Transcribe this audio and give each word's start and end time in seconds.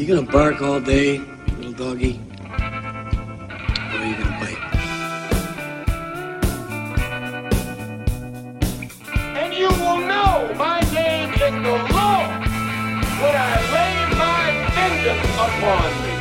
you 0.00 0.06
gonna 0.06 0.32
bark 0.32 0.62
all 0.62 0.80
day, 0.80 1.18
little 1.58 1.72
doggy? 1.72 2.18
Or 2.40 2.56
are 3.98 4.06
you 4.06 4.16
gonna 4.16 4.40
bite? 4.40 4.62
And 9.36 9.52
you 9.52 9.68
will 9.68 10.00
know 10.00 10.54
my 10.56 10.80
name 10.94 11.28
is 11.34 11.40
the 11.40 11.76
Lord 11.92 12.30
when 13.20 13.34
I 13.36 13.54
lay 13.76 13.94
my 14.16 14.44
vengeance 14.72 15.28
upon 15.36 15.90
me. 16.00 16.14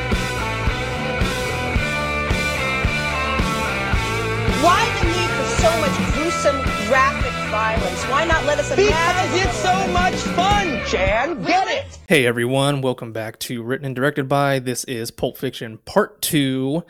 Why 4.61 4.83
the 4.99 5.05
need 5.07 5.31
for 5.37 5.47
so 5.63 5.71
much 5.79 5.95
gruesome, 6.15 6.59
graphic 6.89 7.35
violence? 7.49 8.03
Why 8.11 8.25
not 8.25 8.43
let 8.43 8.59
us 8.59 8.71
imagine? 8.71 8.89
Because 8.89 9.33
it's 9.41 9.57
so 9.63 9.87
much 9.93 10.15
fun, 10.35 10.65
Chan. 10.85 11.41
Get 11.45 11.67
it? 11.69 11.88
Hey 12.09 12.25
everyone, 12.25 12.81
welcome 12.81 13.13
back 13.13 13.37
to 13.41 13.61
Written 13.61 13.85
and 13.85 13.95
Directed 13.95 14.27
by. 14.27 14.57
This 14.57 14.83
is 14.85 15.11
Pulp 15.11 15.37
Fiction 15.37 15.77
Part 15.85 16.23
2. 16.23 16.83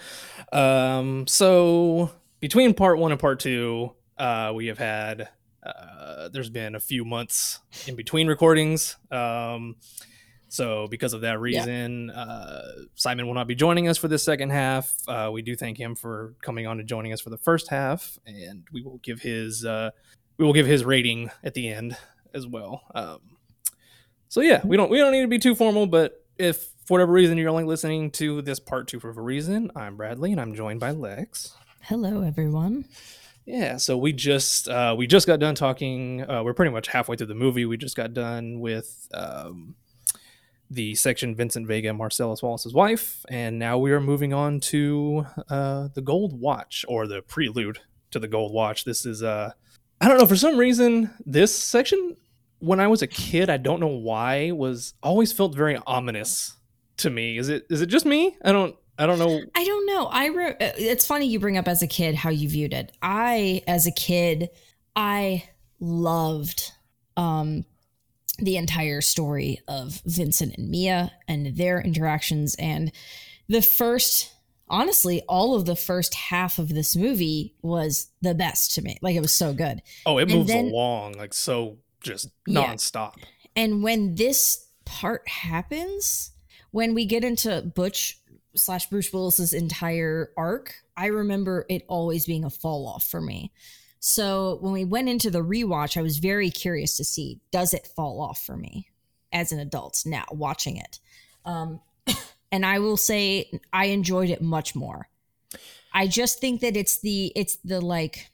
Um, 0.53 1.27
so, 1.27 2.11
between 2.39 2.73
Part 2.73 2.99
1 2.99 3.11
and 3.11 3.19
Part 3.19 3.41
2, 3.41 3.91
uh, 4.17 4.53
we 4.55 4.67
have 4.67 4.77
had, 4.77 5.27
uh, 5.61 6.29
there's 6.29 6.49
been 6.49 6.73
a 6.73 6.79
few 6.79 7.03
months 7.03 7.59
in 7.85 7.97
between 7.97 8.29
recordings. 8.29 8.95
Um, 9.11 9.75
so, 10.47 10.87
because 10.87 11.11
of 11.11 11.19
that 11.19 11.41
reason, 11.41 12.11
uh, 12.11 12.61
Simon 12.95 13.27
will 13.27 13.33
not 13.33 13.47
be 13.47 13.55
joining 13.55 13.89
us 13.89 13.97
for 13.97 14.07
this 14.07 14.23
second 14.23 14.51
half. 14.51 14.93
Uh, 15.05 15.31
we 15.33 15.41
do 15.41 15.53
thank 15.53 15.77
him 15.77 15.95
for 15.95 16.33
coming 16.41 16.65
on 16.65 16.79
and 16.79 16.87
joining 16.87 17.11
us 17.11 17.19
for 17.19 17.29
the 17.29 17.37
first 17.37 17.67
half, 17.67 18.17
and 18.25 18.63
we 18.71 18.81
will 18.81 18.99
give 18.99 19.21
his 19.21 19.65
uh, 19.65 19.89
we 20.37 20.45
will 20.45 20.53
give 20.53 20.65
his 20.65 20.85
rating 20.85 21.29
at 21.43 21.55
the 21.55 21.67
end 21.67 21.97
as 22.33 22.47
well. 22.47 22.83
Um, 22.95 23.19
so 24.29 24.41
yeah, 24.41 24.61
we 24.63 24.77
don't 24.77 24.89
we 24.89 24.97
don't 24.97 25.11
need 25.11 25.23
to 25.23 25.27
be 25.27 25.39
too 25.39 25.55
formal, 25.55 25.87
but 25.87 26.23
if 26.37 26.69
for 26.85 26.93
whatever 26.93 27.11
reason 27.11 27.37
you're 27.37 27.49
only 27.49 27.63
listening 27.63 28.11
to 28.11 28.41
this 28.41 28.59
part 28.59 28.87
two 28.87 28.99
for 28.99 29.09
a 29.09 29.13
reason, 29.13 29.71
I'm 29.75 29.97
Bradley 29.97 30.31
and 30.31 30.39
I'm 30.39 30.55
joined 30.55 30.79
by 30.79 30.91
Lex. 30.91 31.55
Hello, 31.81 32.21
everyone. 32.21 32.85
Yeah, 33.45 33.77
so 33.77 33.97
we 33.97 34.13
just 34.13 34.69
uh, 34.69 34.93
we 34.95 35.07
just 35.07 35.25
got 35.25 35.39
done 35.39 35.55
talking. 35.55 36.29
Uh, 36.29 36.43
we're 36.43 36.53
pretty 36.53 36.71
much 36.71 36.87
halfway 36.87 37.15
through 37.15 37.27
the 37.27 37.35
movie. 37.35 37.65
We 37.65 37.77
just 37.77 37.95
got 37.95 38.13
done 38.13 38.59
with 38.59 39.07
um, 39.15 39.73
the 40.69 40.93
section 40.93 41.33
Vincent 41.33 41.65
Vega, 41.65 41.91
Marcellus 41.91 42.43
Wallace's 42.43 42.75
wife, 42.75 43.25
and 43.29 43.57
now 43.57 43.79
we 43.79 43.91
are 43.91 43.99
moving 43.99 44.33
on 44.33 44.59
to 44.59 45.25
uh, 45.49 45.87
the 45.95 46.01
Gold 46.01 46.39
Watch 46.39 46.85
or 46.87 47.07
the 47.07 47.23
prelude 47.23 47.79
to 48.11 48.19
the 48.19 48.27
Gold 48.27 48.53
Watch. 48.53 48.83
This 48.85 49.07
is 49.07 49.23
uh, 49.23 49.53
I 49.99 50.07
don't 50.07 50.19
know 50.19 50.27
for 50.27 50.35
some 50.35 50.57
reason 50.57 51.09
this 51.25 51.55
section 51.55 52.15
when 52.59 52.79
I 52.79 52.87
was 52.87 53.01
a 53.01 53.07
kid, 53.07 53.49
I 53.49 53.57
don't 53.57 53.79
know 53.79 53.87
why 53.87 54.51
was 54.51 54.93
always 55.01 55.31
felt 55.31 55.55
very 55.55 55.77
ominous 55.87 56.57
to 56.97 57.09
me. 57.09 57.37
Is 57.37 57.49
it 57.49 57.65
is 57.69 57.81
it 57.81 57.87
just 57.87 58.05
me? 58.05 58.37
I 58.43 58.51
don't 58.51 58.75
I 58.97 59.05
don't 59.05 59.17
know. 59.19 59.41
I 59.55 59.63
don't 59.63 59.85
know. 59.85 60.05
I 60.07 60.25
re- 60.27 60.51
uh, 60.59 60.71
it's 60.77 61.05
funny 61.05 61.27
you 61.27 61.39
bring 61.39 61.57
up 61.57 61.67
as 61.69 61.81
a 61.81 61.87
kid 61.87 62.15
how 62.15 62.29
you 62.29 62.49
viewed 62.49 62.73
it. 62.73 62.91
I 63.01 63.63
as 63.67 63.87
a 63.87 63.91
kid, 63.91 64.49
I 64.95 65.43
loved 65.79 66.71
um 67.17 67.65
the 68.39 68.57
entire 68.57 69.01
story 69.01 69.59
of 69.67 70.01
Vincent 70.05 70.55
and 70.57 70.69
Mia 70.69 71.11
and 71.27 71.57
their 71.57 71.81
interactions 71.81 72.55
and 72.59 72.91
the 73.49 73.61
first 73.61 74.31
honestly 74.69 75.21
all 75.27 75.55
of 75.55 75.65
the 75.65 75.75
first 75.75 76.13
half 76.13 76.59
of 76.59 76.69
this 76.69 76.95
movie 76.95 77.55
was 77.61 78.07
the 78.21 78.33
best 78.35 78.73
to 78.75 78.81
me. 78.81 78.97
Like 79.01 79.15
it 79.15 79.21
was 79.21 79.35
so 79.35 79.53
good. 79.53 79.81
Oh, 80.05 80.17
it 80.19 80.23
And 80.23 80.31
moves 80.33 80.47
then- 80.49 80.67
along 80.67 81.13
like 81.13 81.33
so 81.33 81.77
just 82.01 82.29
Yeah. 82.47 82.73
nonstop. 82.73 83.15
And 83.55 83.83
when 83.83 84.15
this 84.15 84.67
part 84.85 85.27
happens, 85.27 86.31
when 86.71 86.93
we 86.93 87.05
get 87.05 87.23
into 87.23 87.61
Butch 87.61 88.19
slash 88.55 88.89
Bruce 88.89 89.11
Willis's 89.11 89.53
entire 89.53 90.31
arc, 90.37 90.75
I 90.95 91.07
remember 91.07 91.65
it 91.69 91.83
always 91.87 92.25
being 92.25 92.43
a 92.43 92.49
fall 92.49 92.87
off 92.87 93.03
for 93.09 93.21
me. 93.21 93.51
So 93.99 94.57
when 94.61 94.71
we 94.73 94.85
went 94.85 95.09
into 95.09 95.29
the 95.29 95.43
rewatch, 95.43 95.97
I 95.97 96.01
was 96.01 96.17
very 96.17 96.49
curious 96.49 96.97
to 96.97 97.03
see 97.03 97.41
does 97.51 97.73
it 97.73 97.87
fall 97.87 98.21
off 98.21 98.41
for 98.43 98.55
me 98.55 98.87
as 99.31 99.51
an 99.51 99.59
adult 99.59 100.03
now 100.05 100.25
watching 100.31 100.77
it. 100.77 100.99
Um, 101.45 101.81
and 102.51 102.65
I 102.65 102.79
will 102.79 102.97
say 102.97 103.51
I 103.73 103.85
enjoyed 103.85 104.29
it 104.29 104.41
much 104.41 104.75
more. 104.75 105.09
I 105.93 106.07
just 106.07 106.39
think 106.39 106.61
that 106.61 106.77
it's 106.77 106.99
the 106.99 107.31
it's 107.35 107.57
the 107.57 107.81
like 107.81 108.29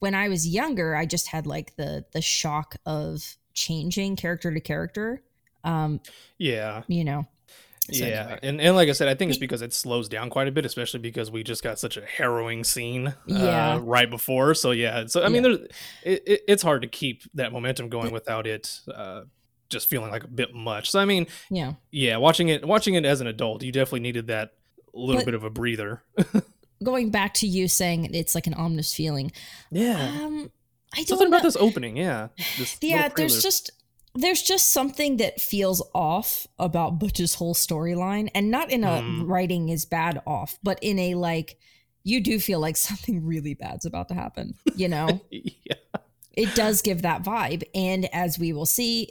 when 0.00 0.14
I 0.14 0.28
was 0.28 0.46
younger, 0.46 0.94
I 0.96 1.06
just 1.06 1.28
had 1.28 1.46
like 1.46 1.76
the 1.76 2.04
the 2.12 2.20
shock 2.22 2.76
of 2.86 3.36
changing 3.54 4.16
character 4.16 4.52
to 4.52 4.60
character. 4.60 5.22
Um, 5.64 6.00
Yeah. 6.38 6.82
you 6.88 7.04
know. 7.04 7.26
So 7.90 8.04
yeah. 8.04 8.22
anyway. 8.22 8.38
And 8.42 8.60
and 8.60 8.76
like 8.76 8.88
I 8.88 8.92
said, 8.92 9.08
I 9.08 9.14
think 9.14 9.30
it's 9.30 9.38
because 9.38 9.62
it 9.62 9.72
slows 9.72 10.08
down 10.08 10.28
quite 10.30 10.46
a 10.46 10.52
bit, 10.52 10.64
especially 10.66 11.00
because 11.00 11.30
we 11.30 11.42
just 11.42 11.62
got 11.64 11.78
such 11.78 11.96
a 11.96 12.02
harrowing 12.04 12.62
scene 12.64 13.08
uh, 13.08 13.14
Yeah. 13.26 13.80
right 13.82 14.08
before. 14.10 14.54
So 14.54 14.70
yeah. 14.72 15.06
So 15.06 15.24
I 15.24 15.28
mean 15.28 15.42
there's 15.42 15.58
it, 16.04 16.22
it, 16.26 16.40
it's 16.46 16.62
hard 16.62 16.82
to 16.82 16.88
keep 16.88 17.22
that 17.34 17.50
momentum 17.52 17.88
going 17.88 18.12
without 18.12 18.46
it 18.46 18.80
uh 18.94 19.22
just 19.70 19.88
feeling 19.90 20.10
like 20.10 20.24
a 20.24 20.28
bit 20.28 20.54
much. 20.54 20.90
So 20.90 20.98
I 21.00 21.04
mean, 21.06 21.26
Yeah. 21.50 21.74
yeah, 21.90 22.18
watching 22.18 22.48
it 22.50 22.66
watching 22.66 22.94
it 22.94 23.04
as 23.04 23.20
an 23.20 23.26
adult, 23.26 23.62
you 23.62 23.72
definitely 23.72 24.00
needed 24.00 24.26
that 24.28 24.52
little 24.94 25.20
But- 25.20 25.26
bit 25.26 25.34
of 25.34 25.44
a 25.44 25.50
breather. 25.50 26.02
Going 26.82 27.10
back 27.10 27.34
to 27.34 27.46
you 27.46 27.68
saying 27.68 28.14
it's 28.14 28.34
like 28.34 28.46
an 28.46 28.54
ominous 28.54 28.94
feeling. 28.94 29.32
Yeah. 29.70 29.96
Um, 30.00 30.50
I 30.94 30.98
don't 30.98 31.08
Something 31.08 31.30
know. 31.30 31.36
about 31.36 31.42
this 31.44 31.56
opening, 31.56 31.96
yeah. 31.96 32.28
This 32.56 32.78
yeah 32.82 33.08
there's 33.14 33.42
just 33.42 33.70
there's 34.14 34.42
just 34.42 34.72
something 34.72 35.18
that 35.18 35.40
feels 35.40 35.82
off 35.94 36.46
about 36.58 36.98
butch's 36.98 37.34
whole 37.34 37.54
storyline 37.54 38.30
and 38.34 38.50
not 38.50 38.70
in 38.70 38.82
a 38.84 38.88
Mm. 39.02 39.28
writing 39.28 39.68
is 39.68 39.84
bad 39.84 40.22
off 40.26 40.58
but 40.62 40.78
in 40.82 40.98
a 40.98 41.14
like 41.14 41.58
you 42.04 42.20
do 42.22 42.40
feel 42.40 42.58
like 42.58 42.76
something 42.88 43.24
really 43.26 43.52
bad's 43.54 43.84
about 43.84 44.08
to 44.08 44.14
happen 44.14 44.54
you 44.74 44.88
know 44.94 45.20
yeah. 45.30 45.74
it 46.32 46.54
does 46.54 46.80
give 46.80 47.02
that 47.02 47.22
vibe 47.22 47.62
and 47.74 48.08
as 48.14 48.38
we 48.38 48.52
will 48.54 48.66
see 48.66 49.10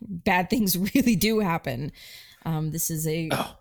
bad 0.00 0.50
things 0.50 0.76
really 0.94 1.16
do 1.16 1.40
happen 1.40 1.90
um 2.44 2.70
this 2.70 2.90
is 2.90 3.06
a 3.06 3.28
Oh. 3.32 3.56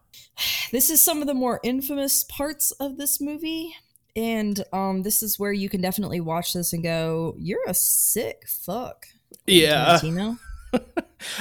This 0.72 0.90
is 0.90 1.02
some 1.02 1.22
of 1.22 1.28
the 1.28 1.34
more 1.34 1.59
infamous 1.63 2.24
parts 2.24 2.72
of 2.72 2.97
this 2.97 3.19
movie 3.22 3.75
and 4.13 4.66
um 4.74 5.03
this 5.03 5.24
is 5.24 5.40
where 5.40 5.53
you 5.53 5.69
can 5.69 5.79
definitely 5.79 6.19
watch 6.19 6.52
this 6.52 6.74
and 6.74 6.84
go 6.84 7.34
you're 7.38 7.63
a 7.66 7.74
sick 7.74 8.44
fuck 8.46 9.07
Yeah. 9.47 10.00
Tarantino. 10.01 10.38
uh, 10.74 10.81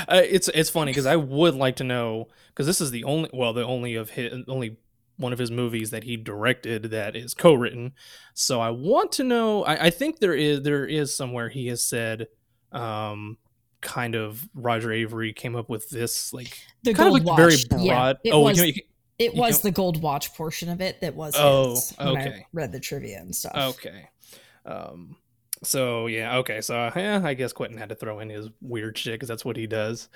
it's 0.08 0.48
it's 0.48 0.70
funny 0.70 0.90
because 0.90 1.06
I 1.06 1.16
would 1.16 1.54
like 1.54 1.76
to 1.76 1.84
know 1.84 2.28
because 2.48 2.66
this 2.66 2.80
is 2.80 2.90
the 2.90 3.04
only 3.04 3.30
well 3.32 3.52
the 3.52 3.64
only 3.64 3.94
of 3.94 4.10
his 4.10 4.32
only 4.48 4.76
one 5.16 5.32
of 5.32 5.38
his 5.38 5.50
movies 5.50 5.90
that 5.90 6.02
he 6.04 6.16
directed 6.16 6.84
that 6.84 7.14
is 7.14 7.34
co-written. 7.34 7.92
So 8.34 8.60
I 8.60 8.70
want 8.70 9.12
to 9.12 9.24
know. 9.24 9.64
I, 9.64 9.86
I 9.86 9.90
think 9.90 10.18
there 10.18 10.34
is 10.34 10.62
there 10.62 10.86
is 10.86 11.14
somewhere 11.14 11.48
he 11.48 11.68
has 11.68 11.84
said, 11.84 12.26
um, 12.72 13.36
kind 13.82 14.14
of 14.14 14.48
Roger 14.54 14.88
Avary 14.88 15.36
came 15.36 15.54
up 15.54 15.68
with 15.68 15.90
this 15.90 16.32
like 16.32 16.58
the 16.82 16.94
kind 16.94 17.08
of 17.08 17.24
like 17.24 17.36
very 17.36 17.56
broad. 17.68 18.18
it 18.24 18.30
oh, 18.32 18.40
was, 18.40 18.58
you 18.58 18.72
know, 18.72 18.78
it 19.20 19.34
you 19.34 19.40
was 19.40 19.60
the 19.60 19.70
gold 19.70 20.02
watch 20.02 20.34
portion 20.34 20.68
of 20.68 20.80
it 20.80 21.00
that 21.00 21.14
was. 21.14 21.34
Oh, 21.36 21.70
his 21.74 21.94
when 21.98 22.08
I 22.16 22.20
okay. 22.28 22.46
read 22.52 22.72
the 22.72 22.80
trivia 22.80 23.18
and 23.18 23.34
stuff. 23.34 23.76
Okay. 23.76 24.08
Um. 24.66 25.16
So 25.62 26.06
yeah. 26.06 26.38
Okay. 26.38 26.60
So 26.60 26.90
yeah, 26.96 27.20
I 27.24 27.34
guess 27.34 27.52
Quentin 27.52 27.78
had 27.78 27.90
to 27.90 27.94
throw 27.94 28.18
in 28.20 28.30
his 28.30 28.48
weird 28.60 28.96
shit 28.98 29.14
because 29.14 29.28
that's 29.28 29.44
what 29.44 29.56
he 29.56 29.66
does. 29.66 30.08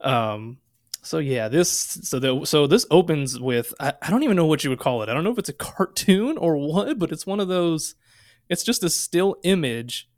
Um. 0.00 0.58
So 1.02 1.18
yeah, 1.18 1.48
this 1.48 1.70
so 1.70 2.18
the 2.18 2.44
so 2.44 2.66
this 2.66 2.84
opens 2.90 3.38
with 3.38 3.72
I, 3.80 3.94
I 4.02 4.10
don't 4.10 4.24
even 4.24 4.36
know 4.36 4.46
what 4.46 4.64
you 4.64 4.70
would 4.70 4.80
call 4.80 5.02
it. 5.02 5.08
I 5.08 5.14
don't 5.14 5.24
know 5.24 5.30
if 5.30 5.38
it's 5.38 5.48
a 5.48 5.52
cartoon 5.54 6.36
or 6.36 6.56
what, 6.56 6.98
but 6.98 7.12
it's 7.12 7.26
one 7.26 7.40
of 7.40 7.48
those. 7.48 7.94
It's 8.48 8.64
just 8.64 8.82
a 8.82 8.90
still 8.90 9.36
image, 9.44 10.08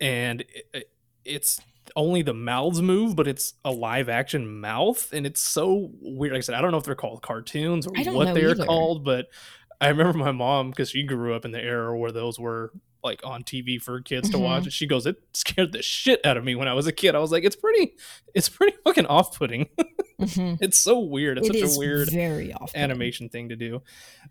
and 0.00 0.40
it, 0.42 0.64
it- 0.72 0.88
it's 1.24 1.60
only 1.96 2.22
the 2.22 2.34
mouths 2.34 2.80
move, 2.80 3.16
but 3.16 3.26
it's 3.26 3.54
a 3.64 3.70
live 3.70 4.08
action 4.08 4.60
mouth, 4.60 5.12
and 5.12 5.26
it's 5.26 5.42
so 5.42 5.90
weird. 6.00 6.32
Like 6.32 6.38
I 6.38 6.42
said, 6.42 6.54
I 6.54 6.60
don't 6.62 6.70
know 6.70 6.78
if 6.78 6.84
they're 6.84 6.94
called 6.94 7.22
cartoons 7.22 7.86
or 7.86 7.92
what 8.14 8.34
they're 8.34 8.50
either. 8.50 8.64
called, 8.64 9.04
but 9.04 9.26
I 9.80 9.88
remember 9.88 10.16
my 10.16 10.32
mom 10.32 10.70
because 10.70 10.90
she 10.90 11.02
grew 11.02 11.34
up 11.34 11.44
in 11.44 11.50
the 11.50 11.60
era 11.60 11.96
where 11.98 12.12
those 12.12 12.38
were 12.38 12.72
like 13.04 13.20
on 13.26 13.42
TV 13.42 13.82
for 13.82 14.00
kids 14.00 14.30
to 14.30 14.36
Mhm. 14.36 14.42
watch. 14.42 14.62
And 14.62 14.72
she 14.72 14.86
goes, 14.86 15.06
"It 15.06 15.16
scared 15.34 15.72
the 15.72 15.82
shit 15.82 16.24
out 16.24 16.36
of 16.36 16.44
me 16.44 16.54
when 16.54 16.68
I 16.68 16.74
was 16.74 16.86
a 16.86 16.92
kid." 16.92 17.16
I 17.16 17.18
was 17.18 17.32
like, 17.32 17.42
"It's 17.42 17.56
pretty, 17.56 17.94
it's 18.32 18.48
pretty 18.48 18.76
fucking 18.84 19.06
off 19.06 19.36
putting. 19.36 19.68
Mhm. 20.20 20.58
it's 20.60 20.78
so 20.78 21.00
weird. 21.00 21.38
It's 21.38 21.48
It 21.48 21.54
such 21.68 21.74
a 21.74 21.78
weird 21.80 22.10
very 22.10 22.52
off 22.52 22.70
animation 22.76 23.28
thing 23.28 23.48
to 23.48 23.56
do." 23.56 23.82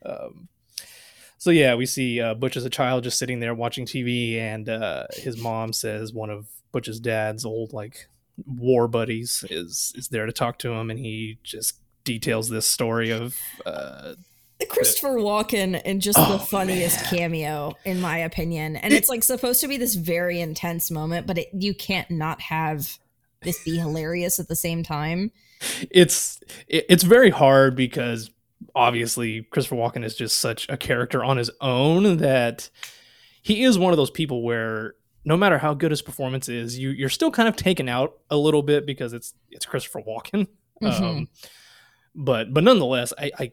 Um, 0.05 0.47
so 1.37 1.49
yeah, 1.49 1.75
we 1.75 1.85
see 1.85 2.21
uh, 2.21 2.33
Butch 2.33 2.55
as 2.55 2.63
a 2.63 2.69
child 2.69 3.03
just 3.03 3.19
sitting 3.19 3.41
there 3.41 3.53
watching 3.53 3.85
TV, 3.85 4.37
and 4.37 4.69
uh, 4.69 5.07
his 5.15 5.35
mom 5.37 5.73
says 5.73 6.13
one 6.13 6.29
of 6.29 6.47
Butch's 6.71 6.99
dad's 6.99 7.45
old 7.45 7.73
like 7.73 8.07
war 8.45 8.87
buddies 8.87 9.43
is 9.49 9.93
is 9.95 10.07
there 10.09 10.25
to 10.25 10.31
talk 10.31 10.57
to 10.59 10.71
him, 10.71 10.89
and 10.89 10.99
he 10.99 11.37
just 11.43 11.75
details 12.03 12.49
this 12.49 12.67
story 12.67 13.11
of 13.11 13.37
uh, 13.65 14.13
Christopher 14.69 15.15
Walken 15.17 15.79
and 15.85 16.01
just 16.01 16.17
Oh, 16.19 16.33
the 16.33 16.39
funniest 16.39 16.97
man. 16.97 17.09
cameo, 17.09 17.73
in 17.85 17.99
my 18.01 18.17
opinion. 18.19 18.75
And 18.75 18.93
it's 18.93 19.09
like 19.09 19.23
supposed 19.23 19.61
to 19.61 19.67
be 19.67 19.77
this 19.77 19.95
very 19.95 20.39
intense 20.39 20.89
moment, 20.91 21.27
but 21.27 21.37
it, 21.37 21.49
you 21.53 21.73
can't 21.73 22.09
not 22.11 22.41
have 22.41 22.97
this 23.43 23.63
be 23.63 23.77
hilarious 23.77 24.39
at 24.39 24.47
the 24.47 24.55
same 24.55 24.83
time. 24.83 25.31
it's 25.91 26.39
it, 26.67 26.85
it's 26.89 27.03
very 27.03 27.29
hard 27.31 27.75
because 27.75 28.29
obviously 28.75 29.41
Christopher 29.51 29.75
Walken 29.75 30.03
is 30.03 30.15
just 30.15 30.39
such 30.39 30.67
a 30.69 30.77
character 30.77 31.23
on 31.23 31.37
his 31.37 31.49
own 31.59 32.17
that 32.17 32.69
he 33.41 33.63
is 33.63 33.77
one 33.79 33.91
of 33.93 33.97
those 33.97 34.11
people 34.11 34.43
where 34.43 34.93
no 35.23 35.37
matter 35.37 35.57
how 35.59 35.73
good 35.73 35.91
his 35.91 36.01
performance 36.01 36.49
is, 36.49 36.77
you 36.79 36.89
you're 36.89 37.09
still 37.09 37.31
kind 37.31 37.47
of 37.49 37.55
taken 37.55 37.87
out 37.89 38.13
a 38.29 38.37
little 38.37 38.63
bit 38.63 38.85
because 38.85 39.13
it's 39.13 39.33
it's 39.49 39.65
Christopher 39.65 40.01
Walken. 40.01 40.47
Mhm. 40.81 41.01
Um, 41.03 41.27
but 42.15 42.53
but 42.53 42.63
nonetheless, 42.63 43.13
I, 43.17 43.31
I 43.37 43.51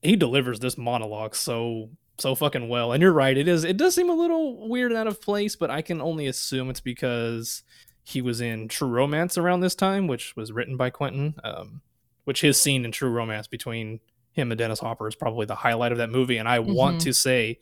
he 0.00 0.14
delivers 0.16 0.60
this 0.60 0.78
monologue 0.78 1.34
so 1.34 1.90
so 2.18 2.34
fucking 2.36 2.68
well. 2.68 2.92
And 2.92 3.02
you're 3.02 3.12
right, 3.12 3.36
it 3.36 3.48
is 3.48 3.64
it 3.64 3.76
does 3.76 3.94
seem 3.96 4.08
a 4.08 4.14
little 4.14 4.68
weird 4.68 4.92
and 4.92 4.98
out 4.98 5.06
of 5.08 5.20
place, 5.20 5.56
but 5.56 5.70
I 5.70 5.82
can 5.82 6.00
only 6.00 6.26
assume 6.28 6.70
it's 6.70 6.80
because 6.80 7.62
he 8.04 8.22
was 8.22 8.40
in 8.40 8.68
True 8.68 8.88
Romance 8.88 9.36
around 9.36 9.60
this 9.60 9.74
time, 9.74 10.06
which 10.06 10.36
was 10.36 10.52
written 10.52 10.76
by 10.76 10.90
Quentin. 10.90 11.34
Um, 11.44 11.82
which 12.24 12.42
his 12.42 12.60
scene 12.60 12.84
in 12.84 12.92
True 12.92 13.10
Romance 13.10 13.46
between 13.48 14.00
him 14.32 14.52
and 14.52 14.58
Dennis 14.58 14.78
Hopper 14.80 15.08
is 15.08 15.14
probably 15.16 15.46
the 15.46 15.54
highlight 15.56 15.90
of 15.92 15.98
that 15.98 16.10
movie. 16.10 16.36
And 16.36 16.46
I 16.48 16.60
want 16.60 16.98
Mhm. 16.98 17.02
to 17.04 17.12
say 17.14 17.58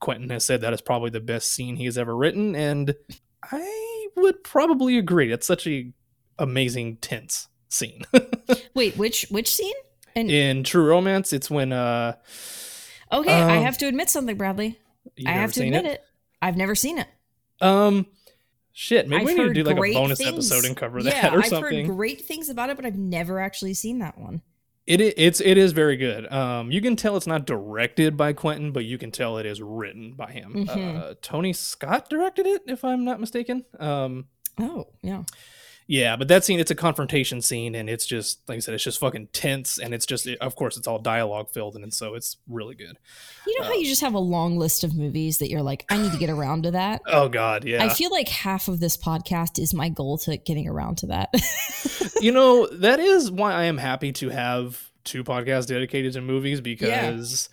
Quentin 0.00 0.30
has 0.30 0.44
said 0.44 0.60
that 0.60 0.72
is 0.72 0.80
probably 0.80 1.10
the 1.10 1.20
best 1.20 1.52
scene 1.52 1.76
he's 1.76 1.98
ever 1.98 2.16
written, 2.16 2.54
and 2.54 2.94
I 3.42 4.08
would 4.16 4.42
probably 4.44 4.98
agree. 4.98 5.32
It's 5.32 5.46
such 5.46 5.66
a 5.66 5.92
amazing 6.38 6.96
tense 6.96 7.48
scene. 7.68 8.04
Wait, 8.74 8.96
which 8.96 9.26
which 9.30 9.54
scene? 9.54 9.74
And 10.14 10.30
in 10.30 10.64
True 10.64 10.86
Romance, 10.86 11.32
it's 11.32 11.50
when 11.50 11.72
uh 11.72 12.14
okay, 13.12 13.32
I 13.32 13.58
um, 13.58 13.62
have 13.62 13.78
to 13.78 13.86
admit 13.86 14.10
something, 14.10 14.36
Bradley. 14.36 14.78
I 15.26 15.32
have 15.32 15.52
to 15.54 15.64
admit 15.64 15.84
it? 15.84 16.02
I've 16.42 16.56
never 16.56 16.74
seen 16.74 16.98
it. 16.98 17.08
Um 17.60 18.06
shit, 18.72 19.08
maybe 19.08 19.20
I've 19.20 19.26
we 19.26 19.34
need 19.34 19.48
to 19.48 19.54
do 19.54 19.64
like 19.64 19.76
a 19.76 19.94
bonus 19.94 20.18
things. 20.18 20.50
episode 20.50 20.66
and 20.66 20.76
cover 20.76 21.00
yeah, 21.00 21.22
that 21.22 21.34
or 21.34 21.42
something. 21.42 21.80
I've 21.80 21.86
heard 21.86 21.96
great 21.96 22.22
things 22.22 22.48
about 22.48 22.70
it, 22.70 22.76
but 22.76 22.86
I've 22.86 22.98
never 22.98 23.40
actually 23.40 23.74
seen 23.74 23.98
that 24.00 24.18
one. 24.18 24.42
It 24.86 25.00
it's 25.00 25.40
it 25.40 25.58
is 25.58 25.72
very 25.72 25.96
good. 25.96 26.30
Um, 26.32 26.70
you 26.70 26.80
can 26.80 26.94
tell 26.94 27.16
it's 27.16 27.26
not 27.26 27.44
directed 27.44 28.16
by 28.16 28.32
Quentin, 28.32 28.70
but 28.70 28.84
you 28.84 28.98
can 28.98 29.10
tell 29.10 29.36
it 29.38 29.44
is 29.46 29.60
written 29.60 30.12
by 30.12 30.30
him. 30.30 30.66
Mhm. 30.66 30.96
Uh, 31.02 31.14
Tony 31.22 31.52
Scott 31.52 32.08
directed 32.08 32.46
it, 32.46 32.62
if 32.66 32.84
I'm 32.84 33.04
not 33.04 33.18
mistaken. 33.20 33.64
Um, 33.80 34.26
Oh, 34.58 34.86
yeah. 35.02 35.24
Yeah, 35.88 36.16
but 36.16 36.26
that 36.28 36.44
scene 36.44 36.58
it's 36.58 36.70
a 36.70 36.74
confrontation 36.74 37.40
scene, 37.40 37.74
and 37.74 37.88
it's 37.88 38.06
just 38.06 38.40
like 38.48 38.56
I 38.56 38.58
said, 38.58 38.74
it's 38.74 38.82
just 38.84 38.98
fucking 38.98 39.28
tense, 39.32 39.78
and 39.78 39.94
it's 39.94 40.04
just 40.06 40.26
of 40.40 40.56
course 40.56 40.76
it's 40.76 40.86
all 40.88 40.98
dialogue 40.98 41.48
filled, 41.50 41.76
and 41.76 41.92
so 41.94 42.14
it's 42.14 42.36
really 42.48 42.74
good. 42.74 42.98
You 43.46 43.58
know 43.60 43.66
how 43.66 43.72
Uh, 43.72 43.76
you 43.76 43.86
just 43.86 44.00
have 44.00 44.14
a 44.14 44.18
long 44.18 44.58
list 44.58 44.82
of 44.82 44.96
movies 44.96 45.38
that 45.38 45.48
you're 45.48 45.62
like, 45.62 45.84
I 45.88 45.98
need 45.98 46.10
to 46.12 46.18
get 46.18 46.30
around 46.30 46.64
to 46.64 46.72
that? 46.72 47.02
Oh 47.06 47.28
God, 47.28 47.64
yeah. 47.64 47.84
I 47.84 47.88
feel 47.88 48.10
like 48.10 48.28
half 48.28 48.66
of 48.68 48.80
this 48.80 48.96
podcast 48.96 49.58
is 49.60 49.72
my 49.72 49.88
goal 49.88 50.18
to 50.18 50.36
getting 50.36 50.66
around 50.68 50.98
to 50.98 51.06
that. 51.06 51.30
you 52.20 52.32
know 52.32 52.66
that 52.66 52.98
is 53.00 53.30
why 53.30 53.52
I 53.52 53.64
am 53.64 53.78
happy 53.78 54.12
to 54.12 54.28
have 54.30 54.90
two 55.04 55.22
podcasts 55.22 55.66
dedicated 55.68 56.14
to 56.14 56.20
movies 56.20 56.60
because, 56.60 57.48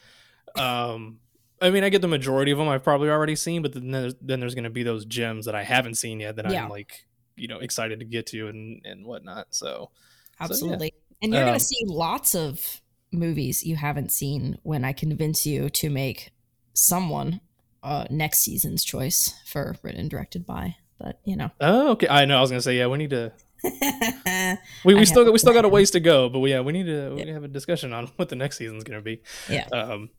um, 0.56 1.20
I 1.62 1.70
mean 1.70 1.84
I 1.84 1.90
get 1.90 2.02
the 2.02 2.08
majority 2.08 2.52
of 2.52 2.58
them 2.58 2.68
I've 2.68 2.84
probably 2.84 3.10
already 3.10 3.36
seen, 3.36 3.62
but 3.62 3.74
then 3.74 3.92
there's, 3.92 4.16
then 4.22 4.40
there's 4.40 4.56
going 4.56 4.64
to 4.66 4.70
be 4.70 4.84
those 4.84 5.06
gems 5.06 5.46
that 5.46 5.56
I 5.56 5.64
haven't 5.64 5.96
seen 5.96 6.20
yet 6.20 6.36
that 6.38 6.50
Yeah. 6.50 6.64
I'm 6.64 6.70
like 6.70 7.06
you 7.36 7.48
know 7.48 7.60
excited 7.60 8.00
to 8.00 8.06
get 8.06 8.28
to 8.28 8.48
and 8.48 8.82
and 8.86 9.06
whatnot. 9.06 9.48
So 9.52 9.92
yeah. 10.40 10.46
Absolutely. 10.46 10.94
And 11.22 11.32
you're 11.34 11.42
Um, 11.44 11.50
going 11.50 11.60
to 11.60 11.66
see 11.66 11.86
lots 11.88 12.36
of 12.36 12.82
movies 13.12 13.64
you 13.64 13.76
haven't 13.76 14.12
seen 14.12 14.58
when 14.64 14.84
I 14.84 14.92
convince 14.92 15.46
you 15.46 15.70
to 15.70 15.90
make 15.90 16.32
someone 16.74 17.40
uh, 17.84 18.06
next 18.10 18.40
season's 18.40 18.84
choice 18.84 19.34
for 19.46 19.76
written 19.84 20.02
and 20.02 20.10
directed 20.10 20.46
by. 20.46 20.76
But, 21.00 21.20
you 21.26 21.36
know. 21.36 21.52
oh 21.62 21.92
okay, 21.92 22.08
I 22.10 22.26
know 22.26 22.38
I 22.38 22.42
was 22.42 22.50
going 22.50 22.60
to 22.60 22.64
say 22.64 22.78
yeah 22.78 22.88
we 22.88 22.98
need 22.98 23.10
to 23.12 23.32
we, 24.84 24.94
we 24.94 25.06
still 25.06 25.32
we 25.32 25.38
still 25.38 25.54
got 25.54 25.66
a 25.66 25.70
ways 25.70 25.92
to 25.92 26.00
go, 26.00 26.30
but 26.30 26.40
we, 26.40 26.52
yeah 26.52 26.62
we 26.62 26.74
need 26.74 26.86
to 26.86 27.14
we 27.16 27.28
have 27.28 27.44
a 27.44 27.48
discussion 27.48 27.94
on 27.94 28.08
what 28.16 28.30
the 28.30 28.36
next 28.36 28.58
season's 28.58 28.84
going 28.84 29.00
to 29.00 29.04
be. 29.04 29.22
yeah. 29.50 29.68
Um, 29.72 30.10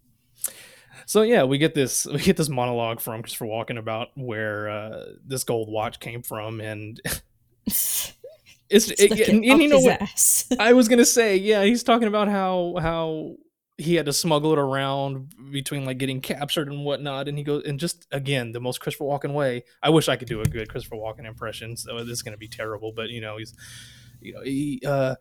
so 1.07 1.23
yeah, 1.23 1.45
we 1.45 1.59
get 1.59 1.75
this 1.75 2.07
we 2.13 2.19
get 2.19 2.37
this 2.37 2.49
monologue 2.49 3.01
from 3.01 3.23
Christopher 3.23 3.47
Walken 3.47 3.79
about 3.79 4.09
where 4.15 4.69
uh, 4.69 5.05
this 5.25 5.45
gold 5.45 5.71
watch 5.71 6.01
came 6.01 6.23
from, 6.23 6.61
and 6.61 7.01
it's, 7.67 8.15
It's 8.69 8.91
it, 8.91 9.29
and, 9.29 9.45
and 9.45 9.63
you 9.63 9.69
know 9.69 9.81
what. 9.81 10.01
I 10.59 10.73
was 10.73 10.89
gonna 10.89 11.05
say. 11.05 11.37
Yeah, 11.37 11.65
he's 11.65 11.83
talking 11.83 12.09
about 12.09 12.29
how 12.29 12.77
how 12.81 13.37
he 13.77 13.97
had 13.97 14.07
to 14.07 14.13
smuggle 14.13 14.53
it 14.53 14.59
around 14.59 15.35
between 15.51 15.85
like 15.85 15.99
getting 15.99 16.21
captured 16.21 16.69
and 16.69 16.85
whatnot, 16.85 17.29
and 17.29 17.37
he 17.37 17.45
goes 17.45 17.65
and 17.65 17.79
just 17.79 18.07
again 18.13 18.53
the 18.53 18.61
most 18.61 18.81
Christopher 18.81 19.05
Walken 19.05 19.35
way. 19.35 19.65
I 19.83 19.91
wish 19.91 20.09
I 20.09 20.17
could 20.17 20.29
do 20.29 20.41
a 20.41 20.45
good 20.45 20.69
Christopher 20.69 20.97
Walken 20.97 21.27
impression, 21.27 21.77
so 21.77 21.99
this 21.99 22.09
is 22.09 22.23
gonna 22.23 22.37
be 22.37 22.49
terrible. 22.49 22.93
But 22.93 23.11
you 23.11 23.21
know 23.21 23.37
he's 23.37 23.55
you 24.21 24.33
know 24.33 24.43
he 24.43 24.81
uh 24.87 25.17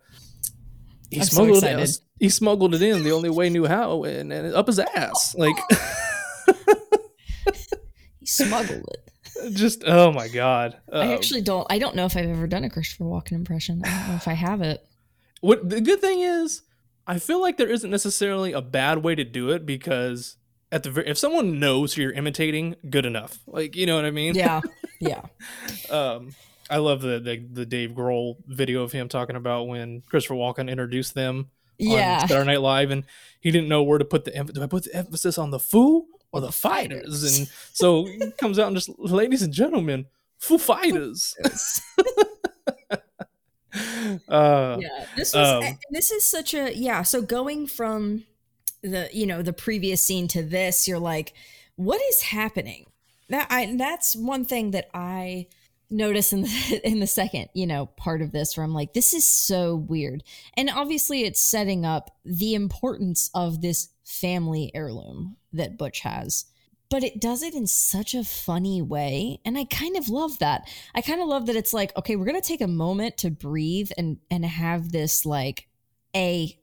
he 1.14 1.22
I'm 1.22 1.26
smuggled 1.28 1.58
excited. 1.64 1.90
it. 1.90 1.98
He 2.20 2.30
smuggled 2.30 2.74
it 2.76 2.82
in 2.82 3.04
the 3.04 3.12
only 3.12 3.30
way 3.30 3.46
he 3.46 3.50
knew 3.52 3.66
how, 3.66 4.04
and, 4.04 4.32
and 4.32 4.54
up 4.54 4.68
his 4.68 4.80
ass. 4.80 5.36
Like 5.38 5.56
he 8.20 8.26
smuggled 8.26 8.86
it. 8.92 9.10
just 9.54 9.84
oh 9.86 10.12
my 10.12 10.28
god. 10.28 10.78
I 10.92 11.00
Um, 11.02 11.10
actually 11.12 11.42
don't. 11.42 11.68
I 11.70 11.80
don't 11.80 11.96
know 11.96 12.06
if 12.06 12.16
I've 12.16 12.30
ever 12.30 12.48
done 12.48 12.64
a 12.64 12.70
Christopher 12.70 13.06
Walken 13.06 13.34
impression. 13.34 13.82
I 13.86 13.90
don't 13.90 14.08
know 14.10 14.16
if 14.16 14.28
I 14.28 14.34
have 14.34 14.62
it. 14.62 14.86
what 15.42 15.70
the 15.70 15.82
good 15.82 16.00
thing 16.00 16.22
is, 16.22 16.62
I 17.08 17.20
feel 17.20 17.42
like 17.42 17.58
there 17.58 17.70
isn't 17.70 17.90
necessarily 17.92 18.54
a 18.54 18.62
bad 18.62 19.04
way 19.04 19.16
to 19.16 19.24
do 19.24 19.50
it 19.50 19.66
because 19.66 20.38
at 20.72 20.84
the 20.84 21.10
if 21.10 21.18
someone 21.18 21.60
knows 21.60 21.94
who 21.96 22.04
you're 22.04 22.12
imitating, 22.14 22.76
good 22.90 23.06
enough. 23.06 23.40
Like 23.48 23.76
you 23.76 23.86
know 23.86 23.96
what 23.96 24.06
I 24.06 24.12
mean? 24.12 24.36
Yeah, 24.36 24.62
yeah. 25.00 25.22
Um, 25.90 26.34
I 26.74 26.78
love 26.78 27.02
the, 27.02 27.20
the 27.20 27.38
the 27.52 27.66
Dave 27.66 27.92
Grohl 27.92 28.38
video 28.48 28.82
of 28.82 28.92
him 28.92 29.08
talking 29.08 29.36
about 29.36 29.68
when 29.68 30.02
Christopher 30.10 30.34
Walken 30.36 30.70
introduced 30.70 31.14
them 31.14 31.50
Yeah. 31.78 32.22
on 32.22 32.28
Saturday 32.28 32.48
Night 32.48 32.62
Live, 32.62 32.90
and 32.92 33.04
he 33.40 33.52
didn't 33.52 33.70
know 33.70 33.84
where 33.84 34.00
to 34.00 34.06
put 34.06 34.26
the 34.26 34.36
emphasis. 34.36 34.58
Do 34.60 34.64
I 34.64 34.68
put 34.68 34.84
the 34.86 34.96
emphasis 34.96 35.38
on 35.38 35.52
the 35.52 35.60
foo 35.60 36.06
or 36.32 36.42
the 36.42 36.52
fighters? 36.52 37.22
fighters. 37.22 37.38
And 37.38 37.48
so 37.74 38.06
he 38.06 38.32
comes 38.40 38.58
out 38.58 38.68
and 38.68 38.76
just, 38.76 38.90
ladies 38.98 39.44
and 39.44 39.54
gentlemen, 39.54 40.08
foo 40.40 40.58
fighters. 40.58 41.36
uh, 44.28 44.78
yeah 44.80 45.06
this 45.16 45.34
was 45.34 45.64
um, 45.64 45.78
this 45.90 46.12
is 46.12 46.30
such 46.30 46.54
a 46.54 46.76
yeah 46.76 47.02
so 47.02 47.22
going 47.24 47.66
from 47.66 48.24
the 48.82 49.10
you 49.12 49.26
know 49.26 49.42
the 49.42 49.54
previous 49.54 50.02
scene 50.02 50.28
to 50.28 50.44
this 50.44 50.88
you're 50.88 51.00
like 51.00 51.34
what 51.76 52.00
is 52.10 52.22
happening 52.22 52.86
that 53.30 53.48
i 53.50 53.76
that's 53.76 54.16
one 54.16 54.46
thing 54.46 54.70
that 54.72 54.90
i 54.94 55.48
notice 55.94 56.34
in 56.34 56.42
the 56.42 56.82
in 56.84 57.00
the 57.00 57.08
second 57.08 57.48
you 57.54 57.68
know 57.68 57.86
part 57.86 58.22
of 58.22 58.32
this 58.32 58.58
where 58.58 58.64
i'm 58.64 58.74
like 58.74 58.94
this 58.94 59.14
is 59.14 59.28
so 59.28 59.76
weird. 59.76 60.24
And 60.56 60.70
obviously 60.70 61.24
it's 61.24 61.42
setting 61.42 61.86
up 61.86 62.12
the 62.26 62.56
importance 62.56 63.30
of 63.34 63.62
this 63.62 63.90
family 64.04 64.72
heirloom 64.74 65.38
that 65.54 65.78
butch 65.78 66.02
has 66.02 66.46
but 66.90 67.04
it 67.04 67.20
does 67.20 67.42
it 67.42 67.56
in 67.56 67.66
such 67.66 68.14
a 68.14 68.24
funny 68.24 68.82
way. 68.82 69.40
And 69.46 69.58
i 69.58 69.66
kind 69.66 69.96
of 69.96 70.10
love 70.10 70.40
that. 70.40 70.70
I 70.94 71.02
kind 71.02 71.22
of 71.22 71.28
love 71.28 71.46
that 71.46 71.56
it's 71.56 71.74
like 71.74 71.96
okay 71.98 72.16
we're 72.16 72.26
gonna 72.26 72.42
take 72.42 72.62
a 72.62 72.68
moment 72.68 73.18
to 73.20 73.32
breathe 73.32 73.92
and 73.98 74.18
and 74.30 74.46
have 74.46 74.92
this 74.92 75.26
like 75.26 75.68
a 76.16 76.58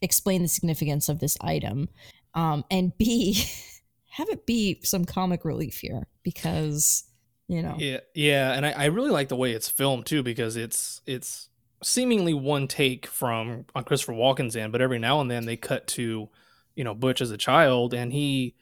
explain 0.00 0.42
the 0.42 0.48
significance 0.48 1.08
of 1.08 1.20
this 1.20 1.36
item 1.40 1.88
um 2.34 2.64
and 2.70 2.96
b 2.98 3.44
have 4.10 4.28
it 4.28 4.46
be 4.46 4.80
some 4.82 5.04
comic 5.04 5.44
relief 5.44 5.78
here 5.78 6.08
because 6.22 7.04
you 7.48 7.62
know 7.62 7.74
Yeah, 7.78 8.00
yeah, 8.14 8.52
and 8.52 8.66
I, 8.66 8.70
I 8.72 8.84
really 8.86 9.10
like 9.10 9.28
the 9.28 9.36
way 9.36 9.52
it's 9.52 9.68
filmed 9.68 10.06
too 10.06 10.22
because 10.22 10.56
it's 10.56 11.00
it's 11.06 11.48
seemingly 11.82 12.34
one 12.34 12.68
take 12.68 13.06
from 13.06 13.66
on 13.74 13.84
Christopher 13.84 14.12
Walken's 14.12 14.56
end, 14.56 14.72
but 14.72 14.80
every 14.80 14.98
now 14.98 15.20
and 15.20 15.30
then 15.30 15.46
they 15.46 15.56
cut 15.56 15.86
to, 15.88 16.28
you 16.76 16.84
know, 16.84 16.94
Butch 16.94 17.20
as 17.20 17.30
a 17.30 17.36
child, 17.36 17.92
and 17.92 18.12
he 18.12 18.54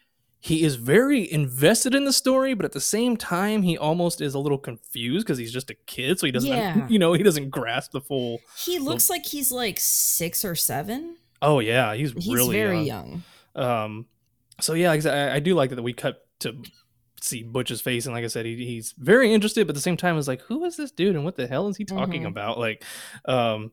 he 0.42 0.62
is 0.62 0.76
very 0.76 1.30
invested 1.30 1.94
in 1.94 2.04
the 2.04 2.14
story, 2.14 2.54
but 2.54 2.64
at 2.64 2.72
the 2.72 2.80
same 2.80 3.16
time 3.16 3.62
he 3.62 3.76
almost 3.76 4.22
is 4.22 4.32
a 4.32 4.38
little 4.38 4.56
confused 4.56 5.26
because 5.26 5.36
he's 5.36 5.52
just 5.52 5.68
a 5.68 5.74
kid, 5.86 6.18
so 6.18 6.24
he 6.26 6.32
doesn't, 6.32 6.50
Yeah. 6.50 6.86
you 6.88 6.98
know, 6.98 7.12
he 7.12 7.22
doesn't 7.22 7.50
grasp 7.50 7.92
the 7.92 8.00
full. 8.00 8.40
he 8.56 8.78
looks 8.78 9.10
like 9.10 9.26
he's 9.26 9.52
like 9.52 9.78
six 9.78 10.44
or 10.44 10.54
seven 10.54 11.16
Oh 11.42 11.60
yeah, 11.60 11.94
he's, 11.94 12.12
he's 12.12 12.28
really 12.28 12.54
very 12.54 12.80
young. 12.82 13.22
young 13.54 13.64
Um, 13.64 14.06
so 14.60 14.74
yeah, 14.74 14.88
like 14.90 14.98
I, 14.98 15.00
said, 15.00 15.30
I 15.32 15.36
I 15.36 15.38
do 15.40 15.54
like 15.54 15.70
that 15.70 15.82
we 15.82 15.92
cut 15.92 16.26
to 16.40 16.62
see 17.20 17.42
Butch's 17.42 17.80
face, 17.80 18.06
and 18.06 18.14
like 18.14 18.24
I 18.24 18.28
said, 18.28 18.46
he, 18.46 18.56
he's 18.64 18.92
very 18.98 19.32
interested, 19.32 19.66
but 19.66 19.72
at 19.72 19.74
the 19.76 19.80
same 19.82 19.96
time, 19.96 20.16
is 20.16 20.28
like, 20.28 20.42
who 20.42 20.64
is 20.64 20.76
this 20.76 20.90
dude, 20.90 21.16
and 21.16 21.24
what 21.24 21.36
the 21.36 21.46
hell 21.46 21.68
is 21.68 21.76
he 21.76 21.84
talking 21.84 22.22
Mhm. 22.22 22.28
about? 22.28 22.58
Like, 22.58 22.84
um, 23.26 23.72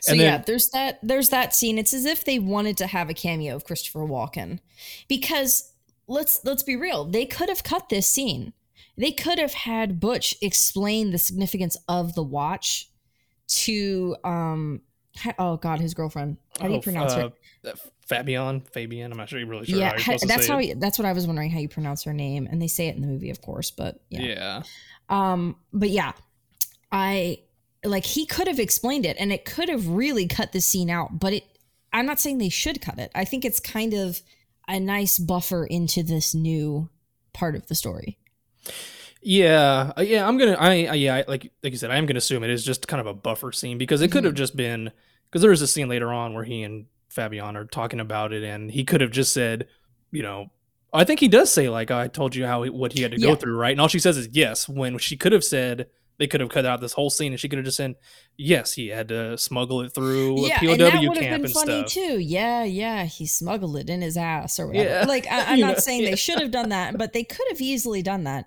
So 0.00 0.10
And 0.12 0.20
then- 0.20 0.26
yeah, 0.26 0.38
there's 0.44 0.68
that 0.70 0.98
there's 1.00 1.28
that 1.28 1.54
scene. 1.54 1.78
It's 1.78 1.94
as 1.94 2.04
if 2.06 2.24
they 2.24 2.40
wanted 2.40 2.76
to 2.78 2.88
have 2.88 3.08
a 3.08 3.14
cameo 3.14 3.54
of 3.54 3.64
Christopher 3.64 4.00
Walken. 4.00 4.58
Because 5.06 5.72
let's 6.08 6.44
let's 6.44 6.64
be 6.64 6.74
real, 6.74 7.04
they 7.04 7.24
could 7.24 7.48
have 7.48 7.62
cut 7.62 7.88
this 7.88 8.08
scene. 8.08 8.52
They 8.98 9.12
could 9.12 9.38
have 9.38 9.54
had 9.54 10.00
Butch 10.00 10.34
explain 10.42 11.12
the 11.12 11.18
significance 11.18 11.76
of 11.86 12.14
the 12.16 12.22
watch 12.24 12.90
to 13.48 14.16
um 14.24 14.80
oh 15.38 15.56
god, 15.56 15.80
his 15.80 15.94
girlfriend. 15.94 16.38
How 16.60 16.66
do 16.66 16.72
you 16.72 16.78
oh, 16.78 16.82
pronounce 16.82 17.12
uh, 17.12 17.30
her? 17.64 17.74
Fabian, 18.06 18.60
Fabian. 18.72 19.10
I'm 19.12 19.18
not 19.18 19.28
sure, 19.28 19.44
really 19.44 19.66
sure. 19.66 19.78
yeah, 19.78 19.88
how 19.88 19.92
you're 19.92 20.00
ha- 20.00 20.16
to 20.16 20.26
that's 20.26 20.46
how 20.46 20.58
it. 20.58 20.80
that's 20.80 20.98
what 20.98 21.06
I 21.06 21.12
was 21.12 21.26
wondering 21.26 21.50
how 21.50 21.58
you 21.58 21.68
pronounce 21.68 22.04
her 22.04 22.12
name 22.12 22.46
and 22.50 22.62
they 22.62 22.68
say 22.68 22.88
it 22.88 22.94
in 22.96 23.02
the 23.02 23.08
movie 23.08 23.30
of 23.30 23.40
course, 23.42 23.70
but 23.70 24.00
yeah. 24.10 24.20
Yeah. 24.22 24.62
Um, 25.08 25.56
but 25.72 25.90
yeah, 25.90 26.12
I 26.90 27.40
like 27.84 28.04
he 28.04 28.26
could 28.26 28.46
have 28.48 28.58
explained 28.58 29.06
it 29.06 29.16
and 29.18 29.32
it 29.32 29.44
could 29.44 29.68
have 29.68 29.86
really 29.88 30.26
cut 30.26 30.52
the 30.52 30.60
scene 30.60 30.90
out, 30.90 31.18
but 31.18 31.32
it 31.32 31.44
I'm 31.92 32.06
not 32.06 32.20
saying 32.20 32.38
they 32.38 32.48
should 32.48 32.80
cut 32.80 32.98
it. 32.98 33.10
I 33.14 33.24
think 33.24 33.44
it's 33.44 33.60
kind 33.60 33.94
of 33.94 34.20
a 34.68 34.78
nice 34.78 35.18
buffer 35.18 35.64
into 35.64 36.02
this 36.02 36.34
new 36.34 36.88
part 37.32 37.54
of 37.54 37.66
the 37.68 37.74
story. 37.74 38.18
Yeah, 39.22 39.92
uh, 39.96 40.02
yeah, 40.02 40.26
I'm 40.26 40.38
gonna, 40.38 40.52
I, 40.58 40.86
I 40.86 40.94
yeah, 40.94 41.14
I- 41.16 41.24
like 41.26 41.50
like 41.62 41.72
you 41.72 41.78
said, 41.78 41.90
I 41.90 41.96
am 41.96 42.06
gonna 42.06 42.18
assume 42.18 42.44
it 42.44 42.50
is 42.50 42.64
just 42.64 42.86
kind 42.86 43.00
of 43.00 43.06
a 43.06 43.14
buffer 43.14 43.50
scene 43.50 43.78
because 43.78 44.00
it 44.00 44.12
could 44.12 44.24
have 44.24 44.34
just 44.34 44.56
been 44.56 44.92
because 45.28 45.42
there 45.42 45.52
is 45.52 45.62
a 45.62 45.66
scene 45.66 45.88
later 45.88 46.12
on 46.12 46.34
where 46.34 46.44
he 46.44 46.62
and 46.62 46.86
Fabian 47.16 47.56
are 47.56 47.64
talking 47.64 47.98
about 48.00 48.32
it, 48.32 48.44
and 48.44 48.70
he 48.70 48.84
could 48.84 49.00
have 49.00 49.10
just 49.10 49.32
said, 49.32 49.66
you 50.12 50.22
know, 50.22 50.50
I 50.92 51.02
think 51.04 51.18
he 51.20 51.28
does 51.28 51.52
say 51.52 51.68
like 51.68 51.90
I 51.90 52.06
told 52.08 52.36
you 52.36 52.46
how 52.46 52.62
he, 52.62 52.70
what 52.70 52.92
he 52.92 53.02
had 53.02 53.10
to 53.12 53.20
Yeah. 53.20 53.30
go 53.30 53.34
through, 53.34 53.56
right? 53.56 53.72
And 53.72 53.80
all 53.80 53.88
she 53.88 53.98
says 53.98 54.16
is 54.16 54.28
yes. 54.32 54.68
When 54.68 54.98
she 54.98 55.16
could 55.16 55.32
have 55.32 55.44
said 55.44 55.88
they 56.18 56.26
could 56.26 56.40
have 56.40 56.50
cut 56.50 56.64
out 56.64 56.80
this 56.80 56.92
whole 56.92 57.10
scene, 57.10 57.32
and 57.32 57.40
she 57.40 57.48
could 57.48 57.58
have 57.58 57.64
just 57.64 57.76
said 57.76 57.96
yes, 58.36 58.72
he 58.72 58.88
had 58.88 59.08
to 59.08 59.36
smuggle 59.38 59.80
it 59.80 59.94
through 59.94 60.46
yeah, 60.46 60.56
a 60.56 60.60
POW 60.60 60.72
and 60.72 60.80
that 60.80 61.00
would 61.00 61.14
camp 61.14 61.16
have 61.16 61.42
been 61.42 61.44
and 61.44 61.52
funny 61.52 61.80
stuff. 61.80 61.92
too. 61.92 62.18
Yeah, 62.18 62.64
yeah, 62.64 63.04
he 63.04 63.26
smuggled 63.26 63.76
it 63.76 63.88
in 63.88 64.02
his 64.02 64.16
ass 64.16 64.58
or 64.58 64.68
whatever. 64.68 64.88
Yeah. 64.88 65.04
Like 65.06 65.26
I, 65.26 65.44
I'm 65.52 65.60
not 65.60 65.74
know, 65.74 65.78
saying 65.78 66.02
yeah. 66.02 66.10
they 66.10 66.16
should 66.16 66.40
have 66.40 66.50
done 66.50 66.70
that, 66.70 66.96
but 66.98 67.12
they 67.12 67.24
could 67.24 67.46
have 67.50 67.60
easily 67.60 68.02
done 68.02 68.24
that. 68.24 68.46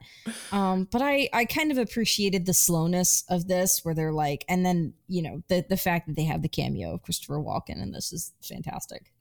Um, 0.52 0.88
but 0.92 1.02
I, 1.02 1.30
I 1.34 1.46
kind 1.46 1.72
of 1.72 1.78
appreciated 1.78 2.46
the 2.46 2.54
slowness 2.54 3.24
of 3.30 3.48
this, 3.48 3.84
where 3.84 3.96
they're 3.96 4.14
like, 4.14 4.46
and 4.48 4.66
then 4.66 4.94
you 5.08 5.22
know 5.22 5.44
the 5.48 5.66
the 5.68 5.78
fact 5.78 6.08
that 6.08 6.16
they 6.16 6.26
have 6.26 6.42
the 6.42 6.50
cameo 6.50 6.94
of 6.94 7.04
Christopher 7.04 7.40
Walken, 7.40 7.82
and 7.82 7.94
this 7.94 8.14
is 8.14 8.34
fantastic. 8.42 9.12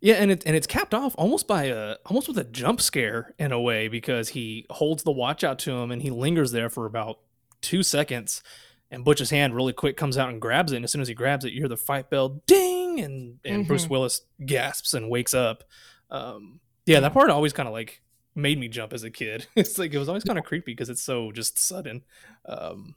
Yeah, 0.00 0.14
and 0.14 0.30
it 0.30 0.42
and 0.46 0.56
it's 0.56 0.66
capped 0.66 0.94
off 0.94 1.14
almost 1.18 1.46
by 1.46 1.64
a 1.64 1.96
almost 2.06 2.28
with 2.28 2.38
a 2.38 2.44
jump 2.44 2.80
scare 2.80 3.34
in 3.38 3.52
a 3.52 3.60
way 3.60 3.88
because 3.88 4.30
he 4.30 4.66
holds 4.70 5.02
the 5.02 5.12
watch 5.12 5.44
out 5.44 5.58
to 5.60 5.72
him 5.72 5.90
and 5.90 6.00
he 6.00 6.10
lingers 6.10 6.52
there 6.52 6.70
for 6.70 6.86
about 6.86 7.18
two 7.62 7.82
seconds, 7.82 8.42
and 8.90 9.04
Butch's 9.04 9.30
hand 9.30 9.54
really 9.54 9.72
quick 9.72 9.96
comes 9.96 10.18
out 10.18 10.28
and 10.30 10.40
grabs 10.40 10.72
it. 10.72 10.76
And 10.76 10.84
as 10.84 10.92
soon 10.92 11.00
as 11.00 11.08
he 11.08 11.14
grabs 11.14 11.44
it, 11.44 11.52
you 11.52 11.60
hear 11.60 11.68
the 11.68 11.76
fight 11.76 12.10
bell 12.10 12.40
ding, 12.46 13.00
and 13.00 13.38
and 13.44 13.66
Bruce 13.66 13.86
Mhm. 13.86 13.90
Willis 13.90 14.22
gasps 14.44 14.94
and 14.94 15.08
wakes 15.10 15.34
up. 15.34 15.64
Um, 16.10 16.60
yeah, 16.86 17.00
that 17.00 17.12
part 17.12 17.30
always 17.30 17.52
kind 17.52 17.68
of 17.68 17.72
like 17.72 18.02
made 18.34 18.58
me 18.58 18.68
jump 18.68 18.92
as 18.92 19.04
a 19.04 19.10
kid. 19.10 19.46
It's 19.56 19.78
like 19.78 19.92
it 19.92 19.98
was 19.98 20.08
always 20.08 20.24
kind 20.24 20.38
of 20.38 20.44
creepy 20.44 20.72
because 20.72 20.88
it's 20.90 21.02
so 21.02 21.30
just 21.32 21.58
sudden. 21.58 22.02
Um, 22.46 22.94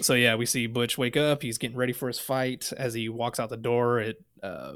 so 0.00 0.14
yeah, 0.14 0.34
we 0.36 0.46
see 0.46 0.66
Butch 0.66 0.96
wake 0.98 1.16
up. 1.16 1.42
He's 1.42 1.58
getting 1.58 1.76
ready 1.76 1.92
for 1.92 2.08
his 2.08 2.18
fight. 2.18 2.72
As 2.76 2.94
he 2.94 3.08
walks 3.08 3.38
out 3.38 3.50
the 3.50 3.56
door, 3.56 4.00
it 4.00 4.22
uh, 4.42 4.74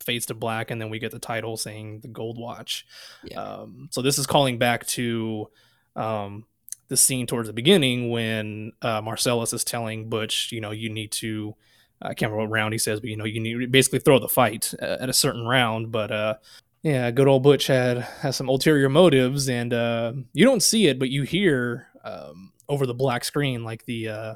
fades 0.00 0.26
to 0.26 0.34
black, 0.34 0.70
and 0.70 0.80
then 0.80 0.90
we 0.90 0.98
get 0.98 1.10
the 1.12 1.18
title 1.18 1.56
saying 1.56 2.00
the 2.00 2.08
Gold 2.08 2.38
Watch. 2.38 2.86
Yeah. 3.24 3.40
Um, 3.40 3.88
so 3.90 4.00
this 4.02 4.18
is 4.18 4.26
calling 4.26 4.58
back 4.58 4.86
to 4.88 5.50
um, 5.96 6.46
the 6.88 6.96
scene 6.96 7.26
towards 7.26 7.48
the 7.48 7.52
beginning 7.54 8.10
when 8.10 8.72
uh, 8.82 9.00
Marcellus 9.00 9.52
is 9.52 9.64
telling 9.64 10.08
Butch, 10.08 10.50
you 10.52 10.60
know, 10.60 10.70
you 10.70 10.90
need 10.90 11.12
to. 11.12 11.54
I 12.02 12.08
can't 12.12 12.30
remember 12.32 12.48
what 12.50 12.54
round 12.54 12.74
he 12.74 12.78
says, 12.78 13.00
but 13.00 13.08
you 13.08 13.16
know, 13.16 13.24
you 13.24 13.40
need 13.40 13.58
to 13.60 13.66
basically 13.66 14.00
throw 14.00 14.18
the 14.18 14.28
fight 14.28 14.74
uh, 14.82 14.96
at 15.00 15.08
a 15.08 15.12
certain 15.14 15.46
round. 15.46 15.90
But 15.90 16.10
uh, 16.12 16.34
yeah, 16.82 17.10
good 17.10 17.28
old 17.28 17.42
Butch 17.42 17.66
had 17.68 17.98
has 17.98 18.36
some 18.36 18.48
ulterior 18.48 18.88
motives, 18.90 19.48
and 19.48 19.72
uh, 19.72 20.12
you 20.34 20.44
don't 20.44 20.62
see 20.62 20.86
it, 20.88 20.98
but 20.98 21.08
you 21.08 21.22
hear 21.22 21.88
um, 22.04 22.52
over 22.68 22.84
the 22.84 22.92
black 22.94 23.24
screen 23.24 23.64
like 23.64 23.86
the 23.86 24.08
uh, 24.08 24.34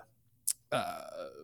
uh, 0.73 1.01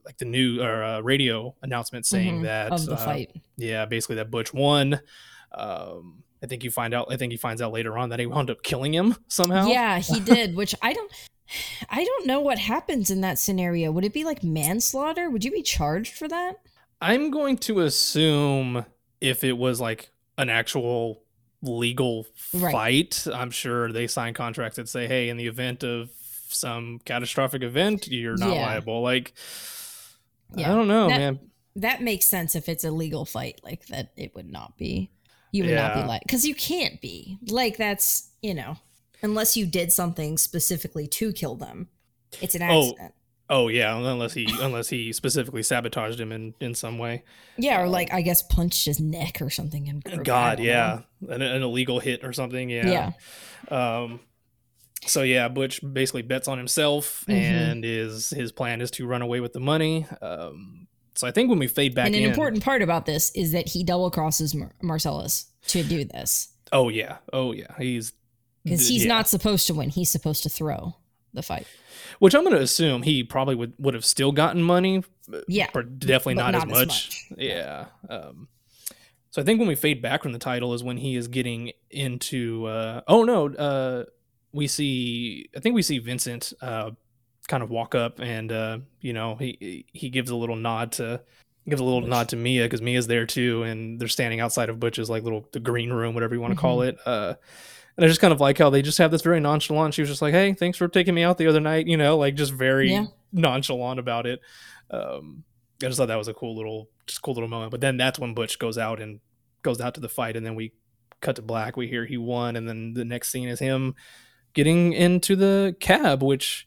like 0.06 0.16
the 0.18 0.24
new 0.24 0.62
or 0.62 0.82
uh, 0.82 1.00
radio 1.00 1.54
announcement 1.62 2.06
saying 2.06 2.40
Mhm, 2.40 2.42
that 2.44 2.72
of 2.72 2.86
the 2.86 2.94
uh, 2.94 3.04
fight. 3.04 3.30
yeah, 3.56 3.84
basically 3.84 4.16
that 4.16 4.30
Butch 4.30 4.54
won. 4.54 5.00
Um, 5.52 6.22
I 6.44 6.46
think 6.46 6.62
you 6.62 6.70
find 6.70 6.92
out. 6.92 7.06
I 7.10 7.16
think 7.16 7.32
he 7.32 7.38
finds 7.38 7.62
out 7.62 7.72
later 7.72 7.96
on 7.96 8.10
that 8.10 8.20
he 8.20 8.26
wound 8.26 8.50
up 8.50 8.62
killing 8.62 8.92
him 8.92 9.16
somehow. 9.28 9.66
Yeah, 9.66 9.98
he 10.00 10.20
did, 10.20 10.54
which 10.54 10.74
I 10.82 10.92
don't 10.92 11.10
I 11.88 12.04
don't 12.04 12.26
know 12.26 12.40
what 12.40 12.58
happens 12.58 13.10
in 13.10 13.22
that 13.22 13.38
scenario. 13.38 13.90
Would 13.90 14.04
it 14.04 14.12
be 14.12 14.24
like 14.24 14.44
manslaughter? 14.44 15.30
Would 15.30 15.44
you 15.44 15.50
be 15.50 15.62
charged 15.62 16.14
for 16.14 16.28
that? 16.28 16.56
I'm 17.00 17.30
going 17.30 17.56
to 17.58 17.80
assume 17.80 18.84
if 19.20 19.42
it 19.42 19.52
was 19.58 19.80
like 19.80 20.10
an 20.38 20.48
actual 20.50 21.22
legal 21.62 22.26
Right. 22.52 22.72
fight, 22.72 23.26
I'm 23.32 23.50
sure 23.50 23.90
they 23.90 24.06
sign 24.06 24.34
contracts 24.34 24.76
that 24.76 24.88
say, 24.88 25.06
"Hey, 25.06 25.28
in 25.30 25.36
the 25.38 25.46
event 25.46 25.82
of 25.82 26.10
some 26.48 27.00
catastrophic 27.06 27.62
event, 27.62 28.06
you're 28.08 28.36
not 28.36 28.54
Yeah. 28.54 28.66
liable." 28.66 29.00
Like, 29.02 29.32
Yeah. 30.54 30.70
I 30.72 30.74
don't 30.74 30.88
know, 30.88 31.08
That- 31.08 31.18
man. 31.18 31.38
That 31.76 32.02
makes 32.02 32.26
sense 32.28 32.54
if 32.54 32.68
it's 32.68 32.84
a 32.84 32.90
legal 32.92 33.24
fight 33.24 33.60
like 33.64 33.86
that 33.86 34.12
it 34.16 34.34
would 34.36 34.48
not 34.50 34.76
be 34.78 35.10
you 35.54 35.64
would 35.64 35.74
not 35.74 35.94
be 35.94 36.02
like 36.02 36.22
cuz 36.28 36.44
you 36.44 36.54
can't 36.54 37.00
be. 37.00 37.38
Like 37.48 37.76
that's, 37.76 38.30
you 38.42 38.54
know, 38.54 38.76
unless 39.22 39.56
you 39.56 39.66
did 39.66 39.92
something 39.92 40.36
specifically 40.38 41.06
to 41.08 41.32
kill 41.32 41.54
them. 41.54 41.88
It's 42.40 42.54
an 42.54 42.62
Oh, 42.62 42.88
accident. 42.90 43.14
Oh 43.50 43.68
yeah, 43.68 43.94
unless 43.96 44.32
he 44.32 44.48
unless 44.60 44.88
he 44.88 45.12
specifically 45.12 45.62
sabotaged 45.62 46.18
him 46.18 46.32
in 46.32 46.54
in 46.60 46.74
some 46.74 46.96
way. 46.98 47.24
yeah, 47.58 47.80
or 47.80 47.88
like 47.88 48.12
I 48.12 48.22
guess 48.22 48.40
punched 48.42 48.86
his 48.86 48.98
neck 48.98 49.40
or 49.42 49.50
something 49.50 49.86
and 49.88 50.02
God, 50.24 50.60
yeah, 50.60 51.00
an, 51.28 51.42
an 51.42 51.62
illegal 51.62 52.00
hit 52.00 52.24
or 52.24 52.32
something. 52.32 52.70
Yeah. 52.70 53.12
Yeah. 53.70 53.98
Um. 54.00 54.20
So 55.06 55.22
yeah, 55.22 55.48
Butch 55.48 55.80
basically 55.92 56.22
bets 56.22 56.48
on 56.48 56.56
himself, 56.56 57.24
Mhm. 57.28 57.34
and 57.34 57.84
is 57.84 58.30
his 58.30 58.50
plan 58.50 58.80
is 58.80 58.90
to 58.92 59.06
run 59.06 59.20
away 59.20 59.40
with 59.40 59.52
the 59.52 59.60
money. 59.60 60.06
Um. 60.22 60.83
So 61.16 61.26
I 61.26 61.30
think 61.30 61.48
when 61.48 61.58
we 61.58 61.66
fade 61.68 61.94
back 61.94 62.06
And 62.06 62.14
an 62.14 62.22
in, 62.22 62.30
important 62.30 62.62
part 62.64 62.82
about 62.82 63.06
this 63.06 63.30
is 63.34 63.52
that 63.52 63.68
he 63.68 63.84
double 63.84 64.10
crosses 64.10 64.54
Mar- 64.54 64.72
Marcellus 64.82 65.46
to 65.68 65.82
do 65.84 66.04
this. 66.04 66.48
oh 66.72 66.88
yeah, 66.88 67.18
oh 67.32 67.52
yeah, 67.52 67.74
he's 67.78 68.12
because 68.64 68.88
he's 68.88 69.02
yeah. 69.04 69.08
not 69.08 69.28
supposed 69.28 69.66
to 69.68 69.74
win. 69.74 69.90
He's 69.90 70.10
supposed 70.10 70.42
to 70.44 70.48
throw 70.48 70.96
the 71.32 71.42
fight. 71.42 71.66
Which 72.18 72.34
I'm 72.34 72.42
going 72.42 72.56
to 72.56 72.62
assume 72.62 73.02
he 73.02 73.22
probably 73.22 73.54
would 73.54 73.74
would 73.78 73.94
have 73.94 74.04
still 74.04 74.32
gotten 74.32 74.62
money, 74.62 75.02
Yeah, 75.48 75.68
but 75.72 75.98
definitely 75.98 76.34
but 76.36 76.50
not, 76.50 76.54
as 76.54 76.62
as 76.62 76.68
much. 76.68 76.78
much. 77.30 77.38
Yeah. 77.38 77.86
Um, 78.08 78.48
so 79.30 79.42
I 79.42 79.44
think 79.44 79.58
when 79.58 79.68
we 79.68 79.74
fade 79.74 80.00
back 80.00 80.22
from 80.22 80.32
the 80.32 80.38
title 80.38 80.74
is 80.74 80.82
when 80.84 80.96
he 80.96 81.16
is 81.16 81.28
getting 81.28 81.72
into. 81.90 82.66
Uh, 82.66 83.00
oh 83.08 83.24
no, 83.24 83.48
uh, 83.52 84.04
we 84.52 84.66
see. 84.66 85.48
I 85.56 85.60
think 85.60 85.74
we 85.74 85.82
see 85.82 85.98
Vincent 85.98 86.52
uh, 86.60 86.92
kind 87.48 87.62
of 87.62 87.70
walk 87.70 87.94
up, 87.94 88.20
and 88.20 88.50
uh, 88.52 88.78
you 89.00 89.12
know 89.12 89.36
he 89.36 89.86
he 89.92 90.08
gives 90.10 90.30
a 90.30 90.36
little 90.36 90.56
nod 90.56 90.92
to 90.92 91.20
gives 91.68 91.80
a 91.80 91.84
little 91.84 92.00
Butch. 92.02 92.10
nod 92.10 92.28
to 92.30 92.36
Mia 92.36 92.64
because 92.64 92.82
Mia's 92.82 93.06
there 93.06 93.26
too, 93.26 93.62
and 93.62 93.98
they're 94.00 94.08
standing 94.08 94.40
outside 94.40 94.68
of 94.68 94.78
Butch's 94.80 95.08
like 95.10 95.22
little 95.22 95.48
the 95.52 95.60
green 95.60 95.90
room, 95.90 96.14
whatever 96.14 96.34
you 96.34 96.40
want 96.40 96.52
to 96.54 96.60
call 96.60 96.78
Mm-hmm. 96.78 96.88
it. 96.90 97.06
Uh, 97.06 97.34
and 97.96 98.04
I 98.04 98.08
just 98.08 98.20
kind 98.20 98.32
of 98.32 98.40
like 98.40 98.58
how 98.58 98.70
they 98.70 98.82
just 98.82 98.98
have 98.98 99.10
this 99.12 99.22
very 99.22 99.38
nonchalant. 99.40 99.94
She 99.94 100.02
was 100.02 100.08
just 100.10 100.20
like, 100.22 100.34
"Hey, 100.34 100.52
thanks 100.52 100.76
for 100.78 100.88
taking 100.88 101.14
me 101.14 101.22
out 101.22 101.38
the 101.38 101.46
other 101.46 101.60
night," 101.60 101.86
you 101.86 101.96
know, 101.96 102.16
like 102.18 102.34
just 102.34 102.52
very 102.52 102.90
Yeah. 102.92 103.06
nonchalant 103.32 104.00
about 104.00 104.26
it. 104.26 104.40
Um, 104.90 105.44
I 105.82 105.86
just 105.86 105.98
thought 105.98 106.08
that 106.08 106.18
was 106.18 106.28
a 106.28 106.34
cool 106.34 106.56
little, 106.56 106.88
just 107.06 107.22
cool 107.22 107.34
little 107.34 107.48
moment. 107.48 107.70
But 107.70 107.80
then 107.80 107.96
that's 107.96 108.18
when 108.18 108.34
Butch 108.34 108.58
goes 108.58 108.78
out 108.78 109.00
and 109.00 109.20
goes 109.62 109.80
out 109.80 109.94
to 109.94 110.00
the 110.00 110.08
fight, 110.08 110.36
and 110.36 110.44
then 110.44 110.54
we 110.54 110.72
cut 111.20 111.36
to 111.36 111.42
black. 111.42 111.76
We 111.76 111.86
hear 111.88 112.04
he 112.04 112.16
won, 112.16 112.56
and 112.56 112.68
then 112.68 112.94
the 112.94 113.04
next 113.04 113.28
scene 113.30 113.48
is 113.48 113.60
him 113.60 113.94
getting 114.54 114.92
into 114.92 115.34
the 115.36 115.76
cab, 115.80 116.22
which 116.22 116.66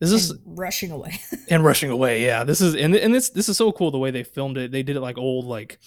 this 0.00 0.10
is 0.12 0.30
and 0.30 0.40
rushing 0.58 0.90
away. 0.90 1.20
and 1.48 1.64
rushing 1.64 1.90
away. 1.90 2.24
Yeah, 2.24 2.42
this 2.44 2.60
is 2.60 2.74
and 2.74 2.94
and 2.96 3.14
this 3.14 3.30
this 3.30 3.48
is 3.48 3.56
so 3.56 3.70
cool 3.72 3.90
the 3.90 3.98
way 3.98 4.10
they 4.10 4.24
filmed 4.24 4.56
it. 4.58 4.72
They 4.72 4.82
did 4.82 4.96
it 4.96 5.00
like 5.00 5.16
old 5.18 5.44
like 5.44 5.78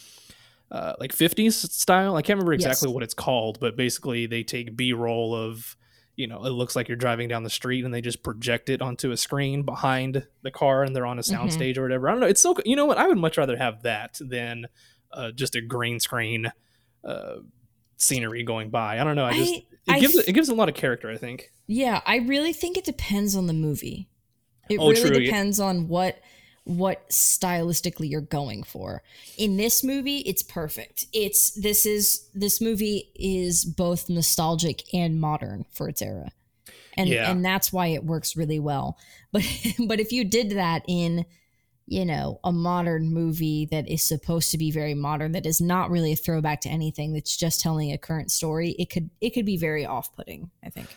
uh 0.71 0.93
like 0.99 1.11
50s 1.11 1.53
style. 1.53 2.15
I 2.15 2.21
can't 2.21 2.37
remember 2.37 2.53
exactly 2.53 2.87
Yes. 2.89 2.93
what 2.93 3.03
it's 3.03 3.13
called, 3.13 3.59
but 3.59 3.75
basically 3.75 4.25
they 4.27 4.43
take 4.43 4.75
B-roll 4.77 5.35
of 5.35 5.75
you 6.15 6.27
know, 6.27 6.45
it 6.45 6.51
looks 6.51 6.75
like 6.75 6.87
you're 6.87 6.95
driving 6.95 7.27
down 7.27 7.41
the 7.41 7.49
street 7.49 7.83
and 7.83 7.91
they 7.91 7.99
just 8.01 8.21
project 8.21 8.69
it 8.69 8.83
onto 8.83 9.09
a 9.09 9.17
screen 9.17 9.63
behind 9.63 10.27
the 10.43 10.51
car 10.51 10.83
and 10.83 10.95
they're 10.95 11.07
on 11.07 11.17
a 11.17 11.23
Mhm. 11.23 11.35
soundstage 11.39 11.75
or 11.75 11.81
whatever. 11.81 12.07
I 12.07 12.11
don't 12.11 12.21
know. 12.21 12.27
It's 12.27 12.39
so 12.41 12.55
you 12.65 12.75
know 12.75 12.85
what? 12.85 12.99
I 12.99 13.07
would 13.07 13.17
much 13.17 13.35
rather 13.37 13.57
have 13.57 13.81
that 13.81 14.19
than 14.21 14.67
uh, 15.11 15.31
just 15.31 15.55
a 15.55 15.61
green 15.61 15.99
screen 15.99 16.51
uh, 17.03 17.37
scenery 17.97 18.43
going 18.43 18.69
by. 18.69 18.99
I 18.99 19.03
don't 19.03 19.15
know. 19.15 19.25
I 19.25 19.33
just 19.33 19.53
I- 19.55 19.65
it 19.87 19.99
gives 20.01 20.17
f- 20.17 20.27
it 20.27 20.33
gives 20.33 20.49
a 20.49 20.55
lot 20.55 20.69
of 20.69 20.75
character. 20.75 21.09
I 21.09 21.17
think. 21.17 21.51
yeah, 21.67 22.01
I 22.05 22.17
really 22.17 22.53
think 22.53 22.77
it 22.77 22.85
depends 22.85 23.35
on 23.35 23.47
the 23.47 23.53
movie. 23.53 24.09
It 24.69 24.77
Oh, 24.79 24.89
really 24.91 25.01
true, 25.09 25.19
depends 25.25 25.59
on 25.59 25.87
what 25.87 26.19
what 26.65 27.09
stylistically 27.09 28.09
you're 28.09 28.21
going 28.21 28.63
for. 28.63 29.03
In 29.37 29.57
this 29.57 29.83
movie, 29.83 30.19
it's 30.19 30.41
perfect. 30.41 31.07
It's 31.11 31.51
this 31.51 31.85
is 31.85 32.29
this 32.33 32.61
movie 32.61 33.11
is 33.15 33.65
both 33.65 34.09
nostalgic 34.09 34.83
and 34.93 35.19
modern 35.19 35.65
for 35.71 35.89
its 35.89 36.01
era. 36.01 36.31
And 36.95 37.09
Yeah. 37.09 37.29
and 37.29 37.43
that's 37.43 37.73
why 37.73 37.87
it 37.87 38.05
works 38.05 38.37
really 38.37 38.59
well. 38.59 38.97
But 39.33 39.43
but 39.87 39.99
if 39.99 40.11
you 40.13 40.23
did 40.23 40.51
that 40.51 40.83
in 40.87 41.25
you 41.85 42.05
know, 42.05 42.39
a 42.43 42.51
modern 42.51 43.13
movie 43.13 43.67
that 43.71 43.87
is 43.89 44.01
supposed 44.03 44.51
to 44.51 44.57
be 44.57 44.71
very 44.71 44.93
modern 44.93 45.33
that 45.33 45.45
is 45.45 45.59
not 45.59 45.89
really 45.91 46.13
a 46.13 46.15
throwback 46.15 46.61
to 46.61 46.69
anything 46.69 47.13
that's 47.13 47.35
just 47.35 47.59
telling 47.61 47.91
a 47.91 47.97
current 47.97 48.31
story, 48.31 48.71
it 48.79 48.89
could 48.89 49.09
it 49.21 49.31
could 49.31 49.45
be 49.45 49.57
very 49.57 49.85
off-putting, 49.85 50.49
I 50.63 50.69
think. 50.69 50.87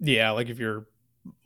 Yeah, 0.00 0.30
like 0.32 0.48
if 0.48 0.58
you're 0.58 0.86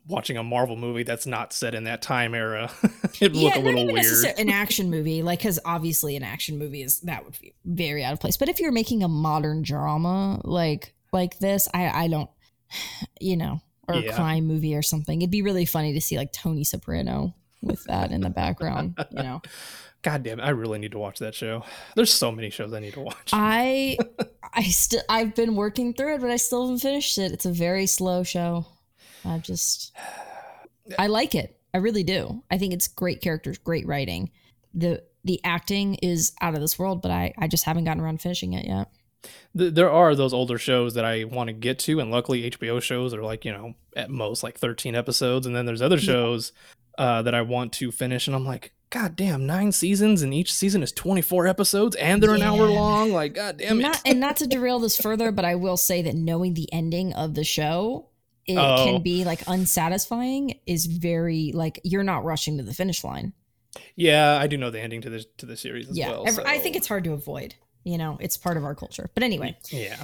watching 0.08 0.36
a 0.38 0.42
Marvel 0.42 0.76
movie 0.76 1.02
that's 1.02 1.26
not 1.26 1.52
set 1.52 1.74
in 1.74 1.84
that 1.84 2.00
time 2.00 2.34
era, 2.34 2.70
it'd 3.20 3.36
look 3.36 3.54
a 3.56 3.58
little 3.58 3.86
weird. 3.92 4.24
an 4.38 4.48
action 4.50 4.88
movie, 4.88 5.22
like 5.22 5.40
because 5.40 5.58
obviously 5.64 6.16
an 6.16 6.22
action 6.22 6.58
movie 6.58 6.80
is 6.82 7.00
that 7.00 7.24
would 7.24 7.38
be 7.40 7.52
very 7.66 8.02
out 8.02 8.12
of 8.14 8.20
place. 8.20 8.36
But 8.38 8.48
if 8.48 8.60
you're 8.60 8.72
making 8.72 9.02
a 9.02 9.08
modern 9.08 9.60
drama 9.62 10.40
like 10.44 10.94
like 11.12 11.38
this, 11.38 11.68
I 11.74 12.04
I 12.04 12.08
don't, 12.08 12.30
you 13.20 13.36
know, 13.36 13.60
or 13.88 13.96
Yeah. 13.96 14.12
a 14.12 14.14
crime 14.14 14.46
movie 14.46 14.74
or 14.74 14.80
something, 14.82 15.20
it'd 15.20 15.30
be 15.30 15.42
really 15.42 15.66
funny 15.66 15.92
to 15.92 16.00
see 16.00 16.16
like 16.16 16.32
Tony 16.32 16.64
Soprano 16.64 17.34
with 17.66 17.84
that 17.84 18.10
in 18.10 18.20
the 18.20 18.30
background. 18.30 18.94
You 19.10 19.22
know, 19.22 19.42
God 20.02 20.22
damn 20.22 20.38
it, 20.38 20.44
I 20.44 20.50
really 20.50 20.78
need 20.78 20.92
to 20.92 20.98
watch 20.98 21.18
that 21.18 21.34
show. 21.34 21.64
There's 21.96 22.12
so 22.12 22.30
many 22.30 22.50
shows 22.50 22.72
I 22.72 22.80
need 22.80 22.94
to 22.94 23.00
watch. 23.00 23.30
I 23.32 23.98
I 24.52 24.62
still 24.64 25.02
I've 25.08 25.34
been 25.34 25.56
working 25.56 25.94
through 25.94 26.14
it, 26.14 26.20
but 26.20 26.30
I 26.30 26.36
still 26.36 26.62
haven't 26.62 26.78
finished 26.78 27.18
it. 27.18 27.32
It's 27.32 27.46
a 27.46 27.52
very 27.52 27.86
slow 27.86 28.22
show. 28.22 28.66
I 29.24 29.38
just 29.38 29.92
I 30.98 31.08
like 31.08 31.34
it. 31.34 31.58
I 31.74 31.78
really 31.78 32.04
do. 32.04 32.42
I 32.50 32.58
think 32.58 32.72
it's 32.72 32.88
great 32.88 33.20
characters, 33.20 33.58
great 33.58 33.86
writing. 33.86 34.30
The 34.72 35.02
the 35.24 35.40
acting 35.42 35.96
is 35.96 36.32
out 36.40 36.54
of 36.54 36.60
this 36.60 36.78
world, 36.78 37.02
but 37.02 37.10
I 37.10 37.34
I 37.36 37.48
just 37.48 37.64
haven't 37.64 37.84
gotten 37.84 38.02
around 38.02 38.20
finishing 38.20 38.52
it 38.52 38.66
yet. 38.66 38.90
There 39.54 39.90
are 39.90 40.14
those 40.14 40.32
older 40.32 40.56
shows 40.56 40.94
that 40.94 41.04
I 41.04 41.24
want 41.24 41.48
to 41.48 41.52
get 41.52 41.80
to, 41.80 41.98
and 41.98 42.10
luckily 42.10 42.48
HBO 42.50 42.80
shows 42.80 43.12
are 43.12 43.22
like 43.22 43.44
you 43.44 43.52
know 43.52 43.74
at 43.96 44.08
most 44.08 44.42
like 44.42 44.56
13 44.58 44.94
episodes, 44.94 45.46
and 45.46 45.56
then 45.56 45.66
there's 45.66 45.82
other 45.82 45.98
shows 45.98 46.52
uh, 46.98 47.22
that 47.22 47.34
I 47.34 47.42
want 47.42 47.72
to 47.74 47.90
finish, 47.92 48.26
and 48.26 48.34
I'm 48.36 48.44
like, 48.44 48.72
God 48.90 49.16
damn, 49.16 49.46
nine 49.46 49.72
seasons, 49.72 50.22
and 50.22 50.32
each 50.32 50.52
season 50.52 50.82
is 50.82 50.92
24 50.92 51.46
episodes, 51.48 51.96
and 51.96 52.22
they're 52.22 52.34
an 52.34 52.42
hour 52.42 52.66
long. 52.68 53.12
Like, 53.12 53.34
God 53.34 53.58
damn 53.58 53.80
it. 53.80 53.82
Not 53.82 54.00
and 54.06 54.20
not 54.20 54.36
to 54.36 54.46
derail 54.48 54.78
this 54.78 54.96
further, 55.00 55.32
but 55.32 55.44
I 55.44 55.56
will 55.56 55.76
say 55.76 56.02
that 56.02 56.14
knowing 56.14 56.54
the 56.54 56.72
ending 56.72 57.12
of 57.12 57.34
the 57.34 57.44
show, 57.44 58.08
it 58.46 58.56
Oh. 58.56 58.84
can 58.84 59.02
be 59.02 59.24
like 59.24 59.42
unsatisfying. 59.48 60.60
Is 60.66 60.86
very 60.86 61.50
like 61.52 61.80
you're 61.84 62.04
not 62.04 62.24
rushing 62.24 62.58
to 62.58 62.62
the 62.62 62.72
finish 62.74 63.02
line. 63.04 63.32
yeah, 63.96 64.38
I 64.40 64.46
do 64.46 64.56
know 64.56 64.70
the 64.70 64.80
ending 64.80 65.00
to 65.02 65.10
the 65.10 65.24
to 65.38 65.46
the 65.46 65.56
series 65.56 65.88
as 65.90 65.98
yeah, 65.98 66.10
well. 66.10 66.28
ev- 66.28 66.38
I 66.46 66.58
think 66.58 66.76
it's 66.76 66.86
hard 66.88 67.04
to 67.04 67.12
avoid. 67.12 67.54
You 67.84 67.98
know, 67.98 68.16
it's 68.20 68.36
part 68.36 68.56
of 68.56 68.64
our 68.64 68.74
culture. 68.74 69.10
But 69.14 69.22
anyway, 69.24 69.56
yeah. 69.70 70.02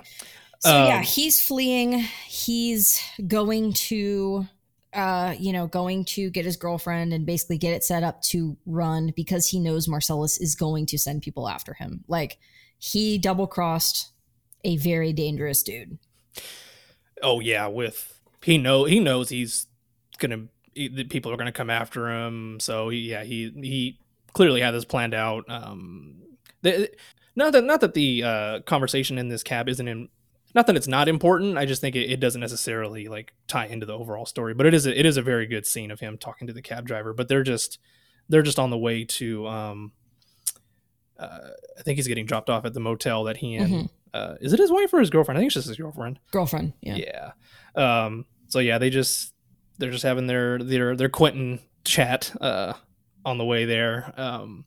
so 0.61 0.71
yeah, 0.87 0.99
Um, 0.99 1.03
he's 1.05 1.41
fleeing. 1.45 2.01
He's 2.27 3.01
going 3.27 3.73
to, 3.75 4.47
uh, 4.95 5.35
you 5.39 5.53
know, 5.53 5.67
going 5.67 6.05
to 6.05 6.31
get 6.31 6.45
his 6.45 6.57
girlfriend 6.57 7.13
and 7.13 7.25
basically 7.25 7.59
get 7.59 7.73
it 7.73 7.83
set 7.83 8.03
up 8.03 8.21
to 8.23 8.57
run 8.67 9.13
because 9.17 9.49
he 9.49 9.59
knows 9.59 9.89
Marcellus 9.89 10.39
is 10.39 10.55
going 10.55 10.87
to 10.87 10.99
send 10.99 11.23
people 11.23 11.49
after 11.49 11.75
him. 11.75 12.05
Like 12.09 12.39
he 12.79 13.19
double 13.19 13.47
crossed 13.47 14.13
a 14.65 14.77
very 14.77 15.13
dangerous 15.13 15.63
dude. 15.63 15.99
Oh 17.23 17.41
yeah, 17.41 17.67
with 17.69 18.21
he 18.43 18.59
know 18.59 18.85
he 18.85 19.01
knows 19.01 19.29
he's 19.29 19.67
gonna 20.19 20.47
he, 20.75 21.05
people 21.05 21.33
are 21.33 21.37
gonna 21.37 21.53
come 21.53 21.71
after 21.71 22.11
him. 22.11 22.59
So 22.61 22.89
he, 22.89 22.99
yeah, 22.99 23.25
he 23.25 23.53
he 23.57 23.99
clearly 24.33 24.61
had 24.61 24.73
this 24.73 24.85
planned 24.85 25.15
out. 25.15 25.45
Um, 25.49 26.23
the, 26.63 26.91
not 27.37 27.53
that 27.53 27.65
not 27.65 27.81
that 27.81 27.95
the 27.95 28.23
uh, 28.23 28.61
conversation 28.61 29.19
in 29.19 29.29
this 29.29 29.43
cab 29.43 29.69
isn't 29.69 29.87
in. 29.89 30.09
Not 30.55 30.67
that 30.67 30.77
it's 30.77 30.87
not 30.89 31.09
important. 31.09 31.57
I 31.57 31.65
just 31.67 31.81
think 31.81 31.97
it, 31.97 32.11
it 32.11 32.21
doesn't 32.21 32.41
necessarily 32.41 33.09
like 33.09 33.33
tie 33.49 33.67
into 33.67 33.87
the 33.87 33.95
overall 33.97 34.27
story. 34.27 34.53
But 34.55 34.67
it 34.67 34.75
is 34.75 34.87
a, 34.87 34.99
it 34.99 35.07
is 35.07 35.17
a 35.17 35.23
very 35.23 35.47
good 35.47 35.65
scene 35.67 35.91
of 35.91 36.01
him 36.01 36.19
talking 36.19 36.47
to 36.47 36.53
the 36.53 36.63
cab 36.63 36.87
driver. 36.87 37.13
But 37.15 37.29
they're 37.29 37.43
just 37.43 37.79
they're 38.29 38.43
just 38.43 38.59
on 38.59 38.71
the 38.71 38.79
way 38.79 39.05
to. 39.05 39.47
Um, 39.47 39.93
uh, 41.19 41.39
I 41.79 41.83
think 41.83 41.97
he's 41.97 42.09
getting 42.09 42.27
dropped 42.27 42.51
off 42.51 42.65
at 42.65 42.75
the 42.75 42.81
motel 42.81 43.25
that 43.25 43.37
he 43.37 43.55
and 43.55 43.71
Mhm. 43.73 43.91
uh, 44.13 44.35
is 44.41 44.53
it 44.53 44.59
his 44.59 44.73
wife 44.73 44.93
or 44.93 44.99
his 45.01 45.11
girlfriend? 45.11 45.39
I 45.39 45.41
think 45.41 45.49
it's 45.49 45.55
just 45.55 45.69
his 45.69 45.77
girlfriend 45.77 46.19
Girlfriend. 46.33 46.73
Yeah. 46.81 46.97
yeah 46.97 47.31
um 48.05 48.25
so 48.49 48.59
yeah 48.59 48.79
they 48.79 48.91
just 48.91 49.33
they're 49.79 49.91
just 49.93 50.03
having 50.03 50.27
their 50.27 50.59
their 50.59 50.97
their 50.97 51.09
quentin 51.09 51.61
chat 51.85 52.35
uh 52.41 52.73
on 53.25 53.39
the 53.39 53.45
way 53.45 53.65
there 53.67 54.13
um 54.19 54.65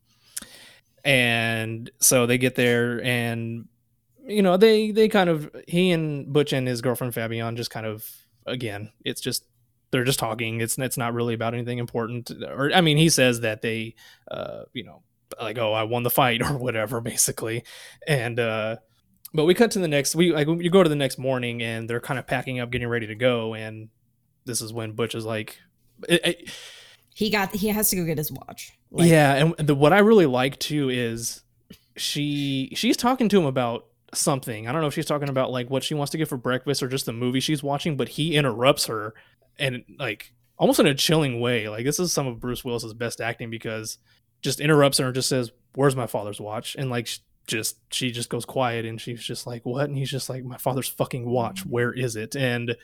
and 1.03 1.89
so 1.99 2.25
they 2.25 2.37
get 2.37 2.55
there 2.55 3.03
and 3.03 3.67
you 4.27 4.41
know 4.41 4.57
they 4.57 4.91
they 4.91 5.07
kind 5.07 5.29
of 5.29 5.49
he 5.67 5.91
and 5.91 6.31
butch 6.33 6.51
and 6.53 6.67
his 6.67 6.81
girlfriend 6.81 7.13
fabian 7.13 7.55
just 7.55 7.69
kind 7.69 7.85
of 7.85 8.09
again 8.45 8.91
it's 9.03 9.21
just 9.21 9.45
they're 9.91 10.03
just 10.03 10.19
talking 10.19 10.61
it's 10.61 10.77
it's 10.77 10.97
not 10.97 11.13
really 11.13 11.33
about 11.33 11.53
anything 11.53 11.77
important 11.77 12.31
or 12.49 12.71
i 12.73 12.81
mean 12.81 12.97
he 12.97 13.09
says 13.09 13.41
that 13.41 13.61
they 13.61 13.93
uh 14.31 14.63
you 14.73 14.83
know 14.83 15.01
like 15.41 15.57
oh 15.57 15.73
i 15.73 15.83
won 15.83 16.03
the 16.03 16.09
fight 16.09 16.41
or 16.49 16.57
whatever 16.57 17.01
basically 17.01 17.63
and 18.07 18.39
uh 18.39 18.75
but 19.33 19.45
we 19.45 19.53
cut 19.53 19.71
to 19.71 19.79
the 19.79 19.87
next 19.87 20.15
we 20.15 20.31
like 20.31 20.47
you 20.47 20.69
go 20.69 20.81
to 20.83 20.89
the 20.89 20.95
next 20.95 21.17
morning 21.17 21.61
and 21.61 21.89
they're 21.89 21.99
kind 21.99 22.19
of 22.19 22.25
packing 22.25 22.59
up 22.59 22.71
getting 22.71 22.87
ready 22.87 23.07
to 23.07 23.15
go 23.15 23.53
and 23.53 23.89
this 24.45 24.61
is 24.61 24.71
when 24.73 24.91
butch 24.93 25.13
is 25.15 25.25
like 25.25 25.57
it, 26.07 26.25
it- 26.25 26.49
He 27.15 27.29
got. 27.29 27.53
He 27.55 27.69
has 27.69 27.89
to 27.91 27.95
go 27.95 28.03
get 28.03 28.17
his 28.17 28.29
watch. 28.31 28.73
Like, 28.91 29.09
yeah 29.09 29.35
and 29.57 29.67
the, 29.67 29.73
what 29.75 29.93
i 29.93 29.99
really 29.99 30.25
like 30.25 30.59
too 30.59 30.89
is 30.89 31.41
she 31.95 32.73
she's 32.75 32.97
talking 32.97 33.29
to 33.29 33.37
him 33.39 33.45
about 33.45 33.85
something 34.15 34.67
i 34.67 34.71
don't 34.71 34.81
know 34.81 34.87
if 34.87 34.93
she's 34.93 35.05
talking 35.05 35.29
about 35.29 35.51
like 35.51 35.69
what 35.69 35.83
she 35.83 35.93
wants 35.93 36.11
to 36.11 36.17
get 36.17 36.27
for 36.27 36.37
breakfast 36.37 36.81
or 36.81 36.87
just 36.87 37.05
the 37.05 37.13
movie 37.13 37.39
she's 37.39 37.61
watching 37.63 37.95
but 37.97 38.09
he 38.09 38.35
interrupts 38.35 38.85
her 38.87 39.13
and 39.59 39.83
like 39.99 40.33
almost 40.57 40.79
in 40.79 40.87
a 40.87 40.93
chilling 40.95 41.39
way 41.39 41.67
like 41.69 41.85
this 41.85 41.99
is 41.99 42.11
some 42.13 42.27
of 42.27 42.39
bruce 42.39 42.63
willis's 42.63 42.93
best 42.93 43.21
acting 43.21 43.49
because 43.49 43.97
just 44.41 44.59
interrupts 44.59 44.97
her 44.97 45.05
and 45.05 45.15
just 45.15 45.29
says 45.29 45.51
where's 45.75 45.95
my 45.95 46.07
father's 46.07 46.39
watch 46.39 46.75
and 46.77 46.89
like 46.89 47.07
just 47.47 47.77
she 47.91 48.09
just 48.11 48.29
goes 48.29 48.45
quiet 48.45 48.85
and 48.85 48.99
she's 48.99 49.23
just 49.23 49.45
like 49.45 49.65
what 49.65 49.87
and 49.87 49.97
he's 49.97 50.09
just 50.09 50.29
like 50.29 50.43
my 50.43 50.57
father's 50.57 50.87
fucking 50.87 51.29
watch 51.29 51.65
where 51.65 51.91
is 51.93 52.15
it 52.15 52.35
and 52.35 52.75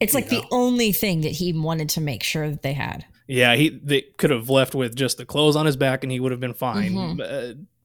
It's 0.00 0.14
like 0.14 0.30
You 0.30 0.40
the 0.40 0.46
only 0.50 0.92
thing 0.92 1.22
that 1.22 1.32
he 1.32 1.52
wanted 1.52 1.88
to 1.90 2.00
make 2.00 2.22
sure 2.22 2.48
that 2.48 2.62
they 2.62 2.72
had. 2.72 3.04
Yeah, 3.26 3.56
he 3.56 3.68
they 3.68 4.02
could 4.16 4.30
have 4.30 4.48
left 4.48 4.74
with 4.74 4.94
just 4.94 5.18
the 5.18 5.26
clothes 5.26 5.56
on 5.56 5.66
his 5.66 5.76
back 5.76 6.04
and 6.04 6.10
he 6.12 6.20
would 6.20 6.30
have 6.32 6.40
been 6.40 6.54
fine. 6.54 6.92
Mhm. 6.94 7.20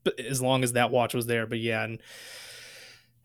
Uh, 0.05 0.11
as 0.29 0.41
long 0.41 0.63
as 0.63 0.73
that 0.73 0.91
watch 0.91 1.13
was 1.13 1.25
there. 1.25 1.45
But 1.47 1.59
yeah, 1.59 1.83
and 1.83 1.99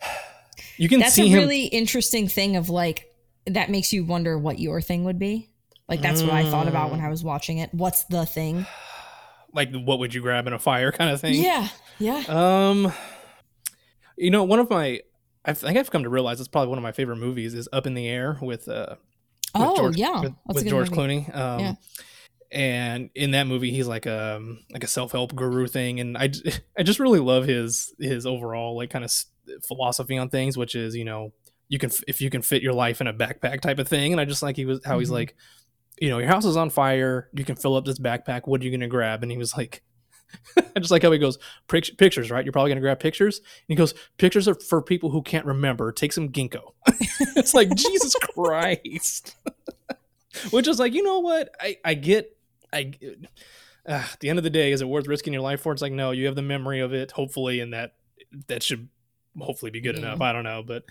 you 0.76 0.88
can 0.88 1.00
That's 1.00 1.18
a 1.18 1.26
him. 1.26 1.38
really 1.38 1.64
interesting 1.64 2.28
thing 2.28 2.56
of 2.56 2.68
like 2.68 3.06
that 3.46 3.70
makes 3.70 3.92
you 3.92 4.04
wonder 4.04 4.38
what 4.38 4.58
your 4.58 4.80
thing 4.80 5.04
would 5.04 5.18
be. 5.18 5.50
Like 5.88 6.02
that's 6.02 6.22
what 6.22 6.32
I 6.32 6.44
thought 6.44 6.68
about 6.68 6.90
when 6.90 7.00
I 7.00 7.08
was 7.08 7.24
watching 7.24 7.58
it. 7.58 7.72
What's 7.72 8.04
the 8.04 8.26
thing? 8.26 8.66
like, 9.54 9.72
what 9.72 9.98
would 10.00 10.12
you 10.12 10.20
grab 10.20 10.46
in 10.46 10.52
a 10.52 10.58
fire 10.58 10.92
kind 10.92 11.10
of 11.10 11.20
thing? 11.20 11.42
Yeah, 11.42 11.68
yeah. 11.98 12.22
Um, 12.28 12.92
you 14.16 14.30
know, 14.30 14.44
one 14.44 14.58
of 14.58 14.68
my, 14.68 15.00
I 15.44 15.54
think 15.54 15.78
I've 15.78 15.90
come 15.90 16.02
to 16.02 16.10
realize 16.10 16.40
it's 16.40 16.48
probably 16.48 16.68
one 16.68 16.78
of 16.78 16.82
my 16.82 16.92
favorite 16.92 17.16
movies 17.16 17.54
is 17.54 17.68
Up 17.72 17.86
in 17.86 17.94
the 17.94 18.06
Air 18.06 18.38
with 18.42 18.68
uh, 18.68 18.96
with 19.54 19.66
oh 19.66 19.76
George, 19.76 19.96
yeah, 19.96 20.20
with, 20.20 20.34
with 20.46 20.68
George 20.68 20.90
movie. 20.90 21.24
Clooney. 21.26 21.36
Um, 21.36 21.60
Yeah. 21.60 21.74
And 22.50 23.10
in 23.14 23.32
that 23.32 23.46
movie, 23.46 23.70
he's 23.72 23.86
like 23.86 24.06
a 24.06 24.42
like 24.70 24.82
a 24.82 24.86
self 24.86 25.12
help 25.12 25.34
guru 25.34 25.66
thing, 25.66 26.00
and 26.00 26.16
i 26.16 26.30
i 26.78 26.82
just 26.82 26.98
really 26.98 27.20
love 27.20 27.44
his 27.44 27.94
his 27.98 28.24
overall 28.24 28.76
like 28.76 28.88
kind 28.88 29.04
of 29.04 29.10
philosophy 29.66 30.16
on 30.18 30.28
things, 30.28 30.56
which 30.56 30.74
is 30.74 30.94
you 30.96 31.04
know 31.04 31.32
you 31.68 31.78
can 31.78 31.90
if 32.06 32.20
you 32.20 32.30
can 32.30 32.42
fit 32.42 32.62
your 32.62 32.72
life 32.72 33.00
in 33.00 33.06
a 33.06 33.12
backpack 33.14 33.60
type 33.60 33.78
of 33.78 33.88
thing, 33.88 34.12
and 34.12 34.20
I 34.20 34.24
just 34.24 34.42
like 34.42 34.56
he 34.56 34.64
was 34.64 34.80
how 34.84 34.98
he's 34.98 35.08
Mhm. 35.10 35.12
like, 35.12 35.36
you 36.00 36.08
know, 36.10 36.18
your 36.18 36.28
house 36.28 36.44
is 36.44 36.56
on 36.56 36.70
fire, 36.70 37.28
you 37.34 37.44
can 37.44 37.56
fill 37.56 37.76
up 37.76 37.84
this 37.84 37.98
backpack. 37.98 38.42
What 38.46 38.60
are 38.60 38.64
you 38.64 38.70
gonna 38.70 38.88
grab? 38.88 39.22
And 39.22 39.30
he 39.32 39.38
was 39.38 39.56
like, 39.56 39.82
I 40.56 40.78
just 40.80 40.90
like 40.90 41.02
how 41.02 41.10
he 41.12 41.18
goes 41.18 41.38
pictures, 41.68 42.30
right? 42.30 42.44
You're 42.44 42.52
probably 42.52 42.70
gonna 42.70 42.80
grab 42.80 43.00
pictures. 43.00 43.38
And 43.38 43.46
he 43.68 43.74
goes, 43.74 43.94
pictures 44.18 44.46
are 44.48 44.54
for 44.54 44.80
people 44.82 45.10
who 45.10 45.22
can't 45.22 45.44
remember. 45.46 45.90
Take 45.92 46.12
some 46.12 46.28
ginkgo. 46.30 46.72
it's 47.36 47.54
like 47.54 47.74
Jesus 47.74 48.14
Christ. 48.34 49.34
Which 50.50 50.68
is 50.68 50.78
like, 50.78 50.92
you 50.94 51.02
know 51.02 51.18
what? 51.20 51.50
I 51.60 51.76
I 51.84 51.94
get 51.94 52.36
I. 52.72 52.92
Uh, 53.86 54.04
at 54.12 54.20
the 54.20 54.28
end 54.28 54.38
of 54.38 54.42
the 54.42 54.50
day, 54.50 54.70
is 54.70 54.82
it 54.82 54.88
worth 54.88 55.06
risking 55.06 55.32
your 55.32 55.40
life 55.40 55.62
for? 55.62 55.72
It's 55.72 55.80
like, 55.80 55.92
no, 55.94 56.10
you 56.10 56.26
have 56.26 56.34
the 56.34 56.42
memory 56.42 56.80
of 56.80 56.92
it, 56.92 57.10
hopefully, 57.12 57.60
and 57.60 57.72
that 57.72 57.94
that 58.48 58.62
should 58.62 58.88
hopefully 59.40 59.70
be 59.70 59.80
good 59.80 59.96
Yeah. 59.96 60.02
enough. 60.02 60.20
I 60.20 60.32
don't 60.32 60.44
know, 60.44 60.62
but 60.66 60.84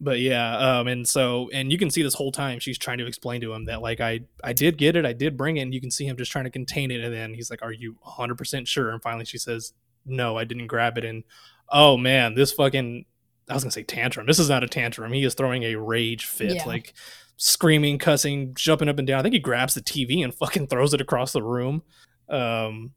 but 0.00 0.18
yeah, 0.20 0.56
um, 0.78 0.86
and 0.88 1.06
so 1.06 1.50
and 1.52 1.70
you 1.70 1.76
can 1.78 1.90
see 1.90 2.02
this 2.02 2.14
whole 2.14 2.32
time 2.32 2.58
she's 2.58 2.78
trying 2.78 2.98
to 2.98 3.06
explain 3.06 3.40
to 3.42 3.52
him 3.52 3.66
that 3.66 3.82
like 3.82 4.00
I 4.00 4.20
I 4.42 4.52
did 4.52 4.78
get 4.78 4.96
it, 4.96 5.04
I 5.04 5.12
did 5.12 5.36
bring 5.36 5.58
it, 5.58 5.60
and 5.62 5.74
you 5.74 5.80
can 5.80 5.90
see 5.90 6.06
him 6.06 6.16
just 6.16 6.32
trying 6.32 6.44
to 6.44 6.50
contain 6.50 6.90
it, 6.90 7.00
and 7.02 7.12
then 7.12 7.34
he's 7.34 7.50
like, 7.50 7.62
"Are 7.62 7.72
you 7.72 7.96
100 8.02 8.36
percent 8.38 8.66
sure?" 8.68 8.90
And 8.90 9.02
finally, 9.02 9.24
she 9.26 9.36
says, 9.38 9.72
"No, 10.06 10.38
I 10.38 10.44
didn't 10.44 10.68
grab 10.68 10.96
it." 10.96 11.04
And 11.04 11.24
oh 11.68 11.96
man, 11.96 12.34
this 12.34 12.52
fucking 12.52 13.04
I 13.48 13.54
was 13.54 13.62
gonna 13.62 13.72
say 13.72 13.82
tantrum. 13.82 14.26
This 14.26 14.38
is 14.38 14.48
not 14.48 14.64
a 14.64 14.68
tantrum. 14.68 15.12
He 15.12 15.22
is 15.24 15.34
throwing 15.34 15.64
a 15.64 15.74
rage 15.76 16.24
fit, 16.24 16.54
Yeah. 16.54 16.64
like 16.66 16.94
screaming, 17.36 17.98
cussing, 17.98 18.54
jumping 18.54 18.88
up 18.88 18.98
and 18.98 19.06
down. 19.06 19.18
I 19.18 19.22
think 19.22 19.34
he 19.34 19.38
grabs 19.40 19.74
the 19.74 19.80
TV 19.82 20.22
and 20.22 20.32
fucking 20.34 20.68
throws 20.68 20.94
it 20.94 21.00
across 21.00 21.32
the 21.32 21.42
room. 21.42 21.82
Um, 22.28 22.92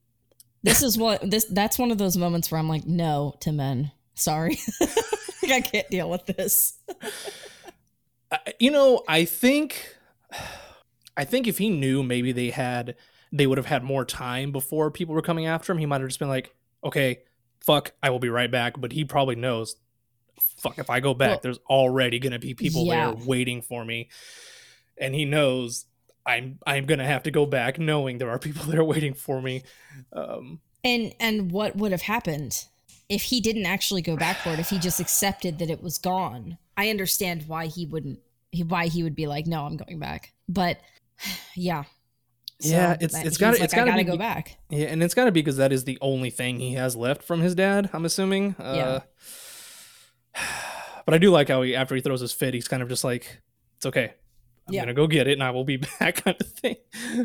This 0.64 0.82
is 0.84 0.98
what 0.98 1.30
this. 1.30 1.46
That's 1.46 1.78
one 1.78 1.92
of 1.92 1.98
those 1.98 2.16
moments 2.16 2.50
where 2.52 2.60
I'm 2.60 2.70
like, 2.70 2.86
no 2.86 3.36
to 3.42 3.52
men. 3.52 3.92
Sorry, 4.16 4.58
I 5.50 5.62
can't 5.62 5.90
deal 5.90 6.10
with 6.10 6.26
this. 6.26 6.78
I- 8.32 8.54
you 8.60 8.72
know, 8.72 9.04
I 9.08 9.26
think, 9.26 9.96
I 11.16 11.24
think 11.26 11.48
if 11.48 11.58
he 11.58 11.70
knew 11.70 12.04
maybe 12.04 12.32
they 12.32 12.50
had, 12.50 12.96
they 13.32 13.48
would 13.48 13.58
have 13.58 13.68
had 13.68 13.84
more 13.84 14.06
time 14.06 14.52
before 14.52 14.92
people 14.92 15.14
were 15.16 15.22
coming 15.22 15.46
after 15.46 15.72
him. 15.72 15.78
He 15.80 15.86
might 15.86 16.02
have 16.02 16.10
just 16.10 16.20
been 16.20 16.30
like, 16.30 16.54
okay, 16.84 17.20
fuck, 17.62 17.94
I 18.02 18.10
will 18.10 18.20
be 18.20 18.30
right 18.30 18.50
back. 18.52 18.80
But 18.80 18.92
he 18.92 19.06
probably 19.06 19.36
knows, 19.36 19.76
fuck, 20.40 20.78
if 20.80 20.90
I 20.90 21.00
go 21.00 21.14
back, 21.14 21.30
Well, 21.30 21.40
there's 21.44 21.60
already 21.70 22.20
gonna 22.20 22.40
be 22.40 22.54
people 22.54 22.86
yeah. 22.86 23.12
there 23.12 23.26
waiting 23.26 23.62
for 23.62 23.84
me, 23.86 24.10
and 24.98 25.14
he 25.16 25.26
knows. 25.26 25.86
I'm 26.26 26.58
I'm 26.66 26.86
gonna 26.86 27.06
have 27.06 27.24
to 27.24 27.32
go 27.32 27.46
back, 27.46 27.78
knowing 27.78 28.18
there 28.18 28.30
are 28.30 28.40
people 28.40 28.64
there 28.72 28.84
waiting 28.84 29.14
for 29.14 29.42
me. 29.42 29.64
Um, 30.14 30.62
And 30.84 31.14
and 31.20 31.52
what 31.52 31.76
would 31.76 31.92
have 31.92 32.04
happened 32.04 32.66
if 33.10 33.22
he 33.24 33.42
didn't 33.42 33.66
actually 33.66 34.02
go 34.02 34.16
back 34.16 34.38
for 34.38 34.50
it? 34.50 34.60
If 34.60 34.70
he 34.70 34.80
just 34.80 35.00
accepted 35.00 35.60
that 35.60 35.70
it 35.70 35.82
was 35.84 35.98
gone? 35.98 36.58
I 36.78 36.90
understand 36.90 37.44
why 37.48 37.68
he 37.68 37.86
wouldn't. 37.86 38.20
Why 38.68 38.88
he 38.88 39.04
would 39.04 39.16
be 39.16 39.26
like, 39.28 39.48
no, 39.48 39.66
I'm 39.66 39.78
going 39.78 40.00
back. 40.00 40.34
But 40.48 40.80
yeah, 41.56 41.84
Yeah, 42.60 42.94
it's- 42.94 43.14
it's 43.26 43.38
gotta- 43.38 43.54
like, 43.58 43.64
it's 43.64 43.74
gotta 43.74 43.94
be- 43.94 44.04
go 44.04 44.18
back. 44.18 44.58
Yeah, 44.70 44.88
and 44.88 45.02
it's 45.04 45.14
got 45.14 45.26
to 45.26 45.32
be 45.32 45.42
because 45.42 45.58
that 45.58 45.72
is 45.74 45.84
the 45.86 45.98
only 46.02 46.30
thing 46.30 46.60
he 46.60 46.74
has 46.74 46.96
left 46.96 47.24
from 47.24 47.42
his 47.42 47.56
dad. 47.56 47.90
I'm 47.94 48.06
assuming. 48.06 48.56
Uh, 48.60 49.02
But 51.06 51.14
I 51.14 51.18
do 51.18 51.32
like 51.32 51.50
how 51.50 51.62
he, 51.64 51.76
after 51.76 51.96
he 51.96 52.02
throws 52.02 52.22
his 52.22 52.32
fit, 52.32 52.54
he's 52.54 52.68
kind 52.70 52.82
of 52.82 52.88
just 52.88 53.04
like, 53.04 53.42
"It's 53.76 53.86
okay, 53.86 54.14
I'm 54.68 54.74
Yeah. 54.74 54.82
gonna 54.82 54.94
go 54.94 55.08
get 55.08 55.28
it, 55.28 55.34
and 55.34 55.44
I 55.44 55.52
will 55.52 55.64
be 55.66 55.78
back," 56.00 56.24
kind 56.24 56.38
of 56.40 56.48
thing. 56.48 56.78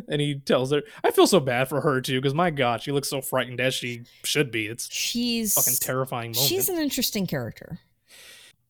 And 0.09 0.21
he 0.21 0.37
tells 0.41 0.73
her, 0.73 0.83
"I 1.05 1.11
feel 1.13 1.27
so 1.27 1.39
bad 1.41 1.69
for 1.69 1.81
her 1.83 2.01
too, 2.01 2.21
because 2.21 2.35
my 2.35 2.51
God, 2.51 2.83
she 2.83 2.91
looks 2.93 3.09
so 3.09 3.21
frightened 3.21 3.61
as 3.61 3.75
she 3.75 4.03
should 4.25 4.51
be. 4.51 4.67
It's 4.67 4.93
She's 4.93 5.55
fucking 5.55 5.75
terrifying 5.81 6.33
moment." 6.33 6.49
She's 6.49 6.69
an 6.69 6.79
interesting 6.79 7.27
character. 7.27 7.79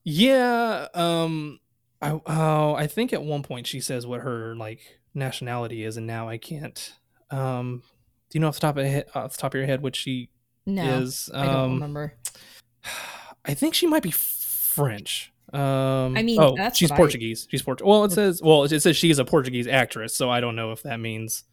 Yeah. 0.05 0.89
Um. 0.95 1.61
I 2.01 2.11
oh 2.27 2.75
I 2.75 2.87
think 2.87 3.13
at 3.13 3.23
one 3.23 3.43
point 3.43 3.67
she 3.67 3.81
says 3.81 4.07
what 4.07 4.21
her 4.21 4.55
like 4.55 4.81
nationality 5.15 5.85
is, 5.85 5.97
and 5.97 6.07
now 6.07 6.29
I 6.29 6.39
can't. 6.39 6.93
Um. 7.31 7.83
Do 8.31 8.37
you 8.37 8.41
know 8.41 8.49
off 8.49 8.55
the 8.57 8.61
top 8.61 8.77
of 8.77 8.87
he- 8.87 9.03
off 9.15 9.33
the 9.33 9.39
top 9.39 9.55
of 9.55 9.59
your 9.59 9.67
head 9.67 9.83
what 9.83 9.97
she 9.97 10.29
No, 10.67 10.85
is? 11.01 11.31
I 11.35 11.47
don't 11.47 11.55
Um, 11.57 11.73
remember. 11.75 12.15
I 13.45 13.55
think 13.55 13.73
she 13.75 13.87
might 13.87 14.03
be 14.03 14.11
French. 14.11 15.33
Um. 15.53 16.17
I 16.17 16.23
mean, 16.23 16.41
oh, 16.41 16.55
that's 16.57 16.79
she's 16.79 16.91
what 16.91 16.97
I- 16.97 16.99
Portuguese. 16.99 17.47
She's 17.51 17.63
Portuguese. 17.63 17.89
Well, 17.89 18.05
it 18.05 18.13
says 18.13 18.41
well, 18.43 18.65
it 18.65 18.81
says 18.81 18.97
she 18.97 19.11
is 19.11 19.19
a 19.19 19.25
Portuguese 19.25 19.67
actress, 19.67 20.15
so 20.15 20.31
I 20.31 20.41
don't 20.41 20.57
know 20.57 20.73
if 20.73 20.83
that 20.83 21.01
means 21.01 21.45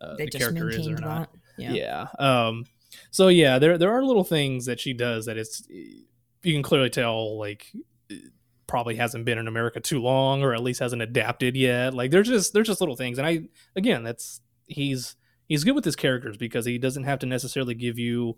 uh, 0.00 0.16
the 0.16 0.26
character 0.28 0.68
is 0.70 0.88
or 0.88 0.96
not. 0.96 1.32
that. 1.32 1.38
Yeah. 1.62 2.06
Yeah. 2.18 2.48
Um. 2.48 2.64
So 3.10 3.28
yeah, 3.28 3.58
there 3.58 3.78
there 3.78 3.92
are 3.92 4.04
little 4.04 4.24
things 4.24 4.66
that 4.66 4.80
she 4.80 4.92
does 4.92 5.26
that 5.26 5.36
it's 5.36 5.62
you 5.68 6.52
can 6.52 6.62
clearly 6.62 6.90
tell 6.90 7.38
like 7.38 7.70
probably 8.66 8.96
hasn't 8.96 9.24
been 9.24 9.38
in 9.38 9.46
America 9.46 9.78
too 9.80 10.00
long, 10.00 10.42
or 10.42 10.54
at 10.54 10.62
least 10.62 10.80
hasn't 10.80 11.02
adapted 11.02 11.56
yet. 11.56 11.94
Like 11.94 12.10
there's 12.10 12.28
just 12.28 12.52
there's 12.54 12.66
just 12.66 12.80
little 12.80 12.96
things, 12.96 13.18
and 13.18 13.26
I 13.26 13.42
again 13.76 14.02
that's 14.02 14.40
he's 14.66 15.16
he's 15.46 15.62
good 15.64 15.74
with 15.74 15.84
his 15.84 15.96
characters 15.96 16.36
because 16.36 16.66
he 16.66 16.78
doesn't 16.78 17.04
have 17.04 17.20
to 17.20 17.26
necessarily 17.26 17.74
give 17.74 17.98
you 17.98 18.36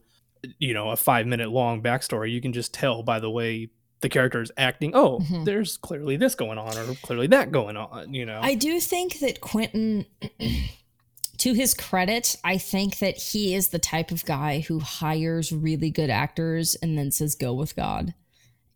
you 0.59 0.75
know 0.75 0.91
a 0.91 0.97
five 0.97 1.27
minute 1.27 1.51
long 1.51 1.83
backstory. 1.83 2.31
You 2.33 2.41
can 2.41 2.53
just 2.53 2.75
tell 2.75 3.03
by 3.03 3.19
the 3.19 3.31
way 3.31 3.71
the 4.01 4.09
character 4.09 4.43
is 4.43 4.51
acting. 4.57 4.93
Oh, 4.95 5.21
Mhm. 5.21 5.45
there's 5.45 5.77
clearly 5.77 6.17
this 6.17 6.35
going 6.35 6.59
on, 6.59 6.77
or 6.77 6.95
clearly 6.97 7.27
that 7.29 7.51
going 7.53 7.77
on. 7.77 8.13
You 8.15 8.27
know. 8.27 8.41
I 8.43 8.55
do 8.55 8.79
think 8.81 9.21
that 9.21 9.41
Quentin, 9.41 10.07
to 11.39 11.53
his 11.53 11.75
credit, 11.75 12.37
I 12.45 12.59
think 12.59 12.99
that 12.99 13.17
he 13.17 13.55
is 13.55 13.69
the 13.69 13.79
type 13.79 14.11
of 14.11 14.25
guy 14.25 14.61
who 14.61 14.81
hires 14.81 15.53
really 15.53 15.91
good 15.91 16.11
actors 16.11 16.75
and 16.77 16.97
then 16.97 17.11
says, 17.11 17.35
go 17.35 17.53
with 17.55 17.77
God. 17.77 18.15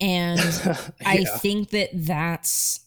And 0.00 0.40
I 1.04 1.24
think 1.24 1.70
that 1.70 1.90
that's 1.92 2.80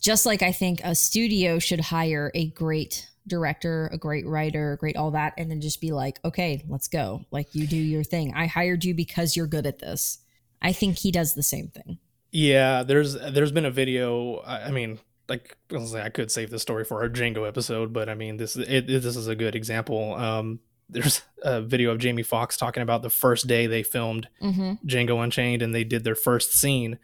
just 0.00 0.24
like 0.26 0.42
I 0.42 0.52
think 0.52 0.80
a 0.82 0.94
studio 0.94 1.58
should 1.58 1.80
hire 1.80 2.30
a 2.34 2.46
great 2.46 3.06
director, 3.26 3.88
a 3.92 3.98
great 3.98 4.26
writer, 4.26 4.76
great 4.80 4.96
all 4.96 5.10
that, 5.12 5.34
and 5.36 5.50
then 5.50 5.60
just 5.60 5.80
be 5.80 5.92
like, 5.92 6.18
okay, 6.24 6.64
let's 6.68 6.88
go. 6.88 7.24
Like, 7.30 7.54
you 7.54 7.66
do 7.66 7.76
your 7.76 8.02
thing. 8.02 8.32
I 8.34 8.46
hired 8.46 8.84
you 8.84 8.94
because 8.94 9.36
you're 9.36 9.46
good 9.46 9.66
at 9.66 9.78
this. 9.78 10.18
I 10.62 10.72
think 10.72 10.98
he 10.98 11.10
does 11.10 11.34
the 11.34 11.42
same 11.42 11.68
thing. 11.68 11.98
Yeah, 12.32 12.82
there's 12.82 13.14
there's 13.14 13.52
been 13.52 13.64
a 13.64 13.70
video. 13.70 14.40
I, 14.46 14.70
mean, 14.70 15.00
like 15.28 15.56
I 15.70 15.74
was 15.74 15.94
like, 15.94 16.04
I 16.04 16.10
could 16.10 16.30
save 16.30 16.50
this 16.50 16.62
story 16.62 16.84
for 16.84 17.02
our 17.02 17.08
Django 17.08 17.46
episode, 17.46 17.92
but 17.92 18.08
I 18.08 18.14
mean, 18.14 18.36
this 18.36 18.56
it, 18.56 18.86
this 18.86 19.16
is 19.16 19.26
a 19.26 19.34
good 19.34 19.54
example. 19.56 20.14
Um, 20.14 20.60
there's 20.88 21.22
a 21.42 21.62
video 21.62 21.92
of 21.92 21.98
Jamie 21.98 22.22
Foxx 22.22 22.56
talking 22.56 22.82
about 22.82 23.02
the 23.02 23.10
first 23.10 23.46
day 23.46 23.66
they 23.66 23.82
filmed 23.82 24.28
Mm-hmm. 24.42 24.86
Django 24.86 25.22
Unchained 25.22 25.62
and 25.62 25.74
they 25.74 25.84
did 25.84 26.04
their 26.04 26.14
first 26.14 26.52
scene. 26.52 26.98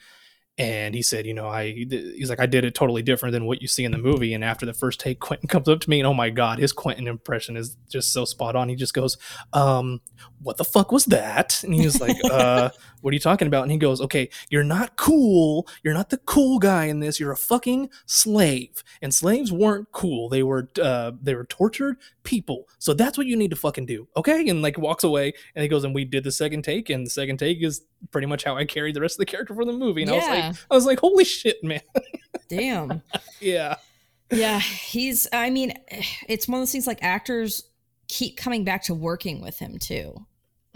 And 0.59 0.95
he 0.95 1.03
said, 1.03 1.27
you 1.27 1.35
know, 1.35 1.49
I 1.49 1.73
he's 1.73 2.31
like, 2.31 2.41
I 2.41 2.47
did 2.47 2.65
it 2.65 2.75
totally 2.75 3.03
different 3.03 3.35
than 3.35 3.45
what 3.45 3.61
you 3.61 3.69
see 3.69 3.85
in 3.85 3.93
the 3.93 3.99
movie. 3.99 4.33
And 4.33 4.43
after 4.43 4.65
the 4.65 4.73
first 4.73 5.01
take, 5.01 5.21
Quentin 5.21 5.49
comes 5.49 5.69
up 5.69 5.81
to 5.81 5.91
me 5.91 6.01
and 6.01 6.07
oh 6.07 6.15
my 6.15 6.31
god, 6.31 6.59
his 6.59 6.73
Quentin 6.73 7.07
impression 7.07 7.57
is 7.57 7.77
just 7.91 8.13
so 8.13 8.25
spot 8.25 8.57
on. 8.57 8.69
He 8.69 8.75
just 8.75 8.95
goes, 8.95 9.19
um, 9.53 10.01
what 10.47 10.59
the 10.59 10.65
fuck 10.65 10.93
was 10.93 11.07
that? 11.07 11.63
And 11.65 11.75
he 11.75 11.85
was 11.85 12.01
like, 12.01 12.17
uh, 12.31 12.71
what 13.01 13.11
are 13.11 13.15
you 13.15 13.21
talking 13.21 13.49
about? 13.49 13.65
And 13.65 13.73
he 13.73 13.79
goes, 13.79 14.01
okay, 14.01 14.31
you're 14.49 14.63
not 14.63 14.97
cool. 14.97 15.67
You're 15.83 15.93
not 15.93 16.11
the 16.11 16.19
cool 16.19 16.61
guy 16.61 16.85
in 16.85 17.01
this. 17.01 17.19
You're 17.19 17.33
a 17.33 17.37
fucking 17.37 17.91
slave. 18.07 18.85
And 19.03 19.13
slaves 19.13 19.51
weren't 19.51 19.91
cool. 19.91 20.29
They 20.29 20.45
were 20.45 20.71
uh, 20.81 21.13
they 21.21 21.35
were 21.35 21.47
tortured 21.47 21.97
people. 22.23 22.69
So 22.79 22.95
that's 22.95 23.19
what 23.19 23.27
you 23.27 23.37
need 23.37 23.51
to 23.51 23.57
fucking 23.57 23.87
do. 23.87 24.07
Okay? 24.17 24.49
And 24.49 24.63
like 24.63 24.79
walks 24.79 25.03
away 25.03 25.35
and 25.57 25.63
he 25.65 25.69
goes, 25.69 25.83
and 25.83 25.93
we 25.93 26.05
did 26.05 26.23
the 26.23 26.33
second 26.33 26.63
take, 26.63 26.91
and 26.91 27.05
the 27.05 27.11
second 27.11 27.39
take 27.39 27.61
is 27.61 27.83
pretty 28.13 28.29
much 28.29 28.45
how 28.45 28.57
I 28.57 28.65
carried 28.65 28.95
the 28.95 29.01
rest 29.01 29.17
of 29.17 29.19
the 29.19 29.27
character 29.27 29.53
for 29.53 29.65
the 29.65 29.73
movie. 29.73 30.03
And 30.03 30.13
I 30.13 30.15
was 30.15 30.27
like, 30.27 30.45
I 30.71 30.75
was 30.75 30.87
like, 30.87 31.01
holy 31.01 31.25
shit, 31.25 31.63
man. 31.65 31.81
Damn. 32.49 33.03
yeah. 33.41 33.77
yeah, 34.31 34.61
he's, 34.61 35.27
I 35.33 35.51
mean, 35.51 35.75
it's 36.29 36.47
one 36.47 36.59
of 36.59 36.61
those 36.61 36.73
things 36.73 36.87
like 36.87 37.03
actors 37.03 37.65
keep 38.09 38.37
coming 38.37 38.63
back 38.63 38.85
to 38.85 38.95
working 38.95 39.41
with 39.41 39.59
him 39.59 39.79
too. 39.79 40.25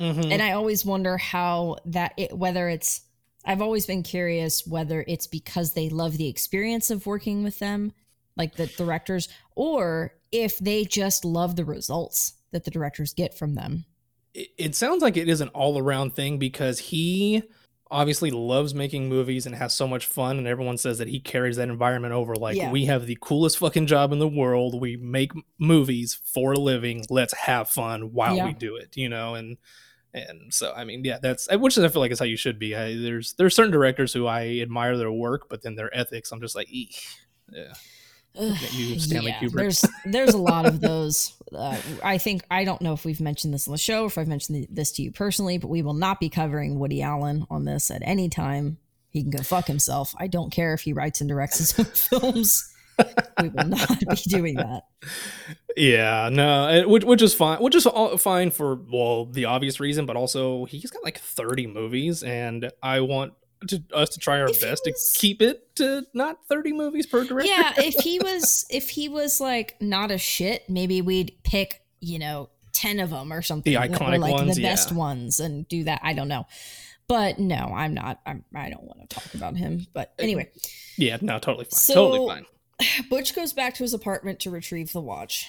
Mhm. 0.01 0.33
and 0.33 0.43
i 0.43 0.53
always 0.53 0.85
wonder 0.85 1.17
how 1.19 1.77
that 1.85 2.15
it, 2.17 2.33
whether 2.37 2.69
it's 2.69 3.03
i've 3.45 3.61
always 3.63 3.87
been 3.87 4.03
curious 4.03 4.67
whether 4.67 5.05
it's 5.07 5.27
because 5.27 5.73
they 5.75 5.89
love 5.89 6.17
the 6.17 6.29
experience 6.29 6.91
of 6.91 7.07
working 7.07 7.43
with 7.45 7.59
them 7.59 7.93
like 8.37 8.57
the 8.57 8.67
directors 8.67 9.29
or 9.55 10.15
if 10.33 10.59
they 10.59 10.85
just 10.85 11.25
love 11.25 11.57
the 11.57 11.65
results 11.65 12.35
that 12.53 12.65
the 12.65 12.71
directors 12.71 13.13
get 13.13 13.35
from 13.35 13.55
them 13.55 13.85
it, 14.33 14.49
it 14.57 14.75
sounds 14.75 15.03
like 15.03 15.17
it 15.17 15.29
is 15.29 15.41
an 15.41 15.49
all 15.49 15.77
around 15.79 16.15
thing 16.15 16.39
because 16.39 16.79
he 16.79 17.43
obviously 17.93 18.31
loves 18.31 18.73
making 18.73 19.09
movies 19.09 19.47
and 19.47 19.55
has 19.57 19.75
so 19.75 19.87
much 19.89 20.07
fun 20.07 20.39
and 20.39 20.47
everyone 20.47 20.79
says 20.79 20.99
that 20.99 21.09
he 21.09 21.19
carries 21.19 21.57
that 21.57 21.69
environment 21.69 22.15
over 22.15 22.37
like 22.37 22.57
Yeah. 22.57 22.71
we 22.71 22.85
have 22.85 23.07
the 23.07 23.19
coolest 23.21 23.59
fucking 23.59 23.87
job 23.89 24.13
in 24.13 24.21
the 24.21 24.29
world 24.29 24.81
we 24.81 24.97
make 24.97 25.33
movies 25.59 26.15
for 26.25 26.53
a 26.53 26.57
living 26.59 27.05
let's 27.11 27.35
have 27.35 27.69
fun 27.69 28.13
while 28.13 28.37
Yeah. 28.37 28.47
we 28.47 28.53
do 28.53 28.77
it 28.77 28.97
you 28.97 29.09
know 29.09 29.35
and 29.35 29.57
and 30.13 30.53
so 30.53 30.73
i 30.77 30.85
mean 30.85 31.05
yeah 31.05 31.19
that's 31.21 31.49
which 31.57 31.79
i 31.79 31.89
feel 31.89 32.01
like 32.01 32.11
is 32.11 32.19
how 32.19 32.25
you 32.25 32.37
should 32.37 32.59
be. 32.59 32.75
I, 32.75 32.97
there's 32.97 33.35
there's 33.35 33.55
certain 33.55 33.73
directors 33.73 34.13
who 34.13 34.27
i 34.27 34.59
admire 34.61 34.97
their 34.97 35.13
work 35.13 35.49
but 35.49 35.63
then 35.63 35.77
their 35.77 35.95
ethics 35.97 36.33
i'm 36.33 36.41
just 36.41 36.55
like 36.55 36.71
Eek. 36.71 36.97
yeah. 37.53 37.73
Ugh, 38.39 38.57
you, 38.73 38.99
Stanley 39.01 39.33
Kubrick. 39.33 39.55
there's 39.55 39.85
there's 40.05 40.35
a 40.35 40.39
lot 40.39 40.67
of 40.67 40.81
those 40.81 41.35
uh, 41.55 41.77
i 42.03 42.19
think 42.19 42.43
i 42.51 42.65
don't 42.65 42.81
know 42.81 42.93
if 42.93 43.05
we've 43.05 43.21
mentioned 43.21 43.53
this 43.53 43.67
on 43.67 43.73
the 43.73 43.79
show 43.79 44.05
or 44.05 44.07
if 44.07 44.19
i've 44.19 44.29
mentioned 44.29 44.67
this 44.71 44.93
to 44.93 45.03
you 45.03 45.11
personally 45.13 45.59
but 45.59 45.69
we 45.69 45.83
will 45.83 45.95
not 45.95 46.21
be 46.21 46.29
covering 46.29 46.79
woody 46.79 47.03
allen 47.03 47.47
on 47.51 47.65
this 47.65 47.91
at 47.91 48.03
any 48.05 48.29
time. 48.29 48.79
He 49.13 49.23
can 49.23 49.31
go 49.33 49.43
fuck 49.43 49.67
himself. 49.67 50.15
I 50.19 50.29
don't 50.29 50.53
care 50.53 50.73
if 50.73 50.83
he 50.83 50.93
writes 50.93 51.21
and 51.21 51.29
directs 51.29 51.59
his 51.59 51.77
own 51.79 51.85
films 51.87 52.73
we 53.43 53.49
will 53.49 53.67
not 53.67 53.89
be 54.01 54.07
doing 54.29 54.55
that 54.57 54.83
Yeah, 55.77 56.29
no, 56.33 56.85
which 56.89 57.05
which 57.05 57.23
is 57.23 57.33
fine, 57.35 57.59
which 57.61 57.75
is 57.75 57.87
all 57.87 58.17
fine 58.17 58.51
for 58.51 58.77
well 58.91 59.27
the 59.27 59.45
obvious 59.47 59.81
reason, 59.81 60.07
but 60.07 60.17
also 60.17 60.65
he's 60.67 60.91
got 60.91 61.03
like 61.05 61.19
thirty 61.19 61.67
movies, 61.67 62.23
and 62.23 62.71
I 62.83 63.01
want 63.01 63.35
to, 63.69 63.83
us 63.95 64.09
to 64.11 64.19
try 64.19 64.41
our 64.41 64.49
If 64.49 64.61
best 64.61 64.83
was- 64.87 65.13
to 65.13 65.19
keep 65.19 65.41
it 65.43 65.75
to 65.77 66.05
not 66.15 66.39
thirty 66.49 66.73
movies 66.73 67.07
per 67.07 67.25
director. 67.25 67.49
yeah 67.51 67.73
if 67.79 67.95
he 68.03 68.19
was 68.19 68.67
if 68.71 68.91
he 68.91 69.09
was 69.09 69.41
like 69.41 69.77
not 69.81 70.11
a 70.11 70.19
shit 70.19 70.69
maybe 70.69 71.03
we'd 71.03 71.33
pick 71.45 71.83
you 72.01 72.19
know 72.19 72.49
10 72.73 73.01
of 73.01 73.11
them 73.11 73.31
or 73.33 73.43
something 73.43 73.71
The 73.73 73.79
iconic 73.79 74.21
like 74.21 74.33
ones, 74.33 74.57
the 74.57 74.63
best 74.63 74.91
yeah. 74.93 74.97
ones 74.97 75.39
and 75.41 75.69
do 75.69 75.85
that 75.85 76.01
i 76.03 76.15
don't 76.15 76.29
know 76.29 76.47
but 77.09 77.39
no 77.39 77.57
i'm 77.77 77.93
not 77.93 78.21
I'm, 78.25 78.45
i 78.55 78.71
don't 78.71 78.85
want 78.85 79.01
to 79.11 79.15
talk 79.15 79.35
about 79.35 79.57
him 79.59 79.87
but 79.93 80.15
uh, 80.19 80.23
anyway 80.23 80.51
yeah, 80.97 81.19
no, 81.21 81.39
totally 81.39 81.65
fine, 81.67 81.71
So- 81.81 81.95
totally 81.95 82.29
fine. 82.29 82.47
Butch 83.09 83.35
goes 83.35 83.53
back 83.53 83.75
to 83.75 83.83
his 83.83 83.95
apartment 83.95 84.41
to 84.41 84.51
retrieve 84.51 84.93
the 84.93 85.01
watch. 85.01 85.47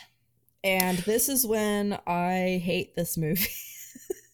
And 0.63 0.97
this 0.99 1.27
is 1.29 1.45
when 1.45 1.97
i 2.07 2.61
hate 2.63 2.95
this 2.95 3.17
movie. 3.17 3.47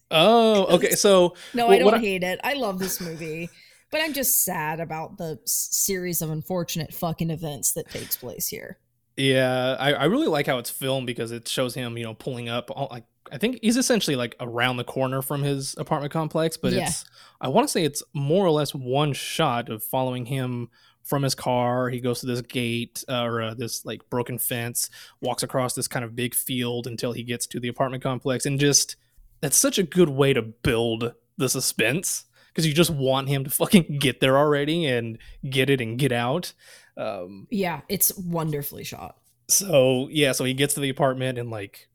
Oh, 0.09 0.65
okay, 0.75 0.91
so 0.91 1.35
no 1.53 1.67
i 1.67 1.77
don't 1.79 1.95
I- 1.95 1.99
hate 1.99 2.23
it. 2.23 2.39
I 2.43 2.53
love 2.53 2.79
this 2.79 3.01
movie. 3.01 3.49
But 3.91 4.01
i'm 4.01 4.13
just 4.13 4.45
sad 4.45 4.79
about 4.79 5.17
the 5.17 5.37
series 5.45 6.21
of 6.21 6.29
unfortunate 6.29 6.93
fucking 6.93 7.29
events 7.29 7.73
that 7.73 7.89
takes 7.89 8.15
place 8.15 8.47
here. 8.47 8.77
Yeah, 9.17 9.75
I, 9.79 9.93
I 9.93 10.03
really 10.05 10.27
like 10.27 10.45
how 10.45 10.59
it's 10.59 10.69
filmed 10.69 11.07
because 11.07 11.31
it 11.31 11.47
shows 11.47 11.73
him, 11.73 11.97
you 11.97 12.03
know, 12.03 12.13
pulling 12.13 12.47
up. 12.49 12.69
All, 12.71 12.87
like 12.91 13.03
I 13.31 13.37
think 13.37 13.59
he's 13.61 13.75
essentially 13.75 14.15
like 14.15 14.35
around 14.39 14.77
the 14.77 14.83
corner 14.85 15.21
from 15.21 15.41
his 15.43 15.75
apartment 15.77 16.13
complex, 16.13 16.55
but 16.55 16.71
Yeah. 16.71 16.85
it's 16.87 17.03
I 17.41 17.49
want 17.49 17.67
to 17.67 17.71
say 17.71 17.83
it's 17.83 18.01
more 18.13 18.45
or 18.45 18.51
less 18.51 18.73
one 18.75 19.11
shot 19.13 19.69
of 19.69 19.83
following 19.83 20.27
him 20.27 20.69
from 21.07 21.23
his 21.23 21.35
car. 21.35 21.89
He 21.89 21.99
goes 21.99 22.19
to 22.21 22.25
this 22.25 22.41
gate 22.41 23.03
uh, 23.09 23.23
or 23.23 23.41
uh, 23.41 23.53
this 23.53 23.85
like 23.85 24.07
broken 24.09 24.37
fence, 24.37 24.89
walks 25.21 25.43
across 25.43 25.73
this 25.73 25.87
kind 25.87 26.05
of 26.05 26.15
big 26.15 26.35
field 26.35 26.87
until 26.87 27.11
he 27.11 27.23
gets 27.23 27.47
to 27.47 27.59
the 27.59 27.67
apartment 27.67 28.03
complex, 28.03 28.45
and 28.45 28.59
just 28.59 28.95
that's 29.41 29.57
such 29.57 29.77
a 29.77 29.83
good 29.83 30.09
way 30.09 30.33
to 30.33 30.41
build 30.41 31.13
the 31.37 31.49
suspense 31.49 32.25
because 32.49 32.65
you 32.65 32.73
just 32.73 32.89
want 32.89 33.29
him 33.29 33.43
to 33.43 33.49
fucking 33.49 33.97
get 33.99 34.19
there 34.19 34.37
already 34.37 34.85
and 34.85 35.17
get 35.49 35.69
it 35.69 35.81
and 35.81 35.99
get 35.99 36.11
out. 36.11 36.53
Um, 36.97 37.45
yeah 37.51 37.81
it's 37.89 38.11
wonderfully 38.17 38.83
shot 38.83 39.17
so 39.49 40.07
yeah, 40.11 40.31
so 40.33 40.43
he 40.43 40.53
gets 40.53 40.73
to 40.75 40.79
the 40.79 40.89
apartment 40.89 41.37
and 41.37 41.49
like 41.49 41.87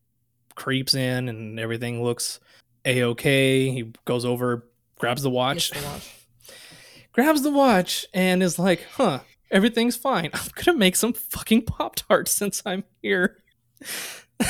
creeps 0.55 0.93
in 0.93 1.29
and 1.29 1.59
everything 1.59 2.03
looks 2.03 2.39
a 2.85 3.03
okay. 3.03 3.69
He 3.69 3.93
goes 4.05 4.25
over, 4.25 4.67
grabs 4.99 5.21
the 5.21 5.29
watch, 5.29 5.71
the 5.71 5.85
watch. 5.85 6.22
Grabs 7.13 7.41
the 7.43 7.51
watch, 7.51 8.05
and 8.13 8.43
is 8.43 8.59
like, 8.59 8.85
"Huh, 8.95 9.19
everything's 9.49 9.95
fine. 9.95 10.29
I'm 10.33 10.49
gonna 10.55 10.77
make 10.77 10.95
some 10.95 11.13
fucking 11.13 11.63
pop 11.63 11.95
tarts 11.95 12.31
since 12.31 12.61
I'm 12.65 12.83
here." 13.01 13.37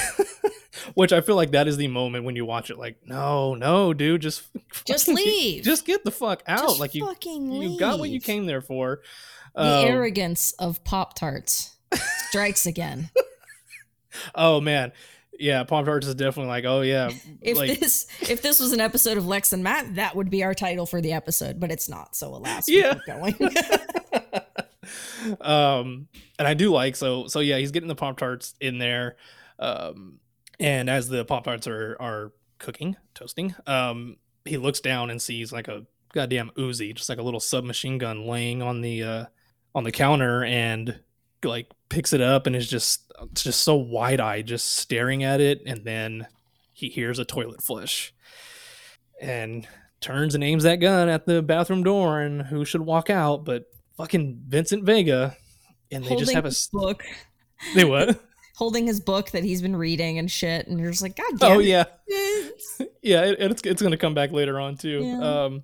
Which 0.96 1.14
I 1.14 1.22
feel 1.22 1.36
like 1.36 1.52
that 1.52 1.68
is 1.68 1.78
the 1.78 1.88
moment 1.88 2.26
when 2.26 2.36
you 2.36 2.46
watch 2.46 2.70
it, 2.70 2.78
like, 2.78 2.98
no, 3.06 3.56
no, 3.56 3.94
dude, 3.94 4.22
just 4.22 4.44
Just 4.86 5.08
leave. 5.08 5.64
just 5.64 5.86
get 5.86 6.04
the 6.04 6.12
fuck 6.12 6.44
out. 6.48 6.62
Just 6.62 6.80
like 6.80 6.94
you, 6.96 7.06
fucking 7.06 7.52
you 7.52 7.80
got 7.80 8.00
what 8.00 8.10
you 8.10 8.20
came 8.20 8.46
there 8.46 8.62
for. 8.62 9.02
The 9.56 9.62
Um, 9.62 9.86
arrogance 9.88 10.52
of 10.54 10.84
Pop 10.84 11.14
Tarts 11.16 11.78
strikes 12.30 12.66
again. 12.66 13.12
oh 14.36 14.60
man, 14.60 14.92
yeah, 15.44 15.64
Pop 15.66 15.84
Tarts 15.86 16.08
is 16.08 16.16
definitely 16.16 16.48
like, 16.50 16.64
oh 16.64 16.82
yeah, 16.82 17.12
If 17.42 17.58
like 17.58 17.80
this 17.80 18.08
if 18.22 18.42
this 18.42 18.60
was 18.62 18.72
an 18.72 18.80
episode 18.80 19.18
of 19.18 19.28
Lex 19.28 19.52
and 19.52 19.62
Matt, 19.64 19.96
that 19.96 20.16
would 20.16 20.30
be 20.30 20.44
our 20.44 20.54
title 20.54 20.86
for 20.86 21.02
the 21.02 21.12
episode, 21.12 21.60
but 21.60 21.70
it's 21.70 21.90
not. 21.90 22.16
So 22.16 22.30
alas, 22.34 22.70
Yeah. 22.70 22.98
going. 23.06 23.36
um 25.42 26.08
and 26.38 26.46
i 26.48 26.54
do 26.54 26.72
like 26.72 26.96
so 26.98 27.28
so 27.28 27.40
yeah 27.40 27.58
he's 27.58 27.72
getting 27.72 27.88
the 27.88 27.96
pop 27.96 28.18
tarts 28.18 28.54
in 28.60 28.78
there 28.78 29.16
um 29.58 30.20
and 30.60 30.90
as 30.90 31.08
the 31.08 31.24
pop 31.24 31.46
tarts 31.46 31.68
are 31.68 31.96
are 32.02 32.34
cooking 32.60 32.98
toasting 33.16 33.56
um 33.66 34.18
he 34.44 34.58
looks 34.58 34.82
down 34.82 35.10
and 35.10 35.22
sees 35.22 35.54
like 35.54 35.70
a 35.70 35.86
goddamn 36.14 36.52
uzi 36.58 36.94
just 36.94 37.08
like 37.08 37.18
a 37.18 37.24
little 37.24 37.40
submachine 37.40 37.98
gun 37.98 38.28
laying 38.28 38.62
on 38.62 38.82
the 38.82 39.02
uh 39.04 39.26
on 39.74 39.86
the 39.86 39.92
counter 39.92 40.44
and 40.44 41.00
like 41.46 41.68
picks 41.90 42.14
it 42.14 42.22
up 42.22 42.48
and 42.48 42.56
is 42.56 42.70
just 42.70 43.12
it's 43.32 43.44
just 43.44 43.62
so 43.62 43.76
wide-eyed 43.76 44.46
just 44.48 44.76
staring 44.76 45.24
at 45.24 45.40
it 45.42 45.62
and 45.66 45.86
then 45.86 46.28
he 46.74 46.90
hears 46.90 47.20
a 47.20 47.26
toilet 47.26 47.62
flush 47.62 48.14
and 49.22 49.68
turns 50.02 50.36
and 50.36 50.44
aims 50.44 50.64
that 50.64 50.78
gun 50.78 51.08
at 51.08 51.26
the 51.26 51.42
bathroom 51.42 51.84
door 51.84 52.20
and 52.20 52.42
who 52.44 52.66
should 52.66 52.82
walk 52.82 53.10
out 53.10 53.46
but 53.46 53.66
fucking 53.98 54.42
Vincent 54.48 54.84
Vega 54.84 55.36
and 55.92 56.04
they 56.04 56.10
holding 56.10 56.26
just 56.26 56.34
have 56.36 56.46
a 56.46 56.54
book, 56.72 57.04
they 57.76 57.86
what 57.86 58.20
holding 58.56 58.88
his 58.88 59.00
book 59.00 59.32
that 59.32 59.44
he's 59.44 59.62
been 59.62 59.76
reading 59.76 60.18
and 60.20 60.30
shit, 60.30 60.68
and 60.68 60.80
you're 60.80 60.92
just 60.92 61.02
like, 61.02 61.16
God 61.16 61.40
damn 61.40 61.52
oh 61.54 61.60
it. 61.60 61.66
yeah 61.68 61.84
Vince." 62.10 62.82
yeah 63.02 63.22
it, 63.26 63.38
it's 63.40 63.62
it's 63.64 63.82
gonna 63.82 63.98
come 63.98 64.14
back 64.14 64.32
later 64.32 64.60
on 64.60 64.76
too 64.76 65.02
Yeah. 65.04 65.44
um 65.46 65.64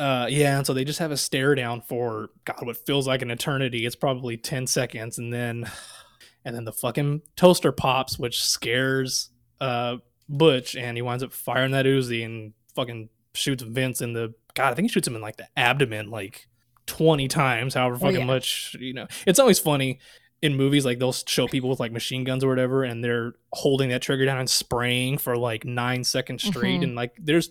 uh 0.00 0.26
yeah 0.30 0.56
and 0.56 0.66
so 0.66 0.72
they 0.72 0.84
just 0.84 0.98
have 0.98 1.10
a 1.10 1.16
stare 1.16 1.54
down 1.54 1.80
for 1.82 2.30
god 2.44 2.56
what 2.66 2.76
feels 2.86 3.06
like 3.06 3.22
an 3.22 3.30
eternity 3.30 3.84
it's 3.84 3.94
probably 3.96 4.36
10 4.36 4.66
seconds 4.66 5.18
and 5.18 5.32
then 5.32 5.70
and 6.44 6.56
then 6.56 6.64
the 6.64 6.72
fucking 6.72 7.20
toaster 7.36 7.70
pops 7.72 8.18
which 8.18 8.42
scares 8.44 9.30
uh 9.60 9.96
butch 10.28 10.74
and 10.76 10.96
he 10.96 11.02
winds 11.02 11.22
up 11.22 11.32
firing 11.32 11.72
that 11.72 11.84
uzi 11.86 12.24
and 12.24 12.52
fucking 12.74 13.08
shoots 13.34 13.62
vince 13.62 14.00
in 14.00 14.12
the 14.14 14.32
god 14.54 14.70
i 14.70 14.74
think 14.74 14.84
he 14.88 14.92
shoots 14.92 15.06
him 15.06 15.14
in 15.16 15.20
like 15.22 15.36
the 15.36 15.46
abdomen 15.56 16.10
like 16.10 16.48
20 16.86 17.28
times 17.28 17.74
however 17.74 17.96
Oh, 17.96 17.98
fucking 17.98 18.20
yeah. 18.20 18.24
much 18.26 18.74
you 18.80 18.94
know 18.94 19.06
it's 19.26 19.38
always 19.38 19.58
funny 19.58 19.98
in 20.42 20.56
movies 20.56 20.86
like 20.86 20.98
they'll 20.98 21.12
show 21.12 21.46
people 21.46 21.68
with 21.68 21.78
like 21.80 21.92
machine 21.92 22.24
guns 22.24 22.42
or 22.42 22.48
whatever 22.48 22.82
and 22.84 23.04
they're 23.04 23.34
holding 23.52 23.90
that 23.90 24.00
trigger 24.02 24.24
down 24.24 24.38
and 24.38 24.48
spraying 24.48 25.18
for 25.18 25.36
like 25.36 25.64
nine 25.66 26.02
seconds 26.02 26.42
straight 26.42 26.80
Mhm. 26.80 26.84
and 26.84 26.94
like 26.94 27.12
there's 27.20 27.50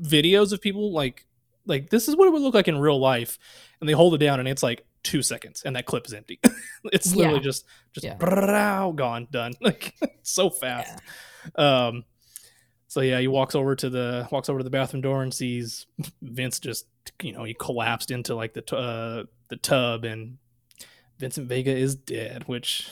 videos 0.00 0.52
of 0.52 0.60
people 0.62 0.92
like 0.92 1.26
like 1.66 1.90
this 1.90 2.08
is 2.08 2.16
what 2.16 2.26
it 2.28 2.32
would 2.32 2.42
look 2.42 2.54
like 2.54 2.68
in 2.68 2.78
real 2.78 2.98
life 3.00 3.38
and 3.80 3.88
they 3.88 3.92
hold 3.92 4.14
it 4.14 4.18
down 4.18 4.38
and 4.40 4.48
it's 4.48 4.62
like 4.62 4.84
two 5.02 5.22
seconds 5.22 5.62
and 5.64 5.74
that 5.76 5.86
clip 5.86 6.06
is 6.06 6.12
empty 6.14 6.40
it's 6.92 7.14
literally 7.14 7.38
Yeah. 7.38 7.42
just 7.44 7.64
just 7.92 8.04
Yeah. 8.04 8.16
brrrr, 8.16 8.94
gone 8.96 9.26
done 9.30 9.52
like 9.60 9.94
so 10.22 10.48
fast 10.50 11.00
um 11.56 12.04
so 12.88 13.00
yeah 13.00 13.18
he 13.20 13.26
walks 13.28 13.54
over 13.54 13.74
to 13.76 13.90
the 13.90 14.28
walks 14.30 14.48
over 14.48 14.58
to 14.60 14.64
the 14.64 14.70
bathroom 14.70 15.00
door 15.02 15.22
and 15.22 15.32
sees 15.34 15.86
vince 16.20 16.58
just 16.60 16.86
you 17.20 17.32
know 17.32 17.42
he 17.44 17.54
collapsed 17.54 18.10
into 18.10 18.34
like 18.34 18.54
the 18.54 18.62
t- 18.62 18.76
uh 18.76 19.24
the 19.48 19.56
tub 19.56 20.04
and 20.04 20.38
vincent 21.18 21.48
vega 21.48 21.70
is 21.76 21.94
dead 21.96 22.44
which 22.46 22.88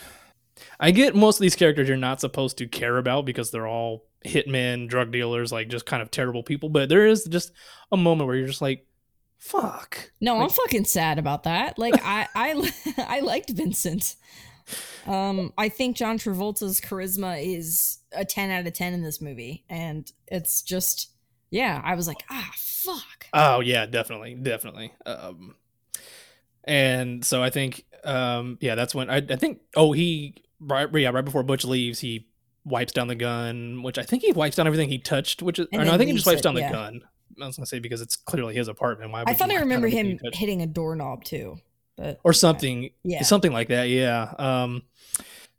i 0.79 0.91
get 0.91 1.15
most 1.15 1.37
of 1.37 1.43
these 1.43 1.57
characters 1.57 1.89
you're 1.89 1.97
not 1.97 2.21
supposed 2.21 2.59
to 2.59 2.67
care 2.67 2.99
about 2.99 3.25
because 3.25 3.51
they're 3.51 3.67
all 3.67 4.05
hitmen 4.25 4.89
drug 4.89 5.11
dealers 5.11 5.51
like 5.53 5.69
just 5.69 5.87
kind 5.87 6.03
of 6.03 6.11
terrible 6.11 6.43
people 6.43 6.69
but 6.69 6.89
there 6.89 7.07
is 7.07 7.25
just 7.25 7.53
a 7.93 7.97
moment 7.97 8.27
where 8.27 8.37
you're 8.37 8.47
just 8.47 8.63
like 8.63 8.87
fuck 9.39 10.11
No, 10.21 10.43
I'm 10.43 10.51
fucking 10.51 10.85
sad 10.85 11.19
about 11.19 11.45
that. 11.45 11.79
Like 11.79 11.95
I 12.05 12.29
I 12.35 12.73
I 12.99 13.21
liked 13.21 13.49
Vincent. 13.49 14.17
Um 15.07 15.55
I 15.57 15.71
think 15.71 15.97
John 15.97 16.19
Travolta's 16.19 16.79
charisma 16.79 17.43
is 17.43 18.01
a 18.13 18.27
10 18.27 18.51
out 18.51 18.67
of 18.67 18.73
10 18.75 18.93
in 18.93 19.03
this 19.03 19.23
movie 19.23 19.65
and 19.71 20.13
it's 20.29 20.61
just 20.61 21.13
yeah, 21.51 21.81
I 21.83 21.95
was 21.97 22.07
like, 22.07 22.23
"Ah, 22.31 22.51
fuck." 22.55 23.27
Oh 23.33 23.61
yeah, 23.61 23.87
definitely, 23.87 24.35
definitely. 24.35 24.93
Um, 25.05 25.57
and 26.63 27.25
so 27.25 27.43
I 27.43 27.51
think, 27.51 27.85
um, 28.05 28.57
yeah, 28.61 28.77
that's 28.77 28.95
when 28.95 29.11
I, 29.11 29.17
I 29.17 29.37
think. 29.37 29.61
Oh, 29.75 29.91
he 29.93 30.45
right, 30.61 30.89
yeah, 30.95 31.11
right 31.11 31.25
before 31.25 31.43
Butch 31.43 31.65
leaves, 31.65 32.01
he 32.01 32.29
wipes 32.65 32.93
down 32.93 33.09
the 33.09 33.15
gun, 33.15 33.83
which 33.83 33.99
I 33.99 34.03
think 34.03 34.23
he 34.23 34.33
wipes 34.33 34.57
down 34.57 34.67
everything 34.67 34.89
he 34.89 34.99
touched. 34.99 35.43
Which 35.43 35.59
is, 35.59 35.67
no, 35.73 35.81
I 35.81 35.99
think 35.99 36.09
he 36.09 36.15
just 36.15 36.27
wipes 36.27 36.41
it, 36.41 36.45
down 36.45 36.55
the 36.55 36.61
yeah. 36.61 36.73
gun. 36.73 37.03
I 37.41 37.47
was 37.47 37.57
gonna 37.57 37.67
say 37.67 37.79
because 37.79 38.01
it's 38.01 38.17
clearly 38.17 38.55
his 38.55 38.69
apartment. 38.69 39.13
Why? 39.13 39.25
I 39.27 39.35
thought 39.35 39.51
I 39.51 39.57
remember 39.57 39.89
him 39.89 40.19
hitting 40.33 40.63
a 40.63 40.67
doorknob 40.67 41.25
too. 41.25 41.59
But 41.97 42.21
or 42.25 42.33
something, 42.33 42.91
Yeah. 43.05 43.23
something 43.23 43.53
like 43.53 43.69
that. 43.69 43.89
Yeah. 43.89 44.33
Um. 44.39 44.83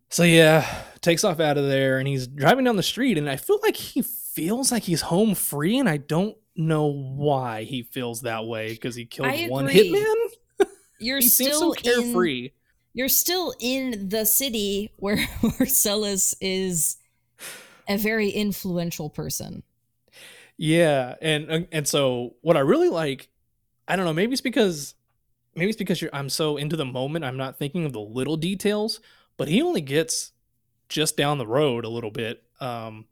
So 0.09 0.23
yeah, 0.23 0.83
takes 0.99 1.23
off 1.23 1.39
out 1.39 1.57
of 1.57 1.67
there, 1.67 1.97
and 1.97 2.07
he's 2.07 2.27
driving 2.27 2.65
down 2.65 2.75
the 2.75 2.83
street, 2.83 3.17
and 3.17 3.29
I 3.29 3.37
feel 3.37 3.59
like 3.63 3.77
he 3.77 4.01
feels 4.01 4.71
like 4.71 4.83
he's 4.83 5.01
home 5.01 5.35
free, 5.35 5.79
and 5.79 5.87
I 5.87 5.97
don't 5.97 6.35
know 6.55 6.87
why 6.87 7.63
he 7.63 7.83
feels 7.83 8.21
that 8.21 8.45
way 8.45 8.73
because 8.73 8.95
he 8.95 9.05
killed 9.05 9.49
one 9.49 9.67
hitman. 9.67 10.15
you're 10.99 11.21
still 11.21 11.59
so 11.59 11.71
carefree. 11.71 12.45
in 12.45 12.51
you're 12.93 13.09
still 13.09 13.53
in 13.59 14.09
the 14.09 14.25
city 14.25 14.91
where 14.97 15.17
Marcellus 15.43 16.35
is 16.41 16.97
a 17.87 17.97
very 17.97 18.29
influential 18.29 19.09
person. 19.09 19.63
Yeah, 20.57 21.15
and 21.21 21.51
uh, 21.51 21.59
and 21.71 21.87
so 21.87 22.35
what 22.41 22.57
I 22.57 22.59
really 22.59 22.89
like, 22.89 23.29
I 23.87 23.95
don't 23.95 24.05
know, 24.05 24.13
maybe 24.13 24.33
it's 24.33 24.41
because 24.41 24.95
maybe 25.55 25.69
it's 25.69 25.77
because 25.77 26.03
I'm 26.13 26.29
so 26.29 26.57
into 26.57 26.75
the 26.75 26.85
moment, 26.85 27.25
I'm 27.25 27.37
not 27.37 27.57
thinking 27.57 27.85
of 27.85 27.93
the 27.93 27.99
little 27.99 28.37
details, 28.37 28.99
but 29.37 29.47
he 29.47 29.61
only 29.61 29.81
gets 29.81 30.31
just 30.87 31.17
down 31.17 31.37
the 31.37 31.47
road 31.47 31.85
a 31.85 31.89
little 31.89 32.11
bit 32.11 32.43
um 32.59 33.05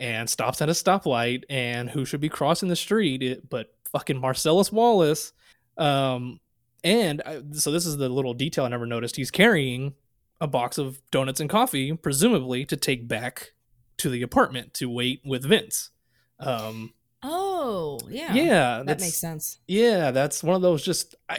and 0.00 0.28
stops 0.28 0.60
at 0.60 0.68
a 0.68 0.72
stoplight 0.72 1.44
and 1.48 1.88
who 1.88 2.04
should 2.04 2.20
be 2.20 2.28
crossing 2.28 2.68
the 2.68 2.76
street 2.76 3.22
it, 3.22 3.48
but 3.48 3.72
fucking 3.84 4.18
Marcellus 4.18 4.70
Wallace 4.70 5.32
um 5.78 6.40
and 6.84 7.22
I, 7.26 7.42
so 7.52 7.70
this 7.70 7.86
is 7.86 7.96
the 7.96 8.08
little 8.08 8.34
detail 8.34 8.64
I 8.64 8.68
never 8.68 8.86
noticed. 8.86 9.16
He's 9.16 9.30
carrying 9.30 9.94
a 10.40 10.46
box 10.46 10.78
of 10.78 11.00
donuts 11.10 11.40
and 11.40 11.50
coffee 11.50 11.92
presumably 11.94 12.64
to 12.66 12.76
take 12.76 13.08
back 13.08 13.52
to 13.98 14.08
the 14.08 14.22
apartment 14.22 14.72
to 14.74 14.88
wait 14.88 15.20
with 15.24 15.44
Vince. 15.44 15.90
Um, 16.38 16.94
Oh, 17.20 17.98
yeah. 18.08 18.32
yeah, 18.32 18.82
That 18.84 19.00
makes 19.00 19.16
sense. 19.16 19.58
Yeah, 19.66 20.12
that's 20.12 20.44
one 20.44 20.54
of 20.54 20.62
those. 20.62 20.84
Just 20.84 21.16
I 21.28 21.38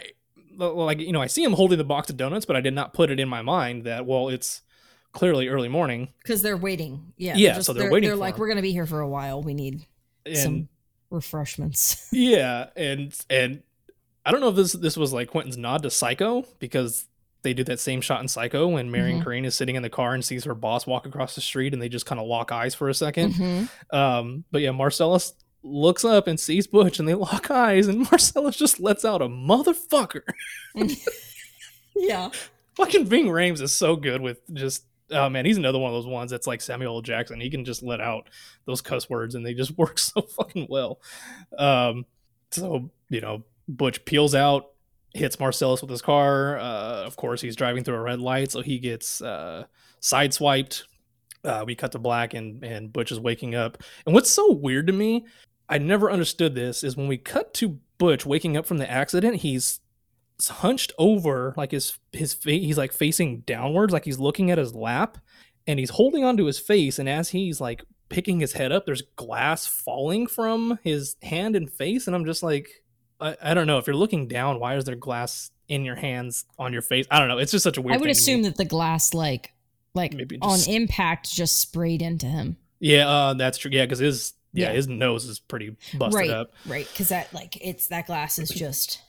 like 0.58 1.00
you 1.00 1.12
know 1.12 1.22
I 1.22 1.26
see 1.26 1.42
him 1.42 1.54
holding 1.54 1.78
the 1.78 1.84
box 1.84 2.10
of 2.10 2.18
donuts, 2.18 2.44
but 2.44 2.54
I 2.56 2.60
did 2.60 2.74
not 2.74 2.92
put 2.92 3.10
it 3.10 3.18
in 3.18 3.28
my 3.30 3.40
mind 3.40 3.84
that 3.84 4.04
well 4.04 4.28
it's 4.28 4.60
clearly 5.12 5.48
early 5.48 5.68
morning 5.68 6.08
Because 6.22 6.42
they're 6.42 6.56
waiting. 6.58 7.14
Yeah. 7.16 7.34
Yeah, 7.36 7.60
so 7.60 7.72
they're 7.72 7.90
waiting 7.90 8.08
They're 8.10 8.16
like, 8.16 8.34
him. 8.34 8.40
we're 8.40 8.48
gonna 8.48 8.60
be 8.62 8.72
here 8.72 8.84
for 8.86 9.00
a 9.00 9.08
while. 9.08 9.42
We 9.42 9.54
need 9.54 9.86
and 10.26 10.36
some 10.36 10.68
refreshments. 11.08 12.08
yeah, 12.12 12.66
and 12.76 13.14
and 13.30 13.62
I 14.24 14.30
don't 14.32 14.40
know 14.40 14.48
if 14.50 14.56
this 14.56 14.72
this 14.72 14.96
was 14.96 15.12
like 15.12 15.28
Quentin's 15.30 15.56
nod 15.56 15.82
to 15.82 15.90
Psycho 15.90 16.44
because 16.58 17.06
they 17.42 17.54
do 17.54 17.64
that 17.64 17.80
same 17.80 18.00
shot 18.02 18.20
in 18.20 18.28
Psycho 18.28 18.68
when 18.68 18.90
Marion 18.90 19.20
Mhm. 19.20 19.24
Crane 19.24 19.44
is 19.46 19.54
sitting 19.54 19.74
in 19.76 19.82
the 19.82 19.88
car 19.88 20.12
and 20.12 20.22
sees 20.22 20.44
her 20.44 20.54
boss 20.54 20.86
walk 20.86 21.06
across 21.06 21.34
the 21.34 21.40
street 21.40 21.72
and 21.72 21.80
they 21.80 21.88
just 21.88 22.04
kind 22.04 22.20
of 22.20 22.26
lock 22.26 22.52
eyes 22.52 22.74
for 22.74 22.88
a 22.90 22.92
2nd 22.94 23.32
Mhm. 23.32 23.94
Um, 23.96 24.44
but 24.50 24.60
yeah, 24.60 24.72
Marcellus 24.72 25.32
looks 25.62 26.04
up 26.04 26.26
and 26.26 26.38
sees 26.38 26.66
Butch 26.66 26.98
and 26.98 27.08
they 27.08 27.14
lock 27.14 27.50
eyes 27.50 27.86
and 27.86 28.00
Marcellus 28.10 28.56
just 28.56 28.78
lets 28.78 29.04
out 29.06 29.22
a 29.22 29.26
motherfucker. 29.28 30.22
Yeah. 31.96 32.30
Fucking 32.76 33.06
Ving 33.06 33.26
Rhames 33.26 33.60
is 33.60 33.74
so 33.74 33.96
good 33.96 34.20
with 34.20 34.38
just 34.54 34.84
oh 35.10 35.28
man, 35.28 35.44
he's 35.44 35.56
another 35.56 35.78
one 35.78 35.90
of 35.90 35.94
those 35.96 36.06
ones 36.06 36.30
that's 36.30 36.46
like 36.46 36.60
Samuel 36.60 36.94
L. 36.96 37.02
Jackson. 37.02 37.40
He 37.40 37.50
can 37.50 37.64
just 37.64 37.82
let 37.82 38.00
out 38.00 38.28
those 38.64 38.80
cuss 38.80 39.10
words 39.10 39.34
and 39.34 39.44
they 39.44 39.54
just 39.54 39.72
work 39.78 39.98
so 39.98 40.22
fucking 40.22 40.66
well. 40.70 41.00
Um, 41.58 42.06
so 42.50 42.90
you 43.08 43.20
know, 43.20 43.42
Butch 43.76 44.04
peels 44.04 44.34
out, 44.34 44.72
hits 45.14 45.40
Marcellus 45.40 45.80
with 45.80 45.90
his 45.90 46.02
car. 46.02 46.58
Uh, 46.58 47.04
of 47.04 47.16
course, 47.16 47.40
he's 47.40 47.56
driving 47.56 47.84
through 47.84 47.96
a 47.96 48.02
red 48.02 48.20
light, 48.20 48.50
so 48.50 48.60
he 48.60 48.78
gets 48.78 49.22
uh, 49.22 49.64
sideswiped. 50.00 50.84
Uh, 51.42 51.64
we 51.66 51.74
cut 51.74 51.92
to 51.92 51.98
black, 51.98 52.34
and 52.34 52.62
and 52.64 52.92
Butch 52.92 53.10
is 53.12 53.20
waking 53.20 53.54
up. 53.54 53.82
And 54.04 54.14
what's 54.14 54.30
so 54.30 54.52
weird 54.52 54.86
to 54.88 54.92
me, 54.92 55.24
I 55.68 55.78
never 55.78 56.10
understood 56.10 56.54
this, 56.54 56.84
is 56.84 56.96
when 56.96 57.08
we 57.08 57.16
cut 57.16 57.54
to 57.54 57.78
Butch 57.98 58.26
waking 58.26 58.56
up 58.56 58.66
from 58.66 58.78
the 58.78 58.90
accident, 58.90 59.36
he's 59.36 59.80
hunched 60.48 60.92
over, 60.98 61.54
like 61.56 61.70
his 61.70 61.98
his 62.12 62.34
face, 62.34 62.62
he's 62.62 62.78
like 62.78 62.92
facing 62.92 63.40
downwards, 63.40 63.92
like 63.92 64.04
he's 64.04 64.18
looking 64.18 64.50
at 64.50 64.58
his 64.58 64.74
lap, 64.74 65.18
and 65.66 65.78
he's 65.78 65.90
holding 65.90 66.24
onto 66.24 66.44
his 66.44 66.58
face. 66.58 66.98
And 66.98 67.08
as 67.08 67.30
he's 67.30 67.60
like 67.60 67.84
picking 68.08 68.40
his 68.40 68.54
head 68.54 68.72
up, 68.72 68.86
there's 68.86 69.02
glass 69.16 69.66
falling 69.66 70.26
from 70.26 70.78
his 70.82 71.16
hand 71.22 71.56
and 71.56 71.70
face, 71.70 72.06
and 72.06 72.16
I'm 72.16 72.24
just 72.24 72.42
like, 72.42 72.82
I, 73.20 73.36
I 73.42 73.54
don't 73.54 73.66
know. 73.66 73.78
If 73.78 73.86
you're 73.86 73.96
looking 73.96 74.26
down, 74.28 74.60
why 74.60 74.76
is 74.76 74.84
there 74.84 74.96
glass 74.96 75.50
in 75.68 75.84
your 75.84 75.96
hands 75.96 76.44
on 76.58 76.72
your 76.72 76.82
face? 76.82 77.06
I 77.10 77.18
don't 77.18 77.28
know. 77.28 77.38
It's 77.38 77.52
just 77.52 77.62
such 77.64 77.76
a 77.76 77.82
weird. 77.82 77.96
I 77.96 78.00
would 78.00 78.10
assume 78.10 78.42
that 78.42 78.56
the 78.56 78.64
glass 78.64 79.14
like 79.14 79.52
like 79.94 80.12
Maybe 80.14 80.38
on 80.40 80.58
impact 80.68 81.30
just 81.32 81.60
sprayed 81.60 82.02
into 82.02 82.26
him. 82.26 82.56
Yeah, 82.78 83.08
uh, 83.08 83.34
that's 83.34 83.58
true. 83.58 83.70
Yeah, 83.72 83.84
because 83.84 83.98
his 83.98 84.32
yeah, 84.52 84.68
Yeah. 84.68 84.74
his 84.74 84.88
nose 84.88 85.24
is 85.26 85.38
pretty 85.38 85.76
busted 85.94 86.14
right, 86.14 86.30
up. 86.30 86.52
right, 86.66 86.88
because 86.90 87.08
that 87.10 87.32
like 87.34 87.56
it's 87.64 87.88
that 87.88 88.06
glass 88.06 88.38
is 88.38 88.48
just 88.48 89.00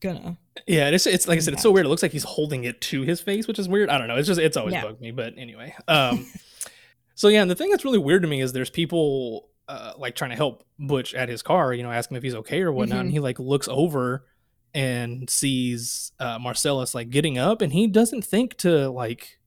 gonna. 0.00 0.36
Yeah, 0.66 0.88
it's 0.90 1.06
it's 1.06 1.26
like 1.26 1.38
I 1.38 1.40
said, 1.40 1.54
it's 1.54 1.62
so 1.62 1.70
weird. 1.70 1.86
It 1.86 1.88
looks 1.88 2.02
like 2.02 2.12
he's 2.12 2.24
holding 2.24 2.64
it 2.64 2.80
to 2.82 3.02
his 3.02 3.20
face, 3.20 3.48
which 3.48 3.58
is 3.58 3.68
weird. 3.68 3.88
I 3.90 3.98
don't 3.98 4.08
know. 4.08 4.16
It's 4.16 4.28
just 4.28 4.40
it's 4.40 4.56
always 4.56 4.74
Yeah. 4.74 4.82
bugged 4.84 5.00
me. 5.00 5.10
But 5.10 5.34
anyway, 5.36 5.74
um, 5.88 6.26
so 7.14 7.28
yeah, 7.28 7.42
and 7.42 7.50
the 7.50 7.54
thing 7.54 7.70
that's 7.70 7.84
really 7.84 7.98
weird 7.98 8.22
to 8.22 8.28
me 8.28 8.40
is 8.40 8.52
there's 8.52 8.70
people 8.70 9.48
uh, 9.68 9.92
like 9.96 10.14
trying 10.14 10.30
to 10.30 10.36
help 10.36 10.64
Butch 10.78 11.14
at 11.14 11.28
his 11.28 11.42
car, 11.42 11.72
you 11.72 11.82
know, 11.82 11.90
ask 11.90 12.10
him 12.10 12.16
if 12.16 12.22
he's 12.22 12.34
okay 12.34 12.60
or 12.62 12.72
whatnot, 12.72 13.00
and 13.00 13.08
Mhm. 13.10 13.12
he 13.14 13.20
like 13.20 13.38
looks 13.38 13.68
over 13.68 14.26
and 14.74 15.30
sees 15.30 16.12
uh, 16.18 16.38
Marcellus 16.38 16.94
like 16.94 17.10
getting 17.10 17.38
up, 17.38 17.62
and 17.62 17.72
he 17.72 17.86
doesn't 17.86 18.22
think 18.24 18.56
to 18.58 18.88
like 18.90 19.38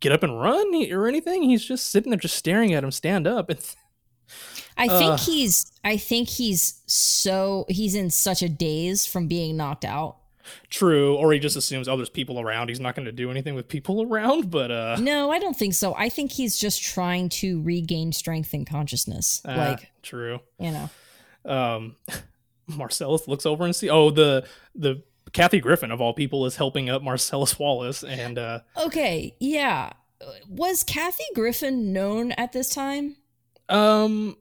get 0.00 0.12
up 0.12 0.22
and 0.22 0.40
run 0.40 0.74
or 0.92 1.06
anything. 1.08 1.42
He's 1.42 1.64
just 1.64 1.90
sitting 1.90 2.10
there, 2.10 2.18
just 2.18 2.36
staring 2.36 2.72
at 2.72 2.84
him 2.84 2.90
stand 2.90 3.26
up. 3.26 3.50
And 3.50 3.58
I 4.78 4.88
think 4.88 5.12
Ugh. 5.14 5.20
he's. 5.20 5.72
I 5.84 5.96
think 5.96 6.28
he's 6.28 6.82
so 6.86 7.64
he's 7.68 7.94
in 7.94 8.10
such 8.10 8.42
a 8.42 8.48
daze 8.48 9.06
from 9.06 9.26
being 9.28 9.56
knocked 9.56 9.84
out. 9.84 10.16
True, 10.70 11.16
or 11.16 11.32
he 11.32 11.38
just 11.38 11.56
assumes 11.56 11.88
oh, 11.88 11.96
there's 11.96 12.08
people 12.08 12.40
around. 12.40 12.68
He's 12.68 12.80
not 12.80 12.94
going 12.94 13.06
to 13.06 13.12
do 13.12 13.30
anything 13.30 13.54
with 13.54 13.68
people 13.68 14.02
around. 14.10 14.50
But 14.50 14.70
uh, 14.70 14.96
No, 15.00 15.30
I 15.30 15.38
don't 15.38 15.56
think 15.56 15.74
so. 15.74 15.94
I 15.96 16.08
think 16.08 16.32
he's 16.32 16.58
just 16.58 16.82
trying 16.82 17.28
to 17.30 17.62
regain 17.62 18.12
strength 18.12 18.52
and 18.54 18.66
consciousness. 18.66 19.40
uh, 19.44 19.54
like 19.56 19.90
true. 20.02 20.40
you 20.58 20.70
know. 20.72 20.90
um 21.44 21.96
Marcellus 22.68 23.28
looks 23.28 23.46
over 23.46 23.64
and 23.64 23.74
see 23.76 23.88
oh 23.88 24.10
the 24.10 24.44
the 24.74 25.02
Kathy 25.32 25.60
Griffin 25.60 25.90
of 25.90 26.00
all 26.00 26.14
people 26.14 26.46
is 26.46 26.56
helping 26.56 26.88
up 26.88 27.02
Marcellus 27.02 27.58
Wallace 27.58 28.02
and 28.02 28.38
uh 28.38 28.60
Okay, 28.76 29.34
yeah. 29.38 29.92
Was 30.48 30.82
Kathy 30.82 31.24
Griffin 31.34 31.92
known 31.92 32.32
at 32.32 32.52
this 32.52 32.70
time? 32.74 33.16
um 33.68 34.36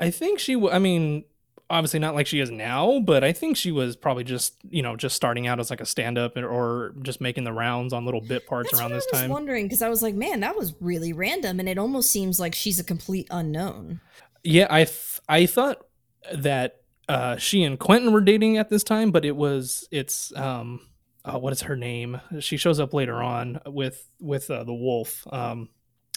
I 0.00 0.10
think 0.10 0.38
she 0.38 0.54
w- 0.54 0.72
I 0.72 0.78
mean 0.78 1.24
obviously 1.70 1.98
not 1.98 2.14
like 2.14 2.26
she 2.26 2.40
is 2.40 2.50
now 2.50 3.00
but 3.00 3.24
I 3.24 3.32
think 3.32 3.56
she 3.56 3.72
was 3.72 3.96
probably 3.96 4.24
just 4.24 4.54
you 4.68 4.82
know 4.82 4.96
just 4.96 5.16
starting 5.16 5.46
out 5.46 5.58
as 5.58 5.70
like 5.70 5.80
a 5.80 5.86
stand 5.86 6.18
up 6.18 6.36
or 6.36 6.94
just 7.02 7.20
making 7.20 7.44
the 7.44 7.52
rounds 7.52 7.92
on 7.92 8.04
little 8.04 8.20
bit 8.20 8.46
parts 8.46 8.70
That's 8.70 8.80
around 8.80 8.92
this 8.92 9.06
I 9.12 9.16
was 9.16 9.20
time. 9.22 9.30
wondering 9.30 9.64
because 9.66 9.80
I 9.82 9.88
was 9.88 10.02
like, 10.02 10.14
man, 10.14 10.40
that 10.40 10.56
was 10.56 10.74
really 10.80 11.12
random, 11.14 11.58
and 11.60 11.68
it 11.68 11.78
almost 11.78 12.10
seems 12.10 12.38
like 12.38 12.54
she's 12.54 12.78
a 12.78 12.84
complete 12.84 13.26
unknown. 13.30 14.00
yeah 14.42 14.66
I 14.68 14.84
th- 14.84 15.20
I 15.28 15.46
thought 15.46 15.86
that 16.34 16.82
uh 17.08 17.36
she 17.36 17.62
and 17.64 17.78
Quentin 17.78 18.12
were 18.12 18.20
dating 18.20 18.56
at 18.58 18.68
this 18.70 18.84
time 18.84 19.10
but 19.10 19.24
it 19.24 19.36
was 19.36 19.86
it's 19.90 20.34
um 20.36 20.80
uh, 21.26 21.38
what 21.38 21.54
is 21.54 21.62
her 21.62 21.74
name? 21.76 22.20
She 22.40 22.58
shows 22.58 22.78
up 22.78 22.92
later 22.92 23.22
on 23.22 23.58
with 23.66 24.06
with 24.20 24.50
uh, 24.50 24.64
the 24.64 24.74
wolf 24.74 25.26
um 25.32 25.70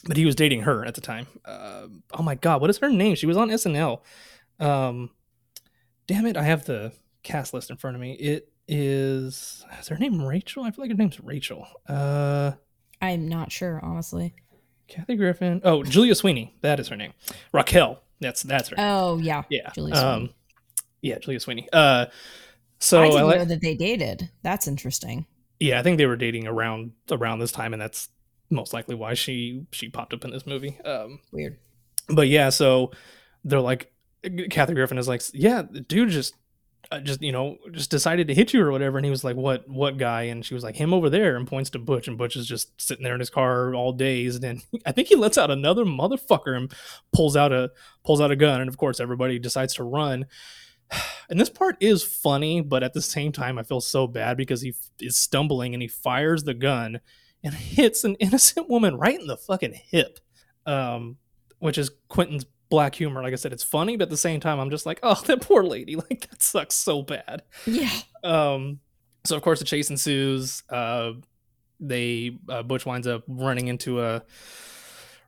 but 0.06 0.18
he 0.18 0.26
was 0.26 0.36
dating 0.36 0.62
her 0.62 0.86
at 0.86 0.96
the 0.96 1.02
time. 1.02 1.28
Uh, 1.46 1.88
oh 2.14 2.22
my 2.24 2.36
god 2.36 2.60
what 2.60 2.70
is 2.70 2.78
her 2.80 2.90
name? 2.90 3.16
She 3.16 3.26
was 3.26 3.38
on 3.38 3.50
snl 3.50 4.02
um 4.60 5.10
damn 6.08 6.26
it 6.26 6.38
i 6.38 6.44
have 6.44 6.66
the 6.66 6.92
cast 7.24 7.54
list 7.54 7.70
in 7.70 7.78
front 7.78 7.96
of 7.96 8.02
me 8.02 8.14
it 8.14 8.50
is 8.68 9.66
is 9.80 9.88
her 9.88 9.98
name 9.98 10.22
rachel 10.26 10.64
i 10.64 10.72
feel 10.72 10.84
like 10.84 10.92
her 10.92 10.98
name's 10.98 11.20
rachel 11.22 11.68
uh 11.88 12.52
I'm 13.00 13.28
not 13.30 13.52
sure, 13.52 13.80
honestly. 13.84 14.34
kathy 14.88 15.16
griffin 15.16 15.62
oh 15.64 15.84
julia 15.84 16.16
sweeney 16.16 16.56
that 16.62 16.80
is 16.80 16.88
her 16.88 16.96
name 16.96 17.14
raquel 17.54 18.02
that's 18.20 18.42
that's 18.44 18.70
her 18.70 18.76
name. 18.76 18.86
Oh 18.86 19.18
yeah, 19.20 19.44
yeah 19.50 19.70
Julia 19.74 19.96
Sweeney. 19.96 20.10
um 20.10 20.30
yeah 21.02 21.20
julia 21.20 21.40
sweeney 21.40 21.68
uh 21.72 22.08
so 22.80 23.02
I 23.02 23.06
I 23.06 23.10
didn't 23.10 23.28
like- 23.28 23.38
know 23.40 23.46
that 23.46 23.62
they 23.62 23.76
dated. 23.76 24.30
That's 24.44 24.68
interesting. 24.68 25.26
yeah 25.60 25.80
i 25.80 25.84
think 25.84 25.98
they 25.98 26.06
were 26.08 26.16
dating 26.16 26.48
around 26.48 26.92
around 27.12 27.40
this 27.40 27.52
time 27.52 27.74
and 27.74 27.82
that's 27.82 28.10
most 28.50 28.74
likely 28.74 28.96
why 28.96 29.14
she 29.14 29.66
she 29.72 29.90
popped 29.90 30.14
up 30.14 30.24
in 30.26 30.32
this 30.32 30.46
movie 30.48 30.80
um 30.86 31.20
Weird. 31.32 31.58
but 32.10 32.28
yeah 32.28 32.50
so 32.50 32.92
they're 33.44 33.60
like 33.62 33.92
kathy 34.50 34.74
griffin 34.74 34.98
is 34.98 35.08
like 35.08 35.22
yeah 35.34 35.62
the 35.62 35.82
dude 35.82 36.10
just 36.10 36.34
uh, 36.92 37.00
just 37.00 37.22
you 37.22 37.32
know 37.32 37.58
just 37.72 37.92
decided 37.92 38.28
to 38.28 38.34
hit 38.34 38.54
you 38.54 38.62
or 38.64 38.72
whatever. 38.72 38.98
And 38.98 39.06
he 39.06 39.12
was 39.12 39.24
like 39.24 39.36
what 39.36 39.68
what 39.68 39.98
guy? 39.98 40.24
And 40.24 40.46
she 40.46 40.54
was 40.54 40.64
like 40.64 40.76
him 40.76 40.94
over 40.94 41.10
there 41.10 41.36
and 41.36 41.48
points 41.48 41.70
to 41.72 41.80
butch 41.80 42.08
and 42.08 42.18
butch 42.18 42.36
is 42.36 42.48
just 42.48 42.80
sitting 42.82 43.04
there 43.04 43.14
in 43.14 43.20
his 43.20 43.30
car 43.30 43.74
all 43.76 43.92
dazed. 43.92 44.44
And 44.44 44.62
i 44.86 44.92
think 44.92 45.08
he 45.08 45.16
lets 45.16 45.38
out 45.38 45.52
another 45.52 45.86
motherfucker 45.86 46.56
and 46.56 46.74
pulls 47.12 47.36
out 47.36 47.52
a 47.52 47.72
pulls 48.06 48.22
out 48.22 48.32
a 48.32 48.36
gun. 48.36 48.62
And 48.62 48.70
of 48.70 48.78
course 48.78 49.00
everybody 49.00 49.40
decides 49.40 49.76
to 49.76 49.84
run. 49.84 50.26
And 51.30 51.38
this 51.38 51.50
part 51.50 51.76
is 51.82 52.04
funny 52.04 52.62
but 52.62 52.84
at 52.84 52.94
the 52.94 53.02
same 53.02 53.34
time 53.34 53.58
i 53.58 53.64
feel 53.64 53.82
so 53.82 54.08
bad 54.08 54.38
because 54.38 54.62
he 54.62 54.70
f- 54.70 54.90
is 55.02 55.18
stumbling 55.18 55.74
and 55.74 55.82
he 55.82 55.90
fires 55.90 56.46
the 56.46 56.54
gun 56.54 57.02
and 57.44 57.54
hits 57.54 58.06
an 58.06 58.16
innocent 58.22 58.70
woman 58.70 58.96
right 58.96 59.20
in 59.20 59.28
the 59.28 59.36
fucking 59.36 59.74
hip 59.74 60.22
um 60.66 61.18
which 61.60 61.78
is 61.78 61.92
quentin's 62.08 62.46
black 62.70 62.96
humor. 62.96 63.22
Like 63.22 63.34
i 63.34 63.36
said 63.36 63.54
it's 63.54 63.64
funny 63.64 63.98
but 63.98 64.04
at 64.04 64.10
the 64.10 64.18
same 64.18 64.40
time 64.40 64.60
i'm 64.60 64.70
just 64.70 64.86
like 64.86 65.00
oh 65.04 65.22
that 65.26 65.42
poor 65.42 65.64
lady. 65.64 65.96
Like 65.96 66.30
that 66.30 66.42
sucks 66.42 66.76
so 66.76 67.02
bad. 67.02 67.44
Yeah. 67.66 67.92
um 68.24 68.80
so 69.26 69.36
of 69.36 69.42
course 69.42 69.60
the 69.60 69.66
chase 69.66 69.90
ensues. 69.90 70.64
Uh 70.70 71.14
they 71.80 72.38
uh, 72.50 72.64
butch 72.64 72.86
winds 72.86 73.08
up 73.08 73.24
running 73.28 73.68
into 73.68 74.02
a 74.02 74.24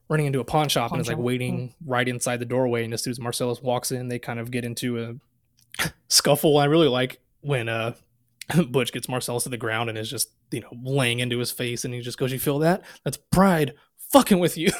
running 0.10 0.25
into 0.25 0.39
a 0.39 0.43
pawn 0.43 0.67
shop 0.67 0.89
Pawn 0.89 0.97
and 0.97 1.06
is 1.06 1.08
like 1.08 1.17
shop, 1.17 1.23
waiting 1.23 1.75
right 1.86 2.08
inside 2.08 2.38
the 2.38 2.45
doorway. 2.45 2.84
And 2.84 2.93
as 2.93 3.04
soon 3.04 3.12
as 3.12 3.19
marcellus 3.19 3.62
walks 3.62 3.91
in 3.91 4.08
they 4.08 4.19
kind 4.19 4.39
of 4.39 4.52
get 4.52 4.65
into 4.65 5.19
a 5.80 5.91
scuffle. 6.08 6.58
I 6.58 6.65
really 6.65 6.88
like 6.88 7.19
when 7.41 7.69
uh 7.69 7.93
butch 8.69 8.91
gets 8.91 9.08
marcellus 9.08 9.43
to 9.43 9.49
the 9.49 9.58
ground 9.58 9.89
and 9.89 9.97
is 9.97 10.10
just 10.10 10.30
you 10.52 10.62
know 10.62 10.71
laying 10.84 11.19
into 11.19 11.38
his 11.38 11.52
face. 11.52 11.86
And 11.86 11.93
he 11.93 12.02
just 12.02 12.17
goes 12.17 12.32
you 12.32 12.39
feel 12.39 12.60
that? 12.60 12.84
That's 13.04 13.17
pride 13.17 13.75
fucking 14.12 14.39
with 14.39 14.58
you 14.58 14.71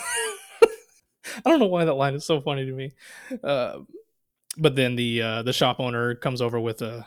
i 1.46 1.50
don't 1.50 1.60
know 1.60 1.65
why 1.68 1.86
that 1.86 1.94
line 1.94 2.13
is 2.13 2.26
so 2.26 2.39
funny 2.42 2.65
to 2.65 2.72
me 2.72 2.92
uh 3.44 3.80
but 4.58 4.76
then 4.76 4.96
the 4.96 5.22
uh 5.22 5.42
the 5.44 5.54
shop 5.54 5.80
owner 5.80 6.15
comes 6.15 6.42
over 6.42 6.60
with 6.60 6.82
a 6.82 7.06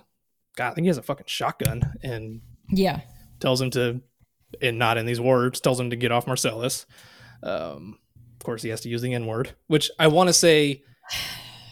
god 0.56 0.70
i 0.70 0.74
think 0.74 0.84
he 0.84 0.88
has 0.88 0.98
a 0.98 1.02
fucking 1.02 1.26
shotgun 1.26 1.82
and 2.02 2.40
Yeah. 2.70 3.00
tells 3.40 3.60
him 3.60 3.70
to 3.70 4.00
and 4.60 4.78
not 4.78 4.98
in 4.98 5.06
these 5.06 5.20
words 5.20 5.60
tells 5.60 5.78
him 5.80 5.90
to 5.90 5.96
get 5.96 6.12
off 6.12 6.26
marcellus 6.26 6.86
um 7.42 7.98
of 8.40 8.44
course 8.44 8.62
he 8.62 8.68
has 8.70 8.80
to 8.82 8.88
use 8.88 9.02
the 9.02 9.12
n 9.14 9.26
word 9.26 9.54
which 9.66 9.90
i 9.98 10.06
want 10.06 10.28
to 10.28 10.32
say 10.32 10.82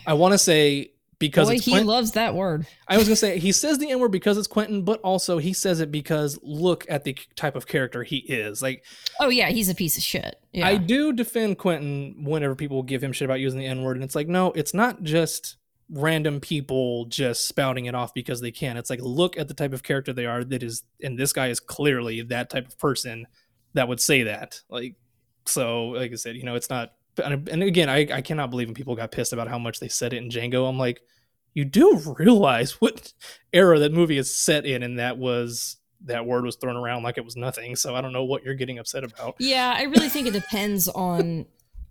i 0.07 0.13
want 0.15 0.33
to 0.33 0.39
say 0.39 0.93
because 1.21 1.49
Boy, 1.49 1.59
he 1.59 1.79
loves 1.81 2.13
that 2.13 2.35
word. 2.35 2.67
I 2.89 2.97
was 2.97 3.07
gonna 3.07 3.15
say 3.15 3.39
he 3.39 3.53
says 3.53 3.79
the 3.79 3.89
N 3.89 4.01
word 4.01 4.11
because 4.11 4.37
it's 4.37 4.49
Quentin, 4.49 4.83
but 4.83 5.01
also 5.03 5.39
he 5.39 5.53
says 5.53 5.79
it 5.79 5.93
because 5.93 6.37
look 6.43 6.85
at 6.89 7.05
the 7.05 7.17
type 7.37 7.55
of 7.55 7.69
character 7.69 8.03
he 8.03 8.17
is. 8.17 8.61
Like 8.61 8.85
Oh 9.21 9.29
yeah, 9.29 9.51
he's 9.51 9.69
a 9.69 9.75
piece 9.75 9.97
of 9.97 10.03
shit. 10.03 10.41
Yeah. 10.53 10.67
I 10.67 10.79
do 10.79 11.13
defend 11.13 11.59
Quentin 11.59 12.25
whenever 12.25 12.57
people 12.57 12.83
give 12.83 13.05
him 13.05 13.13
shit 13.13 13.27
about 13.27 13.39
using 13.39 13.61
the 13.61 13.67
N 13.67 13.83
word, 13.83 13.97
and 13.97 14.03
it's 14.03 14.17
like, 14.17 14.27
no, 14.27 14.51
it's 14.53 14.75
not 14.75 15.05
just 15.05 15.59
random 15.93 16.41
people 16.41 17.05
just 17.07 17.47
spouting 17.47 17.87
it 17.87 17.95
off 17.95 18.15
because 18.15 18.41
they 18.41 18.51
can. 18.51 18.77
It's 18.77 18.91
like, 18.91 19.01
look 19.03 19.37
at 19.39 19.47
the 19.47 19.55
type 19.55 19.73
of 19.73 19.83
character 19.83 20.13
they 20.13 20.27
are. 20.27 20.43
That 20.43 20.63
is, 20.63 20.83
and 21.03 21.19
this 21.19 21.33
guy 21.33 21.49
is 21.49 21.61
clearly 21.61 22.23
that 22.23 22.51
type 22.51 22.67
of 22.67 22.79
person 22.79 23.27
that 23.75 23.89
would 23.89 24.01
say 24.01 24.25
that. 24.25 24.61
Like, 24.69 24.95
so, 25.45 25.89
like 25.89 26.13
I 26.13 26.17
said, 26.17 26.37
you 26.37 26.45
know, 26.45 26.55
it's 26.55 26.71
not. 26.71 26.95
And 27.23 27.49
and 27.49 27.63
again, 27.63 27.89
I, 27.89 28.07
I 28.13 28.21
cannot 28.21 28.51
believe 28.51 28.69
when 28.69 28.75
people 28.75 28.97
got 28.97 29.13
pissed 29.13 29.33
about 29.33 29.49
how 29.49 29.59
much 29.59 29.81
they 29.81 29.89
said 29.89 30.13
it 30.13 30.19
in 30.19 30.29
Django. 30.29 30.69
I'm 30.69 30.79
like, 30.79 31.01
you 31.55 31.65
do 31.65 32.15
realize 32.19 32.73
what 32.81 33.13
era 33.53 33.79
that 33.81 33.93
movie 33.93 34.19
is 34.19 34.37
set 34.37 34.65
in, 34.65 34.83
and 34.83 34.99
that 34.99 35.19
was 35.19 35.77
that 36.07 36.25
word 36.25 36.45
was 36.45 36.57
thrown 36.57 36.77
around 36.77 37.03
like 37.03 37.19
it 37.19 37.25
was 37.25 37.37
nothing. 37.37 37.77
So 37.77 37.95
I 37.95 38.01
don't 38.01 38.13
know 38.13 38.25
what 38.25 38.43
you're 38.43 38.55
getting 38.55 38.79
upset 38.79 39.05
about. 39.05 39.37
Yeah, 39.39 39.75
I 39.77 39.83
really 39.83 40.09
think 40.09 40.27
it 40.27 40.33
depends 40.33 40.89
on 40.89 41.47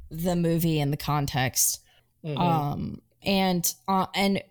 the 0.09 0.35
movie 0.35 0.79
and 0.79 0.91
the 0.91 0.97
context. 0.97 1.81
Mhm. 2.25 2.39
Um 2.39 3.01
and 3.21 3.71
uh, 3.87 4.07
and 4.15 4.41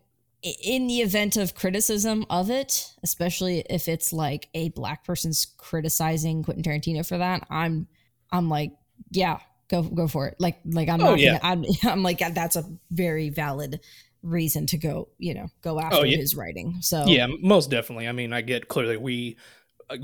in 0.63 0.87
the 0.87 1.01
event 1.01 1.37
of 1.37 1.55
criticism 1.55 2.25
of 2.31 2.51
it, 2.51 2.95
especially 3.03 3.65
if 3.69 3.89
it's 3.89 4.13
like 4.13 4.49
a 4.55 4.69
black 4.71 5.05
person's 5.05 5.47
criticizing 5.57 6.45
Quentin 6.45 6.63
Tarantino 6.63 7.07
for 7.07 7.19
that, 7.19 7.47
I'm 7.51 7.89
I'm 8.31 8.49
like, 8.49 8.73
yeah, 9.11 9.39
go 9.69 9.83
go 9.83 10.09
for 10.09 10.27
it. 10.29 10.37
Like 10.39 10.59
like 10.65 10.89
I'm 10.89 11.01
Oh, 11.01 11.11
not 11.11 11.19
yeah. 11.19 11.39
gonna, 11.39 11.41
I'm 11.43 11.65
I'm 11.91 12.03
like 12.03 12.19
that's 12.19 12.57
a 12.57 12.65
very 12.91 13.31
valid 13.31 13.81
reason 14.23 14.67
to 14.67 14.79
go, 14.79 15.09
you 15.19 15.35
know, 15.35 15.49
go 15.63 15.79
after 15.81 15.99
Oh, 15.99 16.03
yeah. 16.05 16.17
his 16.19 16.35
writing. 16.35 16.77
So 16.81 17.05
Yeah, 17.07 17.29
most 17.41 17.71
definitely. 17.71 18.09
I 18.09 18.13
mean, 18.13 18.33
I 18.33 18.41
get 18.41 18.69
clearly 18.69 18.97
we 18.97 19.37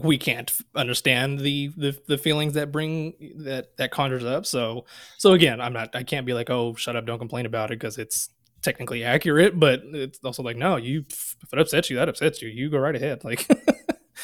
we 0.03 0.17
can't 0.17 0.51
understand 0.75 1.41
the, 1.41 1.71
the 1.77 1.99
the 2.09 2.17
feelings 2.17 2.55
that 2.55 2.73
bring 2.73 3.13
that 3.45 3.77
that 3.77 3.91
conjures 3.91 4.25
up. 4.25 4.47
So 4.47 4.87
so 5.19 5.33
again, 5.33 5.61
I'm 5.61 5.73
not. 5.75 5.95
I 5.95 6.05
can't 6.05 6.25
be 6.25 6.33
like, 6.33 6.49
oh, 6.49 6.75
shut 6.75 6.97
up, 6.97 7.05
don't 7.05 7.19
complain 7.19 7.45
about 7.45 7.71
it 7.71 7.79
because 7.79 7.99
it's 7.99 8.31
technically 8.63 9.05
accurate. 9.05 9.61
But 9.61 9.83
it's 9.85 10.21
also 10.25 10.43
like, 10.43 10.57
no, 10.57 10.77
you 10.77 11.05
if 11.09 11.37
it 11.53 11.59
upsets 11.59 11.91
you, 11.91 11.97
that 11.97 12.09
upsets 12.09 12.41
you. 12.41 12.49
You 12.49 12.71
go 12.71 12.79
right 12.79 12.97
ahead. 12.97 13.25
Like, 13.25 13.47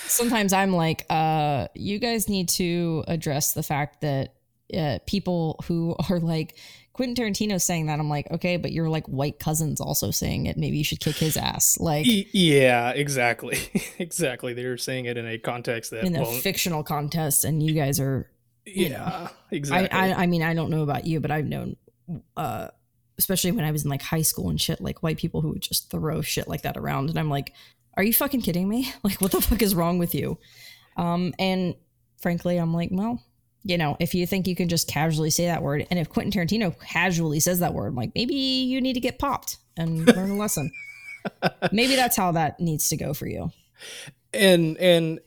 sometimes 0.07 0.53
I'm 0.53 0.72
like, 0.72 1.05
uh, 1.11 1.68
you 1.74 1.99
guys 1.99 2.28
need 2.28 2.49
to 2.51 3.05
address 3.09 3.53
the 3.53 3.62
fact 3.62 4.01
that 4.01 4.34
uh, 4.76 4.98
people 5.06 5.62
who 5.66 5.96
are 6.10 6.20
like 6.20 6.56
Quentin 6.92 7.14
Tarantino 7.14 7.60
saying 7.60 7.86
that. 7.86 7.98
I'm 7.98 8.10
like, 8.10 8.30
okay, 8.30 8.56
but 8.56 8.72
your 8.72 8.88
like 8.88 9.06
white 9.06 9.38
cousins 9.38 9.80
also 9.80 10.10
saying 10.10 10.46
it. 10.46 10.56
Maybe 10.56 10.76
you 10.78 10.84
should 10.84 11.00
kick 11.00 11.16
his 11.16 11.36
ass. 11.36 11.78
Like 11.90 12.06
yeah, 12.06 12.90
exactly, 12.90 13.58
exactly. 13.98 14.52
They're 14.52 14.76
saying 14.76 15.06
it 15.06 15.16
in 15.16 15.26
a 15.26 15.38
context 15.38 15.92
that 15.92 16.04
in 16.04 16.14
a 16.14 16.26
fictional 16.26 16.82
contest, 16.82 17.44
and 17.44 17.62
you 17.62 17.72
guys 17.74 17.98
are 17.98 18.30
you 18.66 18.90
know. 18.90 18.96
Yeah, 18.96 19.28
I, 19.50 19.54
exactly. 19.54 19.98
I 19.98 20.12
I 20.22 20.26
mean 20.26 20.42
I 20.42 20.52
don't 20.54 20.70
know 20.70 20.82
about 20.82 21.06
you, 21.06 21.20
but 21.20 21.30
I've 21.30 21.46
known 21.46 21.76
uh 22.36 22.68
especially 23.18 23.52
when 23.52 23.64
I 23.64 23.70
was 23.70 23.84
in 23.84 23.90
like 23.90 24.02
high 24.02 24.22
school 24.22 24.50
and 24.50 24.60
shit, 24.60 24.80
like 24.80 25.02
white 25.02 25.18
people 25.18 25.40
who 25.40 25.50
would 25.50 25.62
just 25.62 25.90
throw 25.90 26.22
shit 26.22 26.48
like 26.48 26.62
that 26.62 26.76
around 26.76 27.08
and 27.08 27.18
I'm 27.18 27.30
like, 27.30 27.52
Are 27.96 28.02
you 28.02 28.12
fucking 28.12 28.42
kidding 28.42 28.68
me? 28.68 28.92
Like 29.02 29.20
what 29.20 29.32
the 29.32 29.40
fuck 29.40 29.62
is 29.62 29.74
wrong 29.74 29.98
with 29.98 30.14
you? 30.14 30.38
Um 30.96 31.34
and 31.38 31.74
frankly 32.18 32.58
I'm 32.58 32.74
like, 32.74 32.90
well, 32.92 33.22
you 33.62 33.76
know, 33.76 33.96
if 34.00 34.14
you 34.14 34.26
think 34.26 34.46
you 34.46 34.56
can 34.56 34.68
just 34.68 34.88
casually 34.88 35.30
say 35.30 35.46
that 35.46 35.62
word, 35.62 35.86
and 35.90 35.98
if 35.98 36.08
Quentin 36.08 36.32
Tarantino 36.32 36.78
casually 36.80 37.40
says 37.40 37.61
that 37.61 37.74
word, 37.74 37.94
like 37.94 38.12
maybe 38.14 38.34
you 38.34 38.80
need 38.80 38.94
to 38.94 39.00
get 39.00 39.18
popped 39.18 39.58
and 39.76 40.06
learn 40.06 40.30
a 40.30 40.36
lesson. 40.36 40.70
maybe 41.72 41.96
that's 41.96 42.16
how 42.16 42.32
that 42.32 42.58
needs 42.61 42.88
to 42.88 42.96
go 42.96 43.12
for 43.12 43.26
you. 43.26 43.50
and 44.32 44.76
and 44.78 45.20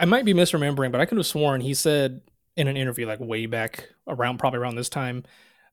I 0.00 0.04
might 0.04 0.24
be 0.24 0.34
misremembering, 0.34 0.92
but 0.92 1.00
I 1.00 1.06
could 1.06 1.18
have 1.18 1.26
sworn 1.26 1.60
he 1.60 1.74
said 1.74 2.20
in 2.56 2.68
an 2.68 2.76
interview 2.76 3.06
like 3.06 3.20
way 3.20 3.46
back 3.46 3.88
around 4.06 4.38
probably 4.38 4.58
around 4.58 4.76
this 4.76 4.88
time 4.88 5.24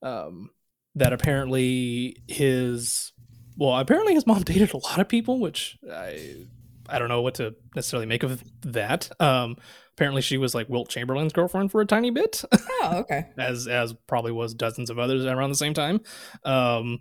um, 0.02 0.50
that 0.95 1.12
apparently 1.12 2.16
his 2.28 3.12
well 3.58 3.78
apparently 3.78 4.14
his 4.14 4.26
mom 4.26 4.41
dated 4.43 4.74
a 4.74 4.78
lot 4.78 5.00
of 5.00 5.10
people, 5.10 5.39
which 5.39 5.78
I 5.91 6.47
I 6.90 7.00
don't 7.00 7.10
know 7.10 7.22
what 7.22 7.36
to 7.36 7.56
necessarily 7.76 8.06
make 8.06 8.24
of 8.24 8.44
that. 8.62 9.10
Um, 9.22 9.58
apparently 10.00 10.22
she 10.22 10.38
was 10.38 10.56
like 10.56 10.70
Wilt 10.70 10.90
Chamberlain's 10.90 11.34
girlfriend 11.34 11.72
for 11.72 11.82
a 11.82 11.86
tiny 11.86 12.10
bit. 12.10 12.44
Oh, 12.82 13.00
okay. 13.00 13.28
as 13.38 13.68
as 13.68 13.94
probably 14.08 14.32
was 14.32 14.54
dozens 14.54 14.90
of 14.90 14.98
others 14.98 15.26
around 15.26 15.50
the 15.50 15.56
same 15.56 15.74
time. 15.74 16.02
Um, 16.46 17.00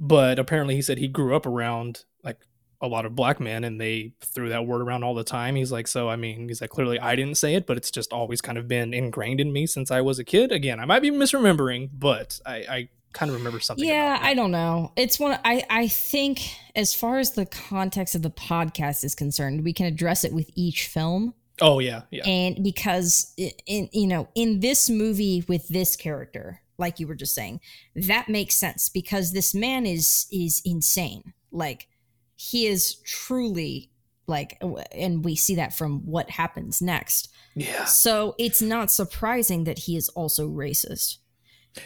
but 0.00 0.40
apparently, 0.40 0.74
he 0.74 0.82
said 0.82 0.98
he 0.98 1.06
grew 1.06 1.36
up 1.36 1.46
around 1.46 2.04
like 2.24 2.38
a 2.80 2.88
lot 2.88 3.06
of 3.06 3.14
black 3.14 3.38
men, 3.38 3.62
and 3.62 3.80
they 3.80 4.14
threw 4.20 4.48
that 4.48 4.66
word 4.66 4.82
around 4.82 5.04
all 5.04 5.14
the 5.14 5.22
time. 5.22 5.54
He's 5.54 5.70
like, 5.70 5.86
so 5.86 6.08
I 6.08 6.16
mean, 6.16 6.48
he's 6.48 6.60
like, 6.60 6.70
clearly 6.70 6.98
I 6.98 7.14
didn't 7.14 7.36
say 7.36 7.54
it, 7.54 7.66
but 7.66 7.76
it's 7.76 7.92
just 7.92 8.12
always 8.12 8.40
kind 8.40 8.58
of 8.58 8.66
been 8.66 8.92
ingrained 8.92 9.40
in 9.40 9.52
me 9.52 9.66
since 9.66 9.92
I 9.92 10.00
was 10.00 10.18
a 10.18 10.24
kid. 10.24 10.50
Again, 10.50 10.80
I 10.80 10.84
might 10.84 11.02
be 11.02 11.12
misremembering, 11.12 11.90
but 11.92 12.40
I, 12.44 12.56
I 12.68 12.88
kind 13.12 13.30
of 13.30 13.36
remember 13.36 13.60
something. 13.60 13.86
yeah 13.86 14.18
i 14.22 14.34
don't 14.34 14.50
know 14.50 14.92
it's 14.96 15.18
one 15.18 15.38
i 15.44 15.62
i 15.70 15.86
think 15.88 16.40
as 16.74 16.94
far 16.94 17.18
as 17.18 17.32
the 17.32 17.46
context 17.46 18.14
of 18.14 18.22
the 18.22 18.30
podcast 18.30 19.04
is 19.04 19.14
concerned 19.14 19.62
we 19.64 19.72
can 19.72 19.86
address 19.86 20.24
it 20.24 20.32
with 20.32 20.50
each 20.54 20.86
film. 20.86 21.34
Oh 21.60 21.78
yeah, 21.78 22.02
yeah, 22.10 22.26
and 22.26 22.64
because 22.64 23.34
in 23.66 23.88
you 23.92 24.06
know 24.06 24.28
in 24.34 24.60
this 24.60 24.88
movie 24.88 25.44
with 25.48 25.68
this 25.68 25.96
character 25.96 26.60
like 26.78 26.98
you 26.98 27.06
were 27.06 27.14
just 27.14 27.34
saying 27.34 27.60
that 27.94 28.28
makes 28.28 28.54
sense 28.54 28.88
because 28.88 29.32
this 29.32 29.54
man 29.54 29.86
is 29.86 30.26
is 30.32 30.62
insane 30.64 31.34
like 31.52 31.88
he 32.34 32.66
is 32.66 32.94
truly 33.04 33.90
like 34.26 34.60
and 34.92 35.24
we 35.24 35.36
see 35.36 35.54
that 35.54 35.74
from 35.74 36.00
what 36.06 36.30
happens 36.30 36.80
next 36.80 37.28
yeah. 37.54 37.84
so 37.84 38.34
it's 38.38 38.62
not 38.62 38.90
surprising 38.90 39.64
that 39.64 39.80
he 39.80 39.96
is 39.96 40.08
also 40.10 40.48
racist 40.48 41.18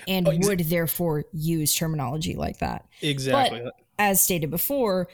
and 0.09 0.28
Oh, 0.28 0.37
would 0.43 0.61
therefore 0.61 1.24
use 1.32 1.74
terminology 1.74 2.34
like 2.34 2.59
that 2.59 2.87
Exactly. 3.03 3.61
But 3.62 3.74
as 3.99 4.22
stated 4.22 4.51
before, 4.51 5.09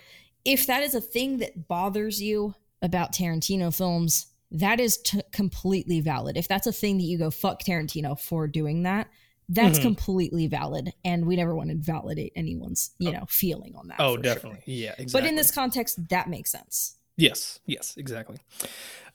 if 0.44 0.66
that 0.66 0.82
is 0.82 0.94
a 0.94 1.00
thing 1.00 1.38
that 1.38 1.68
bothers 1.68 2.20
you 2.20 2.54
about 2.80 3.12
Tarantino 3.12 3.74
films, 3.74 4.26
that 4.50 4.80
is 4.80 4.96
t- 4.98 5.22
completely 5.32 6.00
valid. 6.00 6.36
If 6.36 6.48
that's 6.48 6.66
a 6.66 6.72
thing 6.72 6.96
that 6.98 7.04
you 7.04 7.16
go 7.16 7.30
fuck 7.30 7.62
Tarantino 7.62 8.18
for 8.18 8.46
doing 8.48 8.82
that, 8.82 9.08
that's 9.48 9.78
Mhm. 9.78 9.82
completely 9.82 10.46
valid, 10.46 10.92
and 11.04 11.26
we 11.26 11.36
never 11.36 11.54
want 11.54 11.70
to 11.70 11.76
validate 11.76 12.32
anyone's 12.36 12.90
you 12.98 13.12
know 13.12 13.24
feeling 13.28 13.74
on 13.76 13.88
that. 13.88 14.00
oh, 14.00 14.16
for 14.16 14.22
sure. 14.24 14.34
definitely. 14.34 14.62
Yeah. 14.66 14.94
Exactly. 14.98 15.20
But 15.20 15.28
in 15.28 15.36
this 15.36 15.50
context, 15.50 16.08
that 16.08 16.28
makes 16.28 16.50
sense. 16.50 16.96
Yes, 17.16 17.60
yes, 17.66 17.94
exactly. 17.96 18.38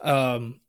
Um, 0.01 0.59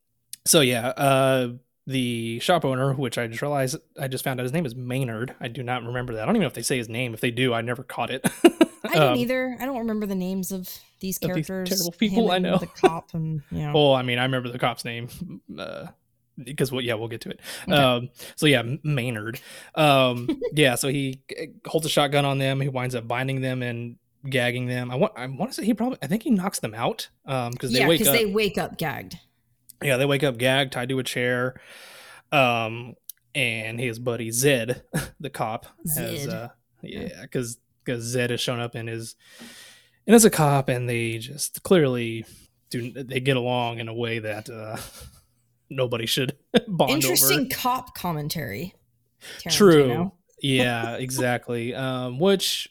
so 0.47 0.61
yeah, 0.61 0.89
uh, 0.89 1.53
the 1.89 2.39
shop 2.41 2.67
owner, 2.67 2.93
which 2.93 3.17
I 3.17 3.27
just 3.27 3.41
realized, 3.41 3.77
I 3.99 4.09
just 4.09 4.23
found 4.23 4.39
out 4.39 4.43
his 4.45 4.53
name 4.53 4.67
is 4.67 4.77
Maynard. 4.77 5.35
I 5.41 5.49
do 5.49 5.63
not 5.63 5.83
remember 5.83 6.13
that. 6.15 6.23
I 6.23 6.27
don't 6.27 6.37
even 6.37 6.43
know 6.43 6.49
if 6.49 6.53
they 6.55 6.61
say 6.63 6.77
his 6.77 6.89
name. 6.89 7.15
If 7.15 7.21
they 7.21 7.31
do, 7.31 7.55
I 7.55 7.63
never 7.63 7.83
caught 7.83 8.11
it. 8.11 8.27
I 8.45 8.49
don't 8.95 9.03
Um, 9.13 9.17
either. 9.17 9.57
I 9.59 9.65
don't 9.65 9.79
remember 9.79 10.05
the 10.05 10.15
names 10.15 10.53
of 10.53 10.67
these 11.01 11.17
Of 11.17 11.35
these 11.35 11.47
characters. 11.47 11.71
terrible 11.71 11.93
people, 11.93 12.31
I 12.31 12.39
know. 12.39 12.59
the 12.59 12.67
cop, 12.67 13.15
and 13.15 13.43
you 13.51 13.63
know. 13.63 13.73
Well, 13.73 13.95
I 13.95 14.03
mean, 14.03 14.19
I 14.19 14.25
remember 14.25 14.51
the 14.51 14.59
cop's 14.59 14.85
name. 14.85 15.09
Uh, 15.59 15.87
because 16.37 16.71
well, 16.71 16.83
yeah, 16.83 16.95
we'll 16.95 17.09
get 17.09 17.23
to 17.23 17.31
it. 17.31 17.41
Okay. 17.65 17.73
Um, 17.73 18.11
so 18.37 18.45
yeah, 18.47 18.63
Maynard. 18.85 19.41
Um, 19.75 20.29
yeah, 20.53 20.75
so 20.75 20.89
he 20.89 21.23
uh, 21.41 21.47
holds 21.69 21.87
a 21.87 21.89
shotgun 21.89 22.25
on 22.27 22.39
them. 22.39 22.61
He 22.61 22.69
winds 22.69 22.95
up 22.95 23.09
binding 23.09 23.41
them 23.41 23.63
and 23.63 23.97
gagging 24.29 24.67
them. 24.67 24.91
I 24.91 24.97
want, 24.97 25.13
I 25.17 25.27
want 25.27 25.53
to 25.53 25.55
say 25.55 25.65
he 25.65 25.75
probably, 25.75 25.99
I 26.03 26.07
think 26.07 26.23
he 26.23 26.31
knocks 26.31 26.61
them 26.61 26.75
out. 26.75 27.09
Um, 27.25 27.53
because 27.53 27.73
they 27.73 27.81
yeah, 27.81 27.89
wake 27.89 27.99
because 27.99 28.15
up. 28.15 28.19
they 28.21 28.27
wake 28.27 28.59
up 28.59 28.79
gagged. 28.79 29.19
Yeah, 29.83 29.97
they 29.97 30.07
wake 30.07 30.25
up 30.25 30.39
gagged, 30.39 30.73
tied 30.73 30.89
to 30.89 30.99
a 30.99 31.05
chair. 31.05 31.61
Um, 32.33 32.95
and 33.35 33.79
his 33.79 33.99
buddy 33.99 34.31
Zed, 34.31 34.83
the 35.21 35.31
cop, 35.31 35.67
has 35.97 36.23
Zed. 36.23 36.29
uh, 36.29 36.49
yeah, 36.83 37.23
because 37.23 37.59
because 37.85 38.05
Zed 38.05 38.31
has 38.31 38.41
shown 38.41 38.61
up 38.61 38.75
in 38.75 38.87
his 38.87 39.15
and 40.07 40.15
as 40.15 40.25
a 40.25 40.31
cop, 40.31 40.69
and 40.69 40.89
they 40.89 41.19
just 41.19 41.63
clearly 41.63 42.25
do 42.71 42.91
they 42.93 43.21
get 43.21 43.37
along 43.37 43.79
in 43.79 43.89
a 43.89 43.95
way 43.95 44.19
that 44.19 44.51
uh 44.51 44.77
nobody 45.71 46.07
should 46.07 46.37
bond 46.69 46.93
Interesting 46.93 47.41
over. 47.41 47.49
cop 47.53 47.95
commentary. 47.95 48.75
True. 49.49 50.13
Yeah, 50.41 50.95
exactly. 50.95 51.75
um, 51.75 52.19
which 52.21 52.69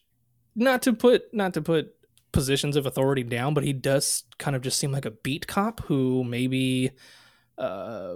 not 0.55 0.81
to 0.83 0.93
put 0.93 1.33
not 1.33 1.53
to 1.55 1.61
put 1.61 1.93
positions 2.31 2.75
of 2.75 2.85
authority 2.85 3.23
down, 3.23 3.53
but 3.53 3.63
he 3.63 3.73
does 3.73 4.23
kind 4.37 4.55
of 4.55 4.61
just 4.61 4.77
seem 4.79 4.91
like 4.91 5.05
a 5.05 5.11
beat 5.11 5.47
cop 5.47 5.81
who 5.85 6.23
maybe 6.23 6.91
uh 7.57 8.15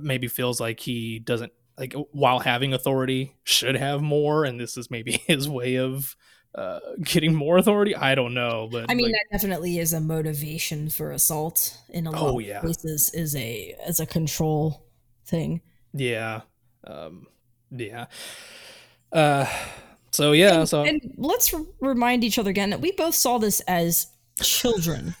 maybe 0.00 0.28
feels 0.28 0.60
like 0.60 0.80
he 0.80 1.18
doesn't 1.18 1.52
like 1.78 1.94
while 2.12 2.38
having 2.40 2.72
authority 2.74 3.36
should 3.44 3.76
have 3.76 4.02
more 4.02 4.44
and 4.44 4.60
this 4.60 4.76
is 4.76 4.90
maybe 4.90 5.12
his 5.26 5.48
way 5.48 5.76
of 5.76 6.16
uh 6.54 6.80
getting 7.02 7.34
more 7.34 7.56
authority 7.58 7.96
i 7.96 8.14
don't 8.14 8.34
know 8.34 8.68
but 8.70 8.88
I 8.88 8.94
mean, 8.94 9.06
like, 9.06 9.14
that 9.14 9.26
definitely 9.38 9.78
is 9.78 9.92
a 9.92 10.00
motivation 10.00 10.88
for 10.90 11.10
assault 11.10 11.78
in 11.88 12.06
a 12.06 12.10
lot 12.12 12.20
Oh, 12.20 12.38
of 12.38 12.46
yeah. 12.46 12.60
places. 12.60 13.10
Is 13.14 13.34
a 13.34 13.74
as 13.86 14.00
a 14.00 14.06
control 14.06 14.86
thing. 15.26 15.62
yeah 15.92 16.42
um 16.86 17.26
yeah 17.70 18.06
uh 19.12 19.46
so 20.14 20.32
yeah 20.32 20.64
so 20.64 20.84
And 20.84 21.00
let's 21.16 21.52
r- 21.52 21.60
remind 21.80 22.22
each 22.24 22.38
other 22.38 22.50
again 22.50 22.70
that 22.70 22.80
we 22.80 22.92
both 22.92 23.14
saw 23.14 23.38
this 23.38 23.60
as 23.60 24.06
children. 24.40 25.14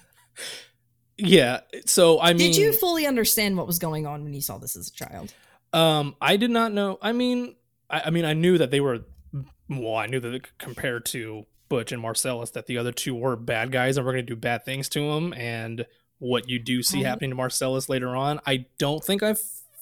yeah 1.18 1.60
so 1.86 2.20
i 2.20 2.32
mean 2.32 2.52
Did 2.52 2.56
you 2.56 2.72
fully 2.72 3.06
understand 3.06 3.56
what 3.56 3.66
was 3.66 3.78
going 3.78 4.06
on 4.06 4.24
when 4.24 4.34
you 4.34 4.40
saw 4.40 4.58
this 4.58 4.76
as 4.76 4.88
a 4.88 4.92
child? 4.92 5.32
Um, 5.72 6.14
I 6.20 6.36
did 6.36 6.50
not 6.52 6.72
know. 6.72 6.98
I 7.02 7.10
mean, 7.10 7.56
I, 7.90 8.02
I 8.06 8.10
mean, 8.10 8.24
I 8.24 8.32
knew 8.32 8.58
that 8.58 8.70
they 8.70 8.80
were. 8.80 9.00
Well, 9.68 9.96
I 9.96 10.06
knew 10.06 10.20
that 10.20 10.56
compared 10.58 11.04
to 11.06 11.46
Butch 11.68 11.90
and 11.90 12.00
Marcellus, 12.00 12.50
that 12.52 12.66
the 12.66 12.78
other 12.78 12.92
two 12.92 13.12
were 13.16 13.34
bad 13.34 13.72
guys 13.72 13.96
and 13.96 14.06
were 14.06 14.12
going 14.12 14.24
to 14.24 14.34
do 14.34 14.38
bad 14.38 14.64
things 14.64 14.88
to 14.90 15.00
them. 15.12 15.32
And 15.36 15.84
what 16.20 16.48
you 16.48 16.60
do 16.60 16.80
see 16.84 16.98
Right. 16.98 17.06
happening 17.06 17.30
to 17.30 17.34
Marcellus 17.36 17.88
later 17.88 18.14
on, 18.14 18.38
I 18.46 18.66
don't 18.78 19.02
think 19.02 19.24
I 19.24 19.34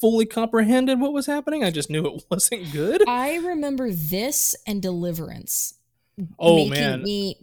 fully 0.02 0.26
comprehended 0.26 1.00
what 1.00 1.14
was 1.14 1.24
happening. 1.26 1.64
I 1.64 1.70
just 1.70 1.88
knew 1.88 2.04
it 2.04 2.24
wasn't 2.30 2.70
good. 2.72 3.02
I 3.08 3.36
remember 3.36 3.90
this 3.90 4.54
and 4.66 4.82
Deliverance. 4.82 5.74
Oh 6.38 6.56
making 6.56 6.70
man, 6.70 7.02
me 7.02 7.38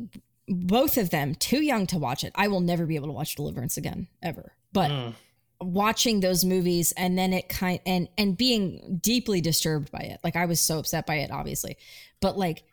both 0.47 0.97
of 0.97 1.09
them 1.09 1.33
too 1.33 1.63
young 1.63 1.87
to 1.87 1.97
watch 1.97 2.23
it. 2.23 2.31
I 2.35 2.47
will 2.49 2.59
never 2.61 2.85
be 2.85 2.95
able 2.95 3.07
to 3.07 3.13
watch 3.13 3.35
Deliverance 3.35 3.77
again 3.77 4.07
ever. 4.21 4.53
But 4.73 4.91
Mm. 4.91 5.15
watching 5.61 6.19
those 6.19 6.45
movies 6.45 6.93
and 6.95 7.17
then 7.17 7.33
it 7.33 7.49
kind 7.49 7.79
and 7.85 8.07
and 8.17 8.37
being 8.37 8.99
deeply 9.01 9.41
disturbed 9.41 9.91
by 9.91 9.99
it 9.99 10.17
like 10.23 10.37
i 10.37 10.45
was 10.45 10.61
so 10.61 10.79
upset 10.79 11.05
by 11.05 11.15
it 11.15 11.31
obviously 11.31 11.75
but 12.21 12.37
like 12.37 12.63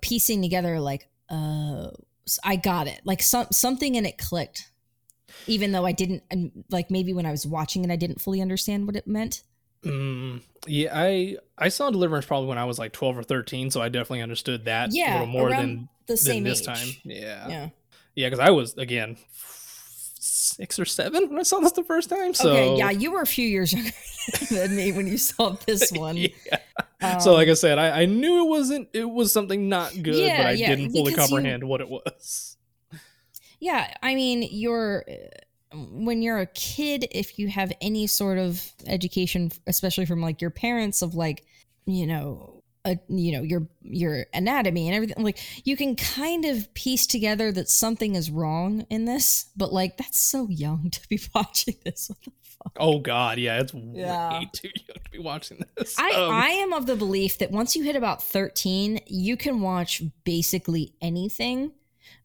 piecing 0.00 0.40
together 0.40 0.80
like 0.80 1.06
uh 1.28 1.88
i 2.44 2.56
got 2.56 2.86
it 2.86 3.02
like 3.04 3.22
some 3.22 3.46
something 3.52 3.94
in 3.94 4.06
it 4.06 4.16
clicked 4.16 4.70
even 5.46 5.72
though 5.72 5.86
i 5.86 5.92
didn't 5.92 6.22
like 6.70 6.90
maybe 6.90 7.12
when 7.12 7.26
i 7.26 7.30
was 7.30 7.46
watching 7.46 7.84
it 7.84 7.90
i 7.90 7.96
didn't 7.96 8.20
fully 8.20 8.40
understand 8.40 8.86
what 8.86 8.96
it 8.96 9.06
meant 9.06 9.42
Mm, 9.84 10.42
yeah, 10.66 10.90
I 10.92 11.36
I 11.56 11.68
saw 11.68 11.88
Deliverance 11.90 12.26
probably 12.26 12.48
when 12.48 12.58
I 12.58 12.64
was 12.64 12.80
like 12.80 12.92
twelve 12.92 13.16
or 13.16 13.22
thirteen, 13.22 13.70
so 13.70 13.80
I 13.80 13.88
definitely 13.88 14.22
understood 14.22 14.64
that 14.64 14.90
a 14.90 14.92
yeah 14.92 15.12
little 15.12 15.26
more 15.28 15.50
than 15.50 15.88
the 16.08 16.16
than 16.16 16.16
same 16.16 16.42
this 16.42 16.60
age. 16.60 16.66
time. 16.66 16.88
Yeah, 17.04 17.48
yeah 17.48 17.68
yeah, 18.16 18.26
because 18.26 18.40
I 18.40 18.50
was 18.50 18.74
again 18.76 19.16
six 20.20 20.78
or 20.78 20.84
seven 20.84 21.28
when 21.28 21.38
I 21.38 21.42
saw 21.44 21.60
this 21.60 21.72
the 21.72 21.84
first 21.84 22.10
time. 22.10 22.34
So 22.34 22.50
okay 22.50 22.76
yeah 22.76 22.90
you 22.90 23.12
were 23.12 23.22
a 23.22 23.26
few 23.26 23.46
years 23.46 23.72
younger 23.72 23.92
than 24.50 24.74
me 24.74 24.90
when 24.92 25.06
you 25.06 25.16
saw 25.16 25.50
this 25.66 25.90
one 25.92 26.16
yeah. 26.16 26.58
so 27.20 27.32
like 27.34 27.46
Um, 27.46 27.50
I 27.50 27.54
said, 27.54 27.78
I, 27.78 28.02
I 28.02 28.06
knew 28.06 28.44
it 28.44 28.48
wasn't 28.48 28.88
it 28.92 29.08
was 29.08 29.32
something 29.32 29.68
not 29.68 30.02
good, 30.02 30.16
Yeah, 30.16 30.36
but 30.36 30.46
I 30.46 30.52
yeah, 30.52 30.68
didn't 30.70 30.90
fully 30.90 31.12
because 31.12 31.30
you- 31.30 31.36
comprehend 31.38 31.64
what 31.64 31.80
it 31.80 31.88
was. 31.88 32.56
Yeah, 33.60 33.92
I 34.02 34.14
mean, 34.14 34.46
you're 34.50 35.04
when 35.74 36.22
you're 36.22 36.38
a 36.38 36.46
kid, 36.46 37.06
if 37.10 37.38
you 37.38 37.48
have 37.48 37.72
any 37.80 38.06
sort 38.06 38.38
of 38.38 38.72
education, 38.86 39.50
especially 39.66 40.06
from 40.06 40.20
like 40.22 40.40
your 40.40 40.50
parents, 40.50 41.02
of 41.02 41.14
like, 41.14 41.44
you 41.86 42.06
know, 42.06 42.62
a, 42.84 42.96
you 43.08 43.32
know 43.32 43.42
your 43.42 43.68
your 43.82 44.26
anatomy 44.32 44.86
and 44.88 44.94
everything, 44.94 45.22
like 45.24 45.38
you 45.66 45.76
can 45.76 45.96
kind 45.96 46.44
of 46.44 46.72
piece 46.74 47.06
together 47.06 47.50
that 47.52 47.68
something 47.68 48.14
is 48.14 48.30
wrong 48.30 48.86
in 48.88 49.04
this. 49.04 49.50
But 49.56 49.72
like, 49.72 49.96
that's 49.96 50.18
so 50.18 50.48
young 50.48 50.90
to 50.92 51.08
be 51.08 51.20
watching 51.34 51.76
this. 51.84 52.08
What 52.08 52.18
the 52.22 52.30
Oh 52.76 52.98
God, 52.98 53.38
yeah, 53.38 53.60
it's 53.60 53.72
Yeah. 53.74 54.40
way 54.40 54.48
too 54.52 54.70
young 54.74 54.96
to 55.04 55.10
be 55.10 55.18
watching 55.18 55.64
this. 55.76 55.96
I, 55.98 56.10
Um, 56.10 56.32
I 56.34 56.48
am 56.50 56.72
of 56.72 56.86
the 56.86 56.96
belief 56.96 57.38
that 57.38 57.50
once 57.50 57.76
you 57.76 57.84
hit 57.84 57.96
about 57.96 58.22
13, 58.22 59.00
you 59.06 59.36
can 59.36 59.60
watch 59.60 60.02
basically 60.24 60.92
anything. 61.00 61.72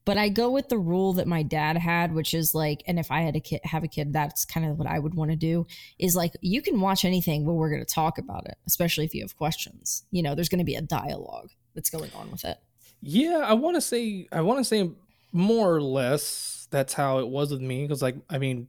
But 0.05 0.17
I 0.17 0.29
go 0.29 0.49
with 0.49 0.69
the 0.69 0.77
rule 0.77 1.13
that 1.13 1.27
my 1.27 1.43
dad 1.43 1.77
had, 1.77 2.13
which 2.13 2.33
is 2.33 2.53
like, 2.53 2.83
and 2.87 2.99
if 2.99 3.09
I 3.09 3.21
had 3.21 3.35
a 3.35 3.39
kid, 3.39 3.61
have 3.63 3.83
a 3.83 3.87
kid, 3.87 4.11
that's 4.11 4.43
kind 4.43 4.65
of 4.65 4.77
what 4.77 4.87
I 4.87 4.99
would 4.99 5.15
want 5.15 5.31
to 5.31 5.37
do. 5.37 5.65
Is 5.97 6.15
like 6.15 6.33
you 6.41 6.61
can 6.61 6.81
watch 6.81 7.05
anything, 7.05 7.45
but 7.45 7.53
we're 7.53 7.69
going 7.69 7.85
to 7.85 7.93
talk 7.93 8.17
about 8.17 8.45
it, 8.45 8.55
especially 8.67 9.05
if 9.05 9.13
you 9.13 9.21
have 9.21 9.37
questions. 9.37 10.03
You 10.11 10.23
know, 10.23 10.35
there's 10.35 10.49
going 10.49 10.59
to 10.59 10.65
be 10.65 10.75
a 10.75 10.81
dialogue 10.81 11.49
that's 11.73 11.89
going 11.89 12.11
on 12.13 12.31
with 12.31 12.43
it. 12.43 12.57
Yeah, 13.01 13.43
I 13.45 13.53
want 13.53 13.75
to 13.75 13.81
say 13.81 14.27
I 14.31 14.41
want 14.41 14.59
to 14.59 14.65
say 14.65 14.91
more 15.31 15.73
or 15.73 15.81
less 15.81 16.67
that's 16.69 16.93
how 16.93 17.19
it 17.19 17.27
was 17.27 17.51
with 17.51 17.61
me 17.61 17.83
because 17.83 18.01
like 18.01 18.15
I 18.29 18.37
mean, 18.37 18.67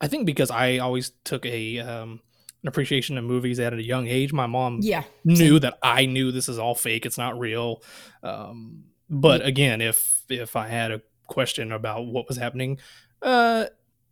I 0.00 0.08
think 0.08 0.26
because 0.26 0.50
I 0.50 0.78
always 0.78 1.12
took 1.24 1.46
a 1.46 1.78
um 1.78 2.20
an 2.62 2.68
appreciation 2.68 3.18
of 3.18 3.24
movies 3.24 3.58
at 3.58 3.72
a 3.72 3.82
young 3.82 4.06
age. 4.06 4.32
My 4.32 4.46
mom 4.46 4.80
Yeah, 4.82 5.04
knew 5.24 5.58
that 5.58 5.78
I 5.82 6.06
knew 6.06 6.30
this 6.30 6.48
is 6.48 6.58
all 6.58 6.74
fake. 6.74 7.06
It's 7.06 7.18
not 7.18 7.38
real. 7.38 7.82
Um, 8.22 8.84
but 9.12 9.44
again, 9.44 9.80
if 9.80 10.22
if 10.28 10.56
I 10.56 10.68
had 10.68 10.90
a 10.90 11.02
question 11.26 11.70
about 11.70 12.06
what 12.06 12.26
was 12.26 12.36
happening, 12.36 12.78
uh, 13.22 13.66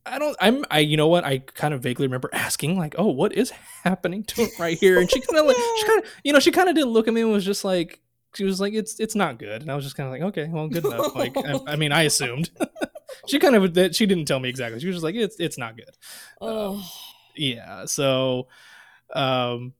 I 0.06 0.18
don't. 0.18 0.36
I'm. 0.40 0.64
I. 0.70 0.78
You 0.80 0.96
know 0.96 1.08
what? 1.08 1.24
I 1.24 1.38
kind 1.38 1.74
of 1.74 1.82
vaguely 1.82 2.06
remember 2.06 2.30
asking, 2.32 2.78
like, 2.78 2.94
"Oh, 2.98 3.08
what 3.08 3.32
is 3.32 3.50
happening 3.50 4.22
to 4.24 4.42
him 4.42 4.50
right 4.58 4.78
here?" 4.78 5.00
And 5.00 5.10
she 5.10 5.20
kind 5.20 5.38
of 5.40 5.46
like, 5.46 5.56
she 5.56 5.86
kind 5.86 6.04
of, 6.04 6.10
you 6.24 6.32
know, 6.32 6.40
she 6.40 6.52
kind 6.52 6.68
of 6.68 6.74
didn't 6.74 6.90
look 6.90 7.08
at 7.08 7.14
me 7.14 7.22
and 7.22 7.32
was 7.32 7.44
just 7.44 7.64
like, 7.64 8.00
she 8.34 8.44
was 8.44 8.60
like, 8.60 8.74
"It's 8.74 9.00
it's 9.00 9.16
not 9.16 9.38
good." 9.38 9.62
And 9.62 9.72
I 9.72 9.74
was 9.74 9.84
just 9.84 9.96
kind 9.96 10.06
of 10.06 10.12
like, 10.12 10.22
"Okay, 10.30 10.48
well, 10.52 10.68
good 10.68 10.84
enough." 10.84 11.14
Like, 11.16 11.36
I, 11.36 11.58
I 11.66 11.76
mean, 11.76 11.90
I 11.90 12.02
assumed. 12.02 12.50
she 13.26 13.38
kind 13.38 13.56
of 13.56 13.74
that 13.74 13.94
she 13.96 14.06
didn't 14.06 14.26
tell 14.26 14.38
me 14.38 14.48
exactly. 14.48 14.80
She 14.80 14.86
was 14.86 14.96
just 14.96 15.04
like, 15.04 15.16
"It's 15.16 15.40
it's 15.40 15.58
not 15.58 15.76
good." 15.76 15.96
Oh, 16.40 16.82
yeah 17.40 17.86
so 17.86 18.48
um 19.14 19.72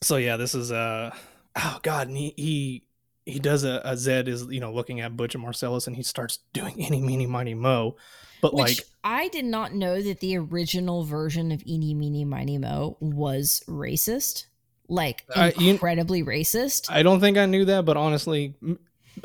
so 0.00 0.16
yeah 0.16 0.36
this 0.36 0.54
is 0.54 0.72
uh 0.72 1.14
oh 1.56 1.78
god 1.82 2.08
and 2.08 2.16
he 2.16 2.34
he, 2.36 2.82
he 3.26 3.38
does 3.38 3.64
a, 3.64 3.80
a 3.84 3.96
zed 3.96 4.26
is 4.28 4.46
you 4.50 4.60
know 4.60 4.72
looking 4.72 5.00
at 5.00 5.16
butch 5.16 5.34
and 5.34 5.42
marcellus 5.42 5.86
and 5.86 5.94
he 5.96 6.02
starts 6.02 6.38
doing 6.52 6.74
any 6.84 7.00
meeny 7.00 7.26
miny 7.26 7.54
mo 7.54 7.96
but 8.40 8.52
which 8.54 8.62
like 8.78 8.78
I 9.04 9.28
did 9.28 9.44
not 9.44 9.72
know 9.74 10.00
that 10.02 10.20
the 10.20 10.36
original 10.38 11.04
version 11.04 11.50
of 11.52 11.62
Eeny 11.66 11.92
Meeny 11.94 12.24
Miny 12.24 12.56
Mo 12.58 12.96
was 13.00 13.62
racist, 13.68 14.46
like 14.88 15.24
I- 15.34 15.52
you- 15.58 15.70
incredibly 15.70 16.22
racist. 16.24 16.90
i 16.90 17.02
don't 17.04 17.20
think 17.20 17.36
i 17.38 17.46
knew 17.46 17.64
that 17.66 17.84
but 17.84 17.96
honestly 17.96 18.54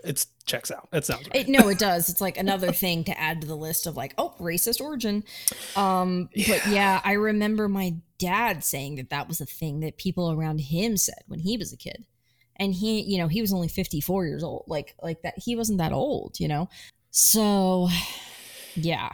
it's 0.04 0.28
checks 0.46 0.70
out 0.70 0.88
it 0.94 1.06
sounds 1.06 1.28
right 1.28 1.36
It, 1.36 1.48
no, 1.48 1.68
it 1.70 1.80
does. 1.90 2.10
It's 2.10 2.22
like 2.22 2.38
another 2.38 2.72
thing 2.72 3.04
to 3.06 3.20
add 3.20 3.42
to 3.42 3.48
the 3.48 3.56
list 3.56 3.88
of 3.88 3.96
like, 3.98 4.14
oh, 4.18 4.34
racist 4.40 4.80
origin. 4.82 5.24
Um, 5.76 6.30
but 6.36 6.68
yeah, 6.68 7.02
I 7.04 7.14
remember 7.14 7.68
my 7.70 7.96
dad 8.18 8.64
saying 8.66 8.96
that 8.98 9.10
that 9.12 9.28
was 9.30 9.40
a 9.42 9.46
thing 9.46 9.80
that 9.82 9.98
people 9.98 10.32
around 10.32 10.60
him 10.60 10.96
said 10.98 11.20
when 11.28 11.40
he 11.40 11.58
was 11.58 11.72
a 11.74 11.78
kid, 11.78 12.06
and 12.60 12.74
he, 12.74 13.02
you 13.02 13.18
know, 13.18 13.28
he 13.28 13.42
was 13.42 13.54
only 13.54 13.68
fifty 13.68 14.02
four 14.02 14.26
years 14.26 14.44
old. 14.44 14.66
Like, 14.68 14.96
like 15.02 15.22
that, 15.24 15.36
he 15.38 15.56
wasn't 15.56 15.78
that 15.80 15.92
old, 15.94 16.40
you 16.40 16.48
know. 16.48 16.70
So, 17.12 17.90
yeah, 18.76 19.10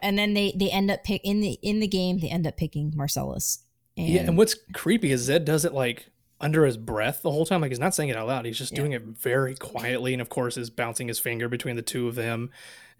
and 0.00 0.18
then 0.18 0.34
they 0.34 0.52
they 0.56 0.70
end 0.70 0.90
up 0.90 1.04
pick 1.04 1.20
in 1.24 1.40
the 1.40 1.52
in 1.62 1.80
the 1.80 1.86
game 1.86 2.18
they 2.20 2.28
end 2.28 2.46
up 2.46 2.56
picking 2.56 2.92
Marcellus. 2.94 3.62
And, 3.96 4.08
yeah 4.08 4.20
and 4.20 4.38
what's 4.38 4.54
creepy 4.74 5.10
is 5.10 5.22
zed 5.22 5.44
does 5.44 5.64
it 5.64 5.72
like 5.74 6.10
under 6.40 6.64
his 6.64 6.76
breath 6.76 7.22
the 7.22 7.32
whole 7.32 7.44
time 7.44 7.60
like 7.60 7.72
he's 7.72 7.80
not 7.80 7.96
saying 7.96 8.10
it 8.10 8.16
out 8.16 8.28
loud 8.28 8.44
he's 8.44 8.56
just 8.56 8.70
Yeah. 8.70 8.76
doing 8.78 8.92
it 8.92 9.02
very 9.02 9.56
quietly 9.56 10.12
and 10.12 10.22
of 10.22 10.28
course 10.28 10.56
is 10.56 10.70
bouncing 10.70 11.08
his 11.08 11.18
finger 11.18 11.48
between 11.48 11.74
the 11.74 11.82
two 11.82 12.06
of 12.06 12.14
them 12.14 12.50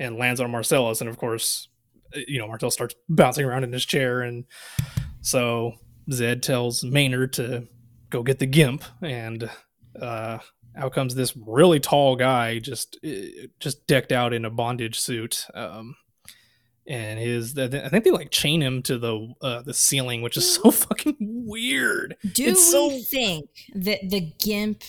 and 0.01 0.17
lands 0.17 0.41
on 0.41 0.51
marcellus 0.51 1.01
and 1.01 1.09
of 1.09 1.17
course 1.17 1.69
uh, 2.17 2.21
you 2.27 2.41
know 2.41 2.49
marcellus 2.49 2.75
starts 2.75 2.97
bouncing 3.09 3.45
around 3.45 3.63
in 3.63 3.73
his 3.73 3.85
chair 3.87 4.23
and 4.23 4.45
so 5.21 5.75
zed 6.11 6.43
tells 6.43 6.83
maynard 6.83 7.33
to 7.35 7.69
go 8.11 8.25
get 8.25 8.41
the 8.41 8.47
gimp 8.47 8.83
and 9.01 9.49
uh 10.01 10.39
out 10.77 10.93
comes 10.93 11.15
this 11.15 11.37
really 11.37 11.81
tall 11.81 12.17
guy 12.17 12.59
just 12.59 12.99
uh, 13.05 13.11
just 13.61 13.87
decked 13.87 14.13
out 14.13 14.33
in 14.33 14.45
a 14.45 14.51
bondage 14.51 14.99
suit 14.99 15.47
um 15.55 15.97
and 16.87 17.19
his 17.19 17.57
i 17.59 17.69
think 17.89 18.05
they 18.05 18.11
like 18.11 18.31
chain 18.31 18.61
him 18.63 18.83
to 18.83 18.97
the 18.99 19.35
uh 19.43 19.61
the 19.63 19.75
ceiling 19.75 20.23
which 20.23 20.37
is 20.37 20.55
so 20.55 20.71
fucking 20.87 21.17
weird 21.21 22.17
Do 22.35 22.45
It's 22.47 22.73
we 22.73 22.73
so- 22.73 22.99
think 23.11 23.49
that 23.75 24.01
the 24.09 24.21
gimp 24.39 24.83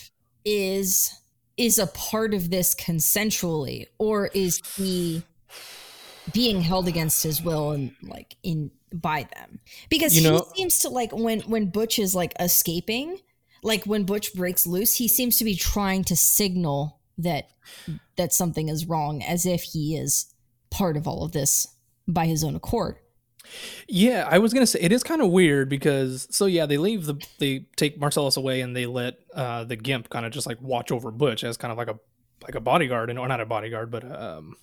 is 0.46 1.14
is 1.58 1.78
a 1.78 1.88
part 1.88 2.34
of 2.34 2.50
this 2.52 2.74
consensually, 2.74 3.86
or 3.98 4.28
is 4.28 4.62
he 4.78 5.24
being 6.32 6.62
held 6.62 6.88
against 6.88 7.22
his 7.22 7.42
will 7.44 7.72
and 7.72 7.94
like 8.02 8.38
in 8.44 8.72
by 8.94 9.28
them? 9.36 9.60
Because 9.90 10.16
You 10.16 10.22
he 10.22 10.30
know- 10.30 10.48
seems 10.56 10.80
to 10.80 10.90
like 10.90 11.12
when 11.12 11.42
when 11.42 11.66
Butch 11.70 12.00
is 12.00 12.16
like 12.16 12.34
escaping, 12.40 13.18
like 13.64 13.86
when 13.86 14.04
Butch 14.04 14.34
breaks 14.34 14.66
loose, 14.66 14.96
he 14.96 15.08
seems 15.08 15.38
to 15.38 15.44
be 15.44 15.56
trying 15.56 16.04
to 16.06 16.16
signal 16.16 17.00
that 17.18 17.50
that 18.18 18.34
something 18.34 18.70
is 18.70 18.88
wrong, 18.88 19.22
as 19.22 19.46
if 19.46 19.64
he 19.64 19.96
is 19.96 20.34
part 20.70 20.98
of 20.98 21.08
all 21.08 21.24
of 21.24 21.32
this 21.32 21.68
by 22.08 22.26
his 22.26 22.44
own 22.44 22.56
accord. 22.56 22.98
Yeah, 23.88 24.28
I 24.30 24.38
was 24.40 24.54
gonna 24.54 24.68
say 24.68 24.80
it 24.82 24.92
is 24.92 25.04
kind 25.04 25.22
of 25.22 25.32
weird 25.32 25.70
because 25.70 26.28
so 26.30 26.46
yeah, 26.46 26.66
they 26.66 26.78
leave 26.78 27.06
the 27.06 27.16
they 27.40 27.66
take 27.76 28.00
Marcellus 28.00 28.38
away 28.38 28.62
and 28.62 28.76
they 28.76 28.86
let 28.86 29.18
uh 29.34 29.64
the 29.64 29.76
Gimp 29.76 30.10
kind 30.10 30.26
of 30.26 30.32
just 30.32 30.48
like 30.48 30.62
watch 30.62 30.92
over 30.92 31.12
Butch 31.12 31.44
as 31.44 31.58
kind 31.58 31.72
of 31.72 31.78
like 31.78 31.88
a 31.88 32.00
like 32.44 32.56
a 32.56 32.60
bodyguard 32.60 33.10
and 33.10 33.20
or 33.20 33.28
not 33.28 33.42
a 33.42 33.46
bodyguard 33.46 33.92
but 33.92 34.04
um 34.04 34.56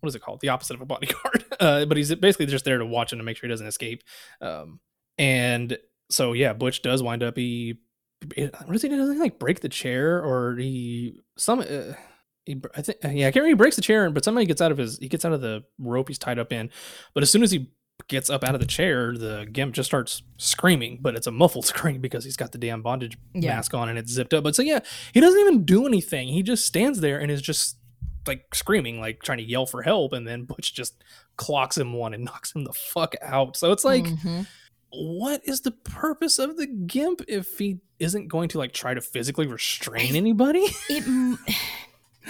what 0.00 0.08
is 0.08 0.14
it 0.14 0.22
called? 0.22 0.40
The 0.40 0.50
opposite 0.50 0.74
of 0.74 0.82
a 0.82 0.86
bodyguard. 0.86 1.44
Uh 1.58 1.86
but 1.86 1.96
he's 1.96 2.14
basically 2.14 2.46
just 2.46 2.64
there 2.64 2.78
to 2.78 2.86
watch 2.86 3.12
him 3.12 3.18
to 3.18 3.24
make 3.24 3.36
sure 3.36 3.48
he 3.48 3.52
doesn't 3.52 3.66
escape. 3.66 4.02
Um 4.40 4.80
and 5.16 5.78
so 6.10 6.32
yeah 6.32 6.52
Butch 6.52 6.82
does 6.82 7.02
wind 7.02 7.22
up 7.22 7.36
he 7.36 7.78
what 8.36 8.72
does 8.72 8.82
he 8.82 8.88
do? 8.88 8.96
Doesn't 8.96 9.14
he 9.14 9.20
like 9.20 9.38
break 9.38 9.60
the 9.60 9.68
chair 9.68 10.22
or 10.22 10.56
he 10.56 11.20
some 11.36 11.60
uh, 11.60 11.94
he, 12.44 12.60
I 12.76 12.82
think 12.82 12.98
yeah 13.02 13.08
I 13.08 13.30
can't 13.30 13.36
remember 13.36 13.48
he 13.48 13.54
breaks 13.54 13.76
the 13.76 13.82
chair 13.82 14.10
but 14.10 14.24
somebody 14.24 14.46
gets 14.46 14.60
out 14.60 14.70
of 14.72 14.78
his 14.78 14.98
he 14.98 15.08
gets 15.08 15.24
out 15.24 15.32
of 15.32 15.40
the 15.40 15.64
rope 15.78 16.08
he's 16.08 16.18
tied 16.18 16.38
up 16.38 16.52
in 16.52 16.70
but 17.14 17.22
as 17.22 17.30
soon 17.30 17.42
as 17.42 17.50
he 17.50 17.70
gets 18.08 18.28
up 18.28 18.42
out 18.42 18.54
of 18.56 18.60
the 18.60 18.66
chair, 18.66 19.16
the 19.16 19.46
gimp 19.52 19.72
just 19.72 19.86
starts 19.86 20.22
screaming, 20.36 20.98
but 21.00 21.14
it's 21.14 21.28
a 21.28 21.30
muffled 21.30 21.64
scream 21.72 22.00
because 22.00 22.24
he's 22.24 22.36
got 22.36 22.50
the 22.50 22.58
damn 22.58 22.82
bondage 22.82 23.16
Yeah. 23.34 23.54
mask 23.54 23.72
on 23.72 23.88
and 23.88 23.96
it's 23.96 24.10
zipped 24.12 24.34
up. 24.34 24.42
But 24.42 24.56
so 24.56 24.62
yeah, 24.62 24.80
he 25.12 25.20
doesn't 25.20 25.38
even 25.40 25.64
do 25.64 25.86
anything. 25.86 26.26
He 26.28 26.42
just 26.42 26.66
stands 26.66 27.00
there 27.00 27.20
and 27.20 27.30
is 27.30 27.40
just 27.40 27.78
like 28.26 28.52
screaming, 28.52 28.98
like 29.00 29.22
trying 29.22 29.38
to 29.38 29.44
yell 29.44 29.64
for 29.64 29.82
help, 29.82 30.12
and 30.12 30.26
then 30.26 30.44
Butch 30.44 30.74
just 30.74 31.02
clocks 31.36 31.78
him 31.78 31.92
one 31.92 32.12
and 32.14 32.24
knocks 32.26 32.52
him 32.54 32.64
the 32.64 32.72
fuck 32.72 33.14
out. 33.22 33.56
So 33.56 33.70
it's 33.70 33.84
like, 33.84 34.04
Mhm. 34.04 34.46
What 34.96 35.40
is 35.44 35.62
the 35.62 35.70
purpose 35.70 36.38
of 36.38 36.56
the 36.56 36.66
gimp 36.66 37.22
if 37.28 37.58
he 37.58 37.80
isn't 37.98 38.28
going 38.28 38.48
to 38.48 38.58
like 38.58 38.72
try 38.72 38.94
to 38.94 39.00
physically 39.00 39.46
restrain 39.46 40.16
anybody? 40.16 40.66
it 40.88 41.38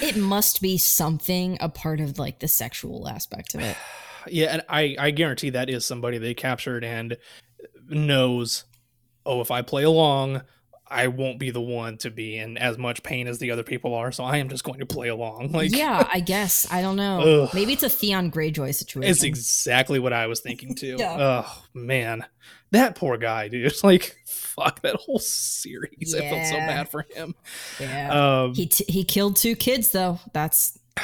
it 0.03 0.17
must 0.17 0.61
be 0.61 0.77
something 0.77 1.57
a 1.61 1.69
part 1.69 2.01
of 2.01 2.19
like 2.19 2.41
the 2.41 2.49
sexual 2.49 3.09
aspect 3.09 3.55
of 3.55 3.61
it 3.61 3.77
yeah, 4.29 4.47
and 4.53 4.63
I 4.69 4.97
I 4.99 5.11
guarantee 5.11 5.51
that 5.51 5.69
is 5.69 5.85
somebody 5.85 6.19
they 6.19 6.35
captured 6.35 6.85
and 6.85 7.17
knows, 7.89 8.65
oh, 9.27 9.41
if 9.41 9.51
I 9.51 9.63
play 9.63 9.83
along, 9.83 10.43
I 10.87 11.07
won't 11.09 11.39
be 11.39 11.51
the 11.51 11.61
one 11.63 11.97
to 11.99 12.11
be 12.11 12.37
in 12.37 12.59
as 12.59 12.77
much 12.77 13.03
pain 13.03 13.27
as 13.27 13.39
the 13.39 13.51
other 13.51 13.63
people 13.63 13.95
are, 13.95 14.13
so 14.13 14.23
I 14.23 14.37
am 14.37 14.49
just 14.51 14.65
going 14.65 14.81
to 14.81 14.87
play 14.87 15.09
along. 15.09 15.49
Like, 15.53 15.75
yeah 15.75 16.07
i 16.13 16.21
guess 16.21 16.67
i 16.71 16.81
don't 16.83 16.97
know 16.97 17.21
Ugh. 17.45 17.51
maybe 17.55 17.73
it's 17.73 17.83
a 17.83 17.89
theon 17.89 18.31
greyjoy 18.31 18.75
situation 18.75 19.11
it's 19.11 19.23
exactly 19.23 19.99
what 19.99 20.13
I 20.13 20.27
was 20.27 20.41
thinking 20.41 20.75
too. 20.83 20.97
Yeah. 20.99 21.17
Oh 21.47 21.65
man, 21.75 22.25
that 22.73 22.97
poor 22.97 23.17
guy, 23.17 23.49
dude. 23.49 23.67
It's 23.67 23.83
like 23.85 24.17
fuck 24.27 24.83
that 24.83 24.97
whole 24.97 25.19
series. 25.19 26.15
I 26.15 26.21
felt 26.29 26.47
so 26.47 26.57
bad 26.57 26.89
for 26.89 27.07
him. 27.15 27.35
yeah 27.81 28.43
Um, 28.43 28.55
he 28.55 28.67
t- 28.67 28.85
he 28.89 29.05
killed 29.05 29.37
two 29.37 29.57
kids 29.57 29.91
though 29.91 30.19
that's 30.33 30.79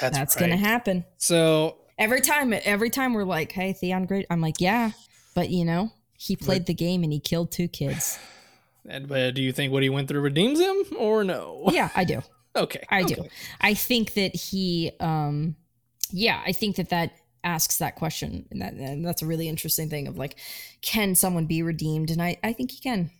that's 0.00 0.16
that's, 0.16 0.36
right. 0.36 0.40
gonna 0.48 0.56
happen 0.56 1.04
So 1.18 1.76
every 1.98 2.20
time 2.20 2.52
every 2.64 2.90
time 2.90 3.14
we're 3.14 3.24
like 3.24 3.50
hey 3.52 3.72
theon 3.72 4.06
great 4.06 4.24
i'm 4.30 4.40
like 4.40 4.60
yeah 4.60 4.92
but 5.34 5.50
you 5.50 5.64
know 5.64 5.90
he 6.16 6.36
played 6.36 6.66
the 6.66 6.74
game 6.74 7.02
and 7.02 7.12
he 7.12 7.18
killed 7.20 7.50
two 7.50 7.66
kids 7.68 8.18
and, 8.88 9.10
uh, 9.12 9.30
do 9.30 9.42
you 9.42 9.52
think 9.52 9.72
what 9.72 9.82
he 9.82 9.90
went 9.90 10.08
through 10.08 10.20
redeems 10.20 10.58
him 10.60 10.76
or 10.98 11.24
no? 11.24 11.64
yeah 11.72 11.90
i 11.94 12.04
do 12.04 12.22
Okay, 12.56 12.82
I 12.88 13.02
do. 13.04 13.24
I 13.60 13.74
think 13.74 14.14
that 14.14 14.34
he, 14.34 14.90
um, 15.00 15.54
yeah, 16.10 16.42
I 16.44 16.52
think 16.52 16.76
that 16.76 16.88
that 16.88 17.12
asks 17.44 17.78
that 17.78 17.94
question, 17.94 18.46
and 18.50 18.62
that 18.62 18.72
and 18.72 19.04
that's 19.04 19.22
a 19.22 19.26
really 19.26 19.48
interesting 19.48 19.88
thing 19.88 20.08
of 20.08 20.18
like, 20.18 20.36
can 20.82 21.14
someone 21.14 21.46
be 21.46 21.62
redeemed? 21.62 22.10
And 22.10 22.20
I, 22.20 22.36
I 22.42 22.52
think 22.52 22.72
he 22.72 22.80
can. 22.80 23.10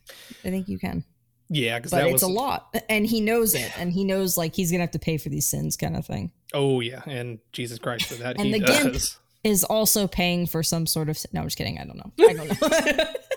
I 0.44 0.50
think 0.50 0.68
you 0.68 0.78
can, 0.78 1.04
Yeah, 1.50 1.78
because 1.78 1.92
it's 1.92 2.12
was 2.12 2.22
a 2.22 2.28
lot, 2.28 2.74
and 2.88 3.06
he 3.06 3.20
knows 3.20 3.54
it, 3.54 3.70
and 3.78 3.92
he 3.92 4.02
knows 4.04 4.36
like 4.36 4.56
he's 4.56 4.70
gonna 4.72 4.82
have 4.82 4.90
to 4.92 4.98
pay 4.98 5.18
for 5.18 5.28
these 5.28 5.46
sins, 5.46 5.76
kind 5.76 5.96
of 5.96 6.04
thing. 6.04 6.32
Oh 6.52 6.80
yeah, 6.80 7.02
and 7.06 7.38
Jesus 7.52 7.78
Christ 7.78 8.06
for 8.06 8.14
that 8.14 8.36
And 8.38 8.46
he 8.46 8.52
the 8.52 8.66
gimp- 8.66 8.92
does. 8.94 9.18
Is 9.44 9.62
also 9.62 10.08
paying 10.08 10.46
for 10.46 10.64
some 10.64 10.84
sort 10.84 11.08
of. 11.08 11.16
No, 11.32 11.42
I'm 11.42 11.46
just 11.46 11.56
kidding. 11.56 11.78
I 11.78 11.84
don't 11.84 11.96
know. 11.96 12.12
I 12.28 12.32
don't 12.32 12.60
know. 12.60 13.04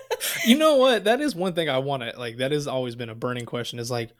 You 0.46 0.58
know 0.58 0.76
what? 0.76 1.04
That 1.04 1.20
is 1.20 1.34
one 1.34 1.54
thing 1.54 1.68
I 1.68 1.78
want 1.78 2.02
to 2.02 2.18
like. 2.18 2.38
That 2.38 2.52
has 2.52 2.66
always 2.66 2.94
been 2.96 3.08
a 3.08 3.14
burning 3.14 3.46
question. 3.46 3.78
Is 3.78 3.90
like, 3.90 4.10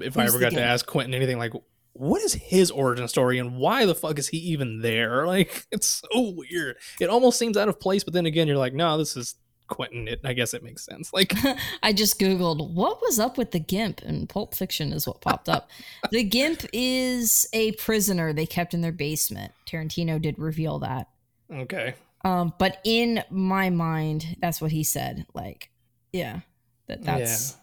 if 0.00 0.16
I 0.16 0.26
ever 0.26 0.38
got 0.38 0.52
to 0.52 0.62
ask 0.62 0.86
Quentin 0.86 1.14
anything, 1.14 1.38
like, 1.38 1.52
what 1.92 2.22
is 2.22 2.34
his 2.34 2.70
origin 2.70 3.08
story 3.08 3.38
and 3.38 3.56
why 3.56 3.84
the 3.84 3.94
fuck 3.94 4.18
is 4.18 4.28
he 4.28 4.38
even 4.38 4.80
there? 4.80 5.26
Like, 5.28 5.66
it's 5.70 6.02
so 6.12 6.30
weird. 6.30 6.76
It 7.00 7.10
almost 7.10 7.38
seems 7.38 7.56
out 7.56 7.68
of 7.68 7.78
place, 7.78 8.02
but 8.02 8.14
then 8.14 8.24
again, 8.24 8.48
you're 8.48 8.56
like, 8.56 8.72
no, 8.72 8.96
this 8.96 9.16
is 9.16 9.34
Quentin. 9.68 10.08
It, 10.08 10.20
I 10.24 10.32
guess 10.32 10.54
it 10.54 10.62
makes 10.62 10.84
sense. 10.84 11.12
Like, 11.12 11.34
I 11.82 11.92
just 11.92 12.18
Googled 12.18 12.72
what 12.72 13.00
was 13.02 13.18
up 13.18 13.36
with 13.36 13.50
the 13.50 13.60
Gimp, 13.60 14.00
and 14.02 14.28
Pulp 14.28 14.54
Fiction 14.54 14.92
is 14.92 15.06
what 15.06 15.20
popped 15.20 15.48
up. 15.48 15.70
the 16.10 16.24
Gimp 16.24 16.64
is 16.72 17.46
a 17.52 17.72
prisoner 17.72 18.32
they 18.32 18.46
kept 18.46 18.74
in 18.74 18.80
their 18.80 18.92
basement. 18.92 19.52
Tarantino 19.66 20.20
did 20.20 20.38
reveal 20.38 20.78
that. 20.80 21.08
okay. 21.52 21.94
Um, 22.24 22.52
but 22.58 22.78
in 22.84 23.22
my 23.30 23.70
mind, 23.70 24.36
that's 24.40 24.60
what 24.60 24.72
he 24.72 24.82
said. 24.84 25.26
Like, 25.34 25.70
yeah, 26.12 26.40
that 26.86 27.04
that's. 27.04 27.56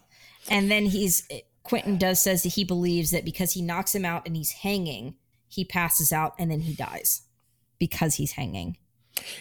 And 0.48 0.70
then 0.70 0.86
he's 0.86 1.28
Quentin 1.62 1.98
does 1.98 2.20
says 2.22 2.42
that 2.44 2.50
he 2.54 2.64
believes 2.64 3.10
that 3.10 3.24
because 3.24 3.52
he 3.52 3.62
knocks 3.62 3.94
him 3.94 4.04
out 4.04 4.26
and 4.26 4.36
he's 4.36 4.52
hanging, 4.52 5.16
he 5.48 5.64
passes 5.64 6.12
out 6.12 6.34
and 6.38 6.50
then 6.50 6.60
he 6.60 6.74
dies 6.74 7.22
because 7.78 8.14
he's 8.14 8.32
hanging. 8.32 8.76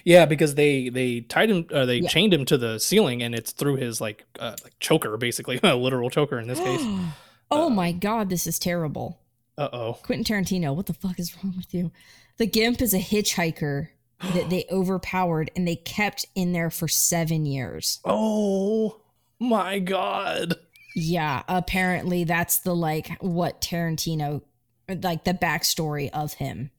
Yeah, 0.03 0.25
because 0.25 0.55
they 0.55 0.89
they 0.89 1.21
tied 1.21 1.49
him, 1.49 1.67
uh, 1.71 1.85
they 1.85 1.97
Yeah. 1.97 2.09
chained 2.09 2.33
him 2.33 2.45
to 2.45 2.57
the 2.57 2.79
ceiling, 2.79 3.21
and 3.21 3.35
it's 3.35 3.51
through 3.51 3.75
his 3.75 3.99
like 4.01 4.25
uh, 4.39 4.55
like 4.63 4.73
choker, 4.79 5.17
basically 5.17 5.59
a 5.63 5.75
literal 5.75 6.09
choker 6.09 6.39
in 6.39 6.47
this 6.47 6.59
case. 6.59 6.81
oh 7.51 7.69
my 7.69 7.91
god, 7.91 8.29
this 8.29 8.47
is 8.47 8.57
terrible. 8.57 9.19
Uh 9.57 9.69
oh. 9.71 9.93
Quentin 10.03 10.23
Tarantino, 10.25 10.75
what 10.75 10.85
the 10.87 10.93
fuck 10.93 11.19
is 11.19 11.35
wrong 11.37 11.53
with 11.55 11.73
you? 11.73 11.91
The 12.37 12.45
Gimp 12.45 12.81
is 12.81 12.93
a 12.93 12.99
hitchhiker 12.99 13.89
that 14.33 14.49
they 14.49 14.65
overpowered 14.71 15.51
and 15.55 15.67
they 15.67 15.75
kept 15.75 16.25
in 16.35 16.53
there 16.53 16.69
for 16.69 16.87
seven 16.87 17.45
years. 17.45 17.99
Oh 18.05 19.01
my 19.39 19.79
god. 19.79 20.55
Yeah, 20.95 21.43
apparently 21.47 22.23
that's 22.23 22.59
the 22.59 22.73
like 22.75 23.17
what 23.21 23.59
Tarantino, 23.61 24.41
like 24.87 25.25
the 25.25 25.33
backstory 25.33 26.09
of 26.11 26.33
him. 26.35 26.71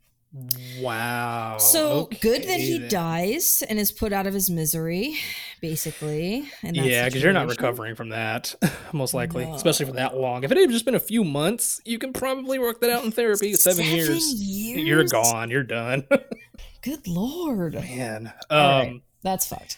Wow. 0.80 1.56
So 1.58 2.10
good 2.20 2.42
that 2.42 2.60
he 2.60 2.78
then. 2.78 2.90
dies 2.90 3.62
and 3.68 3.78
is 3.78 3.90
put 3.90 4.12
out 4.12 4.26
of 4.26 4.34
his 4.34 4.50
misery, 4.50 5.16
basically. 5.62 6.46
And 6.62 6.76
Yeah, 6.76 7.06
because 7.06 7.22
you're 7.22 7.32
not 7.32 7.48
recovering 7.48 7.94
from 7.94 8.10
that, 8.10 8.54
most 8.92 9.14
likely, 9.14 9.44
especially 9.44 9.86
for 9.86 9.92
that 9.92 10.16
long. 10.16 10.44
If 10.44 10.52
it 10.52 10.58
had 10.58 10.70
just 10.70 10.84
been 10.84 10.94
a 10.94 11.00
few 11.00 11.24
months, 11.24 11.80
you 11.86 11.98
can 11.98 12.12
probably 12.12 12.58
work 12.58 12.80
that 12.82 12.90
out 12.90 13.04
in 13.04 13.12
therapy. 13.12 13.54
Seven, 13.54 13.84
Seven 13.84 13.96
years, 13.96 14.34
years? 14.34 14.82
you're 14.86 15.04
gone. 15.04 15.50
You're 15.50 15.62
done. 15.62 16.06
Good 16.86 17.06
lord, 17.08 17.74
Man. 17.74 18.32
Um, 18.48 18.58
right, 18.60 19.02
that's 19.22 19.46
fucked. 19.48 19.76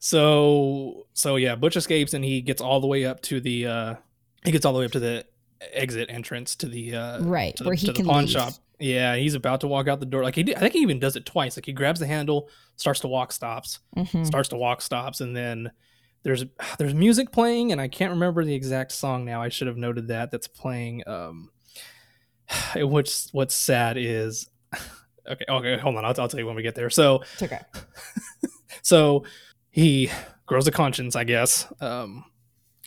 So 0.00 1.06
so 1.14 1.36
yeah, 1.36 1.54
Butch 1.54 1.76
escapes 1.76 2.12
and 2.14 2.24
he 2.24 2.40
gets 2.40 2.60
all 2.60 2.80
the 2.80 2.86
way 2.86 3.04
up 3.04 3.22
to 3.22 3.40
the 3.40 3.66
uh 3.66 3.94
he 4.44 4.50
gets 4.50 4.64
all 4.66 4.72
the 4.72 4.80
way 4.80 4.84
up 4.86 4.92
to 4.92 5.00
the 5.00 5.24
exit 5.72 6.08
entrance 6.10 6.56
to 6.56 6.66
the 6.66 6.94
uh 6.96 7.22
Right, 7.22 7.54
to 7.56 7.62
the, 7.62 7.68
where 7.68 7.76
he 7.76 7.86
to 7.86 7.92
the 7.92 7.96
can 7.96 8.06
pawn 8.06 8.22
leave. 8.24 8.30
shop. 8.30 8.52
Yeah, 8.78 9.14
he's 9.16 9.34
about 9.34 9.60
to 9.60 9.68
walk 9.68 9.88
out 9.88 10.00
the 10.00 10.06
door. 10.06 10.24
Like 10.24 10.34
he 10.34 10.42
did, 10.42 10.56
I 10.56 10.60
think 10.60 10.72
he 10.72 10.80
even 10.80 10.98
does 10.98 11.14
it 11.16 11.26
twice. 11.26 11.56
Like 11.56 11.66
he 11.66 11.72
grabs 11.72 12.00
the 12.00 12.06
handle, 12.06 12.48
starts 12.76 13.00
to 13.00 13.08
walk, 13.08 13.30
stops, 13.30 13.78
Mhm. 13.96 14.26
starts 14.26 14.48
to 14.48 14.56
walk, 14.56 14.80
stops, 14.82 15.20
and 15.20 15.36
then 15.36 15.70
there's 16.22 16.44
there's 16.78 16.94
music 16.94 17.30
playing, 17.30 17.70
and 17.72 17.80
I 17.80 17.88
can't 17.88 18.10
remember 18.12 18.44
the 18.44 18.54
exact 18.54 18.92
song 18.92 19.24
now. 19.24 19.40
I 19.42 19.50
should 19.50 19.68
have 19.68 19.76
noted 19.76 20.08
that 20.08 20.30
that's 20.30 20.48
playing. 20.48 21.02
Um, 21.06 21.50
which 22.76 23.24
what's 23.32 23.54
sad 23.54 23.96
is 23.98 24.48
okay. 25.28 25.44
Okay, 25.48 25.78
hold 25.78 25.96
on. 25.96 26.04
I'll, 26.04 26.14
I'll 26.18 26.28
tell 26.28 26.40
you 26.40 26.46
when 26.46 26.56
we 26.56 26.62
get 26.62 26.74
there. 26.74 26.90
So 26.90 27.22
It's 27.34 27.42
okay. 27.42 27.60
so 28.82 29.24
he 29.70 30.10
grows 30.46 30.66
a 30.66 30.72
conscience, 30.72 31.16
I 31.16 31.24
guess. 31.24 31.72
Um, 31.80 32.24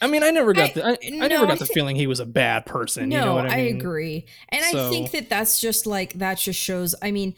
I 0.02 0.08
mean, 0.08 0.24
I 0.24 0.32
never 0.32 0.54
got 0.54 0.72
I- 0.72 0.74
the 0.74 0.86
I, 0.86 0.90
I 0.90 1.10
no, 1.12 1.28
never 1.28 1.46
I 1.46 1.50
got 1.50 1.60
the 1.60 1.66
feeling 1.66 1.96
he 1.96 2.08
was 2.08 2.20
a 2.20 2.26
bad 2.26 2.66
person. 2.66 3.10
no, 3.10 3.18
you 3.20 3.26
know 3.26 3.36
what 3.36 3.46
I 3.50 3.54
I, 3.54 3.64
mean? 3.64 3.78
agree, 3.78 4.26
and 4.50 4.64
I 4.66 4.90
think 4.90 5.12
that 5.12 5.30
that's 5.30 5.62
just 5.62 5.86
like 5.86 6.14
that 6.16 6.38
just 6.38 6.60
shows. 6.60 6.94
I 7.02 7.12
mean, 7.12 7.36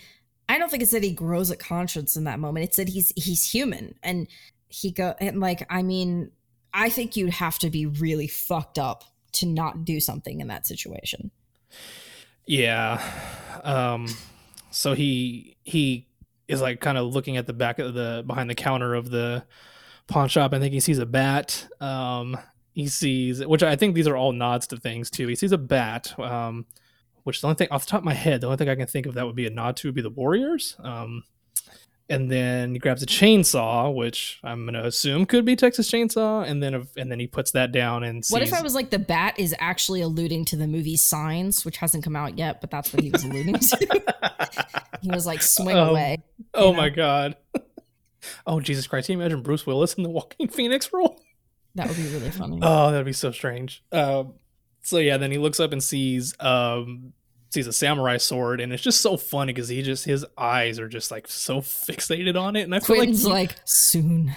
I 0.50 0.58
don't 0.58 0.70
think 0.72 0.82
it's 0.82 0.92
that 0.92 1.04
he 1.04 1.12
grows 1.12 1.52
a 1.52 1.56
conscience 1.56 2.16
in 2.18 2.24
that 2.24 2.40
moment. 2.40 2.66
It's 2.66 2.78
that 2.78 2.90
he's 2.90 3.14
he's 3.16 3.52
human, 3.52 3.94
and 4.02 4.28
he 4.68 4.90
go 4.92 5.14
and 5.20 5.40
like 5.40 5.66
I 5.70 5.84
mean, 5.84 6.32
I 6.74 6.90
think 6.90 7.16
you'd 7.16 7.30
have 7.34 7.60
to 7.60 7.70
be 7.70 7.86
really 7.86 8.28
fucked 8.28 8.80
up 8.80 9.04
to 9.34 9.46
not 9.46 9.86
do 9.86 10.00
something 10.00 10.42
in 10.42 10.48
that 10.48 10.66
situation. 10.66 11.30
Yeah. 12.48 13.02
Um 13.64 14.08
so 14.76 14.94
he 14.94 15.56
he 15.64 16.06
is 16.48 16.62
like 16.62 16.82
kind 16.82 16.98
of 16.98 17.14
looking 17.14 17.38
at 17.38 17.48
the 17.48 17.54
back 17.54 17.80
of 17.80 17.94
the 17.94 18.24
behind 18.28 18.50
the 18.50 18.56
counter 18.56 18.94
of 18.94 19.10
the 19.10 19.46
pawn 20.08 20.28
shop. 20.28 20.54
I 20.54 20.60
think 20.60 20.74
he 20.74 20.80
sees 20.80 21.00
a 21.00 21.06
bat. 21.06 21.68
Um 21.80 22.38
he 22.74 22.88
sees 22.88 23.46
which 23.46 23.64
I 23.64 23.78
think 23.78 23.96
these 23.96 24.08
are 24.08 24.18
all 24.18 24.34
nods 24.34 24.68
to 24.68 24.78
things 24.78 25.10
too. 25.10 25.28
He 25.28 25.36
sees 25.36 25.54
a 25.54 25.58
bat. 25.58 26.18
Um 26.20 26.66
which 27.24 27.42
the 27.42 27.48
only 27.48 27.56
thing 27.56 27.70
off 27.72 27.86
the 27.86 27.92
top 27.92 28.02
of 28.02 28.06
my 28.06 28.14
head, 28.14 28.42
the 28.42 28.48
only 28.48 28.58
thing 28.58 28.70
I 28.70 28.76
can 28.76 28.86
think 28.86 29.06
of 29.06 29.14
that 29.16 29.26
would 29.26 29.36
be 29.36 29.48
a 29.48 29.50
nod 29.50 29.78
to 29.78 29.88
would 29.88 29.96
be 29.96 30.02
the 30.02 30.10
Warriors. 30.10 30.76
Um 30.80 31.24
and 32.10 32.32
then 32.32 32.74
he 32.74 32.80
grabs 32.80 33.02
a 33.02 33.06
chainsaw, 33.06 33.94
which 33.94 34.40
I'm 34.44 34.66
gonna 34.66 34.84
assume 34.84 35.26
could 35.26 35.44
be 35.46 35.56
Texas 35.56 35.90
Chainsaw, 35.92 36.48
and 36.48 36.62
then 36.62 36.88
and 36.98 37.12
then 37.12 37.20
he 37.20 37.28
puts 37.28 37.52
that 37.52 37.72
down 37.72 38.04
and 38.04 38.24
sees, 38.24 38.32
What 38.32 38.42
if 38.42 38.54
I 38.54 38.62
was 38.62 38.76
like 38.76 38.90
the 38.92 39.00
bat 39.00 39.40
is 39.40 39.56
actually 39.60 40.02
alluding 40.02 40.46
to 40.46 40.56
the 40.56 40.68
movie 40.68 40.98
Signs, 40.98 41.66
which 41.66 41.78
hasn't 41.78 42.04
come 42.04 42.16
out 42.16 42.38
yet, 42.38 42.62
but 42.62 42.70
that's 42.72 42.94
what 42.94 43.04
he 43.04 43.10
was 43.10 43.24
alluding 43.24 43.56
to. 43.60 44.04
he 45.02 45.10
was 45.10 45.26
like 45.26 45.42
swing 45.42 45.78
Um, 45.78 45.90
away. 45.90 46.18
Oh 46.54 46.72
you 46.72 46.78
my 46.78 46.90
god. 46.90 47.36
Oh 48.48 48.60
Jesus 48.60 48.88
Christ! 48.88 49.06
Can 49.06 49.14
you 49.14 49.22
imagine 49.22 49.44
Bruce 49.44 49.68
Willis 49.68 49.94
in 49.94 50.04
the 50.04 50.10
Joaquin 50.10 50.48
Phoenix 50.48 50.90
role? 50.94 51.22
That 51.76 51.88
would 51.88 51.98
be 51.98 52.08
really 52.08 52.32
funny. 52.32 52.58
Oh, 52.62 52.90
that'd 52.90 53.06
be 53.06 53.14
so 53.14 53.32
strange. 53.32 53.84
Um, 53.92 54.34
so 54.82 54.98
yeah, 54.98 55.18
then 55.18 55.30
he 55.32 55.38
looks 55.38 55.60
up 55.60 55.72
and 55.72 55.84
sees 55.84 56.34
um 56.40 57.14
sees 57.56 57.68
a 57.68 57.74
samurai 57.74 58.18
sword, 58.18 58.62
and 58.62 58.72
it's 58.72 58.84
just 58.84 59.02
so 59.02 59.18
funny 59.18 59.52
because 59.54 59.68
he 59.70 59.82
just 59.82 60.06
his 60.06 60.24
eyes 60.38 60.80
are 60.80 60.88
just 60.88 61.10
like 61.10 61.28
so 61.28 61.60
fixated 61.62 62.40
on 62.40 62.56
it, 62.56 62.62
and 62.62 62.76
I 62.76 62.80
feel 62.80 62.98
like, 62.98 63.24
like 63.24 63.56
soon. 63.66 64.36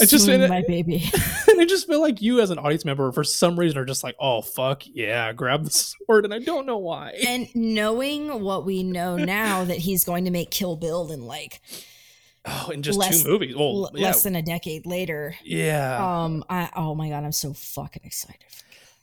I 0.00 0.04
just 0.04 0.26
soon, 0.26 0.48
my 0.48 0.62
baby. 0.68 1.10
and 1.48 1.60
I 1.60 1.64
just 1.64 1.86
feel 1.88 2.00
like 2.00 2.22
you 2.22 2.40
as 2.40 2.50
an 2.50 2.58
audience 2.58 2.84
member 2.84 3.10
for 3.12 3.24
some 3.24 3.58
reason 3.58 3.76
are 3.78 3.84
just 3.84 4.04
like, 4.04 4.14
oh 4.20 4.40
fuck 4.42 4.82
yeah, 4.86 5.32
grab 5.32 5.64
the 5.64 5.70
sword, 6.06 6.24
and 6.24 6.32
I 6.32 6.38
don't 6.38 6.66
know 6.66 6.78
why. 6.78 7.10
and 7.26 7.48
knowing 7.56 8.40
what 8.42 8.64
we 8.64 8.82
know 8.84 9.16
now 9.16 9.64
that 9.64 9.78
he's 9.78 10.04
going 10.04 10.26
to 10.26 10.30
make 10.30 10.50
Kill 10.50 10.76
Bill 10.76 11.10
in 11.10 11.26
like 11.26 11.60
Oh, 12.46 12.70
in 12.72 12.82
just 12.82 12.98
less- 12.98 13.22
two 13.22 13.28
movies. 13.28 13.54
Well, 13.56 13.86
l- 13.86 13.90
yeah, 13.94 14.06
less 14.06 14.22
than 14.22 14.34
a 14.36 14.42
decade 14.42 14.86
later. 14.86 15.34
yeah. 15.44 16.22
Um, 16.24 16.44
I 16.48 16.70
oh 16.76 16.94
my 16.94 17.08
god, 17.08 17.24
I'm 17.24 17.32
so 17.32 17.52
fucking 17.52 18.02
excited. 18.04 18.44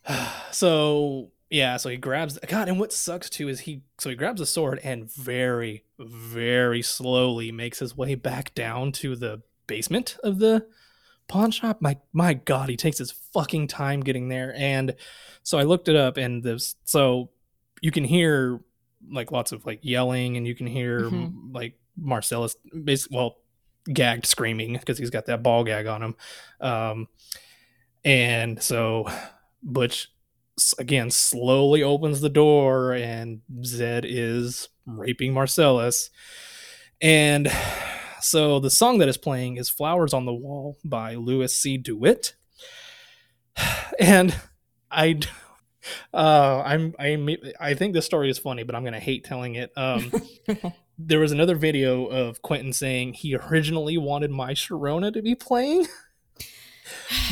so 0.51 1.31
yeah, 1.49 1.77
so 1.77 1.89
he 1.89 1.97
grabs 1.97 2.37
God, 2.47 2.67
and 2.69 2.79
what 2.79 2.91
sucks 2.93 3.29
too 3.29 3.47
is 3.47 3.61
he 3.61 3.81
so 3.97 4.09
he 4.09 4.15
grabs 4.15 4.41
a 4.41 4.45
sword 4.45 4.79
and 4.83 5.11
very, 5.11 5.83
very 5.99 6.81
slowly 6.81 7.51
makes 7.51 7.79
his 7.79 7.95
way 7.95 8.15
back 8.15 8.53
down 8.55 8.91
to 8.93 9.15
the 9.15 9.41
basement 9.67 10.17
of 10.23 10.39
the 10.39 10.65
pawn 11.27 11.51
shop. 11.51 11.81
My 11.81 11.97
my 12.13 12.33
God, 12.33 12.69
he 12.69 12.77
takes 12.77 12.97
his 12.97 13.11
fucking 13.11 13.67
time 13.67 14.01
getting 14.01 14.29
there. 14.29 14.53
And 14.57 14.95
so 15.43 15.57
I 15.57 15.63
looked 15.63 15.87
it 15.87 15.95
up, 15.95 16.17
and 16.17 16.43
this 16.43 16.75
so 16.85 17.29
you 17.81 17.91
can 17.91 18.03
hear 18.03 18.59
like 19.09 19.31
lots 19.31 19.51
of 19.51 19.65
like 19.65 19.79
yelling, 19.83 20.37
and 20.37 20.45
you 20.47 20.55
can 20.55 20.67
hear 20.67 21.01
Mhm. 21.01 21.53
like 21.53 21.77
Marcellus 21.95 22.55
basically 22.83 23.15
well 23.17 23.37
gagged 23.93 24.25
screaming 24.25 24.73
because 24.73 24.97
he's 24.97 25.09
got 25.09 25.25
that 25.27 25.41
ball 25.43 25.63
gag 25.63 25.87
on 25.87 26.03
him. 26.03 26.15
Um, 26.59 27.07
and 28.03 28.61
so 28.61 29.09
Butch 29.63 30.11
again 30.77 31.11
slowly 31.11 31.83
opens 31.83 32.21
the 32.21 32.29
door, 32.29 32.93
and 32.93 33.41
Zed 33.63 34.05
is 34.07 34.69
raping 34.85 35.33
Marcellus. 35.33 36.09
And 37.01 37.51
so 38.21 38.59
the 38.59 38.69
song 38.69 38.97
that 38.99 39.07
is 39.07 39.17
playing 39.17 39.57
is 39.57 39.69
Flowers 39.69 40.13
on 40.13 40.25
the 40.25 40.33
Wall 40.33 40.77
by 40.83 41.15
Louis 41.15 41.53
C. 41.53 41.77
DeWitt. 41.77 42.35
And 43.99 44.35
I 44.91 45.19
uh 46.13 46.61
I'm 46.63 46.93
I 46.99 47.37
I 47.59 47.73
think 47.73 47.93
this 47.93 48.05
story 48.05 48.29
is 48.29 48.37
funny, 48.37 48.61
but 48.61 48.75
I'm 48.75 48.83
going 48.83 48.93
to 48.93 48.99
hate 48.99 49.23
telling 49.23 49.55
it. 49.55 49.71
Um 49.75 50.11
there 50.99 51.19
was 51.19 51.31
another 51.31 51.55
video 51.55 52.05
of 52.05 52.41
Quentin 52.41 52.73
saying 52.73 53.13
he 53.13 53.35
originally 53.35 53.97
wanted 53.97 54.29
My 54.29 54.53
Sharona 54.53 55.11
to 55.13 55.21
be 55.21 55.33
playing, 55.33 55.87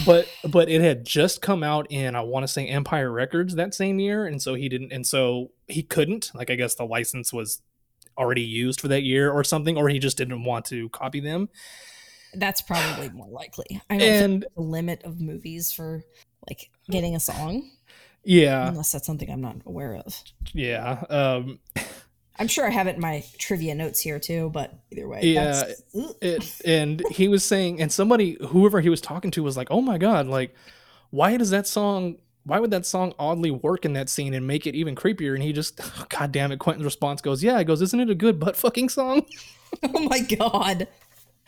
but 0.06 0.28
but 0.48 0.70
it 0.70 0.82
had 0.82 1.06
just 1.06 1.42
come 1.42 1.64
out 1.64 1.88
in 1.90 2.16
I 2.16 2.22
want 2.22 2.44
to 2.44 2.48
say 2.48 2.68
Empire 2.68 3.12
Records 3.12 3.56
that 3.56 3.74
same 3.74 4.00
year, 4.00 4.26
and 4.26 4.42
so 4.42 4.54
he 4.54 4.70
didn't, 4.70 4.92
and 4.92 5.06
so 5.06 5.52
he 5.68 5.84
couldn't. 5.84 6.32
Like 6.34 6.50
I 6.50 6.56
guess 6.56 6.76
the 6.76 6.86
license 6.86 7.34
was 7.34 7.62
already 8.18 8.42
used 8.42 8.82
for 8.82 8.88
that 8.90 9.04
year 9.04 9.32
or 9.32 9.44
something, 9.44 9.78
or 9.78 9.90
he 9.90 10.00
just 10.00 10.18
didn't 10.18 10.44
want 10.44 10.66
to 10.66 10.90
copy 10.90 11.20
them. 11.20 11.50
That's 12.34 12.62
probably 12.62 13.10
more 13.10 13.30
likely. 13.30 13.82
I 13.90 13.98
don't 13.98 14.08
And 14.08 14.46
the 14.56 14.62
limit 14.62 15.04
of 15.04 15.22
movies 15.22 15.72
for 15.72 16.04
like 16.50 16.70
getting 16.90 17.16
a 17.16 17.20
song, 17.20 17.72
yeah, 18.24 18.68
unless 18.68 18.92
that's 18.92 19.06
something 19.06 19.30
I'm 19.30 19.42
not 19.42 19.58
aware 19.66 19.96
of. 19.96 20.22
yeah, 20.54 21.04
um, 21.10 21.60
I'm 22.38 22.48
sure 22.48 22.68
I 22.68 22.70
have 22.70 22.88
it 22.88 22.96
in 22.96 23.02
my 23.02 23.24
trivia 23.38 23.76
notes 23.76 24.00
here 24.00 24.20
too, 24.20 24.50
but 24.54 24.74
either 24.92 25.08
way, 25.08 25.22
Yeah, 25.24 25.64
it, 26.22 26.62
and 26.66 27.02
he 27.12 27.28
was 27.28 27.44
saying, 27.44 27.82
and 27.82 27.92
somebody, 27.92 28.38
whoever 28.50 28.82
he 28.82 28.90
was 28.90 29.02
talking 29.02 29.32
to, 29.32 29.44
was 29.44 29.56
like, 29.56 29.70
"Oh 29.72 29.82
my 29.82 29.98
god, 29.98 30.28
like, 30.28 30.54
why 31.12 31.38
does 31.38 31.50
that 31.52 31.68
song 31.68 32.18
why 32.46 32.60
would 32.60 32.72
that 32.72 32.86
song 32.86 33.14
oddly 33.18 33.52
work 33.52 33.86
in 33.86 33.94
that 33.94 34.08
scene 34.08 34.34
and 34.34 34.46
make 34.46 34.68
it 34.68 34.76
even 34.76 34.96
creepier? 34.96 35.34
And 35.34 35.42
he 35.42 35.52
just, 35.52 35.82
God 36.10 36.32
damn 36.32 36.52
it, 36.52 36.60
Quentin's 36.60 36.86
response 36.86 37.22
goes, 37.22 37.44
Yeah, 37.44 37.58
he 37.58 37.64
goes, 37.64 37.82
Isn't 37.82 38.00
it 38.00 38.10
a 38.10 38.16
good 38.16 38.40
butt 38.40 38.56
fucking 38.56 38.90
song? 38.90 39.26
Oh 39.84 40.00
my 40.08 40.20
god. 40.20 40.88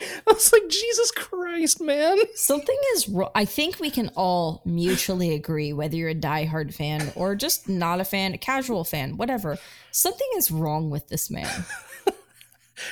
I 0.00 0.32
was 0.32 0.52
like, 0.52 0.68
Jesus 0.68 1.10
Christ, 1.10 1.80
man. 1.80 2.18
Something 2.34 2.76
is 2.94 3.08
wrong. 3.08 3.30
I 3.34 3.44
think 3.44 3.80
we 3.80 3.90
can 3.90 4.10
all 4.16 4.62
mutually 4.64 5.34
agree, 5.34 5.72
whether 5.72 5.96
you're 5.96 6.10
a 6.10 6.14
diehard 6.14 6.72
fan 6.74 7.12
or 7.16 7.34
just 7.34 7.68
not 7.68 8.00
a 8.00 8.04
fan, 8.04 8.34
a 8.34 8.38
casual 8.38 8.84
fan, 8.84 9.16
whatever. 9.16 9.58
Something 9.90 10.28
is 10.36 10.50
wrong 10.50 10.90
with 10.90 11.08
this 11.08 11.30
man. 11.30 11.48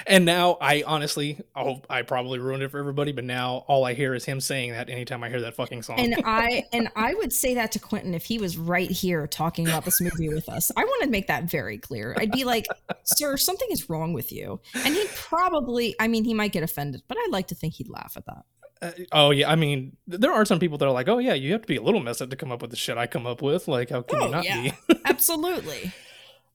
And 0.07 0.24
now 0.24 0.57
I 0.61 0.82
honestly, 0.87 1.41
oh, 1.55 1.80
I 1.89 2.03
probably 2.03 2.39
ruined 2.39 2.62
it 2.62 2.70
for 2.70 2.78
everybody, 2.78 3.12
but 3.12 3.24
now 3.24 3.64
all 3.66 3.84
I 3.84 3.95
hear 3.95 4.14
is 4.14 4.24
him 4.24 4.41
saying 4.41 4.72
that 4.72 4.89
anytime 4.91 5.22
I 5.22 5.28
hear 5.28 5.41
that 5.43 5.55
fucking 5.55 5.82
song. 5.82 5.99
And 5.99 6.16
I 6.24 6.64
and 6.72 6.89
I 6.97 7.14
would 7.14 7.32
say 7.32 7.55
that 7.55 7.72
to 7.72 7.78
Quentin 7.78 8.14
if 8.14 8.24
he 8.24 8.39
was 8.39 8.57
right 8.57 8.91
here 8.91 9.26
talking 9.26 9.66
about 9.68 9.84
this 9.84 10.01
movie 10.01 10.28
with 10.28 10.49
us. 10.49 10.70
I 10.76 10.84
want 10.84 11.03
to 11.05 11.11
make 11.11 11.26
that 11.28 11.45
very 11.45 11.78
clear. 11.78 12.14
I'd 12.18 12.32
be 12.32 12.45
like, 12.45 12.66
"Sir, 13.05 13.37
something 13.37 13.68
is 13.70 13.89
wrong 13.89 14.12
with 14.12 14.32
you." 14.32 14.61
And 14.74 14.95
he'd 14.95 15.09
probably, 15.11 15.95
I 16.01 16.09
mean, 16.09 16.24
he 16.24 16.34
might 16.34 16.53
get 16.53 16.62
offended, 16.62 17.03
but 17.09 17.16
I'd 17.18 17.30
like 17.30 17.49
to 17.49 17.55
think 17.55 17.74
he'd 17.74 17.89
laugh 17.89 18.14
at 18.16 18.26
that. 18.26 18.45
Uh, 18.82 18.91
oh 19.12 19.30
yeah, 19.30 19.51
I 19.51 19.57
mean, 19.57 19.97
there 20.07 20.32
are 20.32 20.45
some 20.45 20.59
people 20.59 20.76
that 20.78 20.87
are 20.87 20.93
like, 20.93 21.09
"Oh 21.09 21.18
yeah, 21.18 21.32
you 21.34 21.53
have 21.53 21.62
to 21.62 21.68
be 21.68 21.76
a 21.76 21.82
little 21.82 22.01
messed 22.01 22.20
up 22.20 22.28
to 22.30 22.37
come 22.37 22.53
up 22.53 22.61
with 22.61 22.70
the 22.70 22.76
shit 22.76 22.99
I 22.99 23.07
come 23.07 23.26
up 23.26 23.41
with." 23.41 23.68
Like, 23.68 23.89
how 23.91 24.03
can 24.03 24.20
you 24.20 24.26
Oh, 24.26 24.30
not 24.30 24.45
yeah. 24.45 24.72
be? 24.89 25.01
Absolutely. 25.07 25.93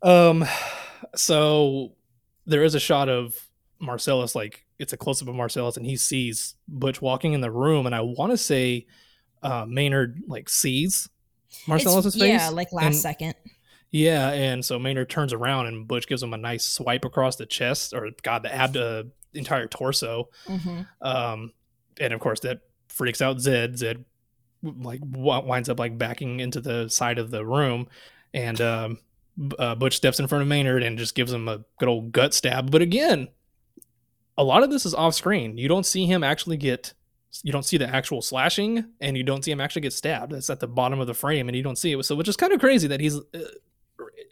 Um, 0.03 0.45
so 1.15 1.93
there 2.45 2.63
is 2.63 2.75
a 2.75 2.79
shot 2.79 3.09
of 3.09 3.35
Marcellus, 3.79 4.35
like 4.35 4.65
it's 4.79 4.93
a 4.93 4.97
close 4.97 5.21
up 5.21 5.27
of 5.27 5.35
Marcellus, 5.35 5.77
and 5.77 5.85
he 5.85 5.95
sees 5.97 6.55
Butch 6.67 7.01
walking 7.01 7.33
in 7.33 7.41
the 7.41 7.51
room, 7.51 7.85
and 7.85 7.93
I 7.95 8.01
want 8.01 8.31
to 8.31 8.37
say 8.37 8.85
uh, 9.43 9.65
Maynard 9.67 10.21
like 10.27 10.49
sees 10.49 11.09
Marcellus's 11.67 12.15
It's- 12.15 12.29
face. 12.31 12.41
Yeah, 12.41 12.49
like 12.49 12.71
last 12.71 12.85
and- 12.85 12.95
second. 12.95 13.35
Yeah, 13.93 14.29
and 14.29 14.63
so 14.63 14.79
Maynard 14.79 15.09
turns 15.09 15.33
around, 15.33 15.65
and 15.67 15.85
Butch 15.85 16.07
gives 16.07 16.23
him 16.23 16.33
a 16.33 16.37
nice 16.37 16.65
swipe 16.65 17.03
across 17.03 17.35
the 17.35 17.45
chest, 17.45 17.93
or 17.93 18.09
God, 18.23 18.43
the 18.43 18.53
ab, 18.55 18.77
uh, 18.77 19.03
entire 19.33 19.67
torso. 19.67 20.29
hmm 20.47 20.81
Um, 21.01 21.51
and 21.99 22.13
of 22.13 22.21
course 22.21 22.39
that 22.41 22.61
freaks 22.87 23.21
out 23.21 23.41
Zed. 23.41 23.77
Zed 23.77 24.05
like 24.63 25.01
w- 25.01 25.45
winds 25.45 25.67
up 25.67 25.77
like 25.79 25.97
backing 25.97 26.39
into 26.39 26.61
the 26.61 26.87
side 26.89 27.17
of 27.19 27.31
the 27.31 27.45
room, 27.45 27.87
and 28.33 28.61
um, 28.61 28.99
uh, 29.59 29.75
Butch 29.75 29.95
steps 29.95 30.19
in 30.19 30.27
front 30.27 30.41
of 30.41 30.47
Maynard 30.47 30.83
and 30.83 30.97
just 30.97 31.15
gives 31.15 31.31
him 31.31 31.47
a 31.47 31.63
good 31.79 31.89
old 31.89 32.11
gut 32.11 32.33
stab. 32.33 32.71
But 32.71 32.81
again, 32.81 33.29
a 34.37 34.43
lot 34.43 34.63
of 34.63 34.69
this 34.69 34.85
is 34.85 34.93
off 34.93 35.13
screen. 35.13 35.57
You 35.57 35.67
don't 35.67 35.85
see 35.85 36.05
him 36.05 36.23
actually 36.23 36.57
get. 36.57 36.93
You 37.43 37.53
don't 37.53 37.63
see 37.63 37.77
the 37.77 37.87
actual 37.87 38.21
slashing, 38.21 38.85
and 38.99 39.15
you 39.15 39.23
don't 39.23 39.43
see 39.43 39.51
him 39.51 39.61
actually 39.61 39.83
get 39.83 39.93
stabbed. 39.93 40.33
It's 40.33 40.49
at 40.49 40.59
the 40.59 40.67
bottom 40.67 40.99
of 40.99 41.07
the 41.07 41.13
frame, 41.13 41.47
and 41.47 41.55
you 41.55 41.63
don't 41.63 41.77
see 41.77 41.93
it. 41.93 42.03
So, 42.03 42.13
which 42.15 42.27
is 42.27 42.35
kind 42.35 42.51
of 42.51 42.59
crazy 42.59 42.89
that 42.89 42.99
he's 42.99 43.15
uh, 43.15 43.39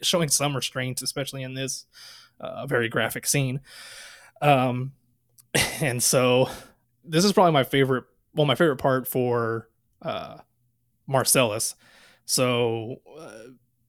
showing 0.02 0.28
some 0.28 0.54
restraint, 0.54 1.00
especially 1.00 1.42
in 1.42 1.54
this 1.54 1.86
uh, 2.40 2.66
very 2.66 2.90
graphic 2.90 3.26
scene. 3.26 3.60
Um, 4.42 4.92
and 5.80 6.02
so 6.02 6.48
this 7.04 7.24
is 7.24 7.32
probably 7.32 7.52
my 7.52 7.64
favorite 7.64 8.04
well 8.34 8.46
my 8.46 8.54
favorite 8.54 8.76
part 8.76 9.06
for 9.06 9.68
uh 10.02 10.38
marcellus 11.06 11.74
so 12.24 12.96
uh, 13.18 13.38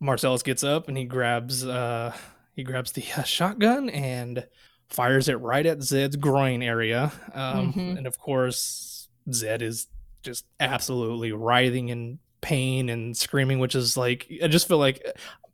marcellus 0.02 0.44
gets 0.44 0.64
up 0.64 0.88
and 0.90 0.98
he 0.98 1.06
grabs 1.06 1.66
uh 1.66 2.14
he 2.56 2.64
grabs 2.64 2.92
the 2.92 3.04
uh, 3.16 3.24
shotgun 3.24 3.90
and 3.90 4.46
fires 4.90 5.30
it 5.30 5.36
right 5.40 5.66
at 5.66 5.82
zed's 5.82 6.18
groin 6.18 6.62
area 6.62 7.12
um 7.34 7.72
Mhm. 7.72 7.98
and 7.98 8.08
of 8.08 8.18
course 8.18 9.08
zed 9.32 9.62
is 9.62 9.88
just 10.24 10.46
absolutely 10.60 11.32
writhing 11.32 11.90
in 11.90 12.20
pain 12.42 12.90
and 12.90 13.16
screaming 13.16 13.60
which 13.60 13.76
is 13.76 13.96
like 13.96 14.28
i 14.44 14.48
just 14.48 14.68
feel 14.68 14.80
like 14.80 15.02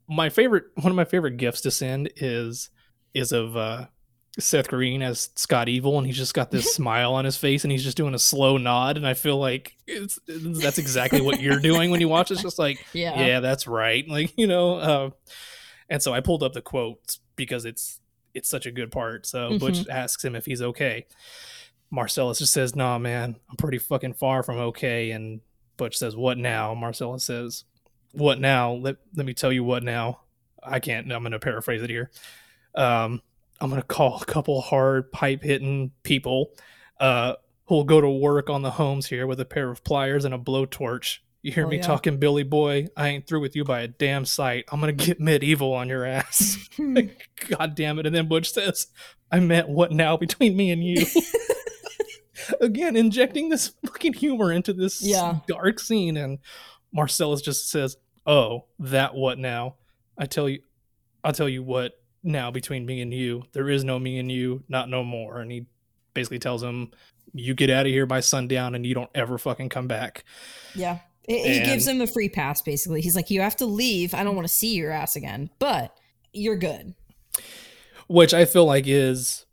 my 0.09 0.29
favorite 0.29 0.63
one 0.75 0.89
of 0.91 0.95
my 0.95 1.03
favorite 1.05 1.35
gifts 1.37 1.61
to 1.61 1.69
send 1.69 2.09
is 2.15 2.69
is 3.13 3.31
of 3.33 3.55
uh 3.57 3.85
Seth 4.39 4.67
Green 4.67 5.01
as 5.01 5.29
Scott 5.35 5.67
Evil, 5.69 5.97
and 5.97 6.05
he's 6.05 6.17
just 6.17 6.33
got 6.33 6.51
this 6.51 6.73
smile 6.75 7.13
on 7.13 7.25
his 7.25 7.37
face, 7.37 7.63
and 7.63 7.71
he's 7.71 7.83
just 7.83 7.97
doing 7.97 8.13
a 8.13 8.19
slow 8.19 8.57
nod, 8.57 8.97
and 8.97 9.07
I 9.07 9.13
feel 9.13 9.37
like 9.37 9.75
it's, 9.87 10.19
that's 10.27 10.77
exactly 10.77 11.21
what 11.21 11.41
you're 11.41 11.59
doing 11.59 11.89
when 11.91 12.01
you 12.01 12.07
watch. 12.09 12.31
It's 12.31 12.41
just 12.41 12.59
like, 12.59 12.85
Yeah. 12.93 13.19
yeah, 13.19 13.39
that's 13.39 13.67
right, 13.67 14.07
like 14.09 14.37
you 14.37 14.47
know. 14.47 14.75
Uh, 14.77 15.09
and 15.89 16.01
so 16.03 16.13
I 16.13 16.19
pulled 16.21 16.43
up 16.43 16.53
the 16.53 16.61
quotes 16.61 17.19
because 17.35 17.65
it's 17.65 17.99
it's 18.33 18.49
such 18.49 18.65
a 18.65 18.71
good 18.71 18.91
part. 18.91 19.25
So 19.25 19.57
Butch 19.57 19.87
asks 19.89 20.23
him 20.23 20.35
if 20.35 20.45
he's 20.45 20.61
okay. 20.61 21.05
Marcellus 21.89 22.39
just 22.39 22.53
says, 22.53 22.75
"Nah, 22.75 22.97
man, 22.99 23.37
I'm 23.49 23.55
pretty 23.55 23.77
fucking 23.77 24.13
far 24.13 24.43
from 24.43 24.57
okay." 24.57 25.11
And 25.11 25.39
Butch 25.77 25.97
says, 25.97 26.15
"What 26.15 26.37
now?" 26.37 26.73
Marcellus 26.75 27.23
says, 27.23 27.63
"What 28.11 28.39
now? 28.39 28.73
Let 28.73 28.97
let 29.15 29.25
me 29.25 29.33
tell 29.33 29.51
you 29.53 29.63
what 29.63 29.83
now." 29.83 30.19
I 30.61 30.79
can't. 30.79 31.09
I'm 31.11 31.23
going 31.23 31.31
to 31.31 31.39
paraphrase 31.39 31.81
it 31.81 31.89
here. 31.89 32.11
Um, 32.75 33.21
I'm 33.59 33.69
gonna 33.69 33.81
call 33.81 34.21
a 34.21 34.25
couple 34.25 34.61
hard 34.61 35.11
pipe 35.11 35.41
hitting 35.43 35.91
people 36.03 36.51
uh, 36.99 37.33
who'll 37.65 37.83
go 37.83 37.99
to 38.01 38.09
work 38.09 38.49
on 38.49 38.61
the 38.61 38.71
homes 38.71 39.07
here 39.07 39.25
with 39.27 39.39
a 39.39 39.45
pair 39.45 39.69
of 39.69 39.83
pliers 39.83 40.25
and 40.25 40.33
a 40.33 40.37
blowtorch. 40.37 41.19
You 41.43 41.51
hear 41.51 41.65
Oh, 41.65 41.69
me 41.69 41.77
yeah. 41.77 41.83
talking, 41.83 42.17
Billy 42.17 42.43
boy? 42.43 42.87
I 42.97 43.09
ain't 43.09 43.27
through 43.27 43.41
with 43.41 43.55
you 43.55 43.63
by 43.63 43.81
a 43.81 43.87
damn 43.87 44.25
sight. 44.25 44.65
I'm 44.71 44.79
gonna 44.79 44.91
get 44.93 45.19
medieval 45.19 45.73
on 45.73 45.87
your 45.89 46.05
ass. 46.05 46.57
God 47.49 47.75
damn 47.75 47.99
it! 47.99 48.05
And 48.05 48.13
then 48.15 48.27
Butch 48.27 48.51
says, 48.51 48.87
"I 49.31 49.39
meant 49.39 49.69
what 49.69 49.91
now 49.91 50.17
between 50.17 50.55
me 50.57 50.71
and 50.71 50.83
you." 50.83 51.05
Again, 52.61 52.95
injecting 52.95 53.49
this 53.49 53.73
fucking 53.85 54.13
humor 54.13 54.51
into 54.51 54.71
this 54.73 55.01
Yeah. 55.01 55.39
dark 55.47 55.79
scene, 55.79 56.15
and 56.17 56.39
Marcellus 56.93 57.41
just 57.41 57.69
says, 57.69 57.97
"Oh, 58.25 58.65
that 58.79 59.15
what 59.15 59.37
now? 59.37 59.75
I 60.17 60.25
tell 60.27 60.47
you, 60.47 60.61
I'll 61.23 61.33
tell 61.33 61.49
you 61.49 61.61
what 61.63 61.93
now 62.27 62.51
between 62.51 62.85
me 62.85 63.01
and 63.01 63.13
you. 63.13 63.43
There 63.53 63.69
is 63.69 63.83
no 63.83 63.97
me 63.97 64.19
and 64.19 64.31
you, 64.31 64.63
not 64.67 64.89
no 64.89 65.03
more." 65.03 65.39
And 65.39 65.51
he 65.51 65.65
basically 66.13 66.39
tells 66.39 66.61
him, 66.61 66.91
"You 67.33 67.53
get 67.53 67.69
out 67.69 67.85
of 67.85 67.91
here 67.91 68.05
by 68.05 68.19
sundown, 68.19 68.75
and 68.75 68.85
you 68.85 68.93
don't 68.93 69.11
ever 69.15 69.37
fucking 69.37 69.69
come 69.69 69.87
back." 69.87 70.23
Yeah. 70.75 70.99
He 71.27 71.59
he 71.59 71.59
gives 71.59 71.85
him 71.85 71.99
a 71.99 72.07
free 72.07 72.29
pass, 72.29 72.61
basically. 72.61 73.01
He's 73.01 73.15
like, 73.15 73.29
You 73.29 73.41
have 73.41 73.57
to 73.57 73.65
leave. 73.65 74.13
I 74.13 74.23
don't 74.23 74.35
want 74.35 74.47
to 74.47 74.53
see 74.53 74.75
your 74.75 74.91
ass 74.91 75.15
again, 75.15 75.49
but 75.59 75.93
you're 76.31 76.55
good. 76.55 76.95
Which 78.07 78.33
I 78.33 78.45
feel 78.45 78.65
like 78.65 78.85
is 78.87 79.45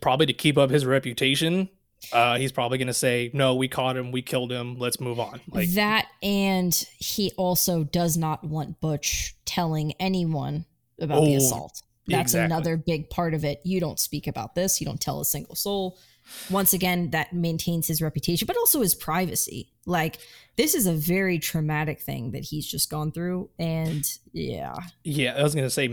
probably 0.00 0.26
to 0.26 0.32
keep 0.32 0.58
up 0.58 0.70
his 0.70 0.84
reputation. 0.84 1.68
Uh, 2.12 2.38
he's 2.38 2.50
probably 2.50 2.78
going 2.78 2.88
to 2.88 2.94
say, 2.94 3.30
"No, 3.34 3.54
we 3.54 3.68
caught 3.68 3.96
him. 3.96 4.10
We 4.10 4.22
killed 4.22 4.50
him. 4.50 4.78
Let's 4.78 5.00
move 5.00 5.20
on." 5.20 5.40
Like, 5.50 5.68
that 5.70 6.06
and 6.22 6.74
he 6.98 7.30
also 7.36 7.84
does 7.84 8.16
not 8.16 8.42
want 8.42 8.80
Butch 8.80 9.36
telling 9.44 9.92
anyone 10.00 10.64
about 11.00 11.24
the 11.24 11.34
Oh, 11.34 11.36
assault. 11.36 11.82
That's 12.06 12.32
exactly. 12.32 12.46
another 12.46 12.76
big 12.76 13.08
part 13.10 13.34
of 13.34 13.44
it. 13.44 13.60
You 13.64 13.78
don't 13.80 13.98
speak 14.00 14.26
about 14.26 14.54
this. 14.54 14.80
You 14.80 14.86
don't 14.86 15.00
tell 15.00 15.20
a 15.20 15.24
single 15.24 15.54
soul. 15.54 15.98
Once 16.48 16.72
again, 16.72 17.10
that 17.10 17.32
maintains 17.32 17.86
his 17.88 18.00
reputation, 18.00 18.46
but 18.46 18.56
also 18.56 18.80
his 18.82 18.94
privacy. 18.94 19.70
Like 19.86 20.18
this 20.56 20.74
is 20.74 20.86
a 20.86 20.92
very 20.92 21.38
traumatic 21.38 22.00
thing 22.00 22.32
that 22.32 22.44
he's 22.44 22.66
just 22.66 22.90
gone 22.90 23.10
through, 23.12 23.50
and 23.58 24.04
yeah, 24.32 24.74
Yeah, 25.04 25.34
I 25.36 25.42
was 25.42 25.54
gonna 25.54 25.70
say, 25.70 25.88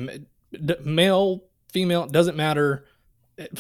male, 0.84 1.44
female, 1.72 2.06
doesn't 2.08 2.38
matter. 2.38 2.86
It- 3.38 3.58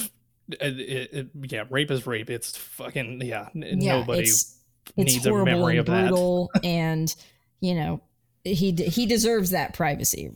it- 0.61 1.09
it- 1.13 1.27
yeah, 1.51 1.63
rape 1.69 1.91
is 1.91 2.07
rape. 2.07 2.29
It's 2.29 2.55
fucking 2.55 3.21
yeah. 3.25 3.49
yeah, 3.53 3.75
Nobody 3.75 4.21
it's 4.21 4.57
it's 4.95 5.13
needs 5.13 5.25
a 5.25 5.29
horrible 5.29 5.51
memory 5.51 5.73
and 5.73 5.79
of 5.81 5.85
that. 5.87 6.07
brutal, 6.09 6.49
and 6.63 7.13
you 7.59 7.75
know 7.75 8.01
he 8.43 8.71
he 8.71 9.05
deserves 9.05 9.49
that 9.49 9.73
privacy. 9.73 10.31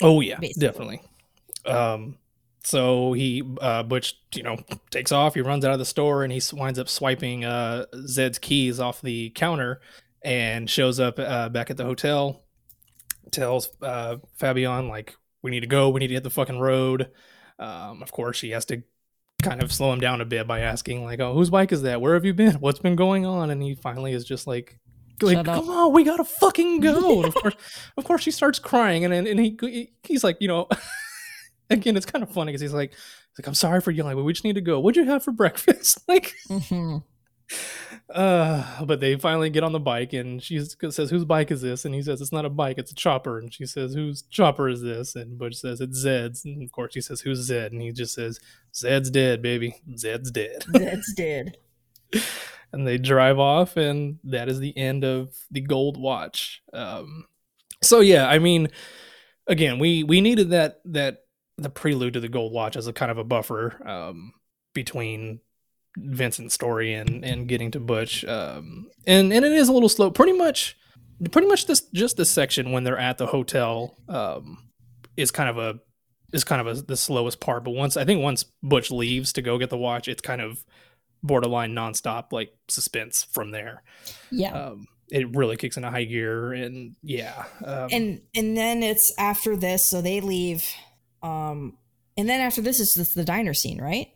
Oh 0.00 0.20
yeah, 0.20 0.38
basically. 0.38 0.66
definitely. 0.66 1.02
Um, 1.66 2.18
so 2.64 3.12
he 3.12 3.42
uh, 3.60 3.82
Butch, 3.82 4.18
you 4.34 4.42
know, 4.42 4.58
takes 4.90 5.12
off. 5.12 5.34
He 5.34 5.40
runs 5.40 5.64
out 5.64 5.72
of 5.72 5.78
the 5.78 5.84
store 5.84 6.22
and 6.24 6.32
he 6.32 6.40
winds 6.52 6.78
up 6.78 6.88
swiping 6.88 7.44
uh, 7.44 7.86
Zed's 8.06 8.38
keys 8.38 8.80
off 8.80 9.02
the 9.02 9.30
counter 9.30 9.80
and 10.22 10.70
shows 10.70 11.00
up 11.00 11.18
uh, 11.18 11.48
back 11.48 11.70
at 11.70 11.76
the 11.76 11.84
hotel. 11.84 12.42
Tells 13.30 13.70
uh, 13.80 14.16
Fabienne 14.38 14.88
like, 14.88 15.16
"We 15.42 15.50
need 15.50 15.60
to 15.60 15.66
go. 15.66 15.88
We 15.88 16.00
need 16.00 16.08
to 16.08 16.14
hit 16.14 16.24
the 16.24 16.30
fucking 16.30 16.58
road." 16.58 17.10
Um, 17.58 18.02
of 18.02 18.12
course, 18.12 18.36
she 18.36 18.50
has 18.50 18.64
to 18.66 18.82
kind 19.42 19.62
of 19.62 19.72
slow 19.72 19.92
him 19.92 20.00
down 20.00 20.20
a 20.20 20.24
bit 20.24 20.46
by 20.46 20.60
asking 20.60 21.04
like, 21.04 21.20
"Oh, 21.20 21.34
whose 21.34 21.50
bike 21.50 21.72
is 21.72 21.82
that? 21.82 22.00
Where 22.00 22.14
have 22.14 22.24
you 22.24 22.34
been? 22.34 22.54
What's 22.56 22.80
been 22.80 22.96
going 22.96 23.26
on?" 23.26 23.50
And 23.50 23.62
he 23.62 23.74
finally 23.74 24.12
is 24.12 24.24
just 24.24 24.46
like. 24.46 24.78
Like, 25.22 25.36
Shut 25.38 25.48
up. 25.48 25.64
come 25.64 25.70
on, 25.70 25.92
we 25.92 26.04
gotta 26.04 26.24
fucking 26.24 26.80
go. 26.80 27.18
And 27.18 27.26
of 27.26 27.34
course, 27.34 27.54
of 27.96 28.04
course, 28.04 28.22
she 28.22 28.30
starts 28.30 28.58
crying, 28.58 29.04
and 29.04 29.12
and 29.14 29.40
he 29.40 29.92
he's 30.02 30.24
like, 30.24 30.36
you 30.40 30.48
know, 30.48 30.68
again, 31.70 31.96
it's 31.96 32.06
kind 32.06 32.22
of 32.22 32.30
funny 32.30 32.52
because 32.52 32.60
he's 32.60 32.72
like, 32.74 32.90
he's 32.92 33.38
like, 33.38 33.46
I'm 33.46 33.54
sorry 33.54 33.80
for 33.80 33.90
yelling, 33.90 34.16
but 34.16 34.24
we 34.24 34.32
just 34.32 34.44
need 34.44 34.54
to 34.54 34.60
go. 34.60 34.80
What'd 34.80 34.96
you 35.02 35.10
have 35.10 35.22
for 35.22 35.32
breakfast? 35.32 35.98
like, 36.08 36.34
hmm 36.48 36.98
uh, 38.14 38.84
but 38.84 39.00
they 39.00 39.16
finally 39.16 39.50
get 39.50 39.62
on 39.64 39.72
the 39.72 39.80
bike, 39.80 40.12
and 40.12 40.42
she 40.42 40.58
says, 40.60 41.10
"Whose 41.10 41.24
bike 41.24 41.50
is 41.50 41.62
this?" 41.62 41.84
And 41.84 41.94
he 41.94 42.02
says, 42.02 42.20
"It's 42.20 42.32
not 42.32 42.44
a 42.44 42.50
bike, 42.50 42.78
it's 42.78 42.92
a 42.92 42.94
chopper." 42.94 43.38
And 43.38 43.52
she 43.52 43.66
says, 43.66 43.94
"Whose 43.94 44.22
chopper 44.22 44.68
is 44.68 44.82
this?" 44.82 45.14
And 45.16 45.38
Butch 45.38 45.56
says, 45.56 45.80
"It's 45.80 45.98
Zed's." 45.98 46.44
And 46.44 46.62
of 46.62 46.72
course, 46.72 46.94
he 46.94 47.00
says, 47.00 47.20
"Who's 47.20 47.38
Zed?" 47.40 47.72
And 47.72 47.80
he 47.80 47.92
just 47.92 48.14
says, 48.14 48.40
"Zed's 48.74 49.10
dead, 49.10 49.42
baby. 49.42 49.76
Zed's 49.96 50.30
dead." 50.30 50.64
Zed's 50.76 51.14
dead. 51.14 51.56
And 52.72 52.86
they 52.86 52.98
drive 52.98 53.38
off, 53.38 53.76
and 53.76 54.18
that 54.24 54.48
is 54.48 54.58
the 54.58 54.76
end 54.76 55.04
of 55.04 55.34
the 55.50 55.60
gold 55.60 55.96
watch. 55.96 56.62
Um, 56.72 57.26
so 57.82 58.00
yeah, 58.00 58.28
I 58.28 58.38
mean, 58.38 58.68
again, 59.46 59.78
we 59.78 60.02
we 60.02 60.20
needed 60.20 60.50
that 60.50 60.80
that 60.86 61.24
the 61.58 61.70
prelude 61.70 62.14
to 62.14 62.20
the 62.20 62.28
gold 62.28 62.52
watch 62.52 62.76
as 62.76 62.86
a 62.86 62.92
kind 62.92 63.10
of 63.10 63.18
a 63.18 63.24
buffer 63.24 63.86
um, 63.86 64.32
between 64.74 65.40
Vincent's 65.96 66.54
story 66.54 66.94
and 66.94 67.24
and 67.24 67.48
getting 67.48 67.70
to 67.72 67.80
Butch. 67.80 68.24
Um, 68.24 68.88
and 69.06 69.32
and 69.32 69.44
it 69.44 69.52
is 69.52 69.68
a 69.68 69.72
little 69.72 69.88
slow. 69.88 70.10
Pretty 70.10 70.32
much, 70.32 70.76
pretty 71.30 71.48
much 71.48 71.66
this 71.66 71.82
just 71.92 72.16
this 72.16 72.30
section 72.30 72.72
when 72.72 72.84
they're 72.84 72.98
at 72.98 73.18
the 73.18 73.26
hotel 73.26 73.98
um, 74.08 74.70
is 75.16 75.30
kind 75.30 75.50
of 75.50 75.58
a 75.58 75.80
is 76.32 76.44
kind 76.44 76.66
of 76.66 76.78
a, 76.78 76.82
the 76.82 76.96
slowest 76.96 77.40
part. 77.40 77.64
But 77.64 77.72
once 77.72 77.96
I 77.96 78.04
think 78.04 78.22
once 78.22 78.44
Butch 78.62 78.90
leaves 78.90 79.32
to 79.34 79.42
go 79.42 79.58
get 79.58 79.70
the 79.70 79.76
watch, 79.76 80.08
it's 80.08 80.22
kind 80.22 80.40
of 80.40 80.64
borderline 81.22 81.72
nonstop 81.74 82.32
like 82.32 82.52
suspense 82.68 83.24
from 83.32 83.50
there. 83.50 83.82
Yeah. 84.30 84.52
Um, 84.52 84.86
it 85.10 85.34
really 85.36 85.56
kicks 85.56 85.76
into 85.76 85.90
high 85.90 86.04
gear, 86.04 86.52
and 86.52 86.96
yeah. 87.02 87.44
Um, 87.64 87.88
and 87.92 88.20
and 88.34 88.56
then 88.56 88.82
it's 88.82 89.12
after 89.18 89.56
this, 89.56 89.84
so 89.84 90.00
they 90.00 90.20
leave. 90.20 90.64
Um, 91.22 91.76
and 92.16 92.28
then 92.28 92.40
after 92.40 92.60
this 92.62 92.80
is 92.80 92.94
this 92.94 93.12
the 93.14 93.24
diner 93.24 93.54
scene, 93.54 93.80
right? 93.80 94.08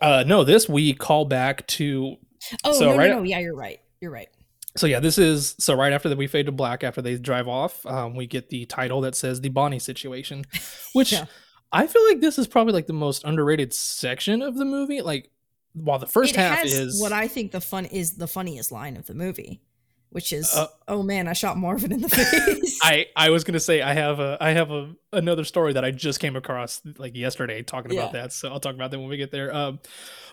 uh, 0.00 0.24
no, 0.26 0.44
this 0.44 0.68
we 0.68 0.94
call 0.94 1.24
back 1.24 1.66
to 1.68 2.16
Oh 2.64 2.72
So 2.72 2.90
no, 2.92 2.96
right- 2.96 3.10
no, 3.10 3.18
no, 3.18 3.22
yeah, 3.24 3.38
you're 3.38 3.54
right. 3.54 3.78
You're 4.00 4.10
right. 4.10 4.28
So 4.76 4.86
yeah, 4.86 5.00
this 5.00 5.18
is 5.18 5.54
so 5.58 5.74
right 5.74 5.92
after 5.92 6.08
that 6.08 6.16
we 6.18 6.26
fade 6.26 6.46
to 6.46 6.52
black 6.52 6.82
after 6.82 7.02
they 7.02 7.16
drive 7.18 7.46
off, 7.46 7.84
um, 7.84 8.14
we 8.16 8.26
get 8.26 8.48
the 8.48 8.64
title 8.66 9.02
that 9.02 9.14
says 9.14 9.40
the 9.40 9.50
Bonnie 9.50 9.78
situation, 9.78 10.44
which 10.94 11.12
Yeah. 11.12 11.26
I 11.72 11.86
feel 11.86 12.06
like 12.08 12.20
this 12.20 12.38
is 12.38 12.46
probably 12.46 12.72
like 12.72 12.86
the 12.86 12.92
most 12.94 13.24
underrated 13.24 13.72
section 13.74 14.40
of 14.42 14.56
the 14.56 14.64
movie. 14.64 15.02
Like, 15.02 15.30
while 15.74 15.98
the 15.98 16.06
first 16.06 16.34
it 16.34 16.36
half 16.36 16.58
has 16.58 16.72
is 16.72 17.00
what 17.00 17.12
I 17.12 17.28
think 17.28 17.52
the 17.52 17.60
fun 17.60 17.86
is 17.86 18.16
the 18.16 18.26
funniest 18.26 18.72
line 18.72 18.96
of 18.96 19.06
the 19.06 19.14
movie, 19.14 19.62
which 20.10 20.32
is, 20.32 20.54
Uh, 20.54 20.66
"Oh 20.88 21.02
man, 21.02 21.28
I 21.28 21.32
shot 21.32 21.56
Marvin 21.56 21.92
in 21.92 22.00
the 22.00 22.08
face." 22.08 22.78
I 22.82 23.06
I 23.16 23.30
was 23.30 23.44
gonna 23.44 23.60
say 23.60 23.82
I 23.82 23.94
have 23.94 24.20
a 24.20 24.36
I 24.40 24.50
have 24.50 24.70
a 24.70 24.94
another 25.12 25.44
story 25.44 25.72
that 25.72 25.84
I 25.84 25.90
just 25.90 26.20
came 26.20 26.36
across 26.36 26.82
like 26.98 27.16
yesterday 27.16 27.62
talking 27.62 27.92
about 27.92 28.12
that. 28.12 28.32
So 28.32 28.50
I'll 28.50 28.60
talk 28.60 28.74
about 28.74 28.90
that 28.90 28.98
when 28.98 29.08
we 29.08 29.16
get 29.16 29.30
there. 29.30 29.54
Um, 29.54 29.80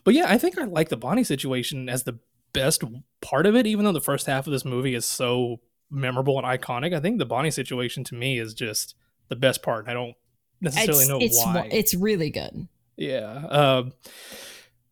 but 0.03 0.13
yeah, 0.13 0.25
I 0.27 0.37
think 0.37 0.57
I 0.57 0.65
like 0.65 0.89
the 0.89 0.97
Bonnie 0.97 1.23
situation 1.23 1.89
as 1.89 2.03
the 2.03 2.19
best 2.53 2.83
part 3.21 3.45
of 3.45 3.55
it, 3.55 3.67
even 3.67 3.85
though 3.85 3.91
the 3.91 4.01
first 4.01 4.25
half 4.25 4.47
of 4.47 4.51
this 4.51 4.65
movie 4.65 4.95
is 4.95 5.05
so 5.05 5.59
memorable 5.91 6.37
and 6.37 6.45
iconic. 6.45 6.93
I 6.93 6.99
think 6.99 7.19
the 7.19 7.25
Bonnie 7.25 7.51
situation 7.51 8.03
to 8.05 8.15
me 8.15 8.39
is 8.39 8.53
just 8.53 8.95
the 9.27 9.35
best 9.35 9.61
part. 9.63 9.87
I 9.87 9.93
don't 9.93 10.15
necessarily 10.61 11.03
it's 11.03 11.09
know 11.09 11.19
it's 11.19 11.45
why. 11.45 11.69
it's 11.71 11.93
really 11.93 12.29
good. 12.29 12.67
Yeah. 12.97 13.45
Um, 13.49 13.93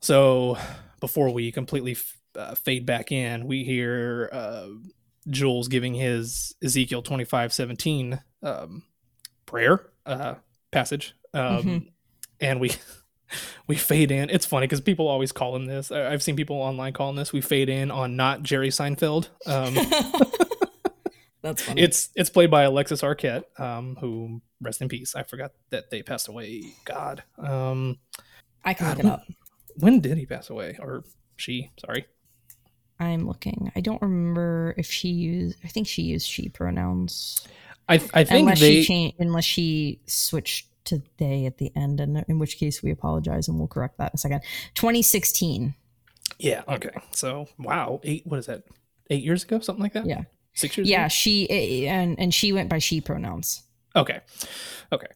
so 0.02 0.58
before 1.00 1.32
we 1.32 1.52
completely 1.52 1.94
f- 1.94 2.18
uh, 2.36 2.56
fade 2.56 2.86
back 2.86 3.12
in, 3.12 3.48
we 3.48 3.64
hear 3.64 4.30
uh, 4.32 4.68
Jules 5.30 5.68
giving 5.68 5.94
his 5.94 6.56
Ezekiel 6.64 7.02
twenty 7.02 7.26
five 7.26 7.52
seventeen 7.54 8.20
um, 8.44 8.84
prayer 9.46 9.90
uh, 10.06 10.36
passage, 10.72 11.16
um, 11.34 11.64
Mhm. 11.64 11.88
and 12.40 12.60
we 12.60 12.72
we 13.68 13.76
fade 13.76 14.12
in. 14.12 14.30
It's 14.30 14.46
funny 14.46 14.66
because 14.68 14.82
people 14.82 15.08
always 15.08 15.32
call 15.32 15.56
him 15.56 15.66
this. 15.66 15.92
I've 15.92 16.24
seen 16.24 16.36
people 16.36 16.58
online 16.58 16.94
calling 16.94 17.16
this. 17.16 17.34
We 17.34 17.42
fade 17.42 17.70
in 17.70 17.92
on 17.92 18.16
not 18.16 18.44
Jerry 18.44 18.70
Seinfeld. 18.70 19.30
Um, 19.46 19.76
That's 21.42 21.62
funny. 21.62 21.82
it's 21.82 22.10
it's 22.16 22.30
played 22.30 22.50
by 22.52 22.64
Alexis 22.64 23.02
Arquette, 23.02 23.44
um, 23.60 23.96
who 24.02 24.42
rest 24.62 24.82
in 24.82 24.90
peace. 24.90 25.16
I 25.16 25.24
forgot 25.24 25.52
that 25.70 25.90
they 25.92 26.02
passed 26.02 26.28
away. 26.28 26.64
God. 26.86 27.24
Um, 27.38 27.98
I 28.66 28.74
can 28.74 28.90
look 28.90 29.00
it 29.00 29.06
up. 29.06 29.24
When 29.80 30.00
did 30.00 30.18
he 30.18 30.26
pass 30.26 30.50
away 30.50 30.78
or 30.80 31.04
she 31.36 31.72
sorry 31.80 32.06
I'm 33.00 33.28
looking. 33.28 33.72
I 33.76 33.82
don't 33.82 34.02
remember 34.02 34.74
if 34.76 34.88
she 34.92 35.10
used. 35.10 35.60
I 35.64 35.68
think 35.68 35.88
she 35.88 36.02
used 36.02 36.28
she 36.28 36.50
pronouns. 36.50 37.46
i 37.88 37.96
i 38.14 38.24
think 38.24 38.30
unless 38.32 38.60
they 38.60 38.82
she 38.82 38.86
changed, 38.88 39.16
unless 39.20 39.46
she 39.46 40.02
switched 40.08 40.68
to 40.86 41.04
they 41.18 41.46
at 41.46 41.60
the 41.60 41.72
end, 41.76 42.00
and 42.00 42.24
in 42.28 42.40
which 42.40 42.58
case 42.58 42.82
we 42.82 42.90
apologize 42.92 43.48
and 43.48 43.60
we'll 43.60 43.68
correct 43.68 43.98
that 44.00 44.12
in 44.14 44.16
a 44.16 44.18
second. 44.18 44.42
2016. 44.74 45.76
yeah 46.40 46.64
okay 46.68 46.90
so 47.12 47.48
wow 47.60 48.00
eight 48.04 48.26
what 48.26 48.40
is 48.40 48.48
that 48.48 48.64
eight 49.12 49.24
years 49.24 49.44
ago 49.44 49.60
something 49.60 49.84
like 49.84 49.94
that 49.94 50.06
Yeah. 50.08 50.24
six 50.54 50.76
years 50.78 50.90
Yeah, 50.90 51.06
ago? 51.06 51.10
she 51.10 51.88
and 51.88 52.20
and 52.20 52.34
she 52.34 52.52
went 52.52 52.68
by 52.70 52.80
she 52.80 53.00
pronouns. 53.02 53.62
okay 53.96 54.22
okay 54.92 55.08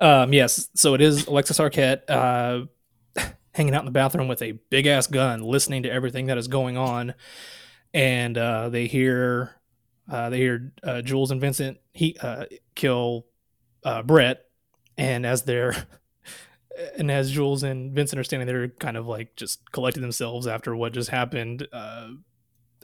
um 0.00 0.32
yes 0.32 0.68
so 0.74 0.94
it 0.94 1.00
is 1.00 1.26
alexis 1.28 1.58
arquette 1.58 2.02
uh 2.08 2.66
hanging 3.58 3.74
out 3.74 3.82
in 3.82 3.86
the 3.86 3.90
bathroom 3.90 4.28
with 4.28 4.40
a 4.40 4.52
big 4.70 4.86
ass 4.86 5.06
gun 5.06 5.42
listening 5.42 5.82
to 5.82 5.90
everything 5.90 6.26
that 6.26 6.38
is 6.38 6.48
going 6.48 6.76
on 6.76 7.12
and 7.92 8.38
uh 8.38 8.68
they 8.68 8.86
hear 8.86 9.56
uh 10.10 10.30
they 10.30 10.38
hear 10.38 10.72
uh 10.82 11.02
jules 11.02 11.30
and 11.30 11.40
vincent 11.40 11.76
he 11.92 12.16
uh 12.22 12.44
kill 12.74 13.26
uh 13.84 14.02
brett 14.02 14.44
and 14.96 15.26
as 15.26 15.42
they're 15.42 15.74
and 16.96 17.10
as 17.10 17.32
Jules 17.32 17.62
and 17.62 17.92
Vincent 17.92 18.20
are 18.20 18.24
standing 18.24 18.46
there, 18.46 18.68
kind 18.68 18.96
of 18.96 19.06
like 19.06 19.34
just 19.36 19.70
collecting 19.72 20.02
themselves 20.02 20.46
after 20.46 20.76
what 20.76 20.92
just 20.92 21.10
happened. 21.10 21.66
Uh, 21.72 22.10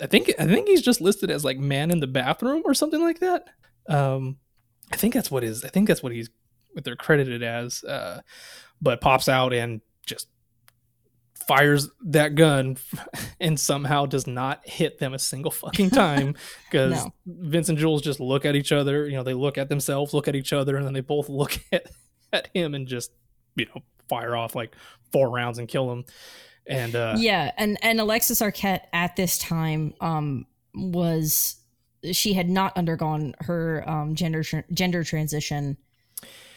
I 0.00 0.06
think 0.06 0.32
I 0.38 0.46
think 0.46 0.66
he's 0.66 0.82
just 0.82 1.00
listed 1.00 1.30
as 1.30 1.44
like 1.44 1.58
man 1.58 1.90
in 1.90 2.00
the 2.00 2.06
bathroom 2.06 2.62
or 2.64 2.74
something 2.74 3.00
like 3.00 3.20
that. 3.20 3.44
Um, 3.88 4.38
I 4.92 4.96
think 4.96 5.14
that's 5.14 5.30
what 5.30 5.44
is. 5.44 5.64
I 5.64 5.68
think 5.68 5.86
that's 5.86 6.02
what 6.02 6.12
he's 6.12 6.30
what 6.72 6.84
they're 6.84 6.96
credited 6.96 7.42
as. 7.42 7.84
But 8.80 9.00
pops 9.00 9.28
out 9.28 9.52
and 9.52 9.80
fires 11.46 11.88
that 12.06 12.34
gun 12.34 12.76
and 13.40 13.58
somehow 13.58 14.06
does 14.06 14.26
not 14.26 14.66
hit 14.66 14.98
them 14.98 15.14
a 15.14 15.18
single 15.18 15.50
fucking 15.50 15.90
time 16.04 16.34
because 16.70 17.04
No. 17.04 17.14
Vince 17.26 17.68
and 17.68 17.78
Jules 17.78 18.02
just 18.02 18.20
look 18.20 18.44
at 18.44 18.56
each 18.56 18.72
other. 18.72 19.06
You 19.06 19.16
know, 19.16 19.22
they 19.22 19.34
look 19.34 19.58
at 19.58 19.68
themselves, 19.68 20.14
look 20.14 20.28
at 20.28 20.34
each 20.34 20.52
other, 20.52 20.76
and 20.76 20.86
then 20.86 20.92
they 20.92 21.00
both 21.00 21.28
look 21.28 21.58
at 21.72 21.86
at 22.32 22.48
him 22.54 22.74
and 22.74 22.88
just 22.88 23.12
you 23.56 23.66
know 23.66 23.82
fire 24.08 24.34
off 24.36 24.54
like 24.54 24.74
four 25.12 25.30
rounds 25.30 25.58
and 25.58 25.68
kill 25.68 25.90
him. 25.90 26.04
And 26.66 26.96
uh, 26.96 27.14
yeah, 27.18 27.52
and 27.56 27.78
and 27.82 28.00
Alexis 28.00 28.40
Arquette 28.40 28.82
at 28.92 29.16
this 29.16 29.38
time 29.38 29.94
um 30.00 30.46
was 30.74 31.56
she 32.12 32.32
had 32.32 32.48
not 32.48 32.76
undergone 32.76 33.34
her 33.40 33.84
um 33.88 34.14
gender 34.14 34.42
tr- 34.42 34.60
gender 34.72 35.04
transition 35.04 35.76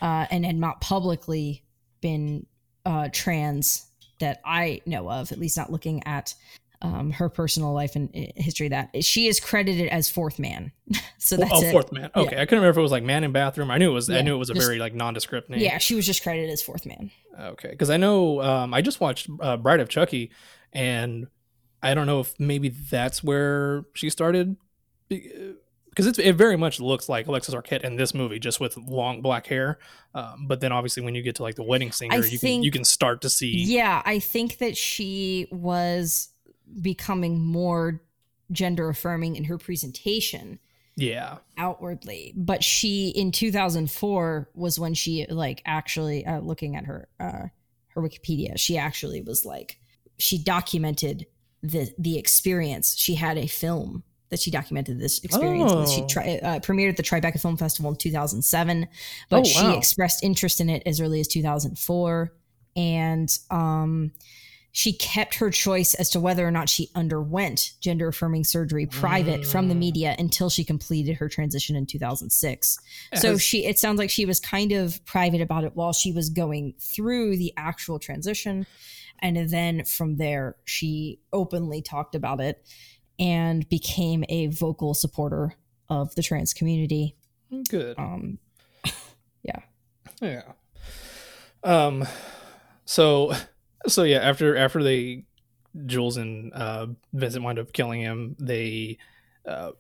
uh 0.01 0.25
and 0.31 0.45
had 0.45 0.55
not 0.55 0.81
publicly 0.81 1.63
been 2.01 2.45
uh 2.85 3.09
trans 3.11 3.86
that 4.20 4.41
I 4.45 4.82
know 4.86 5.09
of, 5.09 5.32
at 5.32 5.39
least 5.39 5.57
not 5.57 5.72
looking 5.72 6.03
at 6.05 6.34
um 6.84 7.09
her 7.09 7.28
personal 7.28 7.74
life 7.74 7.95
and 7.95 8.07
uh, 8.15 8.22
history 8.36 8.68
that 8.68 9.03
she 9.03 9.26
is 9.26 9.39
credited 9.39 9.88
as 9.88 10.09
fourth 10.09 10.38
man. 10.38 10.72
so 11.18 11.36
that's 11.36 11.51
oh, 11.51 11.63
it. 11.63 11.72
fourth 11.72 11.91
man. 11.91 12.11
Okay, 12.15 12.39
I 12.39 12.45
couldn't 12.45 12.59
remember 12.59 12.70
if 12.70 12.78
it 12.78 12.82
was 12.82 12.91
like 12.91 13.03
man 13.03 13.24
in 13.24 13.32
bathroom. 13.32 13.72
I 13.72 13.78
knew 13.78 13.89
it 13.91 13.93
was. 13.93 14.09
I 14.09 14.22
knew 14.22 14.36
it 14.36 14.39
was 14.39 14.49
a 14.49 14.53
just- 14.53 14.65
very 14.65 14.80
like 14.80 14.93
nondescript 14.93 15.49
name. 15.49 15.59
Yeah, 15.59 15.78
she 15.80 15.95
was 15.95 16.05
just 16.05 16.24
credited 16.24 16.49
as 16.49 16.61
fourth 16.61 16.86
man. 16.86 17.11
Okay, 17.39 17.70
because 17.70 17.89
I 17.89 17.97
know 17.97 18.41
um, 18.41 18.74
I 18.74 18.82
just 18.82 18.99
watched 18.99 19.30
uh, 19.39 19.57
Bride 19.57 19.80
of 19.80 19.89
Chucky, 19.89 20.32
and 20.74 21.28
I 21.82 21.93
don't 21.93 22.07
know 22.07 22.20
if 22.20 22.39
maybe 22.39 22.70
that's 22.70 23.24
where 23.24 23.86
she 23.93 24.09
started, 24.09 24.55
because 25.97 26.19
it 26.19 26.33
very 26.35 26.57
much 26.57 26.79
looks 26.79 27.09
like 27.09 27.25
Alexis 27.25 27.55
Arquette 27.55 27.81
in 27.83 27.95
this 27.95 28.13
movie, 28.13 28.37
just 28.39 28.59
with 28.59 28.77
long 28.77 29.21
black 29.21 29.47
hair. 29.47 29.79
Um, 30.13 30.45
but 30.47 30.59
then 30.61 30.71
obviously 30.71 31.01
when 31.03 31.15
you 31.15 31.23
get 31.23 31.35
to 31.37 31.43
like 31.43 31.55
the 31.55 31.63
wedding 31.63 31.91
singer, 31.91 32.13
I 32.15 32.19
you 32.19 32.37
can 32.37 32.61
you 32.63 32.69
can 32.71 32.83
start 32.83 33.21
to 33.21 33.29
see. 33.29 33.49
Yeah, 33.49 34.03
I 34.05 34.19
think 34.19 34.59
that 34.59 34.77
she 34.77 35.47
was 35.51 36.29
becoming 36.81 37.43
more 37.43 38.01
gender 38.51 38.89
affirming 38.89 39.35
in 39.35 39.45
her 39.45 39.57
presentation 39.57 40.59
Yeah. 40.95 41.37
outwardly 41.57 42.33
but 42.35 42.63
she 42.63 43.09
in 43.09 43.31
2004 43.31 44.49
was 44.53 44.79
when 44.79 44.93
she 44.93 45.25
like 45.29 45.61
actually 45.65 46.25
uh, 46.25 46.39
looking 46.39 46.75
at 46.75 46.85
her 46.85 47.07
uh 47.19 47.47
her 47.89 48.01
wikipedia 48.01 48.57
she 48.57 48.77
actually 48.77 49.21
was 49.21 49.45
like 49.45 49.79
she 50.17 50.41
documented 50.41 51.25
the 51.61 51.93
the 51.97 52.17
experience 52.17 52.95
she 52.97 53.15
had 53.15 53.37
a 53.37 53.47
film 53.47 54.03
that 54.30 54.39
she 54.39 54.51
documented 54.51 54.99
this 54.99 55.19
experience 55.23 55.73
with. 55.73 55.89
she 55.89 56.01
Oh. 56.01 56.07
tri- 56.07 56.39
uh, 56.43 56.59
premiered 56.59 56.89
at 56.89 56.97
the 56.97 57.03
tribeca 57.03 57.39
film 57.41 57.57
festival 57.57 57.91
in 57.91 57.97
2007 57.97 58.88
but 59.30 59.39
Oh, 59.41 59.43
she 59.43 59.63
wow. 59.63 59.78
expressed 59.78 60.23
interest 60.23 60.59
in 60.61 60.69
it 60.69 60.84
as 60.86 60.99
early 61.01 61.19
as 61.19 61.28
2004 61.28 62.34
and 62.75 63.38
um 63.49 64.11
she 64.73 64.93
kept 64.93 65.34
her 65.36 65.49
choice 65.49 65.95
as 65.95 66.11
to 66.11 66.19
whether 66.19 66.45
or 66.47 66.51
not 66.51 66.69
she 66.69 66.89
underwent 66.93 67.71
gender 67.82 68.09
affirming 68.09 68.43
surgery 68.43 68.86
private 68.86 69.43
from 69.43 69.69
the 69.69 69.73
Mm. 69.73 69.80
media 69.80 70.15
until 70.19 70.51
she 70.51 70.63
completed 70.63 71.15
her 71.15 71.28
transition 71.30 71.75
in 71.75 71.88
2006. 71.88 72.78
So 73.15 73.38
she 73.39 73.65
it 73.65 73.80
sounds 73.80 73.97
like 73.97 74.11
she 74.11 74.25
was 74.28 74.39
kind 74.39 74.73
of 74.73 75.03
private 75.05 75.41
about 75.41 75.63
it 75.63 75.71
while 75.75 75.93
she 75.93 76.11
was 76.11 76.30
going 76.30 76.75
through 76.80 77.38
the 77.38 77.53
actual 77.57 77.97
transition 77.97 78.67
and 79.19 79.49
then 79.49 79.84
from 79.84 80.17
there 80.17 80.57
she 80.65 81.17
openly 81.34 81.82
talked 81.82 82.13
about 82.13 82.39
it 82.39 82.63
and 83.20 83.68
became 83.70 84.24
a 84.30 84.47
vocal 84.47 84.93
supporter 84.93 85.53
of 85.89 86.13
the 86.15 86.22
trans 86.24 86.53
community. 86.53 87.15
good. 87.70 87.97
Um 87.97 88.38
Yeah. 89.43 89.59
Yeah. 90.22 90.43
Um 91.63 92.05
so 92.86 93.34
so 93.88 94.03
yeah, 94.03 94.18
after 94.20 94.55
after 94.57 94.84
they 94.84 95.26
Jules 95.86 96.18
and 96.18 96.51
uh, 96.53 96.88
Vincent 97.13 97.43
wind 97.45 97.59
up 97.59 97.72
killing 97.72 98.01
him, 98.01 98.36
they 98.39 98.97
uh, 99.45 99.72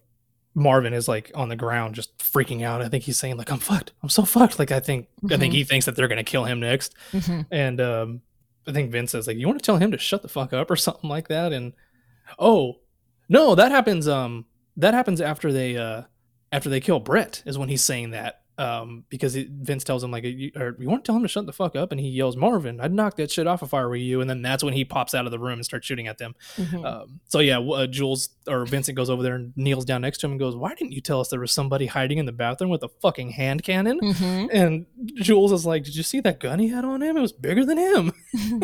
Marvin 0.53 0.93
is 0.93 1.07
like 1.07 1.31
on 1.33 1.49
the 1.49 1.55
ground 1.55 1.95
just 1.95 2.15
freaking 2.19 2.63
out. 2.63 2.81
I 2.83 2.87
think 2.89 3.03
he's 3.03 3.17
saying 3.17 3.37
like 3.37 3.51
I'm 3.51 3.57
fucked. 3.59 3.93
I'm 4.03 4.09
so 4.09 4.23
fucked. 4.23 4.59
Like 4.59 4.71
I 4.71 4.79
think 4.79 5.07
I 5.31 5.37
think 5.37 5.53
Mhm. 5.53 5.57
he 5.57 5.63
thinks 5.63 5.85
that 5.87 5.95
they're 5.95 6.07
gonna 6.07 6.23
kill 6.23 6.45
him 6.45 6.59
next. 6.59 6.93
Mhm. 7.13 7.45
And 7.51 7.81
um, 7.81 8.21
I 8.67 8.73
think 8.73 8.91
Vince 8.91 9.11
says 9.11 9.25
like, 9.27 9.37
"You 9.37 9.47
want 9.47 9.59
to 9.59 9.65
tell 9.65 9.77
him 9.77 9.91
to 9.91 9.97
shut 9.97 10.21
the 10.21 10.27
fuck 10.27 10.53
up 10.53 10.69
or 10.69 10.75
something 10.75 11.09
like 11.09 11.29
that." 11.29 11.51
And 11.53 11.73
oh 12.37 12.77
no, 13.29 13.55
that 13.55 13.71
happens. 13.71 14.07
Um, 14.07 14.45
that 14.77 14.93
happens 14.93 15.21
after 15.21 15.51
they 15.51 15.75
uh 15.77 16.03
after 16.51 16.69
they 16.69 16.79
kill 16.79 16.99
Brett 16.99 17.43
is 17.45 17.57
when 17.57 17.69
he's 17.69 17.83
saying 17.83 18.11
that. 18.11 18.41
Um, 18.59 19.03
because 19.09 19.35
it, 19.35 19.49
Vince 19.51 19.83
tells 19.83 20.03
him 20.03 20.09
like, 20.09 20.23
you, 20.23 20.49
or, 20.55 20.75
"You 20.79 20.89
want 20.89 21.05
to 21.05 21.07
tell 21.07 21.15
him 21.15 21.21
to 21.21 21.27
shut 21.27 21.45
the 21.45 21.53
fuck 21.53 21.75
up?" 21.75 21.91
And 21.91 22.01
he 22.01 22.07
yells, 22.09 22.35
"Marvin, 22.35 22.81
I'd 22.81 22.91
knock 22.91 23.15
that 23.17 23.29
shit 23.29 23.45
off 23.45 23.61
if 23.61 23.71
I 23.71 23.85
were 23.85 23.95
you." 23.95 24.19
And 24.19 24.27
then 24.27 24.41
that's 24.41 24.63
when 24.63 24.73
he 24.73 24.83
pops 24.83 25.13
out 25.13 25.25
of 25.25 25.31
the 25.31 25.37
room 25.37 25.59
and 25.59 25.63
starts 25.65 25.85
shooting 25.85 26.07
at 26.07 26.17
them. 26.17 26.33
Mhm. 26.55 26.83
Um, 26.83 27.19
so 27.27 27.37
yeah, 27.37 27.59
uh, 27.59 27.85
Jules 27.85 28.29
or 28.47 28.65
Vincent 28.65 28.97
goes 28.97 29.11
over 29.11 29.21
there 29.21 29.35
and 29.35 29.53
kneels 29.55 29.85
down 29.85 30.01
next 30.01 30.17
to 30.21 30.25
him 30.25 30.31
and 30.31 30.39
goes, 30.39 30.55
"Why 30.55 30.73
didn't 30.73 30.93
you 30.93 31.01
tell 31.01 31.19
us 31.19 31.29
there 31.29 31.39
was 31.39 31.51
somebody 31.51 31.85
hiding 31.85 32.17
in 32.17 32.25
the 32.25 32.31
bathroom 32.31 32.71
with 32.71 32.81
a 32.81 32.89
fucking 32.99 33.29
hand 33.29 33.61
cannon?" 33.61 33.99
Mhm. 34.01 34.49
And 34.51 34.87
Jules 35.21 35.51
is 35.51 35.67
like, 35.67 35.83
"Did 35.83 35.95
you 35.95 36.01
see 36.01 36.19
that 36.21 36.39
gun 36.39 36.57
he 36.57 36.69
had 36.69 36.83
on 36.83 37.03
him? 37.03 37.15
It 37.15 37.21
was 37.21 37.33
bigger 37.33 37.63
than 37.63 37.77
him." 37.77 38.11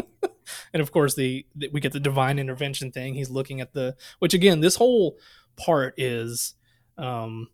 and 0.74 0.82
of 0.82 0.92
course, 0.92 1.16
the, 1.16 1.46
the 1.56 1.70
we 1.70 1.80
get 1.80 1.94
the 1.94 2.00
divine 2.00 2.40
intervention 2.40 2.92
thing. 2.92 3.14
He's 3.16 3.30
looking 3.30 3.62
at 3.62 3.74
the 3.74 3.96
which 4.20 4.34
again, 4.34 4.60
this 4.62 4.76
whole 4.76 5.18
part 5.56 5.94
is 5.98 6.56
um, 6.98 7.48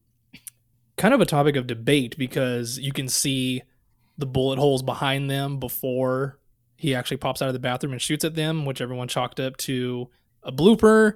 kind 0.97 1.13
of 1.13 1.21
a 1.21 1.25
topic 1.25 1.55
of 1.55 1.67
debate 1.67 2.17
because 2.17 2.77
you 2.79 2.91
can 2.91 3.07
see 3.07 3.63
the 4.17 4.25
bullet 4.25 4.59
holes 4.59 4.83
behind 4.83 5.29
them 5.29 5.59
before 5.59 6.37
he 6.75 6.93
actually 6.95 7.17
pops 7.17 7.41
out 7.41 7.47
of 7.47 7.53
the 7.53 7.59
bathroom 7.59 7.93
and 7.93 8.01
shoots 8.01 8.23
at 8.25 8.35
them, 8.35 8.65
which 8.65 8.81
everyone 8.81 9.07
chalked 9.07 9.39
up 9.39 9.55
to 9.57 10.09
a 10.43 10.51
blooper, 10.51 11.13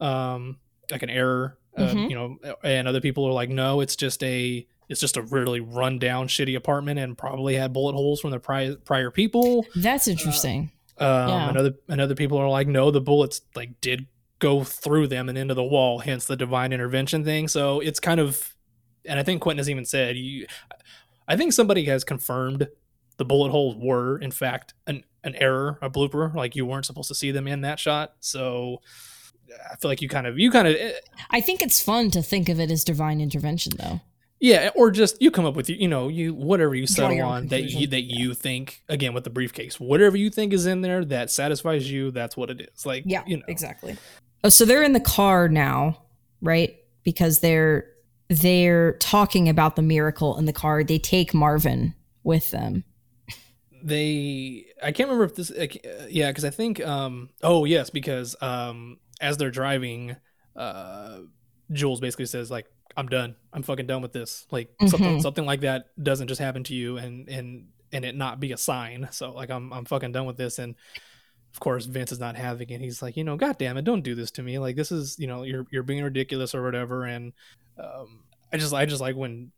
um, 0.00 0.58
like 0.90 1.02
an 1.02 1.10
error. 1.10 1.58
Uh, 1.74 1.88
Mhm. 1.94 2.10
you 2.10 2.14
know, 2.14 2.36
and 2.62 2.86
other 2.86 3.00
people 3.00 3.24
are 3.26 3.32
like, 3.32 3.48
no, 3.48 3.80
it's 3.80 3.96
just 3.96 4.22
a 4.22 4.66
it's 4.90 5.00
just 5.00 5.16
a 5.16 5.22
really 5.22 5.60
run 5.60 5.98
down, 5.98 6.28
shitty 6.28 6.54
apartment, 6.54 6.98
and 6.98 7.16
probably 7.16 7.54
had 7.54 7.72
bullet 7.72 7.94
holes 7.94 8.20
from 8.20 8.30
the 8.30 8.38
prior 8.38 8.74
prior 8.76 9.10
people. 9.10 9.64
That's 9.74 10.06
interesting. 10.06 10.70
Um, 10.98 11.28
Yeah. 11.28 11.48
and 11.48 11.58
other 11.58 11.72
and 11.88 12.00
other 12.00 12.14
people 12.14 12.38
are 12.38 12.48
like, 12.48 12.68
no, 12.68 12.90
the 12.90 13.00
bullets 13.00 13.40
like 13.54 13.80
did 13.80 14.06
go 14.38 14.64
through 14.64 15.06
them 15.06 15.28
and 15.28 15.38
into 15.38 15.54
the 15.54 15.64
wall, 15.64 16.00
hence 16.00 16.24
the 16.26 16.36
divine 16.36 16.72
intervention 16.72 17.24
thing. 17.24 17.48
So 17.48 17.80
it's 17.80 18.00
kind 18.00 18.20
of, 18.20 18.54
and 19.04 19.18
I 19.18 19.22
think 19.22 19.40
Quentin 19.40 19.58
has 19.58 19.70
even 19.70 19.84
said, 19.84 20.16
you, 20.16 20.46
I 21.28 21.36
think 21.36 21.52
somebody 21.52 21.84
has 21.84 22.02
confirmed 22.04 22.68
the 23.18 23.24
bullet 23.24 23.50
holes 23.50 23.76
were 23.78 24.18
in 24.18 24.30
fact 24.32 24.74
an 24.86 25.04
an 25.24 25.36
error, 25.36 25.78
a 25.80 25.88
blooper, 25.88 26.34
like 26.34 26.56
you 26.56 26.66
weren't 26.66 26.84
supposed 26.86 27.08
to 27.08 27.14
see 27.14 27.30
them 27.30 27.46
in 27.46 27.60
that 27.60 27.78
shot. 27.78 28.14
So 28.20 28.80
I 29.70 29.76
feel 29.76 29.90
like 29.90 30.02
you 30.02 30.08
kind 30.08 30.26
of 30.26 30.38
you 30.38 30.50
kind 30.50 30.66
of 30.66 30.76
I 31.30 31.40
think 31.40 31.62
it's 31.62 31.80
fun 31.82 32.10
to 32.12 32.22
think 32.22 32.48
of 32.48 32.58
it 32.58 32.70
as 32.70 32.84
divine 32.84 33.20
intervention, 33.20 33.74
though. 33.78 34.00
Yeah, 34.42 34.70
or 34.74 34.90
just 34.90 35.22
you 35.22 35.30
come 35.30 35.46
up 35.46 35.54
with 35.54 35.70
you 35.70 35.86
know 35.86 36.08
you 36.08 36.34
whatever 36.34 36.74
you 36.74 36.88
settle 36.88 37.22
on 37.22 37.46
that 37.46 37.62
you 37.70 37.86
that 37.86 38.02
you 38.02 38.34
think 38.34 38.82
again 38.88 39.14
with 39.14 39.22
the 39.22 39.30
briefcase, 39.30 39.78
whatever 39.78 40.16
you 40.16 40.30
think 40.30 40.52
is 40.52 40.66
in 40.66 40.80
there 40.80 41.04
that 41.04 41.30
satisfies 41.30 41.88
you, 41.88 42.10
that's 42.10 42.36
what 42.36 42.50
it 42.50 42.60
is. 42.60 42.84
Like 42.84 43.04
Yeah, 43.06 43.22
you 43.24 43.36
know 43.36 43.44
exactly. 43.46 43.96
Oh, 44.42 44.48
so 44.48 44.64
they're 44.64 44.82
in 44.82 44.94
the 44.94 45.00
car 45.00 45.48
now, 45.48 46.02
right? 46.40 46.76
Because 47.04 47.38
they're 47.38 47.86
they're 48.28 48.94
talking 48.94 49.48
about 49.48 49.76
the 49.76 49.82
miracle 49.82 50.36
in 50.36 50.46
the 50.46 50.52
car. 50.52 50.82
They 50.82 50.98
take 50.98 51.32
Marvin 51.32 51.94
with 52.24 52.50
them. 52.50 52.82
they 53.84 54.66
i 54.82 54.90
can't 54.92 55.08
remember 55.08 55.24
if 55.24 55.34
this 55.34 55.50
uh, 55.50 55.66
yeah 56.08 56.30
because 56.30 56.44
i 56.44 56.50
think 56.50 56.84
um 56.86 57.28
oh 57.42 57.64
yes 57.64 57.90
because 57.90 58.36
um 58.40 58.96
as 59.20 59.36
they're 59.36 59.50
driving 59.50 60.14
uh 60.54 61.18
jules 61.72 61.98
basically 61.98 62.26
says 62.26 62.48
like 62.48 62.66
i'm 62.96 63.06
done. 63.08 63.34
I'm 63.52 63.62
fucking 63.62 63.86
done 63.86 64.02
with 64.02 64.12
this. 64.12 64.46
Like 64.50 64.70
something 64.86 65.18
Mhm. 65.18 65.22
something 65.22 65.46
like 65.46 65.60
that 65.62 65.86
doesn't 66.02 66.28
just 66.28 66.40
happen 66.40 66.64
to 66.64 66.74
you 66.74 66.96
and 66.98 67.28
and 67.28 67.68
and 67.92 68.04
it 68.04 68.14
not 68.14 68.40
be 68.40 68.52
a 68.52 68.56
sign. 68.56 69.08
So 69.12 69.32
like 69.32 69.50
i'm 69.50 69.72
i'm 69.72 69.84
fucking 69.84 70.12
done 70.12 70.26
with 70.26 70.36
this. 70.36 70.58
And 70.58 70.74
of 71.52 71.60
course 71.60 71.84
vince 71.86 72.12
is 72.12 72.18
not 72.20 72.36
having 72.36 72.70
it. 72.70 72.80
He's 72.80 73.02
like 73.02 73.16
you 73.16 73.24
know 73.24 73.36
god 73.36 73.58
damn 73.58 73.76
it 73.76 73.84
don't 73.84 74.02
do 74.02 74.14
this 74.14 74.30
to 74.32 74.42
me. 74.42 74.58
Like 74.58 74.76
this 74.76 74.90
is 74.92 75.18
you 75.18 75.26
know 75.26 75.42
you're 75.42 75.66
you're 75.70 75.82
being 75.82 76.02
ridiculous 76.04 76.54
or 76.54 76.62
whatever. 76.62 77.04
And 77.04 77.32
um 77.78 78.24
i 78.52 78.56
just 78.58 78.74
i 78.74 78.84
just 78.86 79.00
like 79.00 79.16
when 79.16 79.50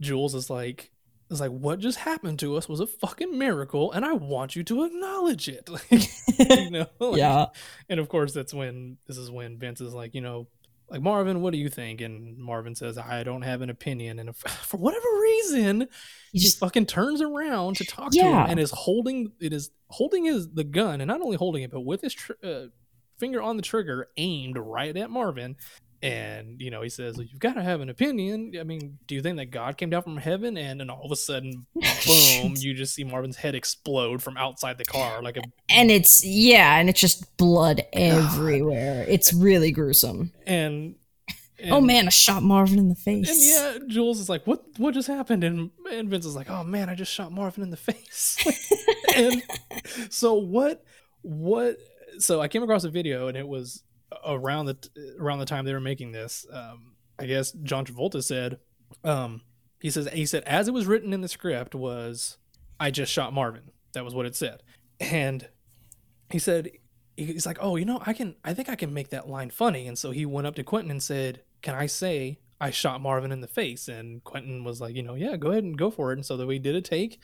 jules 0.00 0.34
is 0.34 0.50
like 0.50 0.90
is 1.30 1.40
like 1.40 1.50
what 1.50 1.80
just 1.80 1.98
happened 1.98 2.38
to 2.38 2.56
us 2.56 2.68
was 2.68 2.78
a 2.80 2.86
fucking 2.86 3.36
miracle 3.36 3.90
and 3.92 4.04
i 4.04 4.12
want 4.12 4.54
you 4.54 4.62
to 4.62 4.84
acknowledge 4.84 5.48
it. 5.48 5.68
Like, 5.68 5.90
you 6.38 6.70
know 6.70 6.86
like- 7.00 7.18
yeah. 7.18 7.46
and 7.88 7.98
of 7.98 8.08
course 8.08 8.32
that's 8.32 8.54
when 8.54 8.98
this 9.06 9.16
is 9.16 9.30
when 9.30 9.58
vince 9.58 9.80
is 9.80 9.94
like 9.94 10.14
you 10.14 10.20
know 10.20 10.46
like 10.90 11.02
marvin 11.02 11.40
what 11.40 11.52
do 11.52 11.58
you 11.58 11.68
think? 11.68 12.00
And 12.00 12.38
marvin 12.38 12.74
says 12.74 12.96
i 12.98 13.22
don't 13.22 13.42
have 13.42 13.62
an 13.62 13.70
opinion. 13.70 14.18
And 14.18 14.28
if, 14.28 14.36
for 14.66 14.76
whatever 14.76 15.06
reason 15.22 15.88
he 16.32 16.38
just 16.38 16.58
fucking 16.58 16.86
turns 16.86 17.20
around 17.20 17.76
to 17.76 17.84
talk 17.84 18.12
to 18.12 18.18
him 18.44 18.50
and 18.50 18.60
is 18.60 18.70
holding 18.70 19.32
it 19.40 19.52
is 19.52 19.70
holding 19.88 20.24
his 20.24 20.48
the 20.52 20.64
gun 20.64 21.00
and 21.00 21.08
not 21.08 21.20
only 21.20 21.36
holding 21.36 21.62
it 21.62 21.70
but 21.70 21.80
with 21.80 22.00
his 22.00 22.14
tr- 22.14 22.32
uh, 22.42 22.66
finger 23.18 23.40
on 23.40 23.56
the 23.56 23.62
trigger 23.62 24.08
aimed 24.16 24.58
right 24.58 24.96
at 24.96 25.10
marvin 25.10 25.56
and 26.02 26.60
you 26.60 26.70
know 26.70 26.82
he 26.82 26.88
says 26.88 27.18
you've 27.18 27.38
got 27.38 27.54
to 27.54 27.62
have 27.62 27.80
an 27.80 27.88
opinion 27.88 28.52
i 28.60 28.62
mean 28.62 28.98
do 29.06 29.14
you 29.14 29.22
think 29.22 29.36
that 29.36 29.46
god 29.46 29.76
came 29.76 29.90
down 29.90 30.02
from 30.02 30.16
heaven 30.16 30.56
and 30.56 30.80
then 30.80 30.90
all 30.90 31.04
of 31.04 31.10
a 31.10 31.16
sudden 31.16 31.66
boom 31.74 32.54
you 32.56 32.74
just 32.74 32.94
see 32.94 33.04
marvin's 33.04 33.36
head 33.36 33.54
explode 33.54 34.22
from 34.22 34.36
outside 34.36 34.76
the 34.78 34.84
car 34.84 35.22
like 35.22 35.36
a 35.36 35.42
and 35.68 35.90
it's 35.90 36.24
yeah, 36.24 36.78
and 36.78 36.88
it's 36.88 37.00
just 37.00 37.36
blood 37.36 37.82
everywhere. 37.92 39.04
It's 39.08 39.32
really 39.32 39.72
gruesome. 39.72 40.32
and, 40.46 40.94
oh 41.70 41.80
man, 41.80 42.06
I 42.06 42.10
shot 42.10 42.42
Marvin 42.42 42.78
in 42.78 42.88
the 42.88 42.94
face. 42.94 43.28
And 43.28 43.80
yeah, 43.82 43.86
Jules 43.88 44.20
is 44.20 44.28
like, 44.28 44.46
"What? 44.46 44.64
What 44.76 44.94
just 44.94 45.08
happened?" 45.08 45.44
And 45.44 45.70
and 45.90 46.08
Vince 46.08 46.26
is 46.26 46.36
like, 46.36 46.50
"Oh 46.50 46.64
man, 46.64 46.88
I 46.88 46.94
just 46.94 47.12
shot 47.12 47.32
Marvin 47.32 47.62
in 47.62 47.70
the 47.70 47.76
face." 47.76 48.38
and 49.16 49.42
so 50.08 50.34
what? 50.34 50.84
What? 51.22 51.76
So 52.18 52.40
I 52.40 52.48
came 52.48 52.62
across 52.62 52.84
a 52.84 52.90
video, 52.90 53.28
and 53.28 53.36
it 53.36 53.46
was 53.46 53.82
around 54.26 54.66
the 54.66 55.16
around 55.18 55.38
the 55.38 55.46
time 55.46 55.64
they 55.64 55.72
were 55.72 55.80
making 55.80 56.12
this. 56.12 56.46
Um, 56.52 56.94
I 57.18 57.26
guess 57.26 57.52
John 57.52 57.84
Travolta 57.84 58.22
said, 58.22 58.58
um, 59.04 59.42
he 59.80 59.90
says 59.90 60.08
he 60.12 60.26
said 60.26 60.42
as 60.44 60.68
it 60.68 60.74
was 60.74 60.86
written 60.86 61.12
in 61.12 61.20
the 61.20 61.28
script 61.28 61.74
was, 61.74 62.38
"I 62.78 62.90
just 62.90 63.12
shot 63.12 63.32
Marvin." 63.32 63.70
That 63.92 64.04
was 64.04 64.14
what 64.14 64.26
it 64.26 64.36
said, 64.36 64.62
and 65.00 65.48
he 66.30 66.38
said 66.38 66.70
he's 67.16 67.46
like, 67.46 67.58
"Oh, 67.60 67.76
you 67.76 67.84
know, 67.84 68.02
I 68.04 68.12
can. 68.12 68.36
I 68.44 68.54
think 68.54 68.68
I 68.68 68.76
can 68.76 68.92
make 68.92 69.10
that 69.10 69.28
line 69.28 69.50
funny." 69.50 69.86
And 69.86 69.98
so 69.98 70.10
he 70.10 70.26
went 70.26 70.46
up 70.46 70.54
to 70.56 70.64
Quentin 70.64 70.90
and 70.90 71.02
said, 71.02 71.42
"Can 71.62 71.74
I 71.74 71.86
say 71.86 72.38
I 72.60 72.70
shot 72.70 73.00
Marvin 73.00 73.32
in 73.32 73.40
the 73.40 73.46
face?" 73.46 73.88
And 73.88 74.22
Quentin 74.24 74.64
was 74.64 74.80
like, 74.80 74.94
"You 74.94 75.02
know, 75.02 75.14
yeah, 75.14 75.36
go 75.36 75.50
ahead 75.50 75.64
and 75.64 75.78
go 75.78 75.90
for 75.90 76.12
it." 76.12 76.16
And 76.18 76.26
so 76.26 76.36
that 76.36 76.46
we 76.46 76.58
did 76.58 76.74
a 76.74 76.80
take. 76.80 77.18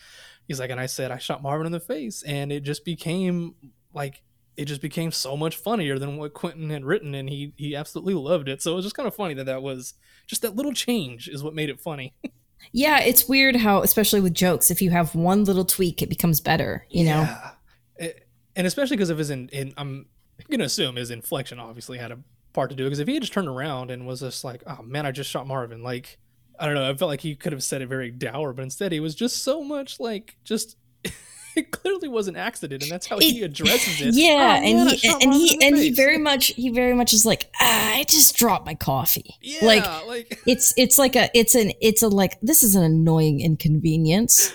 He's 0.49 0.61
like, 0.61 0.71
and 0.71 0.81
I 0.81 0.87
said 0.87 1.11
I 1.11 1.19
shot 1.19 1.43
Marvin 1.43 1.67
in 1.67 1.73
the 1.73 1.81
face, 1.81 2.23
and 2.23 2.51
it 2.53 2.63
just 2.63 2.85
became 2.85 3.55
like 3.95 4.23
it 4.57 4.67
just 4.67 4.83
became 4.83 5.11
so 5.13 5.37
much 5.37 5.57
funnier 5.57 5.99
than 5.99 6.17
what 6.17 6.35
Quentin 6.35 6.71
had 6.71 6.85
written, 6.85 7.15
and 7.15 7.29
he 7.29 7.53
he 7.57 7.75
absolutely 7.75 8.15
loved 8.15 8.49
it. 8.49 8.63
So 8.63 8.73
it 8.73 8.77
was 8.77 8.85
just 8.85 8.95
kind 8.97 9.07
of 9.07 9.15
funny 9.15 9.35
that 9.35 9.47
that 9.47 9.63
was 9.63 9.95
just 10.27 10.43
that 10.43 10.57
little 10.57 10.73
change 10.73 11.29
is 11.29 11.43
what 11.43 11.55
made 11.55 11.71
it 11.71 11.81
funny. 11.81 12.15
Yeah, 12.71 13.01
it's 13.01 13.29
weird 13.29 13.57
how, 13.57 13.83
especially 13.83 14.21
with 14.21 14.35
jokes, 14.35 14.71
if 14.71 14.81
you 14.81 14.91
have 14.91 15.17
one 15.17 15.43
little 15.43 15.65
tweak, 15.65 16.01
it 16.01 16.09
becomes 16.09 16.41
better. 16.41 16.87
You 16.91 17.07
know. 17.07 17.21
Yeah. 17.23 17.51
It- 17.97 18.29
and 18.55 18.69
especially 18.69 18.97
because 18.97 19.11
of 19.11 19.19
his 19.19 19.31
in, 19.31 19.49
in 19.49 19.75
I'm 19.77 20.07
gonna 20.49 20.65
assume 20.65 20.95
his 20.95 21.11
inflection 21.11 21.59
obviously 21.59 21.99
had 21.99 22.13
a 22.13 22.19
part 22.53 22.71
to 22.71 22.77
do 22.77 22.85
because 22.85 23.01
if 23.01 23.09
he 23.09 23.15
had 23.15 23.23
just 23.23 23.33
turned 23.33 23.49
around 23.49 23.91
and 23.91 24.07
was 24.07 24.21
just 24.21 24.45
like, 24.45 24.63
oh 24.67 24.81
man, 24.83 25.07
I 25.07 25.11
just 25.11 25.29
shot 25.29 25.47
Marvin, 25.49 25.83
like 25.83 26.19
I 26.59 26.67
don't 26.67 26.75
know, 26.75 26.89
I 26.89 26.95
felt 26.95 27.09
like 27.09 27.21
he 27.21 27.35
could 27.35 27.53
have 27.53 27.65
said 27.65 27.83
it 27.83 27.89
very 27.89 28.11
dour, 28.13 28.53
but 28.53 28.63
instead 28.63 28.93
he 28.93 29.01
was 29.01 29.15
just 29.17 29.43
so 29.43 29.65
much 29.65 29.99
like 29.99 30.37
just 30.45 30.77
it 31.57 31.71
clearly 31.71 32.09
was 32.09 32.29
an 32.29 32.37
accident, 32.37 32.83
and 32.83 32.91
that's 32.93 33.07
how 33.07 33.19
he 33.19 33.43
addresses 33.43 34.01
it. 34.07 34.15
Yeah, 34.15 34.61
"Oh, 34.61 34.65
and 34.67 34.85
man, 34.85 34.95
he 34.97 35.09
and 35.23 35.33
he 35.35 35.67
and 35.67 35.77
he 35.77 35.91
very 35.91 36.19
much 36.19 36.47
he 36.49 36.71
very 36.71 36.95
much 36.95 37.13
is 37.13 37.25
like 37.27 37.51
ah, 37.61 37.95
I 37.97 38.05
just 38.05 38.37
dropped 38.37 38.67
my 38.67 38.75
coffee. 38.75 39.37
yeah, 39.41 39.65
like 39.65 40.07
like 40.07 40.41
it's 40.47 40.73
it's 40.77 40.99
like 40.99 41.17
a 41.17 41.31
it's 41.37 41.55
an 41.55 41.73
it's 41.81 42.03
a 42.03 42.09
like 42.09 42.39
this 42.41 42.63
is 42.63 42.75
an 42.75 42.83
annoying 42.83 43.41
inconvenience. 43.41 44.53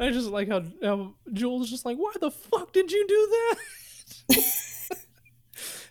I 0.00 0.10
just 0.10 0.28
like 0.28 0.48
how, 0.48 0.62
how 0.82 1.14
Jules 1.32 1.66
is 1.66 1.70
just 1.70 1.86
like, 1.86 1.96
why 1.96 2.12
the 2.20 2.30
fuck 2.32 2.72
did 2.72 2.90
you 2.90 3.06
do 3.06 3.28
that? 3.30 4.38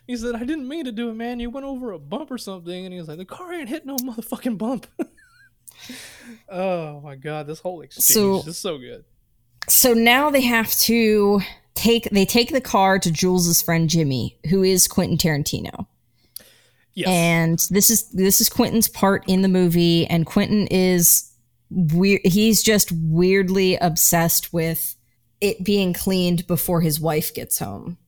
he 0.06 0.14
said, 0.14 0.34
I 0.34 0.40
didn't 0.40 0.68
mean 0.68 0.84
to 0.84 0.92
do 0.92 1.08
it, 1.08 1.14
man. 1.14 1.40
You 1.40 1.48
went 1.48 1.64
over 1.64 1.90
a 1.92 1.98
bump 1.98 2.30
or 2.30 2.36
something. 2.36 2.84
And 2.84 2.92
he 2.92 2.98
was 2.98 3.08
like, 3.08 3.16
the 3.16 3.24
car 3.24 3.54
ain't 3.54 3.70
hit 3.70 3.86
no 3.86 3.96
motherfucking 3.96 4.58
bump. 4.58 4.86
oh 6.50 7.00
my 7.00 7.16
god, 7.16 7.46
this 7.46 7.60
whole 7.60 7.80
exchange 7.80 8.42
So- 8.42 8.48
is 8.48 8.58
so 8.58 8.76
good. 8.76 9.04
So 9.68 9.92
now 9.94 10.30
they 10.30 10.42
have 10.42 10.72
to 10.80 11.40
take 11.74 12.08
they 12.10 12.24
take 12.24 12.52
the 12.52 12.60
car 12.60 12.98
to 12.98 13.10
Jules's 13.10 13.62
friend 13.62 13.88
Jimmy, 13.88 14.38
who 14.48 14.62
is 14.62 14.86
Quentin 14.88 15.18
Tarantino. 15.18 15.86
Yes. 16.96 17.08
and 17.08 17.58
this 17.70 17.90
is 17.90 18.08
this 18.10 18.40
is 18.40 18.48
Quentin's 18.48 18.88
part 18.88 19.24
in 19.26 19.42
the 19.42 19.48
movie, 19.48 20.06
and 20.06 20.24
Quentin 20.24 20.68
is 20.68 21.32
weird. 21.70 22.20
He's 22.24 22.62
just 22.62 22.92
weirdly 22.92 23.76
obsessed 23.76 24.52
with 24.52 24.94
it 25.40 25.64
being 25.64 25.92
cleaned 25.92 26.46
before 26.46 26.80
his 26.80 27.00
wife 27.00 27.34
gets 27.34 27.58
home. 27.58 27.98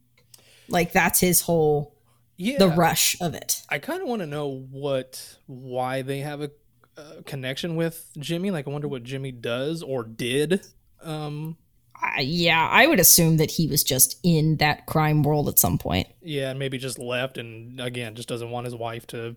Like 0.68 0.92
that's 0.92 1.18
his 1.18 1.40
whole 1.42 1.96
Yeah, 2.36 2.58
the 2.58 2.68
rush 2.68 3.16
of 3.20 3.34
it. 3.34 3.62
I 3.68 3.80
kind 3.80 4.02
of 4.02 4.08
want 4.08 4.20
to 4.20 4.26
know 4.26 4.66
what 4.70 5.36
why 5.46 6.02
they 6.02 6.20
have 6.20 6.40
a, 6.40 6.52
uh 6.96 7.22
connection 7.24 7.74
with 7.74 8.12
Jimmy. 8.18 8.52
Like, 8.52 8.68
I 8.68 8.70
wonder 8.70 8.88
what 8.88 9.02
Jimmy 9.02 9.32
does 9.32 9.82
or 9.82 10.04
did. 10.04 10.64
Um, 11.06 11.56
I 11.94 12.20
yeah, 12.20 12.68
I 12.70 12.86
would 12.86 13.00
assume 13.00 13.38
that 13.38 13.50
he 13.50 13.66
was 13.68 13.82
just 13.82 14.18
in 14.22 14.56
that 14.56 14.86
crime 14.86 15.22
world 15.22 15.48
at 15.48 15.58
some 15.58 15.78
point. 15.78 16.08
yeah, 16.22 16.50
and 16.50 16.58
maybe 16.58 16.78
just 16.78 16.98
left, 16.98 17.38
and 17.38 17.80
again, 17.80 18.14
just 18.14 18.28
doesn't 18.28 18.50
want 18.50 18.66
his 18.66 18.74
wife 18.74 19.06
to 19.08 19.36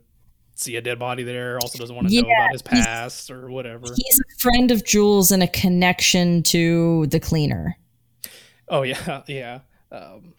see 0.56 0.76
a 0.76 0.82
dead 0.82 1.00
body 1.00 1.24
there. 1.24 1.58
Also, 1.62 1.78
doesn't 1.78 1.96
want 1.96 2.10
to 2.10 2.22
know 2.22 2.28
about 2.28 2.52
his 2.52 2.62
past 2.62 3.32
or 3.32 3.50
whatever. 3.50 3.86
He's 3.96 4.20
a 4.20 4.40
friend 4.40 4.72
of 4.72 4.86
Jules 4.86 5.32
and 5.32 5.42
a 5.42 5.48
connection 5.48 6.44
to 6.44 7.08
the 7.08 7.20
cleaner. 7.20 7.78
Oh 8.68 8.84
yeah, 8.84 9.24
yeah. 9.28 9.60
Um, 9.92 10.34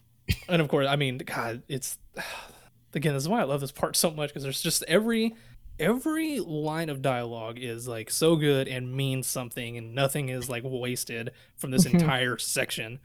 and 0.47 0.61
of 0.61 0.67
course, 0.67 0.87
I 0.87 0.95
mean, 0.95 1.17
God, 1.19 1.63
it's 1.67 1.97
again. 2.93 3.13
This 3.13 3.23
is 3.23 3.29
why 3.29 3.41
I 3.41 3.45
love 3.45 3.61
this 3.61 3.71
part 3.71 3.95
so 3.95 4.11
much 4.11 4.29
because 4.29 4.43
there's 4.43 4.61
just 4.61 4.83
every 4.87 5.35
every 5.81 6.39
line 6.39 6.89
of 6.89 7.01
dialogue 7.01 7.57
is 7.59 7.87
like 7.87 8.09
so 8.09 8.35
good 8.35 8.67
and 8.67 8.95
means 8.95 9.27
something, 9.27 9.77
and 9.77 9.93
nothing 9.95 10.29
is 10.29 10.47
like 10.49 10.63
wasted 10.65 11.31
from 11.57 11.71
this 11.71 11.85
Mhm. 11.85 11.95
entire 11.95 12.37
section. 12.37 12.99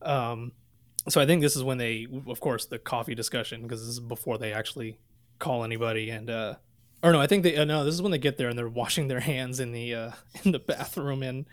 Um, 0.00 0.52
so 1.08 1.20
I 1.20 1.26
think 1.26 1.42
this 1.42 1.56
is 1.56 1.64
when 1.64 1.78
they, 1.78 2.06
of 2.28 2.40
course, 2.40 2.66
the 2.66 2.78
coffee 2.78 3.14
discussion 3.14 3.62
because 3.62 3.80
this 3.80 3.88
is 3.90 4.00
before 4.00 4.38
they 4.38 4.52
actually 4.52 4.98
call 5.38 5.64
anybody 5.64 6.10
and. 6.10 6.30
uh 6.30 6.54
or 7.04 7.10
no, 7.12 7.20
I 7.20 7.26
think 7.26 7.42
they 7.42 7.56
uh, 7.56 7.64
no. 7.64 7.84
This 7.84 7.94
is 7.94 8.00
when 8.02 8.12
they 8.12 8.18
get 8.18 8.36
there 8.36 8.48
and 8.48 8.56
they're 8.56 8.68
washing 8.68 9.08
their 9.08 9.18
hands 9.18 9.58
in 9.58 9.72
the 9.72 9.92
uh, 9.92 10.10
in 10.44 10.52
the 10.52 10.60
bathroom 10.60 11.24
and 11.24 11.46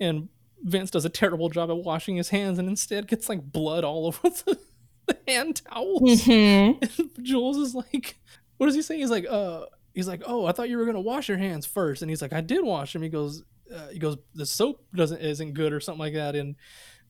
and 0.00 0.30
Vince 0.62 0.90
does 0.90 1.04
a 1.04 1.10
terrible 1.10 1.50
job 1.50 1.68
at 1.68 1.76
washing 1.76 2.16
his 2.16 2.30
hands 2.30 2.58
and 2.58 2.66
instead 2.68 3.06
gets 3.06 3.28
like 3.28 3.52
blood 3.52 3.84
all 3.84 4.06
over 4.08 4.30
the, 4.30 4.58
the 5.06 5.18
hand 5.28 5.60
towels. 5.62 6.22
Mhm. 6.22 6.98
And 6.98 7.10
Jules 7.22 7.58
is 7.58 7.74
like, 7.74 8.16
what 8.56 8.64
does 8.64 8.74
he 8.74 8.80
say? 8.80 8.96
He's 8.96 9.10
like, 9.10 9.26
uh, 9.28 9.66
he's 9.94 10.08
like, 10.08 10.22
oh, 10.26 10.44
I 10.44 10.52
thought 10.52 10.68
you 10.68 10.76
were 10.76 10.84
gonna 10.84 11.00
wash 11.00 11.28
your 11.28 11.38
hands 11.38 11.64
first, 11.64 12.02
and 12.02 12.10
he's 12.10 12.20
like, 12.20 12.32
I 12.32 12.40
did 12.40 12.62
wash 12.62 12.92
them. 12.92 13.02
He 13.02 13.08
goes, 13.08 13.42
uh, 13.74 13.88
he 13.88 13.98
goes, 13.98 14.18
the 14.34 14.44
soap 14.44 14.84
doesn't 14.94 15.20
isn't 15.20 15.54
good 15.54 15.72
or 15.72 15.80
something 15.80 16.00
like 16.00 16.14
that, 16.14 16.34
and 16.34 16.56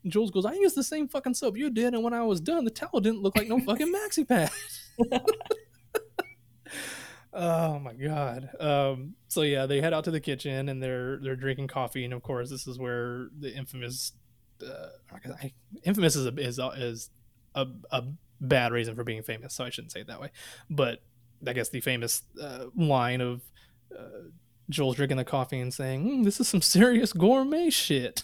Jules 0.06 0.30
goes, 0.30 0.44
I 0.44 0.52
used 0.52 0.76
the 0.76 0.84
same 0.84 1.08
fucking 1.08 1.34
soap 1.34 1.56
you 1.56 1.70
did, 1.70 1.94
and 1.94 2.04
when 2.04 2.12
I 2.12 2.22
was 2.22 2.40
done, 2.40 2.64
the 2.64 2.70
towel 2.70 3.00
didn't 3.00 3.22
look 3.22 3.36
like 3.36 3.48
no 3.48 3.58
fucking 3.64 3.92
maxi 3.92 4.28
pad. 4.28 4.50
oh 7.32 7.78
my 7.78 7.94
god. 7.94 8.50
Um. 8.60 9.14
So 9.28 9.42
yeah, 9.42 9.66
they 9.66 9.80
head 9.80 9.94
out 9.94 10.04
to 10.04 10.10
the 10.10 10.20
kitchen 10.20 10.68
and 10.68 10.82
they're 10.82 11.18
they're 11.18 11.36
drinking 11.36 11.68
coffee, 11.68 12.04
and 12.04 12.12
of 12.12 12.22
course, 12.22 12.50
this 12.50 12.66
is 12.66 12.78
where 12.78 13.28
the 13.38 13.54
infamous, 13.54 14.12
uh, 14.62 14.88
I, 15.42 15.52
infamous 15.82 16.16
is 16.16 16.26
a, 16.26 16.34
is 16.36 16.60
is 16.76 17.10
a, 17.54 17.66
a 17.90 18.04
bad 18.40 18.72
reason 18.72 18.94
for 18.94 19.04
being 19.04 19.22
famous, 19.22 19.54
so 19.54 19.64
I 19.64 19.70
shouldn't 19.70 19.92
say 19.92 20.00
it 20.00 20.08
that 20.08 20.20
way. 20.20 20.30
But 20.68 21.00
I 21.48 21.52
guess 21.52 21.68
the 21.70 21.80
famous 21.80 22.22
uh, 22.40 22.66
line 22.76 23.20
of 23.20 23.42
uh, 23.96 24.28
Jules 24.70 24.96
drinking 24.96 25.16
the 25.18 25.24
coffee 25.24 25.60
and 25.60 25.72
saying, 25.72 26.04
"Mm, 26.04 26.24
"This 26.24 26.40
is 26.40 26.48
some 26.48 26.62
serious 26.62 27.12
gourmet 27.12 27.70
shit." 27.70 28.22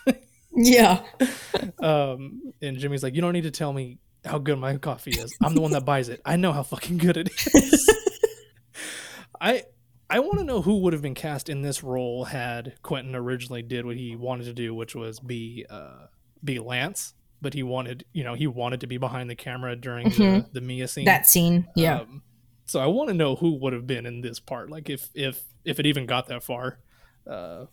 Yeah. 0.54 1.02
um, 1.80 2.52
and 2.60 2.76
Jimmy's 2.78 3.02
like, 3.02 3.14
"You 3.14 3.20
don't 3.20 3.32
need 3.32 3.42
to 3.42 3.50
tell 3.50 3.72
me 3.72 3.98
how 4.24 4.38
good 4.38 4.58
my 4.58 4.76
coffee 4.78 5.12
is. 5.12 5.32
I'm 5.42 5.54
the 5.54 5.60
one 5.60 5.70
that 5.72 5.84
buys 5.84 6.08
it. 6.08 6.20
I 6.24 6.36
know 6.36 6.52
how 6.52 6.62
fucking 6.62 6.98
good 6.98 7.16
it 7.16 7.30
is." 7.54 7.86
I 9.40 9.64
I 10.08 10.18
want 10.20 10.38
to 10.38 10.44
know 10.44 10.60
who 10.60 10.78
would 10.80 10.92
have 10.92 11.02
been 11.02 11.14
cast 11.14 11.48
in 11.48 11.62
this 11.62 11.82
role 11.82 12.24
had 12.24 12.74
Quentin 12.82 13.14
originally 13.14 13.62
did 13.62 13.86
what 13.86 13.96
he 13.96 14.16
wanted 14.16 14.44
to 14.44 14.52
do, 14.52 14.74
which 14.74 14.94
was 14.94 15.20
be 15.20 15.64
uh, 15.70 16.06
be 16.42 16.58
Lance, 16.58 17.14
but 17.40 17.54
he 17.54 17.62
wanted 17.62 18.04
you 18.12 18.24
know 18.24 18.34
he 18.34 18.46
wanted 18.46 18.80
to 18.80 18.86
be 18.86 18.98
behind 18.98 19.30
the 19.30 19.36
camera 19.36 19.76
during 19.76 20.08
the, 20.08 20.14
Mhm. 20.16 20.52
the 20.52 20.60
Mia 20.60 20.88
scene. 20.88 21.04
That 21.04 21.26
scene. 21.26 21.68
Yeah. 21.76 22.00
Um, 22.00 22.22
so 22.70 22.78
I 22.78 22.86
want 22.86 23.08
to 23.08 23.14
know 23.14 23.34
who 23.34 23.56
would 23.56 23.72
have 23.72 23.86
been 23.86 24.06
in 24.06 24.20
this 24.20 24.38
part, 24.38 24.70
like 24.70 24.88
if 24.88 25.10
if 25.14 25.42
if 25.64 25.80
it 25.80 25.86
even 25.86 26.06
got 26.06 26.28
that 26.28 26.44
far, 26.44 26.78
uh, 27.26 27.66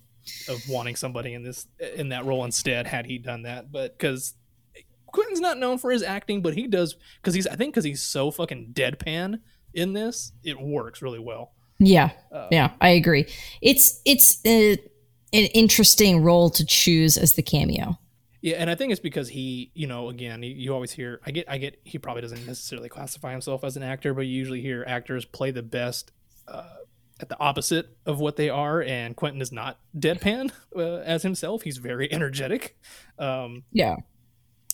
of 0.49 0.69
wanting 0.69 0.95
somebody 0.95 1.33
in 1.33 1.43
this 1.43 1.67
in 1.95 2.09
that 2.09 2.25
role 2.25 2.43
instead 2.43 2.87
had 2.87 3.05
he 3.05 3.19
done 3.19 3.43
that. 3.43 3.71
But 3.71 3.97
because 3.97 4.33
Quentin's 5.05 5.39
not 5.39 5.59
known 5.59 5.77
for 5.77 5.91
his 5.91 6.01
acting, 6.01 6.41
but 6.41 6.55
he 6.55 6.65
does 6.65 6.95
because 7.21 7.35
he's 7.35 7.45
I 7.45 7.55
think 7.55 7.73
because 7.73 7.83
he's 7.83 8.01
so 8.01 8.31
fucking 8.31 8.71
deadpan 8.73 9.39
in 9.73 9.93
this, 9.93 10.31
it 10.43 10.59
works 10.59 11.01
really 11.03 11.19
well. 11.19 11.53
yeah. 11.77 12.09
Uh, 12.31 12.47
Yeah. 12.49 12.71
I 12.81 12.89
agree. 12.89 13.27
It's 13.61 14.01
it's 14.03 14.39
a, 14.45 14.71
an 15.31 15.45
interesting 15.53 16.23
role 16.23 16.49
to 16.49 16.65
choose 16.65 17.17
as 17.17 17.33
the 17.33 17.43
cameo. 17.43 17.99
Yeah, 18.41 18.57
and 18.57 18.69
I 18.69 18.75
think 18.75 18.91
it's 18.91 19.01
because 19.01 19.29
he, 19.29 19.71
you 19.73 19.87
know, 19.87 20.09
again, 20.09 20.43
you, 20.43 20.73
always 20.73 20.91
hear. 20.91 21.19
I 21.25 21.31
get, 21.31 21.49
I 21.49 21.57
get. 21.57 21.79
He 21.83 21.97
probably 21.97 22.21
doesn't 22.21 22.45
necessarily 22.45 22.87
classify 22.89 23.31
himself 23.31 23.63
as 23.63 23.77
an 23.77 23.83
actor, 23.83 24.13
but 24.13 24.21
you 24.21 24.33
usually 24.37 24.61
hear 24.61 24.83
actors 24.87 25.25
play 25.25 25.49
the 25.51 25.63
best 25.63 26.11
uh, 26.47 26.63
at 27.19 27.29
the 27.29 27.39
opposite 27.39 27.97
of 28.05 28.19
what 28.19 28.35
they 28.35 28.49
are. 28.49 28.81
And 28.81 29.15
Quentin 29.15 29.41
is 29.41 29.51
not 29.51 29.79
deadpan 29.97 30.51
uh, 30.75 30.97
as 30.97 31.23
himself. 31.23 31.63
He's 31.63 31.77
very 31.77 32.11
energetic. 32.13 32.77
Um, 33.17 33.63
Yeah. 33.71 33.95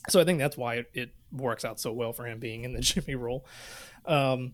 so 0.09 0.19
I 0.19 0.25
think 0.25 0.39
that's 0.39 0.57
why 0.57 0.75
it, 0.75 0.91
it 0.93 1.09
works 1.31 1.63
out 1.63 1.79
so 1.79 1.93
well 1.93 2.11
for 2.11 2.27
him 2.27 2.39
being 2.39 2.65
in 2.65 2.73
the 2.73 2.81
Jimmy 2.81 3.15
role. 3.15 3.45
Um, 4.05 4.53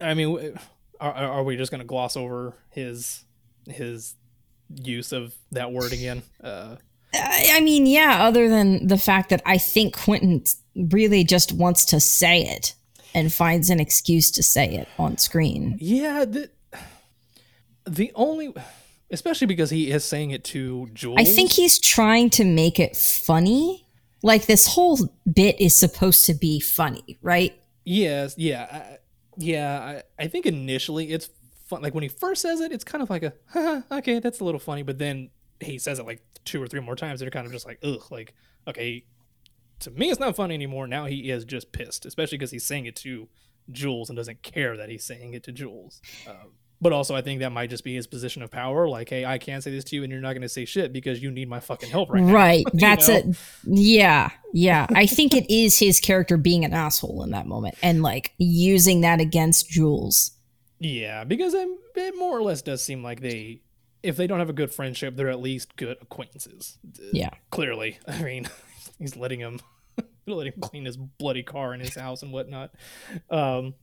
I 0.00 0.14
mean, 0.14 0.56
are, 0.98 1.12
are 1.12 1.42
we 1.44 1.56
just 1.58 1.70
going 1.70 1.80
to 1.80 1.86
gloss 1.86 2.16
over 2.16 2.54
his 2.70 3.24
his 3.68 4.14
use 4.74 5.12
of 5.12 5.34
that 5.52 5.72
word 5.72 5.92
again? 5.92 6.22
Uh, 6.42 6.76
I 7.14 7.52
I 7.54 7.60
mean, 7.60 7.86
yeah, 7.86 8.24
other 8.24 8.48
than 8.48 8.86
the 8.86 8.98
fact 8.98 9.30
that 9.30 9.42
I 9.46 9.58
think 9.58 9.96
Quentin 9.96 10.44
really 10.74 11.24
just 11.24 11.52
wants 11.52 11.84
to 11.86 12.00
say 12.00 12.42
it 12.42 12.74
and 13.14 13.32
finds 13.32 13.70
an 13.70 13.80
excuse 13.80 14.30
to 14.32 14.42
say 14.42 14.74
it 14.74 14.88
on 14.98 15.18
screen. 15.18 15.78
Yeah, 15.80 16.24
the 16.24 16.50
the 17.86 18.10
only, 18.14 18.54
especially 19.10 19.46
because 19.46 19.70
he 19.70 19.90
is 19.90 20.04
saying 20.04 20.30
it 20.30 20.44
to 20.44 20.88
Jules. 20.92 21.18
I 21.18 21.24
think 21.24 21.52
he's 21.52 21.78
trying 21.78 22.30
to 22.30 22.44
make 22.44 22.80
it 22.80 22.96
funny. 22.96 23.86
Like 24.22 24.46
this 24.46 24.66
whole 24.66 24.98
bit 25.30 25.60
is 25.60 25.78
supposed 25.78 26.24
to 26.26 26.34
be 26.34 26.58
funny, 26.58 27.18
right? 27.20 27.54
Yes, 27.84 28.34
yeah, 28.38 28.66
I, 28.70 28.98
yeah. 29.36 30.00
I, 30.18 30.24
I 30.24 30.28
think 30.28 30.46
initially 30.46 31.10
it's 31.12 31.28
fun. 31.66 31.82
Like 31.82 31.94
when 31.94 32.02
he 32.02 32.08
first 32.08 32.40
says 32.40 32.60
it, 32.60 32.72
it's 32.72 32.84
kind 32.84 33.02
of 33.02 33.10
like 33.10 33.22
a 33.22 33.84
okay, 33.92 34.18
that's 34.18 34.40
a 34.40 34.44
little 34.44 34.60
funny. 34.60 34.82
But 34.82 34.98
then 34.98 35.30
he 35.60 35.78
says 35.78 35.98
it 35.98 36.06
like 36.06 36.22
two 36.44 36.62
or 36.62 36.66
three 36.66 36.80
more 36.80 36.96
times. 36.96 37.20
They're 37.20 37.30
kind 37.30 37.46
of 37.46 37.52
just 37.52 37.66
like 37.66 37.78
ugh, 37.82 38.04
like 38.10 38.34
okay. 38.68 39.04
To 39.80 39.90
me, 39.90 40.08
it's 40.08 40.20
not 40.20 40.36
funny 40.36 40.54
anymore. 40.54 40.86
Now 40.86 41.06
he 41.06 41.30
is 41.30 41.44
just 41.44 41.72
pissed, 41.72 42.06
especially 42.06 42.38
because 42.38 42.52
he's 42.52 42.64
saying 42.64 42.86
it 42.86 42.96
to 42.96 43.28
Jules 43.70 44.08
and 44.08 44.16
doesn't 44.16 44.42
care 44.42 44.76
that 44.76 44.88
he's 44.88 45.04
saying 45.04 45.34
it 45.34 45.42
to 45.44 45.52
Jules. 45.52 46.00
Um, 46.28 46.52
but 46.80 46.92
also, 46.92 47.14
I 47.14 47.22
think 47.22 47.40
that 47.40 47.50
might 47.50 47.70
just 47.70 47.82
be 47.82 47.94
his 47.94 48.06
position 48.06 48.42
of 48.42 48.50
power. 48.50 48.86
Like, 48.88 49.08
hey, 49.08 49.24
I 49.24 49.38
can't 49.38 49.62
say 49.62 49.70
this 49.70 49.84
to 49.84 49.96
you, 49.96 50.02
and 50.02 50.12
you're 50.12 50.20
not 50.20 50.32
going 50.32 50.42
to 50.42 50.48
say 50.48 50.64
shit 50.64 50.92
because 50.92 51.22
you 51.22 51.30
need 51.30 51.48
my 51.48 51.60
fucking 51.60 51.88
help 51.88 52.10
right 52.10 52.22
now. 52.22 52.32
Right. 52.32 52.64
That's 52.74 53.08
know? 53.08 53.14
it. 53.14 53.36
Yeah. 53.64 54.30
Yeah. 54.52 54.86
I 54.94 55.06
think 55.06 55.34
it 55.34 55.50
is 55.50 55.78
his 55.78 55.98
character 56.00 56.36
being 56.36 56.64
an 56.64 56.74
asshole 56.74 57.22
in 57.22 57.30
that 57.30 57.46
moment 57.46 57.76
and 57.82 58.02
like 58.02 58.34
using 58.38 59.00
that 59.00 59.18
against 59.20 59.70
Jules. 59.70 60.32
Yeah, 60.78 61.24
because 61.24 61.54
it, 61.54 61.68
it 61.94 62.18
more 62.18 62.36
or 62.36 62.42
less 62.42 62.60
does 62.60 62.82
seem 62.82 63.02
like 63.02 63.20
they, 63.20 63.62
if 64.04 64.16
they 64.16 64.26
don't 64.26 64.38
have 64.38 64.50
a 64.50 64.54
good 64.54 64.72
friendship, 64.72 65.16
they're 65.16 65.30
at 65.30 65.40
least 65.40 65.74
good 65.76 65.96
acquaintances. 66.00 66.78
Yeah. 67.12 67.30
Clearly, 67.50 67.98
I 68.08 68.22
mean, 68.22 68.48
he's 68.98 69.16
letting 69.16 69.40
him, 69.40 69.60
letting 70.26 70.52
him 70.52 70.60
clean 70.60 70.84
his 70.84 70.96
bloody 70.96 71.42
car 71.42 71.74
in 71.74 71.80
his 71.80 71.94
house 71.94 72.22
and 72.22 72.32
whatnot. 72.32 72.70
Um, 73.30 73.74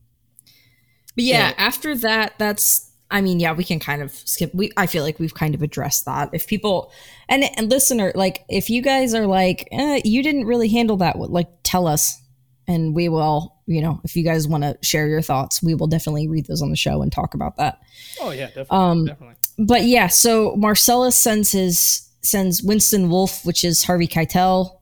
But 1.14 1.24
yeah, 1.24 1.48
Yeah. 1.50 1.54
after 1.58 1.96
that, 1.98 2.34
that's 2.38 2.88
I 3.10 3.20
mean, 3.20 3.40
yeah, 3.40 3.52
we 3.52 3.62
can 3.64 3.78
kind 3.78 4.00
of 4.00 4.10
skip 4.12 4.54
we 4.54 4.70
I 4.78 4.86
feel 4.86 5.02
like 5.02 5.18
we've 5.18 5.34
kind 5.34 5.54
of 5.54 5.60
addressed 5.60 6.06
that. 6.06 6.30
If 6.32 6.46
people 6.46 6.90
and 7.28 7.44
and 7.58 7.68
listener, 7.68 8.10
like 8.14 8.44
if 8.48 8.70
you 8.70 8.80
guys 8.80 9.12
are 9.14 9.26
like, 9.26 9.68
eh, 9.70 10.00
you 10.04 10.22
didn't 10.22 10.46
really 10.46 10.68
handle 10.68 10.96
that, 10.98 11.18
like 11.18 11.48
tell 11.62 11.86
us 11.86 12.18
and 12.66 12.94
we 12.94 13.08
will, 13.10 13.56
you 13.66 13.82
know, 13.82 14.00
if 14.04 14.16
you 14.16 14.22
guys 14.24 14.48
want 14.48 14.62
to 14.64 14.78
share 14.82 15.08
your 15.08 15.20
thoughts, 15.20 15.62
we 15.62 15.74
will 15.74 15.88
definitely 15.88 16.26
read 16.28 16.46
those 16.46 16.62
on 16.62 16.70
the 16.70 16.76
show 16.76 17.02
and 17.02 17.12
talk 17.12 17.34
about 17.34 17.56
that. 17.56 17.80
oh 18.20 18.30
yeah, 18.30 18.46
definitely, 18.46 18.78
Um, 18.78 19.04
definitely. 19.04 19.34
But 19.58 19.84
yeah, 19.84 20.06
so 20.08 20.56
Marcellus 20.56 21.16
sends 21.22 21.52
his 21.52 22.08
sends 22.22 22.62
Winston 22.62 23.10
Wolf, 23.10 23.44
which 23.44 23.64
is 23.64 23.84
Harvey 23.84 24.06
Keitel. 24.08 24.78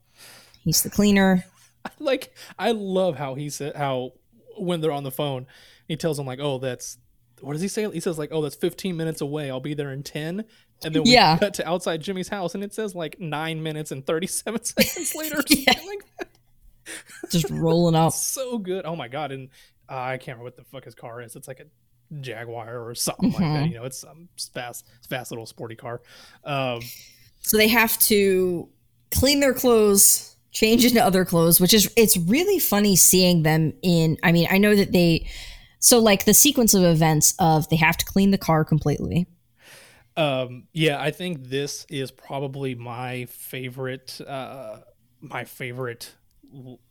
He's 0.64 0.82
the 0.82 0.90
cleaner. 0.90 1.44
Like, 1.98 2.34
I 2.58 2.72
love 2.72 3.16
how 3.16 3.34
he 3.36 3.48
said 3.48 3.74
how 3.74 4.12
when 4.58 4.82
they're 4.82 4.92
on 4.92 5.02
the 5.02 5.10
phone, 5.10 5.46
he 5.88 5.96
tells 5.96 6.18
him 6.18 6.26
like, 6.26 6.38
oh, 6.38 6.58
that's 6.58 6.98
what 7.40 7.54
does 7.54 7.62
he 7.62 7.68
say? 7.68 7.90
He 7.90 8.00
says 8.00 8.18
like, 8.18 8.28
oh, 8.32 8.42
that's 8.42 8.54
15 8.54 8.94
minutes 8.98 9.22
away. 9.22 9.50
I'll 9.50 9.60
be 9.60 9.72
there 9.72 9.90
in 9.90 10.02
10. 10.02 10.44
And 10.84 10.94
then 10.94 11.02
we 11.04 11.12
Yeah. 11.14 11.38
cut 11.38 11.54
to 11.54 11.66
outside 11.66 12.02
Jimmy's 12.02 12.28
house, 12.28 12.54
and 12.54 12.62
it 12.62 12.74
says 12.74 12.94
like 12.94 13.18
nine 13.18 13.62
minutes 13.62 13.92
and 13.92 14.04
37 14.06 14.62
seconds 14.64 15.14
later. 15.14 15.42
Yeah. 15.48 15.72
like 15.86 16.04
that. 16.18 16.28
Just 17.30 17.48
rolling 17.48 17.94
up. 17.94 18.12
so 18.12 18.58
good. 18.58 18.84
Oh 18.84 18.94
my 18.96 19.08
god! 19.08 19.32
And 19.32 19.48
uh, 19.88 19.94
I 19.96 20.18
can't 20.18 20.36
remember 20.38 20.44
what 20.44 20.56
the 20.56 20.64
fuck 20.64 20.84
his 20.84 20.94
car 20.94 21.22
is. 21.22 21.34
It's 21.34 21.48
like 21.48 21.60
a 21.60 21.64
Jaguar 22.20 22.88
or 22.88 22.94
something 22.94 23.30
like 23.30 23.38
that. 23.38 23.64
Mhm. 23.64 23.68
You 23.68 23.74
know, 23.76 23.84
it's 23.84 23.98
some 23.98 24.28
fast, 24.52 24.86
fast 25.08 25.30
little 25.30 25.46
sporty 25.46 25.76
car. 25.76 26.02
Um, 26.44 26.80
So 27.42 27.56
they 27.56 27.68
have 27.68 27.98
to 28.00 28.68
clean 29.10 29.40
their 29.40 29.54
clothes 29.54 30.36
change 30.52 30.84
into 30.84 31.02
other 31.02 31.24
clothes, 31.24 31.60
which 31.60 31.72
is 31.72 31.90
it's 31.96 32.16
really 32.16 32.58
funny 32.58 32.96
seeing 32.96 33.44
them 33.44 33.72
in. 33.82 34.18
I 34.22 34.32
mean, 34.32 34.46
I 34.50 34.58
know 34.58 34.74
that 34.74 34.92
they 34.92 35.28
so 35.78 35.98
like 35.98 36.24
the 36.24 36.34
sequence 36.34 36.74
of 36.74 36.82
events 36.82 37.34
of 37.38 37.68
they 37.68 37.76
have 37.76 37.96
to 37.96 38.04
clean 38.04 38.30
the 38.30 38.38
car 38.38 38.64
completely. 38.64 39.26
Um, 40.16 40.66
yeah, 40.72 41.00
I 41.00 41.12
think 41.12 41.48
this 41.48 41.86
is 41.88 42.10
probably 42.10 42.74
my 42.74 43.26
favorite, 43.26 44.20
uh, 44.26 44.80
my 45.20 45.44
favorite 45.44 46.14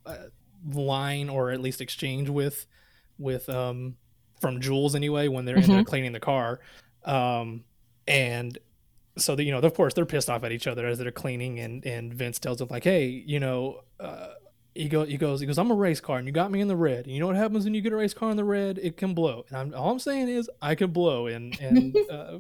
uh, 0.06 0.16
line 0.66 1.30
or 1.30 1.52
at 1.52 1.62
least 1.62 1.82
exchange 1.82 2.30
with, 2.30 2.66
with, 3.20 3.48
um, 3.50 3.98
from 4.40 4.62
Jules 4.62 4.96
anyway, 4.96 5.28
when 5.28 5.46
they're, 5.46 5.58
Mm-hmm. 5.58 5.72
they're 5.72 5.84
cleaning 5.84 6.12
the 6.14 6.20
car. 6.20 6.60
Um, 7.06 7.64
and 8.08 8.58
so 9.18 9.36
that, 9.36 9.44
you 9.44 9.52
know, 9.52 9.60
of 9.60 9.74
course 9.74 9.94
they're 9.94 10.06
pissed 10.06 10.30
off 10.30 10.44
at 10.44 10.52
each 10.52 10.68
other 10.68 10.86
as 10.88 10.98
they're 10.98 11.12
cleaning 11.12 11.60
and, 11.60 11.86
and 11.86 12.14
Vince 12.14 12.40
tells 12.40 12.60
them 12.60 12.68
like, 12.72 12.84
Hey, 12.84 13.08
you 13.08 13.40
know, 13.40 13.82
uh, 14.00 14.30
he 14.76 14.88
goes, 14.88 15.08
he 15.10 15.18
goes, 15.18 15.40
he 15.42 15.46
goes, 15.46 15.58
I'm 15.58 15.72
a 15.72 15.76
race 15.76 16.00
car 16.00 16.18
and 16.20 16.28
you 16.28 16.32
got 16.32 16.52
me 16.52 16.62
in 16.62 16.68
the 16.68 16.76
red. 16.76 17.06
And 17.06 17.14
you 17.14 17.20
know 17.20 17.28
what 17.28 17.36
happens 17.36 17.66
when 17.66 17.74
you 17.74 17.82
get 17.82 17.92
a 17.92 17.98
race 17.98 18.14
car 18.14 18.32
in 18.32 18.38
the 18.38 18.44
red? 18.46 18.78
It 18.82 18.96
can 18.98 19.14
blow. 19.14 19.46
And 19.50 19.58
I'm, 19.58 19.74
all 19.74 19.92
I'm 19.92 20.00
saying 20.00 20.30
is 20.30 20.50
I 20.62 20.76
can 20.76 20.92
blow. 20.92 21.28
And, 21.28 21.60
and, 21.60 21.96
uh, 22.12 22.40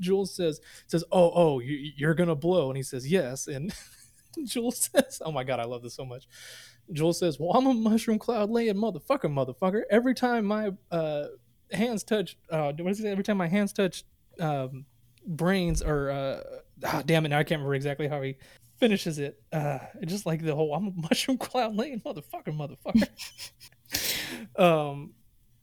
Jules 0.00 0.34
says 0.34 0.60
says, 0.88 1.04
"Oh, 1.12 1.30
oh, 1.32 1.60
you, 1.60 1.92
you're 1.96 2.14
gonna 2.14 2.34
blow," 2.34 2.70
and 2.70 2.76
he 2.76 2.82
says, 2.82 3.08
"Yes." 3.08 3.46
And 3.46 3.72
Jules 4.44 4.90
says, 4.92 5.22
"Oh 5.24 5.30
my 5.30 5.44
god, 5.44 5.60
I 5.60 5.64
love 5.64 5.84
this 5.84 5.94
so 5.94 6.04
much." 6.04 6.26
Jules 6.92 7.18
says, 7.18 7.38
"Well, 7.38 7.52
I'm 7.52 7.66
a 7.66 7.74
mushroom 7.74 8.18
cloud 8.18 8.50
laying 8.50 8.74
motherfucker, 8.76 9.24
motherfucker. 9.24 9.82
Every 9.90 10.14
time 10.14 10.44
my 10.44 10.72
uh, 10.90 11.26
hands 11.72 12.04
touch, 12.04 12.36
uh, 12.50 12.72
what 12.72 12.96
he 12.96 13.02
say? 13.02 13.10
Every 13.10 13.24
time 13.24 13.36
my 13.36 13.48
hands 13.48 13.72
touch 13.72 14.04
um, 14.40 14.84
brains, 15.26 15.82
or 15.82 16.10
uh, 16.10 16.42
ah, 16.84 17.02
damn 17.04 17.24
it, 17.26 17.30
now 17.30 17.38
I 17.38 17.44
can't 17.44 17.58
remember 17.58 17.74
exactly 17.74 18.08
how 18.08 18.22
he 18.22 18.36
finishes 18.78 19.18
it. 19.18 19.40
Uh, 19.52 19.78
just 20.04 20.26
like 20.26 20.42
the 20.42 20.54
whole 20.54 20.74
I'm 20.74 20.88
a 20.88 20.92
mushroom 21.10 21.38
cloud 21.38 21.74
laying 21.74 22.00
motherfucker, 22.00 22.76
motherfucker." 22.86 23.08
um, 24.60 25.12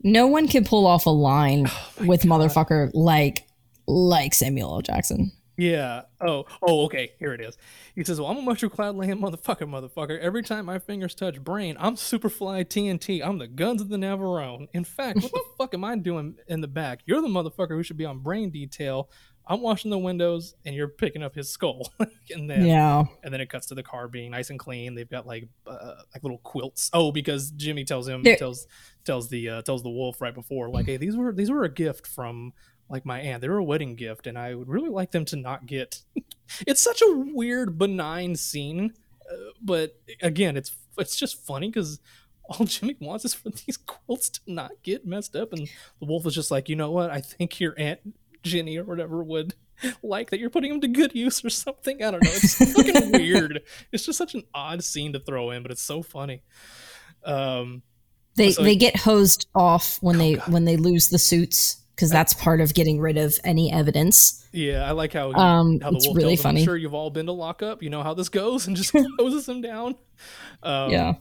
No 0.02 0.28
one 0.28 0.48
can 0.48 0.66
pull 0.66 0.86
off 0.86 1.06
a 1.06 1.12
line 1.12 1.68
Oh 2.00 2.06
with 2.06 2.24
motherfucker 2.24 2.92
like 2.94 3.44
like 3.88 4.34
Samuel 4.34 4.76
L. 4.76 4.82
Jackson. 4.82 5.32
Yeah. 5.58 6.04
Oh. 6.20 6.46
Oh. 6.62 6.86
Okay. 6.86 7.14
Here 7.20 7.34
it 7.34 7.42
is. 7.42 7.58
He 7.96 8.04
says, 8.04 8.20
"Well, 8.20 8.30
I'm 8.32 8.38
a 8.38 8.42
mushroom 8.42 8.72
cloud 8.72 8.96
laying 8.96 9.20
motherfucker, 9.20 9.68
motherfucker. 9.70 10.20
Every 10.20 10.42
time 10.42 10.66
my 10.66 10.80
fingers 10.80 11.14
touch 11.14 11.40
brain, 11.44 11.76
I'm 11.80 11.96
Superfly 11.96 12.66
TNT. 12.66 13.22
I'm 13.24 13.38
the 13.38 13.48
guns 13.48 13.82
of 13.82 13.90
the 13.90 13.98
Navarone. 13.98 14.68
In 14.74 14.84
fact, 14.84 15.22
what 15.22 15.32
the 15.32 15.44
fuck 15.58 15.74
am 15.74 15.84
I 15.84 15.96
doing 15.96 16.36
in 16.48 16.62
the 16.62 16.68
back? 16.68 17.02
You're 17.06 17.22
the 17.22 17.28
motherfucker 17.28 17.70
who 17.72 17.84
should 17.84 17.98
be 17.98 18.06
on 18.06 18.20
brain 18.20 18.50
detail. 18.50 19.10
I'm 19.46 19.60
washing 19.60 19.92
the 19.92 19.98
windows, 19.98 20.56
and 20.66 20.74
you're 20.74 20.88
picking 20.88 21.22
up 21.22 21.36
his 21.36 21.50
skull. 21.50 21.92
and 22.32 22.50
then, 22.50 22.66
Yeah. 22.66 23.04
and 23.24 23.34
then 23.34 23.42
it 23.42 23.50
cuts 23.50 23.68
to 23.68 23.76
the 23.76 23.84
car 23.84 24.08
being 24.08 24.32
nice 24.32 24.50
and 24.50 24.58
clean. 24.58 24.96
They've 24.96 25.10
got 25.10 25.28
like 25.28 25.50
uh, 25.68 25.96
like 26.16 26.24
little 26.24 26.38
quilts. 26.40 26.90
Oh, 26.94 27.12
because 27.12 27.52
Jimmy 27.52 27.84
tells 27.84 28.08
him 28.08 28.24
tells 28.24 28.66
tells 29.04 29.30
the 29.30 29.50
uh, 29.50 29.62
tells 29.62 29.84
the 29.84 29.90
wolf 29.90 30.22
right 30.22 30.34
before 30.34 30.70
like, 30.70 30.86
hey, 30.86 30.96
these 30.98 31.18
were 31.18 31.34
these 31.34 31.52
were 31.52 31.64
a 31.66 31.70
gift 31.70 32.08
from 32.08 32.54
like 32.94 33.06
my 33.06 33.20
aunt. 33.20 33.42
They 33.42 33.50
were 33.50 33.58
a 33.58 33.64
wedding 33.64 33.96
gift, 33.96 34.28
and 34.28 34.38
I 34.38 34.54
would 34.56 34.70
really 34.70 34.90
like 34.90 35.12
them 35.12 35.26
to 35.26 35.36
not 35.36 35.66
get. 35.66 36.02
it's 36.68 36.82
such 36.82 37.02
a 37.02 37.12
weird, 37.34 37.78
benign 37.78 38.36
scene, 38.36 38.94
uh, 39.30 39.36
but 39.62 40.00
again, 40.22 40.56
it's 40.56 40.72
it's 40.98 41.18
just 41.18 41.46
funny 41.46 41.68
because 41.68 42.00
all 42.46 42.66
Jimmy 42.74 42.96
wants 43.02 43.26
is 43.26 43.34
for 43.34 43.50
these 43.50 43.78
quilts 43.78 44.30
to 44.30 44.42
not 44.48 44.72
get 44.84 45.06
messed 45.06 45.36
up, 45.36 45.52
and 45.52 45.68
the 46.00 46.06
wolf 46.06 46.26
is 46.26 46.36
just 46.36 46.52
like, 46.52 46.70
you 46.70 46.76
know 46.76 46.92
what? 46.92 47.10
I 47.10 47.20
think 47.20 47.60
your 47.60 47.74
aunt 47.78 48.00
Jenny 48.44 48.78
or 48.78 48.84
whatever 48.84 49.24
would 49.24 49.56
like 50.04 50.30
that 50.30 50.40
you're 50.40 50.50
putting 50.52 50.72
them 50.72 50.82
to 50.82 50.88
good 50.88 51.16
use 51.16 51.44
or 51.44 51.50
something. 51.50 52.04
I 52.04 52.12
don't 52.12 52.24
know. 52.24 52.30
It's 52.32 52.74
fucking 52.74 53.12
weird. 53.12 53.62
It's 53.92 54.06
just 54.06 54.18
such 54.18 54.36
an 54.36 54.44
odd 54.54 54.84
scene 54.84 55.14
to 55.14 55.20
throw 55.20 55.52
in, 55.52 55.64
but 55.64 55.72
it's 55.72 55.82
so 55.82 56.02
funny. 56.04 56.44
Um, 57.26 57.82
They 58.36 58.52
So- 58.52 58.64
they 58.64 58.76
get 58.76 58.98
hosed 58.98 59.48
off 59.56 59.98
when 60.02 60.18
they 60.18 60.36
God. 60.36 60.52
when 60.52 60.66
they 60.66 60.78
lose 60.78 61.10
the 61.10 61.20
suits 61.20 61.83
because 61.96 62.10
that's 62.10 62.34
part 62.34 62.62
of 62.62 62.74
getting 62.74 63.00
rid 63.00 63.18
of 63.18 63.38
any 63.44 63.72
evidence. 63.72 64.48
yeah, 64.52 64.84
I 64.88 64.92
like 64.92 65.14
how 65.14 65.32
Um, 65.34 65.80
how 65.80 65.92
the 65.92 65.98
it's 65.98 66.08
wolf 66.08 66.18
really 66.18 66.36
funny. 66.36 66.62
I'm 66.62 66.66
sure 66.66 66.78
you've 66.78 66.94
all 66.94 67.10
been 67.10 67.26
to 67.28 67.32
lockup. 67.32 67.82
You 67.84 67.90
know 67.90 68.04
how 68.04 68.14
this 68.14 68.30
goes, 68.30 68.68
and 68.68 68.76
just 68.76 68.92
closes 69.18 69.46
them 69.46 69.62
down. 69.62 69.96
Um, 70.64 70.92
yeah. 70.92 71.14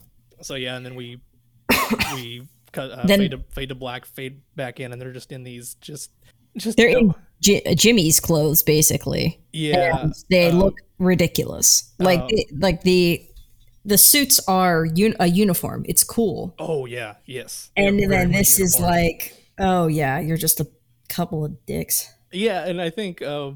So 0.43 0.55
yeah, 0.55 0.77
and 0.77 0.85
then 0.85 0.95
we 0.95 1.21
we 2.15 2.47
cut 2.73 2.91
uh, 2.91 3.07
Then- 3.07 3.19
fade 3.21 3.31
to 3.33 3.39
fade 3.51 3.69
to 3.71 3.75
black, 3.75 4.07
fade 4.07 4.41
back 4.57 4.81
in, 4.81 4.93
and 4.93 5.01
they're 5.01 5.13
just 5.13 5.33
in 5.33 5.43
these 5.45 5.75
just 5.81 6.11
just 6.57 6.77
They're 6.77 6.97
in 6.99 7.15
J- 7.41 7.75
Jimmy's 7.75 8.21
clothes 8.21 8.63
basically. 8.63 9.41
yeah. 9.53 9.99
and 10.03 10.15
they 10.31 10.51
um, 10.51 10.59
look 10.59 10.75
ridiculous. 10.99 11.93
Like 11.99 12.21
um, 12.21 12.29
the, 12.29 12.47
like 12.59 12.83
the 12.83 13.27
the 13.85 13.99
suits 13.99 14.39
are 14.47 14.87
un- 14.87 15.17
a 15.19 15.27
uniform. 15.29 15.85
It's 15.89 16.05
cool. 16.05 16.55
Oh 16.59 16.87
yeah, 16.87 17.15
yes. 17.25 17.71
And 17.77 17.99
then 18.11 18.31
this 18.33 18.61
is 18.61 18.79
like, 18.79 19.35
oh 19.59 19.87
yeah, 19.87 20.19
you're 20.21 20.37
just 20.37 20.61
a 20.61 20.67
couple 21.09 21.45
of 21.45 21.65
dicks. 21.67 22.13
Yeah, 22.33 22.67
and 22.67 22.81
I 22.81 22.91
think 22.91 23.21
uh, 23.23 23.53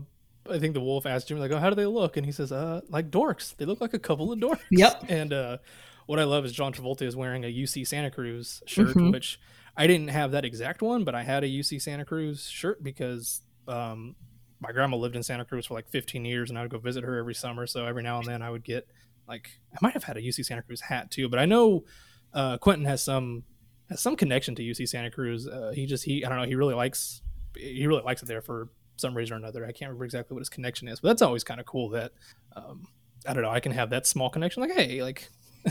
I 0.50 0.58
think 0.58 0.74
the 0.74 0.80
wolf 0.80 1.06
asked 1.06 1.28
Jimmy 1.28 1.40
like, 1.40 1.50
"Oh, 1.50 1.58
how 1.58 1.70
do 1.70 1.76
they 1.76 1.86
look?" 1.86 2.16
And 2.16 2.26
he 2.26 2.32
says, 2.32 2.52
"Uh, 2.52 2.80
like 2.88 3.10
dorks. 3.10 3.56
They 3.56 3.64
look 3.64 3.80
like 3.80 3.94
a 3.94 3.98
couple 3.98 4.32
of 4.32 4.38
dorks." 4.38 4.60
Yep. 4.70 5.04
And 5.08 5.32
uh, 5.32 5.58
what 6.06 6.18
I 6.18 6.24
love 6.24 6.44
is 6.44 6.52
John 6.52 6.72
Travolta 6.72 7.02
is 7.02 7.16
wearing 7.16 7.44
a 7.44 7.48
UC 7.48 7.86
Santa 7.86 8.10
Cruz 8.10 8.62
shirt, 8.66 8.94
Mhm. 8.96 9.12
which 9.12 9.40
I 9.76 9.86
didn't 9.86 10.08
have 10.08 10.30
that 10.32 10.44
exact 10.44 10.82
one, 10.82 11.04
but 11.04 11.14
I 11.14 11.22
had 11.22 11.42
a 11.44 11.48
UC 11.48 11.80
Santa 11.82 12.04
Cruz 12.04 12.46
shirt 12.48 12.82
because 12.82 13.40
um, 13.68 14.14
my 14.60 14.72
grandma 14.72 14.96
lived 14.96 15.16
in 15.16 15.22
Santa 15.22 15.44
Cruz 15.44 15.66
for 15.66 15.74
like 15.74 15.88
15 15.88 16.24
years, 16.24 16.48
and 16.50 16.58
I 16.58 16.62
would 16.62 16.70
go 16.70 16.78
visit 16.78 17.02
her 17.04 17.18
every 17.18 17.34
summer. 17.34 17.66
So 17.66 17.84
every 17.86 18.02
now 18.02 18.18
and 18.18 18.26
then 18.26 18.40
I 18.42 18.50
would 18.50 18.64
get 18.64 18.86
like 19.28 19.48
I 19.74 19.78
might 19.82 19.94
have 19.94 20.04
had 20.04 20.16
a 20.16 20.20
UC 20.22 20.44
Santa 20.44 20.62
Cruz 20.62 20.80
hat 20.82 21.10
too, 21.10 21.28
but 21.28 21.38
I 21.38 21.44
know 21.46 21.84
uh, 22.32 22.58
Quentin 22.58 22.84
has 22.86 23.02
some 23.02 23.42
has 23.88 24.00
some 24.00 24.16
connection 24.16 24.54
to 24.56 24.62
UC 24.62 24.88
Santa 24.88 25.10
Cruz. 25.10 25.46
Uh, 25.46 25.72
he 25.74 25.86
just 25.86 26.04
he 26.04 26.24
I 26.24 26.28
don't 26.28 26.38
know 26.38 26.44
he 26.46 26.54
really 26.54 26.74
likes 26.74 27.22
he 27.56 27.86
really 27.86 28.02
likes 28.02 28.22
it 28.22 28.26
there 28.26 28.42
for 28.42 28.68
some 28.96 29.14
reason 29.16 29.34
or 29.34 29.38
another. 29.38 29.64
I 29.64 29.72
can't 29.72 29.88
remember 29.90 30.04
exactly 30.04 30.34
what 30.34 30.40
his 30.40 30.48
connection 30.48 30.88
is, 30.88 31.00
but 31.00 31.08
that's 31.08 31.22
always 31.22 31.44
kind 31.44 31.60
of 31.60 31.66
cool 31.66 31.90
that 31.90 32.12
um, 32.54 32.86
I 33.26 33.32
don't 33.34 33.42
know 33.42 33.50
I 33.50 33.60
can 33.60 33.72
have 33.72 33.90
that 33.90 34.06
small 34.06 34.30
connection. 34.30 34.62
Like 34.62 34.72
hey, 34.72 35.02
like 35.02 35.28
I 35.66 35.70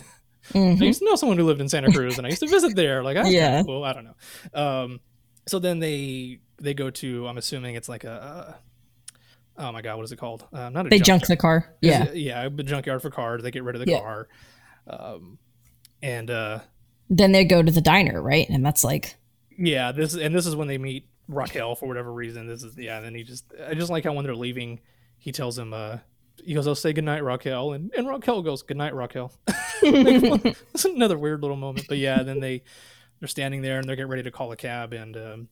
Mhm. 0.54 0.80
used 0.82 1.00
to 1.00 1.06
know 1.06 1.16
someone 1.16 1.38
who 1.38 1.44
lived 1.46 1.60
in 1.62 1.68
Santa 1.70 1.92
Cruz 1.92 2.18
and 2.18 2.28
I 2.28 2.30
used 2.30 2.42
to 2.42 2.48
visit 2.48 2.76
there. 2.76 3.04
Like 3.04 3.16
that's 3.16 3.32
Yeah. 3.32 3.64
cool. 3.64 3.84
I 3.84 3.94
don't 3.94 4.06
know. 4.06 4.16
Um, 4.54 5.00
so 5.48 5.60
then 5.60 5.80
they 5.80 6.40
they 6.62 6.74
go 6.74 6.90
to 6.90 7.28
I'm 7.28 7.38
assuming 7.38 7.76
it's 7.76 7.90
like 7.90 8.04
a. 8.04 8.60
Oh 9.58 9.72
my 9.72 9.82
god, 9.82 9.96
what 9.96 10.04
is 10.04 10.12
it 10.12 10.18
called? 10.18 10.46
Uh, 10.52 10.70
not 10.70 10.86
a 10.86 10.90
They 10.90 10.98
junk 11.00 11.22
junkyard. 11.24 11.30
the 11.30 11.38
car. 11.38 11.76
Yeah. 11.82 12.12
yeah, 12.12 12.44
a 12.44 12.50
junkyard 12.50 13.02
for 13.02 13.10
cars. 13.10 13.42
They 13.42 13.52
get 13.52 13.64
rid 13.64 13.76
of 13.76 13.86
the 13.86 13.90
Yeah. 13.90 14.00
car, 14.02 14.28
um, 14.88 15.38
and 16.04 16.30
uh, 16.30 16.60
Then 17.10 17.32
they 17.32 17.46
go 17.46 17.62
to 17.62 17.72
the 17.72 17.82
diner, 17.82 18.22
right? 18.22 18.50
And 18.50 18.66
that's 18.66 18.84
like, 18.84 19.16
yeah, 19.58 19.92
this 19.92 20.16
and 20.16 20.34
this 20.34 20.46
is 20.46 20.56
when 20.56 20.68
they 20.68 20.78
meet 20.78 21.08
Raquel 21.28 21.76
for 21.76 21.88
whatever 21.88 22.12
reason. 22.12 22.48
This 22.48 22.64
is 22.64 22.78
yeah. 22.78 22.98
And 22.98 23.06
then 23.06 23.16
he 23.16 23.24
just 23.24 23.46
I 23.68 23.74
just 23.74 23.92
like 23.92 24.04
how 24.04 24.14
when 24.14 24.26
they're 24.26 24.36
leaving, 24.36 24.80
he 25.18 25.32
tells 25.32 25.58
him 25.58 25.74
uh 25.74 25.98
he 26.44 26.54
goes, 26.54 26.68
"I'll 26.68 26.76
say 26.76 26.94
goodnight, 26.94 27.24
Raquel," 27.24 27.74
and 27.74 27.92
and 27.96 28.08
Raquel 28.08 28.42
goes, 28.42 28.64
"Goodnight, 28.64 28.94
Raquel." 28.94 29.32
It's 29.84 30.86
another 30.86 31.18
weird 31.18 31.42
little 31.42 31.58
moment, 31.58 31.86
but 31.88 31.98
yeah. 31.98 32.24
Then 32.24 32.40
they 32.40 32.64
they're 33.20 33.28
standing 33.28 33.62
there 33.62 33.80
and 33.80 33.88
they're 33.88 33.96
getting 33.96 34.10
ready 34.10 34.24
to 34.24 34.32
call 34.32 34.52
a 34.52 34.56
cab, 34.56 34.94
and 34.94 35.16
um, 35.16 35.48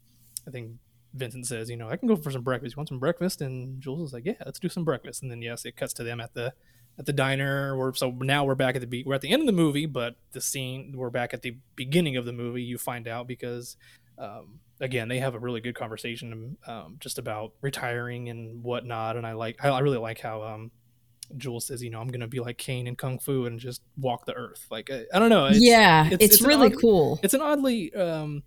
I 0.48 0.52
think 0.52 0.72
Vincent 1.14 1.46
says, 1.46 1.70
"You 1.70 1.78
know, 1.78 1.90
I 1.90 1.98
can 1.98 2.08
go 2.08 2.16
for 2.16 2.32
some 2.32 2.42
breakfast. 2.42 2.76
You 2.76 2.80
want 2.80 2.90
some 2.90 3.00
breakfast?" 3.00 3.42
And 3.42 3.82
Jules 3.82 4.10
is 4.10 4.14
like, 4.14 4.26
"Yeah, 4.26 4.34
let's 4.46 4.60
do 4.60 4.70
some 4.70 4.84
breakfast." 4.84 5.22
And 5.22 5.32
then 5.32 5.42
yes, 5.42 5.66
it 5.66 5.76
cuts 5.76 5.94
to 5.94 6.04
them 6.04 6.20
at 6.20 6.34
the 6.34 6.54
at 7.00 7.06
the 7.06 7.14
diner. 7.14 7.76
We're 7.78 7.94
so 7.94 8.12
now 8.12 8.44
we're 8.46 8.56
back 8.56 8.76
at 8.76 8.82
the 8.82 8.88
be- 8.88 9.04
we're 9.04 9.16
at 9.16 9.22
the 9.22 9.30
end 9.30 9.42
of 9.42 9.46
the 9.46 9.52
movie, 9.54 9.86
but 9.86 10.16
the 10.32 10.42
scene 10.42 10.94
we're 10.96 11.10
back 11.10 11.34
at 11.34 11.42
the 11.42 11.58
beginning 11.76 12.18
of 12.18 12.26
the 12.26 12.34
movie. 12.34 12.64
You 12.64 12.78
find 12.78 13.08
out 13.08 13.28
because 13.28 13.78
um, 14.18 14.60
again 14.80 15.08
they 15.08 15.20
have 15.20 15.34
a 15.36 15.40
really 15.40 15.62
good 15.62 15.76
conversation 15.76 16.58
um, 16.68 16.98
just 17.00 17.18
about 17.18 17.54
retiring 17.62 18.30
and 18.30 18.64
whatnot. 18.64 19.18
And 19.18 19.26
I 19.26 19.34
like 19.34 19.64
I, 19.64 19.70
I 19.70 19.80
really 19.80 19.98
like 19.98 20.20
how 20.20 20.44
um, 20.44 20.72
Jules 21.38 21.66
says, 21.68 21.82
you 21.82 21.90
know, 21.90 22.00
I'm 22.00 22.10
gonna 22.10 22.28
be 22.28 22.40
like 22.40 22.58
Caine 22.58 22.86
in 22.86 22.96
Kung 22.96 23.18
Fu 23.18 23.46
and 23.46 23.60
just 23.60 23.82
walk 23.98 24.26
the 24.26 24.34
earth. 24.36 24.68
Like 24.70 24.92
I, 24.92 25.06
I 25.14 25.20
don't 25.20 25.30
know. 25.30 25.48
It's, 25.48 25.60
yeah, 25.62 26.06
it's- 26.08 26.18
it's, 26.22 26.36
it's 26.36 26.44
really 26.44 26.70
cool. 26.70 27.20
it's 27.24 27.34
an 27.34 27.42
oddly 27.42 27.94
um 27.96 28.44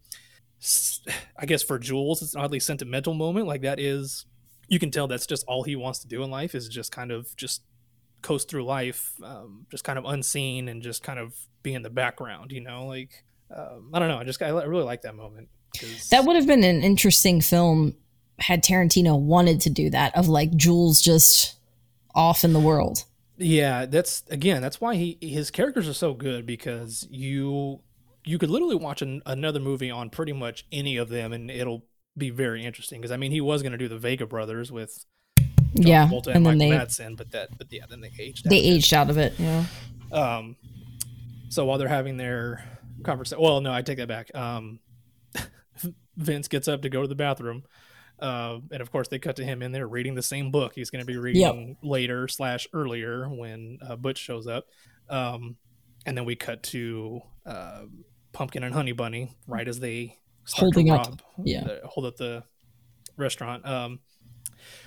i 1.38 1.44
guess 1.44 1.62
for 1.62 1.78
jules 1.78 2.22
it's 2.22 2.34
an 2.34 2.40
oddly 2.40 2.58
sentimental 2.58 3.12
moment 3.12 3.46
like 3.46 3.60
that 3.60 3.78
is 3.78 4.24
you 4.68 4.78
can 4.78 4.90
tell 4.90 5.06
that's 5.06 5.26
just 5.26 5.44
all 5.46 5.62
he 5.64 5.76
wants 5.76 5.98
to 5.98 6.08
do 6.08 6.22
in 6.22 6.30
life 6.30 6.54
is 6.54 6.66
just 6.66 6.90
kind 6.90 7.12
of 7.12 7.36
just 7.36 7.62
coast 8.26 8.48
through 8.48 8.64
life 8.64 9.12
um, 9.22 9.66
just 9.70 9.84
kind 9.84 9.98
of 9.98 10.04
unseen 10.04 10.68
and 10.68 10.82
just 10.82 11.02
kind 11.02 11.18
of 11.18 11.34
be 11.62 11.74
in 11.74 11.82
the 11.82 11.90
background 11.90 12.52
you 12.52 12.60
know 12.60 12.86
like 12.86 13.24
um, 13.56 13.90
i 13.94 13.98
don't 13.98 14.08
know 14.08 14.18
i 14.18 14.24
just 14.24 14.42
i 14.42 14.48
really 14.48 14.84
like 14.84 15.02
that 15.02 15.14
moment. 15.14 15.48
That 16.10 16.24
would 16.24 16.36
have 16.36 16.46
been 16.46 16.64
an 16.64 16.82
interesting 16.82 17.40
film 17.40 17.96
had 18.38 18.62
Tarantino 18.62 19.18
wanted 19.18 19.60
to 19.62 19.70
do 19.70 19.90
that 19.90 20.16
of 20.16 20.28
like 20.28 20.54
Jules 20.54 21.00
just 21.00 21.56
off 22.14 22.44
in 22.44 22.52
the 22.52 22.60
world. 22.60 23.04
Yeah, 23.38 23.86
that's 23.86 24.22
again, 24.30 24.62
that's 24.62 24.80
why 24.80 24.96
he 24.96 25.18
his 25.20 25.50
characters 25.50 25.88
are 25.88 25.94
so 25.94 26.14
good 26.14 26.46
because 26.46 27.06
you 27.10 27.80
you 28.24 28.38
could 28.38 28.50
literally 28.50 28.76
watch 28.76 29.02
an, 29.02 29.22
another 29.26 29.60
movie 29.60 29.90
on 29.90 30.10
pretty 30.10 30.32
much 30.32 30.66
any 30.72 30.96
of 30.96 31.08
them 31.08 31.32
and 31.32 31.50
it'll 31.50 31.84
be 32.16 32.30
very 32.30 32.64
interesting 32.64 33.00
because 33.00 33.12
I 33.12 33.16
mean 33.18 33.30
he 33.30 33.40
was 33.40 33.62
going 33.62 33.72
to 33.72 33.78
do 33.78 33.88
the 33.88 33.98
Vega 33.98 34.26
brothers 34.26 34.72
with 34.72 35.04
yeah, 35.74 36.06
Travolta 36.08 36.28
and 36.34 36.46
then 36.46 36.58
Michael 36.58 36.58
they 36.58 36.70
Madsen, 36.86 37.16
but 37.16 37.30
that 37.32 37.56
but 37.58 37.66
yeah, 37.70 37.84
then 37.88 38.00
they 38.00 38.10
aged. 38.18 38.48
they 38.48 38.56
out 38.58 38.60
of 38.60 38.66
it. 38.66 38.74
aged 38.76 38.94
out 38.94 39.10
of 39.10 39.18
it. 39.18 39.34
Yeah. 39.38 39.64
Um, 40.12 40.56
so 41.48 41.64
while 41.64 41.78
they're 41.78 41.88
having 41.88 42.16
their 42.16 42.64
conversation, 43.02 43.42
well, 43.42 43.60
no, 43.60 43.72
I 43.72 43.82
take 43.82 43.98
that 43.98 44.08
back. 44.08 44.34
Um, 44.34 44.80
Vince 46.16 46.48
gets 46.48 46.68
up 46.68 46.82
to 46.82 46.88
go 46.88 47.02
to 47.02 47.08
the 47.08 47.14
bathroom. 47.14 47.64
Uh, 48.18 48.60
and 48.72 48.80
of 48.80 48.90
course, 48.90 49.08
they 49.08 49.18
cut 49.18 49.36
to 49.36 49.44
him 49.44 49.60
in 49.62 49.72
there 49.72 49.86
reading 49.86 50.14
the 50.14 50.22
same 50.22 50.50
book 50.50 50.72
he's 50.74 50.88
going 50.88 51.00
to 51.02 51.06
be 51.06 51.18
reading 51.18 51.76
later 51.82 52.26
slash 52.28 52.66
earlier 52.72 53.28
when 53.28 53.78
uh, 53.86 53.94
Butch 53.96 54.16
shows 54.18 54.46
up. 54.46 54.64
Um, 55.10 55.56
and 56.06 56.16
then 56.16 56.24
we 56.24 56.34
cut 56.34 56.62
to 56.64 57.20
uh, 57.44 57.82
Pumpkin 58.32 58.62
and 58.64 58.72
Honey 58.72 58.92
Bunny 58.92 59.36
right 59.46 59.68
as 59.68 59.80
they 59.80 60.16
Holding 60.52 60.86
to 60.86 60.94
up- 60.94 61.22
yeah. 61.44 61.64
the- 61.64 61.80
hold 61.84 62.06
up 62.06 62.16
the 62.16 62.42
restaurant. 63.18 63.66
Um, 63.66 63.98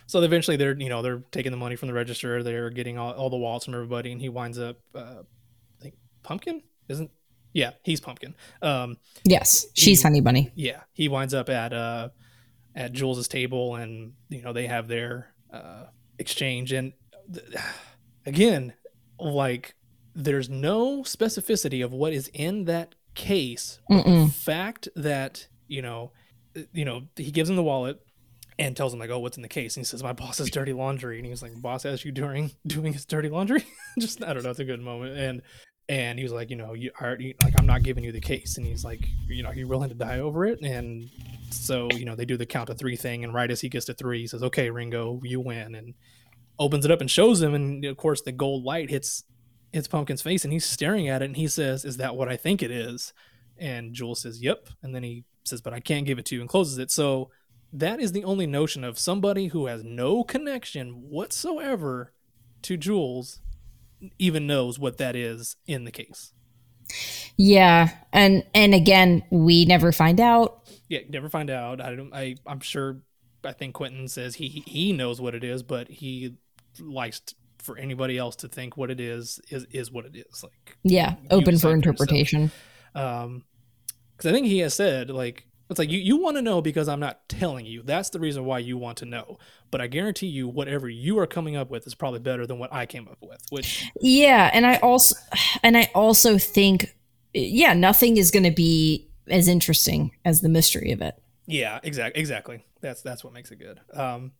so 0.09 0.21
eventually 0.23 0.57
they're 0.57 0.75
you 0.75 0.89
know 0.89 1.03
they're 1.03 1.21
taking 1.31 1.51
the 1.51 1.57
money 1.57 1.75
from 1.75 1.87
the 1.87 1.93
register. 1.93 2.41
They're 2.41 2.71
getting 2.71 2.97
all, 2.97 3.11
all 3.13 3.29
the 3.29 3.37
wallets 3.37 3.65
from 3.65 3.75
everybody, 3.75 4.11
and 4.11 4.19
he 4.19 4.27
winds 4.29 4.57
up. 4.57 4.77
Uh, 4.95 5.21
I 5.79 5.83
think 5.83 5.93
Pumpkin 6.23 6.63
isn't. 6.87 7.11
Yeah, 7.53 7.71
he's 7.83 7.99
Pumpkin. 7.99 8.33
Um, 8.63 8.97
Yes, 9.23 9.67
she's 9.75 9.99
You- 9.99 10.03
Honey 10.07 10.21
Bunny. 10.21 10.51
yeah, 10.55 10.81
he 10.93 11.07
winds 11.09 11.33
up 11.35 11.47
at 11.49 11.73
uh 11.73 12.09
at 12.75 12.91
Jules's 12.93 13.27
table, 13.27 13.75
and 13.75 14.13
you 14.29 14.41
know 14.41 14.51
they 14.53 14.65
have 14.67 14.87
their 14.87 15.33
uh, 15.53 15.85
exchange, 16.17 16.71
and 16.71 16.93
th- 17.31 17.45
again, 18.25 18.73
like 19.19 19.75
there's 20.15 20.49
no 20.49 21.03
specificity 21.03 21.83
of 21.85 21.93
what 21.93 22.13
is 22.13 22.29
in 22.33 22.65
that 22.65 22.95
case. 23.15 23.79
the 23.89 24.31
fact 24.33 24.87
that 24.95 25.47
you 25.67 25.81
know, 25.83 26.11
you 26.73 26.83
know, 26.85 27.03
he 27.15 27.29
gives 27.31 27.49
him 27.49 27.55
the 27.55 27.63
wallet 27.63 27.99
and 28.59 28.75
tells 28.75 28.93
him 28.93 28.99
like, 28.99 29.09
"Oh, 29.09 29.19
what's 29.19 29.37
in 29.37 29.41
the 29.41 29.49
case?" 29.49 29.75
And 29.75 29.81
he 29.81 29.85
says, 29.85 30.03
"My 30.03 30.13
boss 30.13 30.37
has 30.37 30.49
dirty 30.51 30.73
laundry," 30.73 31.17
and 31.17 31.25
he's 31.25 31.41
like, 31.41 31.59
"Boss 31.61 31.85
asked 31.85 32.05
you 32.05 32.11
during 32.11 32.51
doing 32.67 32.93
his 32.93 33.05
dirty 33.05 33.29
laundry?" 33.29 33.65
Just 33.99 34.23
I 34.23 34.33
don't 34.33 34.43
know, 34.43 34.51
it's 34.51 34.59
a 34.59 34.65
good 34.65 34.81
moment, 34.81 35.17
and 35.17 35.41
and 35.87 36.19
he 36.19 36.23
was 36.23 36.31
like, 36.31 36.51
you 36.51 36.55
know, 36.55 36.73
you 36.73 36.91
are 36.99 37.17
like, 37.41 37.59
I'm 37.59 37.65
not 37.65 37.81
giving 37.81 38.03
you 38.03 38.11
the 38.11 38.21
case, 38.21 38.57
and 38.57 38.67
he's 38.67 38.85
like, 38.85 39.07
you 39.27 39.41
know, 39.41 39.49
are 39.49 39.55
you 39.55 39.67
willing 39.67 39.89
to 39.89 39.95
die 39.95 40.19
over 40.19 40.45
it? 40.45 40.61
And 40.61 41.09
so 41.49 41.89
you 41.93 42.05
know, 42.05 42.15
they 42.15 42.25
do 42.25 42.37
the 42.37 42.45
count 42.45 42.69
of 42.69 42.77
three 42.77 42.95
thing, 42.95 43.23
and 43.23 43.33
right 43.33 43.49
as 43.49 43.61
he 43.61 43.69
gets 43.69 43.85
to 43.87 43.93
three, 43.93 44.19
he 44.19 44.27
says, 44.27 44.43
"Okay, 44.43 44.69
Ringo, 44.69 45.21
you 45.23 45.39
win," 45.39 45.73
and 45.75 45.95
opens 46.59 46.85
it 46.85 46.91
up 46.91 47.01
and 47.01 47.09
shows 47.09 47.41
him, 47.41 47.53
and 47.53 47.85
of 47.85 47.97
course 47.97 48.21
the 48.21 48.33
gold 48.33 48.63
light 48.63 48.89
hits 48.89 49.23
hits 49.71 49.87
Pumpkin's 49.87 50.21
face, 50.21 50.43
and 50.43 50.51
he's 50.51 50.65
staring 50.65 51.07
at 51.07 51.21
it, 51.21 51.25
and 51.25 51.37
he 51.37 51.47
says, 51.47 51.85
"Is 51.85 51.97
that 51.97 52.15
what 52.15 52.27
I 52.27 52.35
think 52.35 52.61
it 52.61 52.71
is?" 52.71 53.13
And 53.57 53.93
Jules 53.93 54.21
says, 54.21 54.41
"Yep," 54.41 54.69
and 54.83 54.93
then 54.93 55.03
he 55.03 55.23
says, 55.45 55.61
"But 55.61 55.73
I 55.73 55.79
can't 55.79 56.05
give 56.05 56.19
it 56.19 56.25
to 56.25 56.35
you," 56.35 56.41
and 56.41 56.49
closes 56.49 56.77
it. 56.77 56.91
So 56.91 57.29
that 57.73 57.99
is 57.99 58.11
the 58.11 58.23
only 58.23 58.47
notion 58.47 58.83
of 58.83 58.97
somebody 58.99 59.47
who 59.47 59.67
has 59.67 59.83
no 59.83 60.23
connection 60.23 61.09
whatsoever 61.09 62.13
to 62.63 62.77
Jules 62.77 63.41
even 64.17 64.47
knows 64.47 64.79
what 64.79 64.97
that 64.97 65.15
is 65.15 65.55
in 65.67 65.83
the 65.83 65.91
case. 65.91 66.33
Yeah, 67.37 67.89
and 68.11 68.43
and 68.53 68.73
again, 68.73 69.23
we 69.29 69.65
never 69.65 69.91
find 69.91 70.19
out. 70.19 70.63
Yeah, 70.87 70.99
never 71.09 71.29
find 71.29 71.49
out. 71.49 71.79
I 71.81 71.95
don't. 71.95 72.13
I 72.13 72.35
I'm 72.45 72.59
sure. 72.59 73.01
I 73.43 73.53
think 73.53 73.75
Quentin 73.75 74.07
says 74.07 74.35
he 74.35 74.63
he 74.65 74.91
knows 74.91 75.21
what 75.21 75.35
it 75.35 75.43
is, 75.43 75.63
but 75.63 75.87
he 75.87 76.35
likes 76.79 77.19
t- 77.21 77.35
for 77.59 77.77
anybody 77.77 78.17
else 78.17 78.35
to 78.37 78.47
think 78.47 78.75
what 78.75 78.89
it 78.89 78.99
is 78.99 79.39
is 79.49 79.65
is 79.71 79.91
what 79.91 80.05
it 80.05 80.15
is. 80.15 80.43
Like 80.43 80.77
Yeah, 80.83 81.15
open 81.29 81.45
for 81.45 81.51
yourself. 81.69 81.73
interpretation. 81.75 82.51
um 82.95 83.43
because 84.17 84.29
i 84.31 84.33
think 84.33 84.47
he 84.47 84.59
has 84.59 84.73
said 84.73 85.09
like 85.09 85.45
it's 85.69 85.79
like 85.79 85.89
you, 85.91 85.99
you 85.99 86.17
want 86.17 86.37
to 86.37 86.41
know 86.41 86.61
because 86.61 86.87
i'm 86.87 86.99
not 86.99 87.27
telling 87.29 87.65
you. 87.65 87.81
That's 87.83 88.09
the 88.09 88.19
reason 88.19 88.45
why 88.45 88.59
you 88.59 88.77
want 88.77 88.97
to 88.99 89.05
know. 89.05 89.37
But 89.71 89.81
i 89.81 89.87
guarantee 89.87 90.27
you 90.27 90.47
whatever 90.47 90.89
you 90.89 91.19
are 91.19 91.27
coming 91.27 91.55
up 91.55 91.69
with 91.69 91.85
is 91.87 91.95
probably 91.95 92.19
better 92.19 92.45
than 92.47 92.59
what 92.59 92.73
i 92.73 92.85
came 92.85 93.07
up 93.07 93.17
with 93.21 93.41
which 93.49 93.91
Yeah, 93.99 94.49
and 94.53 94.65
I 94.65 94.77
also 94.77 95.15
and 95.63 95.77
I 95.77 95.89
also 95.95 96.37
think 96.37 96.95
yeah, 97.33 97.73
nothing 97.73 98.17
is 98.17 98.31
going 98.31 98.43
to 98.43 98.51
be 98.51 99.07
as 99.27 99.47
interesting 99.47 100.11
as 100.25 100.41
the 100.41 100.49
mystery 100.49 100.91
of 100.91 101.01
it. 101.01 101.15
yeah 101.47 101.79
exactly 101.83 102.19
exactly. 102.21 102.65
That's 102.81 103.01
that's 103.01 103.23
what 103.23 103.33
makes 103.33 103.51
it 103.51 103.57
good. 103.59 103.79
Um 103.93 104.31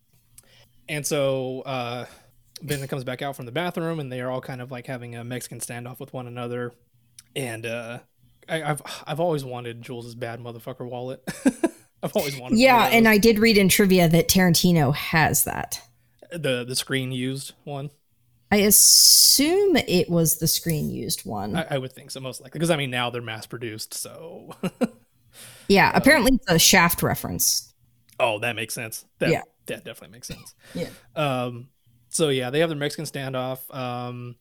and 0.88 1.06
so 1.06 1.62
uh 1.62 2.06
Vincent 2.62 2.90
comes 2.90 3.04
back 3.04 3.22
out 3.22 3.36
from 3.36 3.46
the 3.46 3.52
bathroom 3.52 4.00
and 4.00 4.12
they 4.12 4.22
are 4.22 4.30
all 4.30 4.42
kind 4.42 4.62
of 4.62 4.72
like 4.72 4.86
having 4.88 5.16
a 5.16 5.24
mexican 5.24 5.60
standoff 5.60 6.00
with 6.00 6.14
one 6.14 6.28
another. 6.28 6.74
And 7.36 7.66
uh 7.66 8.00
I, 8.50 8.72
I've 8.72 8.82
I've 9.08 9.20
always 9.20 9.44
wanted 9.46 9.82
Jules's 9.82 10.16
bad 10.16 10.40
motherfucker 10.40 10.88
wallet. 10.90 11.22
I've 12.04 12.16
always 12.16 12.38
wanted. 12.40 12.58
Yeah, 12.60 12.86
and. 12.92 13.08
I 13.08 13.18
did 13.18 13.40
read 13.40 13.58
in 13.58 13.68
trivia 13.70 14.08
that 14.10 14.28
Tarantino 14.30 14.94
has 14.96 15.44
that. 15.44 15.82
the 16.32 16.64
the 16.66 16.76
screen 16.76 17.12
used 17.12 17.54
one. 17.66 17.90
I 18.52 18.58
assume 18.58 19.76
it 19.76 20.10
was 20.10 20.40
the 20.40 20.48
screen 20.48 20.90
used 20.90 21.24
one. 21.26 21.56
I, 21.56 21.68
I 21.72 21.78
would 21.78 21.92
think 21.94 22.10
so, 22.10 22.20
most 22.20 22.42
likely, 22.42 22.58
because 22.58 22.72
I 22.72 22.78
mean 22.78 22.90
now 22.90 23.10
they're 23.12 23.22
mass 23.22 23.46
produced. 23.46 23.94
So, 23.94 24.50
yeah, 25.68 25.92
apparently 25.94 26.32
it's 26.34 26.50
a 26.50 26.58
Shaft 26.58 27.04
reference. 27.04 27.74
oh, 28.20 28.40
that 28.40 28.56
makes 28.56 28.74
sense. 28.74 29.06
That, 29.20 29.30
Yeah. 29.30 29.42
that 29.68 29.86
definitely 29.86 30.14
makes 30.16 30.28
sense. 30.28 30.56
Yeah. 30.74 30.90
Um, 31.16 31.70
so 32.10 32.30
yeah, 32.30 32.50
they 32.50 32.60
have 32.62 32.70
their 32.70 32.78
Mexican 32.78 33.06
standoff. 33.06 33.60
Um, 33.76 34.36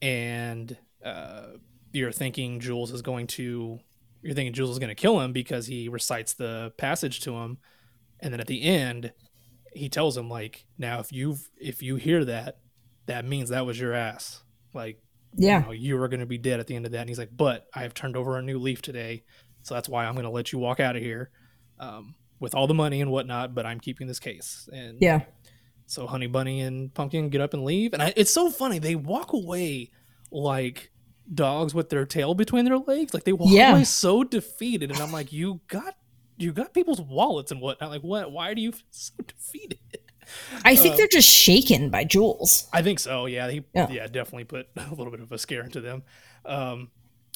and 0.00 0.76
uh, 1.04 1.46
you're 1.94 2.12
thinking 2.12 2.60
Jules 2.60 2.90
is 2.92 3.02
going 3.02 3.26
to, 3.28 3.78
you're 4.22 4.34
thinking 4.34 4.52
Jules 4.52 4.70
is 4.70 4.78
going 4.78 4.88
to 4.88 4.94
kill 4.94 5.20
him 5.20 5.32
because 5.32 5.66
he 5.66 5.88
recites 5.88 6.34
the 6.34 6.72
passage 6.76 7.20
to 7.20 7.36
him, 7.36 7.58
and 8.20 8.32
then 8.32 8.40
at 8.40 8.46
the 8.46 8.62
end, 8.62 9.12
he 9.72 9.88
tells 9.88 10.16
him 10.16 10.28
like, 10.30 10.66
now 10.78 11.00
if 11.00 11.12
you 11.12 11.36
if 11.60 11.82
you 11.82 11.96
hear 11.96 12.24
that, 12.24 12.58
that 13.06 13.24
means 13.24 13.48
that 13.50 13.66
was 13.66 13.78
your 13.78 13.92
ass. 13.92 14.42
Like 14.72 15.00
Yeah. 15.36 15.60
you, 15.60 15.66
know, 15.66 15.72
you 15.72 16.00
are 16.02 16.08
going 16.08 16.20
to 16.20 16.26
be 16.26 16.38
dead 16.38 16.60
at 16.60 16.66
the 16.68 16.76
end 16.76 16.86
of 16.86 16.92
that. 16.92 17.00
And 17.00 17.08
he's 17.08 17.18
like, 17.18 17.36
but 17.36 17.66
I 17.74 17.82
have 17.82 17.92
turned 17.92 18.16
over 18.16 18.38
a 18.38 18.42
new 18.42 18.58
leaf 18.58 18.82
today. 18.82 19.24
So 19.62 19.74
that's 19.74 19.88
why 19.88 20.06
I'm 20.06 20.14
going 20.14 20.24
to 20.24 20.30
let 20.30 20.52
you 20.52 20.58
walk 20.60 20.78
out 20.78 20.94
of 20.94 21.02
here 21.02 21.30
um, 21.80 22.14
with 22.38 22.54
all 22.54 22.66
the 22.66 22.74
money 22.74 23.00
and 23.00 23.10
whatnot, 23.10 23.54
but 23.54 23.66
I'm 23.66 23.80
keeping 23.80 24.06
this 24.06 24.20
case. 24.20 24.68
And 24.72 24.98
Yeah. 25.00 25.22
so 25.86 26.06
Honey 26.06 26.28
Bunny 26.28 26.60
and 26.60 26.94
Pumpkin 26.94 27.28
get 27.30 27.40
up 27.40 27.52
and 27.52 27.64
leave. 27.64 27.92
And 27.94 28.02
I, 28.02 28.12
it's 28.16 28.32
so 28.32 28.50
funny. 28.50 28.78
They 28.78 28.94
walk 28.94 29.32
away 29.32 29.90
like 30.30 30.92
dogs 31.32 31.74
with 31.74 31.88
their 31.90 32.04
tail 32.04 32.34
between 32.34 32.64
their 32.64 32.78
legs. 32.78 33.14
Like 33.14 33.24
they 33.24 33.32
walk 33.32 33.50
Yeah. 33.50 33.72
away 33.72 33.84
so 33.84 34.24
defeated. 34.24 34.90
And 34.90 35.00
I'm 35.00 35.12
like, 35.12 35.32
you 35.32 35.60
got, 35.68 35.94
you 36.36 36.52
got 36.52 36.74
people's 36.74 37.00
wallets 37.00 37.50
and 37.52 37.60
whatnot. 37.60 37.90
Like 37.90 38.02
what, 38.02 38.30
why 38.32 38.54
do 38.54 38.60
you 38.62 38.72
feel 38.72 38.82
so 38.90 39.12
defeated? 39.26 39.78
I 40.64 40.74
think 40.74 40.94
Uh, 40.94 40.96
they're 40.96 41.06
just 41.08 41.28
shaken 41.28 41.90
by 41.90 42.04
Jules. 42.04 42.66
I 42.72 42.82
think 42.82 42.98
so. 42.98 43.26
Yeah, 43.26 43.50
he 43.50 43.62
yeah. 43.74 43.90
Yeah. 43.90 44.06
definitely 44.06 44.44
put 44.44 44.68
a 44.76 44.88
little 44.94 45.10
bit 45.10 45.20
of 45.20 45.30
a 45.32 45.38
scare 45.38 45.62
into 45.62 45.80
them. 45.80 46.02
Um, 46.44 46.90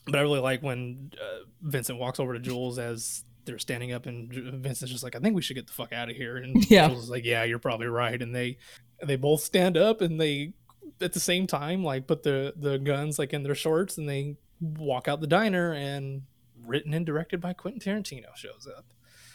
but 0.06 0.16
I 0.16 0.22
really 0.22 0.40
like 0.40 0.62
when 0.62 1.12
uh, 1.20 1.44
Vincent 1.62 1.98
walks 1.98 2.18
over 2.18 2.32
to 2.32 2.40
Jules 2.40 2.78
as 2.78 3.24
they're 3.44 3.58
standing 3.58 3.92
up, 3.92 4.06
and 4.06 4.32
Vincent's 4.32 4.90
just 4.90 5.04
like, 5.04 5.14
"I 5.16 5.18
think 5.18 5.34
we 5.36 5.42
should 5.42 5.54
get 5.56 5.66
the 5.66 5.72
fuck 5.74 5.92
out 5.92 6.08
of 6.08 6.16
here." 6.16 6.36
And 6.38 6.64
Yeah. 6.70 6.88
Jules 6.88 7.04
is 7.04 7.10
like, 7.10 7.24
"Yeah, 7.26 7.44
you're 7.44 7.58
probably 7.58 7.88
right." 7.88 8.20
And 8.20 8.34
they 8.34 8.56
they 9.04 9.16
both 9.16 9.42
stand 9.42 9.76
up 9.76 10.00
and 10.00 10.18
they 10.18 10.54
at 11.00 11.12
the 11.12 11.20
same 11.20 11.46
time 11.46 11.82
like 11.82 12.06
put 12.06 12.22
the 12.22 12.54
the 12.56 12.78
guns 12.78 13.18
like 13.18 13.32
in 13.32 13.42
their 13.42 13.54
shorts 13.54 13.98
and 13.98 14.08
they 14.08 14.36
walk 14.60 15.08
out 15.08 15.20
the 15.20 15.26
diner 15.26 15.72
and 15.72 16.22
written 16.64 16.92
and 16.94 17.06
directed 17.06 17.40
by 17.40 17.52
Quentin 17.52 17.80
Tarantino 17.80 18.34
shows 18.34 18.68
up. 18.76 18.84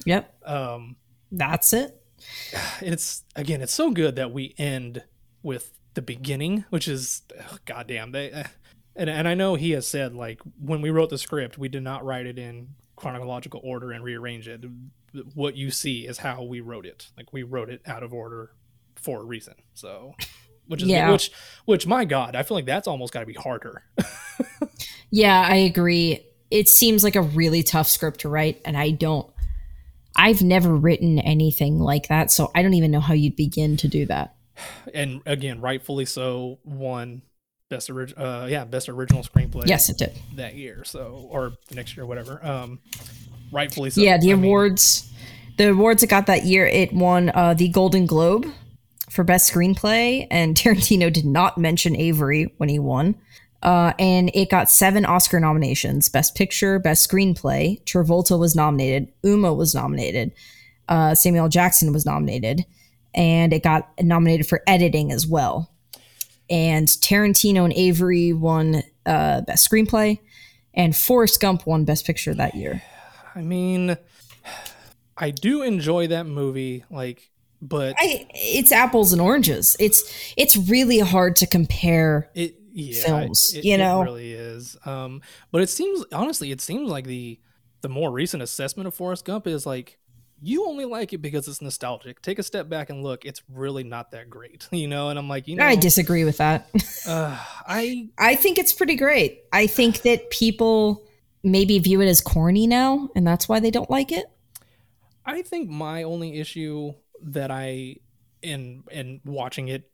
Yep. 0.05 0.33
Um, 0.45 0.97
That's 1.31 1.73
it. 1.73 2.03
it's 2.81 3.23
again 3.35 3.61
it's 3.61 3.73
so 3.73 3.91
good 3.91 4.15
that 4.15 4.31
we 4.31 4.53
end 4.57 5.03
with 5.41 5.71
the 5.93 6.01
beginning 6.01 6.65
which 6.69 6.87
is 6.87 7.23
ugh, 7.37 7.59
goddamn 7.65 8.11
they 8.11 8.31
uh, 8.31 8.43
and, 8.95 9.09
and 9.09 9.27
i 9.27 9.33
know 9.33 9.55
he 9.55 9.71
has 9.71 9.87
said 9.87 10.13
like 10.13 10.39
when 10.59 10.81
we 10.81 10.89
wrote 10.89 11.09
the 11.09 11.17
script 11.17 11.57
we 11.57 11.67
did 11.67 11.83
not 11.83 12.05
write 12.05 12.25
it 12.25 12.39
in 12.39 12.69
chronological 12.95 13.59
order 13.63 13.91
and 13.91 14.03
rearrange 14.03 14.47
it 14.47 14.63
what 15.33 15.55
you 15.55 15.69
see 15.69 16.07
is 16.07 16.19
how 16.19 16.43
we 16.43 16.61
wrote 16.61 16.85
it 16.85 17.09
like 17.17 17.31
we 17.33 17.43
wrote 17.43 17.69
it 17.69 17.81
out 17.85 18.03
of 18.03 18.13
order 18.13 18.51
for 18.95 19.21
a 19.21 19.25
reason 19.25 19.55
so 19.73 20.13
which 20.67 20.81
is 20.81 20.87
Yeah. 20.89 21.11
which 21.11 21.31
which 21.65 21.85
my 21.87 22.05
god 22.05 22.35
i 22.35 22.43
feel 22.43 22.55
like 22.55 22.65
that's 22.65 22.87
almost 22.87 23.13
got 23.13 23.21
to 23.21 23.25
be 23.25 23.33
harder 23.33 23.83
Yeah, 25.11 25.45
I 25.47 25.57
agree. 25.57 26.25
It 26.49 26.67
seems 26.67 27.03
like 27.03 27.15
a 27.15 27.21
really 27.21 27.61
tough 27.61 27.87
script 27.87 28.21
to 28.21 28.29
write, 28.29 28.59
and 28.65 28.75
I 28.75 28.89
don't. 28.89 29.29
I've 30.15 30.41
never 30.41 30.73
written 30.75 31.19
anything 31.19 31.77
like 31.77 32.07
that, 32.07 32.31
so 32.31 32.49
I 32.55 32.63
don't 32.63 32.73
even 32.73 32.89
know 32.89 32.99
how 32.99 33.13
you'd 33.13 33.35
begin 33.35 33.77
to 33.77 33.87
do 33.87 34.07
that. 34.07 34.33
and 34.93 35.21
again 35.27 35.61
rightfully 35.61 36.05
so 36.05 36.57
won 36.63 37.21
best 37.69 37.89
original 37.89 38.23
uh 38.25 38.45
yeah 38.47 38.63
best 38.65 38.87
original 38.89 39.23
screenplay 39.23 39.65
Yes, 39.67 39.89
it 39.89 39.97
did. 39.97 40.13
that 40.35 40.53
year 40.55 40.83
so 40.83 41.27
or 41.31 41.53
the 41.69 41.75
next 41.75 41.95
year 41.97 42.05
whatever 42.05 42.43
um 42.45 42.79
rightfully 43.51 43.89
so 43.91 44.01
yeah, 44.01 44.17
the 44.19 44.31
I 44.31 44.35
mean, 44.35 44.45
awards, 44.45 45.11
the 45.57 45.69
awards 45.71 46.03
it 46.03 46.07
got 46.07 46.25
that 46.27 46.43
year, 46.45 46.65
it 46.67 46.91
won 46.93 47.31
uh, 47.33 47.53
the 47.55 47.67
Golden 47.69 48.05
Globe 48.07 48.45
for 49.13 49.23
best 49.23 49.51
screenplay, 49.51 50.27
and 50.31 50.55
Tarantino 50.57 51.11
did 51.11 51.25
not 51.25 51.57
mention 51.57 51.95
Avary 51.95 52.51
when 52.57 52.69
he 52.69 52.79
won. 52.79 53.15
Uh, 53.61 53.93
and 53.97 54.29
it 54.33 54.49
got 54.49 54.69
seven 54.69 55.05
Oscar 55.05 55.39
nominations: 55.39 56.09
Best 56.09 56.35
Picture, 56.35 56.79
Best 56.79 57.09
Screenplay. 57.09 57.81
Travolta 57.85 58.37
was 58.37 58.55
nominated. 58.55 59.07
Uma 59.23 59.53
was 59.53 59.73
nominated. 59.73 60.33
Uh, 60.89 61.15
Samuel 61.15 61.47
Jackson 61.47 61.93
was 61.93 62.05
nominated, 62.05 62.65
and 63.13 63.53
it 63.53 63.63
got 63.63 63.89
nominated 64.01 64.47
for 64.47 64.61
editing 64.67 65.13
as 65.13 65.25
well. 65.25 65.69
and 66.49 66.87
Tarantino 66.87 67.63
and 67.63 67.73
Avary 67.73 68.37
won 68.37 68.83
uh, 69.05 69.41
best 69.41 69.69
screenplay, 69.69 70.19
and 70.73 70.93
Forrest 70.95 71.39
Gump 71.39 71.65
won 71.65 71.85
best 71.85 72.05
picture 72.05 72.33
that 72.33 72.55
year. 72.55 72.81
I 73.33 73.41
mean, 73.41 73.97
I 75.17 75.31
do 75.31 75.61
enjoy 75.61 76.07
that 76.07 76.25
movie, 76.25 76.83
like, 76.91 77.31
but 77.63 77.95
I, 77.97 78.27
it's 78.33 78.71
apples 78.71 79.13
and 79.13 79.21
oranges. 79.21 79.75
It's 79.79 80.03
it's 80.37 80.55
really 80.57 80.99
hard 80.99 81.37
to 81.37 81.47
compare. 81.47 82.29
it 82.35 82.59
yeah, 82.75 83.05
films, 83.05 83.53
it, 83.55 83.63
you 83.63 83.77
know, 83.77 84.01
it 84.01 84.05
really 84.05 84.33
is. 84.33 84.75
Um, 84.85 85.21
but 85.51 85.61
it 85.61 85.69
seems 85.69 86.05
honestly, 86.11 86.51
it 86.51 86.59
seems 86.59 86.89
like 86.89 87.05
the 87.05 87.39
the 87.81 87.89
more 87.89 88.11
recent 88.11 88.43
assessment 88.43 88.87
of 88.87 88.93
Forrest 88.93 89.25
Gump 89.25 89.47
is 89.47 89.65
like 89.65 89.97
you 90.41 90.67
only 90.67 90.83
like 90.83 91.13
it 91.13 91.19
because 91.19 91.47
it's 91.47 91.61
nostalgic. 91.61 92.21
Take 92.21 92.37
a 92.39 92.43
step 92.43 92.67
back 92.67 92.89
and 92.89 93.01
look; 93.01 93.25
it's 93.25 93.41
really 93.47 93.83
not 93.83 94.11
that 94.11 94.29
great, 94.29 94.67
you 94.71 94.87
know. 94.87 95.09
And 95.09 95.17
I'm 95.17 95.29
like, 95.29 95.47
you 95.47 95.55
know, 95.55 95.65
I 95.65 95.75
disagree 95.75 96.25
with 96.25 96.37
that. 96.37 96.67
uh, 97.07 97.37
I 97.65 98.09
I 98.17 98.35
think 98.35 98.57
it's 98.57 98.73
pretty 98.73 98.95
great. 98.95 99.43
I 99.53 99.67
think 99.67 100.01
that 100.01 100.29
people 100.31 101.03
maybe 101.43 101.79
view 101.79 102.01
it 102.01 102.07
as 102.07 102.19
corny 102.19 102.67
now, 102.67 103.09
and 103.15 103.25
that's 103.25 103.47
why 103.47 103.59
they 103.59 103.71
don't 103.71 103.89
like 103.89 104.11
it. 104.11 104.25
I 105.25 105.41
think 105.41 105.69
my 105.69 106.03
only 106.03 106.39
issue 106.39 106.93
that 107.23 107.51
I 107.51 107.95
in 108.41 108.83
in 108.91 109.21
watching 109.25 109.67
it, 109.69 109.89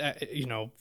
uh, 0.00 0.12
you 0.30 0.46
know, 0.46 0.72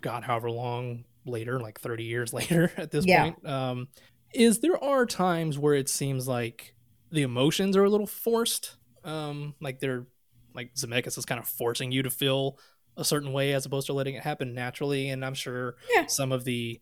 God, 0.00 0.24
however 0.24 0.50
long 0.50 1.04
later, 1.24 1.60
like 1.60 1.78
thirty 1.80 2.04
years 2.04 2.32
later 2.34 2.72
at 2.76 2.90
this 2.90 3.06
Yeah. 3.06 3.22
point, 3.22 3.46
um, 3.46 3.88
is 4.34 4.60
there 4.60 4.82
are 4.82 5.06
times 5.06 5.58
where 5.58 5.74
it 5.74 5.88
seems 5.88 6.26
like 6.26 6.74
the 7.10 7.22
emotions 7.22 7.76
are 7.76 7.84
a 7.84 7.90
little 7.90 8.06
forced. 8.06 8.76
Um, 9.04 9.54
like 9.60 9.80
they're 9.80 10.06
like 10.54 10.74
Zemeckis 10.74 11.18
is 11.18 11.24
kind 11.26 11.38
of 11.40 11.48
forcing 11.48 11.92
you 11.92 12.02
to 12.02 12.10
feel 12.10 12.58
a 12.96 13.04
certain 13.04 13.32
way 13.32 13.52
as 13.54 13.64
opposed 13.66 13.86
to 13.86 13.92
letting 13.94 14.14
it 14.14 14.22
happen 14.22 14.54
naturally. 14.54 15.08
And 15.10 15.24
I'm 15.24 15.34
sure 15.34 15.76
Yeah. 15.94 16.06
some 16.06 16.30
of 16.32 16.44
the 16.44 16.80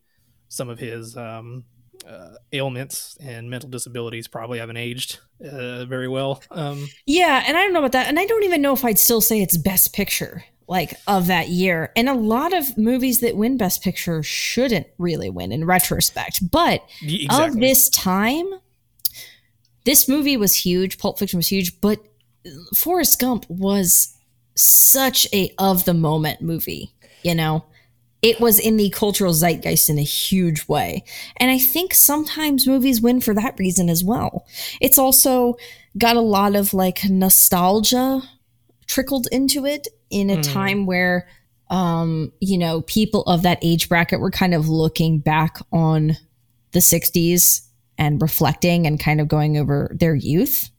some 0.48 0.68
of 0.68 0.78
his 0.78 1.16
um, 1.16 1.64
uh, 2.06 2.34
ailments 2.52 3.16
and 3.20 3.50
mental 3.50 3.68
disabilities 3.68 4.28
probably 4.28 4.58
haven't 4.58 4.76
aged 4.76 5.18
uh, 5.44 5.84
very 5.84 6.08
well. 6.08 6.42
Um, 6.50 6.88
Yeah, 7.06 7.42
and 7.46 7.56
I 7.56 7.62
don't 7.62 7.72
know 7.72 7.80
about 7.80 7.92
that. 7.92 8.08
And 8.08 8.18
I 8.18 8.26
don't 8.26 8.44
even 8.44 8.62
know 8.62 8.72
if 8.72 8.84
I'd 8.84 8.98
still 8.98 9.20
say 9.20 9.40
it's 9.42 9.56
best 9.56 9.92
picture 9.92 10.44
like 10.66 10.94
of 11.08 11.26
that 11.26 11.48
year. 11.48 11.90
And 11.96 12.08
a 12.08 12.14
lot 12.14 12.52
of 12.52 12.78
movies 12.78 13.20
that 13.20 13.36
win 13.36 13.56
best 13.56 13.82
picture 13.82 14.22
shouldn't 14.22 14.86
really 14.98 15.28
win 15.28 15.50
in 15.50 15.64
retrospect. 15.64 16.48
But 16.50 16.82
y- 17.04 17.26
of 17.30 17.56
this 17.58 17.88
time, 17.90 18.48
this 19.84 20.08
movie 20.08 20.36
was 20.36 20.54
huge. 20.54 20.98
Pulp 20.98 21.18
Fiction 21.18 21.38
was 21.38 21.48
huge, 21.48 21.80
but 21.80 21.98
Forrest 22.74 23.18
Gump 23.20 23.46
was 23.48 24.16
such 24.54 25.26
a 25.32 25.52
of 25.58 25.84
the 25.84 25.94
moment 25.94 26.40
movie, 26.40 26.92
you 27.22 27.34
know? 27.34 27.64
It 28.22 28.38
was 28.40 28.58
in 28.58 28.76
the 28.76 28.90
cultural 28.90 29.32
zeitgeist 29.32 29.88
in 29.88 29.98
a 29.98 30.02
huge 30.02 30.68
way. 30.68 31.04
And 31.38 31.50
I 31.50 31.58
think 31.58 31.94
sometimes 31.94 32.66
movies 32.66 33.00
win 33.00 33.20
for 33.20 33.34
that 33.34 33.58
reason 33.58 33.88
as 33.88 34.04
well. 34.04 34.46
It's 34.80 34.98
also 34.98 35.56
got 35.96 36.16
a 36.16 36.20
lot 36.20 36.54
of 36.54 36.74
like 36.74 37.00
nostalgia 37.08 38.22
trickled 38.86 39.26
into 39.32 39.64
it 39.64 39.88
in 40.10 40.30
a 40.30 40.36
Hmm. 40.36 40.40
time 40.42 40.86
where 40.86 41.26
um 41.70 42.32
you 42.40 42.58
know 42.58 42.82
people 42.82 43.22
of 43.22 43.42
that 43.42 43.58
age 43.62 43.88
bracket 43.88 44.18
were 44.20 44.30
kind 44.30 44.54
of 44.54 44.68
looking 44.68 45.20
back 45.20 45.58
on 45.72 46.16
the 46.72 46.80
60s 46.80 47.60
and 47.96 48.20
reflecting 48.20 48.86
and 48.86 48.98
kind 48.98 49.20
of 49.20 49.28
going 49.28 49.56
over 49.56 49.94
their 49.98 50.14
youth 50.16 50.70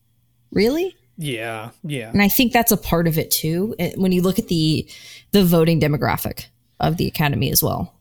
really 0.52 0.94
Yeah, 1.18 1.70
yeah. 1.84 2.10
and 2.10 2.22
i 2.22 2.28
think 2.28 2.52
that's 2.52 2.74
a 2.74 2.78
part 2.78 3.08
of 3.08 3.18
it 3.18 3.32
too 3.32 3.74
eh, 3.80 3.94
when 3.96 4.12
you 4.12 4.22
look 4.22 4.38
at 4.38 4.50
the 4.50 4.90
the 5.32 5.46
voting 5.46 5.80
demographic 5.80 6.48
of 6.82 6.98
the 6.98 7.08
academy 7.08 7.52
as 7.52 7.64
well 7.64 7.94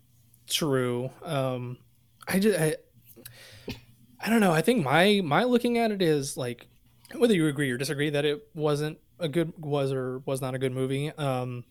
True. 0.50 1.10
Um, 1.24 1.78
I 2.26 2.38
just, 2.40 2.58
I, 2.58 2.76
I 4.20 4.28
don't 4.28 4.40
know. 4.40 4.52
I 4.52 4.60
think 4.60 4.84
my 4.84 5.22
my 5.24 5.44
looking 5.44 5.78
at 5.78 5.92
it 5.92 6.02
is 6.02 6.36
like 6.36 6.66
whether 7.16 7.34
you 7.34 7.46
agree 7.46 7.70
or 7.70 7.78
disagree 7.78 8.10
that 8.10 8.24
it 8.24 8.42
wasn't 8.54 8.98
a 9.18 9.28
good 9.28 9.52
was 9.56 9.92
or 9.92 10.18
was 10.26 10.42
not 10.42 10.54
a 10.54 10.58
good 10.58 10.72
movie. 10.72 11.10
Um, 11.12 11.64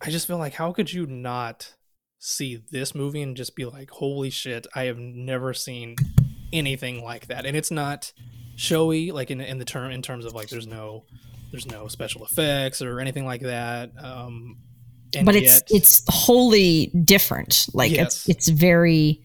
I 0.00 0.10
just 0.10 0.26
feel 0.26 0.38
like 0.38 0.54
how 0.54 0.72
could 0.72 0.92
you 0.92 1.06
not 1.06 1.74
see 2.18 2.62
this 2.70 2.94
movie 2.94 3.22
and 3.22 3.36
just 3.36 3.56
be 3.56 3.64
like, 3.64 3.90
holy 3.90 4.30
shit, 4.30 4.66
I 4.74 4.84
have 4.84 4.98
never 4.98 5.52
seen 5.52 5.96
anything 6.52 7.02
like 7.02 7.26
that, 7.26 7.44
and 7.44 7.56
it's 7.56 7.70
not 7.70 8.12
showy 8.54 9.10
like 9.10 9.30
in 9.30 9.40
in 9.40 9.58
the 9.58 9.64
term 9.64 9.90
in 9.90 10.02
terms 10.02 10.24
of 10.24 10.32
like 10.32 10.48
there's 10.48 10.66
no 10.66 11.04
there's 11.50 11.66
no 11.66 11.88
special 11.88 12.24
effects 12.24 12.80
or 12.80 13.00
anything 13.00 13.26
like 13.26 13.42
that. 13.42 13.90
Um, 14.02 14.58
and 15.16 15.26
but 15.26 15.34
it's 15.36 15.54
yet- 15.54 15.62
it's 15.70 16.02
wholly 16.08 16.86
different 17.04 17.66
like 17.74 17.92
Yes. 17.92 18.26
it's 18.28 18.28
it's 18.28 18.48
very 18.48 19.22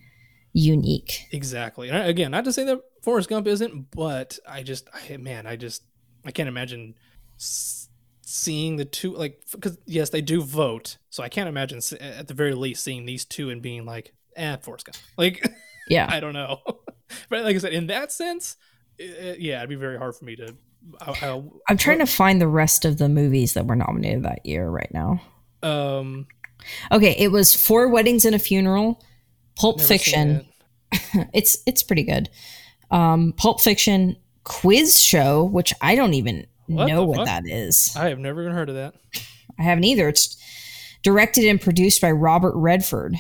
unique 0.54 1.28
Exactly. 1.32 1.90
And 1.90 1.98
I- 1.98 2.06
again, 2.06 2.32
not 2.32 2.46
to 2.46 2.54
say 2.54 2.64
that 2.66 2.80
Forrest 3.04 3.30
Gump 3.30 3.48
isn't, 3.48 3.92
but 3.92 4.40
I 4.48 4.64
just, 4.64 4.90
I, 4.94 5.18
man, 5.18 5.46
I 5.46 5.56
just, 5.56 5.84
I 6.26 6.32
can't 6.32 6.50
imagine 6.50 6.96
s- 7.38 7.90
seeing 8.22 8.76
the 8.78 8.86
two, 8.86 9.14
like, 9.16 9.40
because 9.52 9.78
yes, 9.86 10.10
they 10.10 10.22
do 10.22 10.42
vote, 10.42 10.98
so 11.10 11.24
I 11.24 11.30
can't 11.30 11.48
imagine 11.48 11.78
s- 11.78 11.94
at 11.94 12.28
the 12.28 12.34
very 12.34 12.54
least 12.54 12.84
seeing 12.84 13.06
these 13.06 13.24
two 13.24 13.50
and 13.50 13.62
being 13.62 13.86
like, 13.86 14.14
eh, 14.36 14.58
Forrest 14.58 14.86
Gump. 14.88 14.98
Like, 15.18 15.48
yeah 15.90 16.08
I 16.12 16.20
don't 16.20 16.34
know, 16.34 16.60
but 17.30 17.44
like 17.44 17.56
I 17.56 17.60
said, 17.60 17.74
in 17.74 17.88
that 17.88 18.12
sense, 18.12 18.56
uh, 19.00 19.36
yeah, 19.38 19.58
it'd 19.60 19.70
be 19.70 19.76
very 19.76 19.98
hard 19.98 20.16
for 20.16 20.26
me 20.26 20.36
to. 20.38 20.56
I, 21.02 21.12
I, 21.12 21.44
i'm 21.70 21.76
trying 21.78 22.00
to 22.00 22.06
find 22.06 22.40
the 22.42 22.48
rest 22.48 22.86
of 22.86 22.98
the 22.98 23.10
movies 23.10 23.54
that 23.56 23.66
were 23.68 23.76
nominated 23.76 24.24
that 24.24 24.46
year 24.46 24.70
right 24.70 24.90
now 24.94 25.22
Um, 25.64 26.28
Okay, 26.92 27.16
it 27.18 27.32
was 27.32 27.56
Four 27.56 27.88
Weddings 27.90 28.26
and 28.26 28.36
a 28.36 28.40
Funeral, 28.40 29.02
Pulp 29.56 29.80
Fiction. 29.82 30.46
it. 30.92 31.28
It's 31.34 31.58
it's 31.66 31.84
pretty 31.84 32.04
good. 32.04 32.30
Um, 32.92 33.34
Pulp 33.38 33.60
Fiction, 33.62 34.16
Quiz 34.44 35.02
Show, 35.02 35.44
which 35.46 35.74
I 35.82 35.96
don't 35.96 36.14
even 36.14 36.48
What 36.68 36.88
know 36.88 37.04
what 37.04 37.18
fuck? 37.18 37.26
that 37.28 37.44
is. 37.48 37.94
I 37.96 38.10
have 38.10 38.20
never 38.20 38.42
even 38.42 38.54
heard 38.54 38.70
of 38.70 38.76
that. 38.76 38.96
I 39.60 39.64
haven't 39.64 39.84
either. 39.86 40.08
It's 40.10 40.38
directed 41.04 41.46
and 41.46 41.60
produced 41.62 42.02
by 42.02 42.12
Robert 42.12 42.54
Redford. 42.56 43.16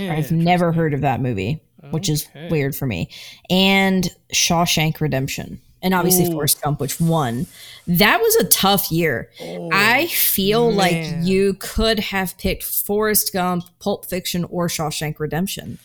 I've 0.00 0.30
never 0.32 0.72
heard 0.72 0.92
of 0.92 1.00
that 1.02 1.20
movie, 1.20 1.62
which 1.90 2.08
is 2.10 2.26
weird 2.50 2.74
for 2.76 2.86
me. 2.86 3.10
And 3.48 4.08
Shawshank 4.34 5.00
Redemption. 5.00 5.60
And 5.82 5.94
obviously 5.94 6.26
Ooh. 6.26 6.32
Forrest 6.32 6.60
Gump, 6.60 6.80
which 6.80 7.00
won. 7.00 7.46
That 7.86 8.20
was 8.20 8.34
a 8.36 8.44
tough 8.48 8.90
year. 8.90 9.30
I 9.72 10.06
feel 10.08 10.72
like 10.72 11.06
you 11.20 11.54
could 11.54 12.00
have 12.00 12.36
picked 12.38 12.64
Forrest 12.64 13.32
Gump, 13.32 13.64
Pulp 13.78 14.04
Fiction, 14.04 14.44
or 14.44 14.66
Shawshank 14.66 15.20
Redemption. 15.20 15.78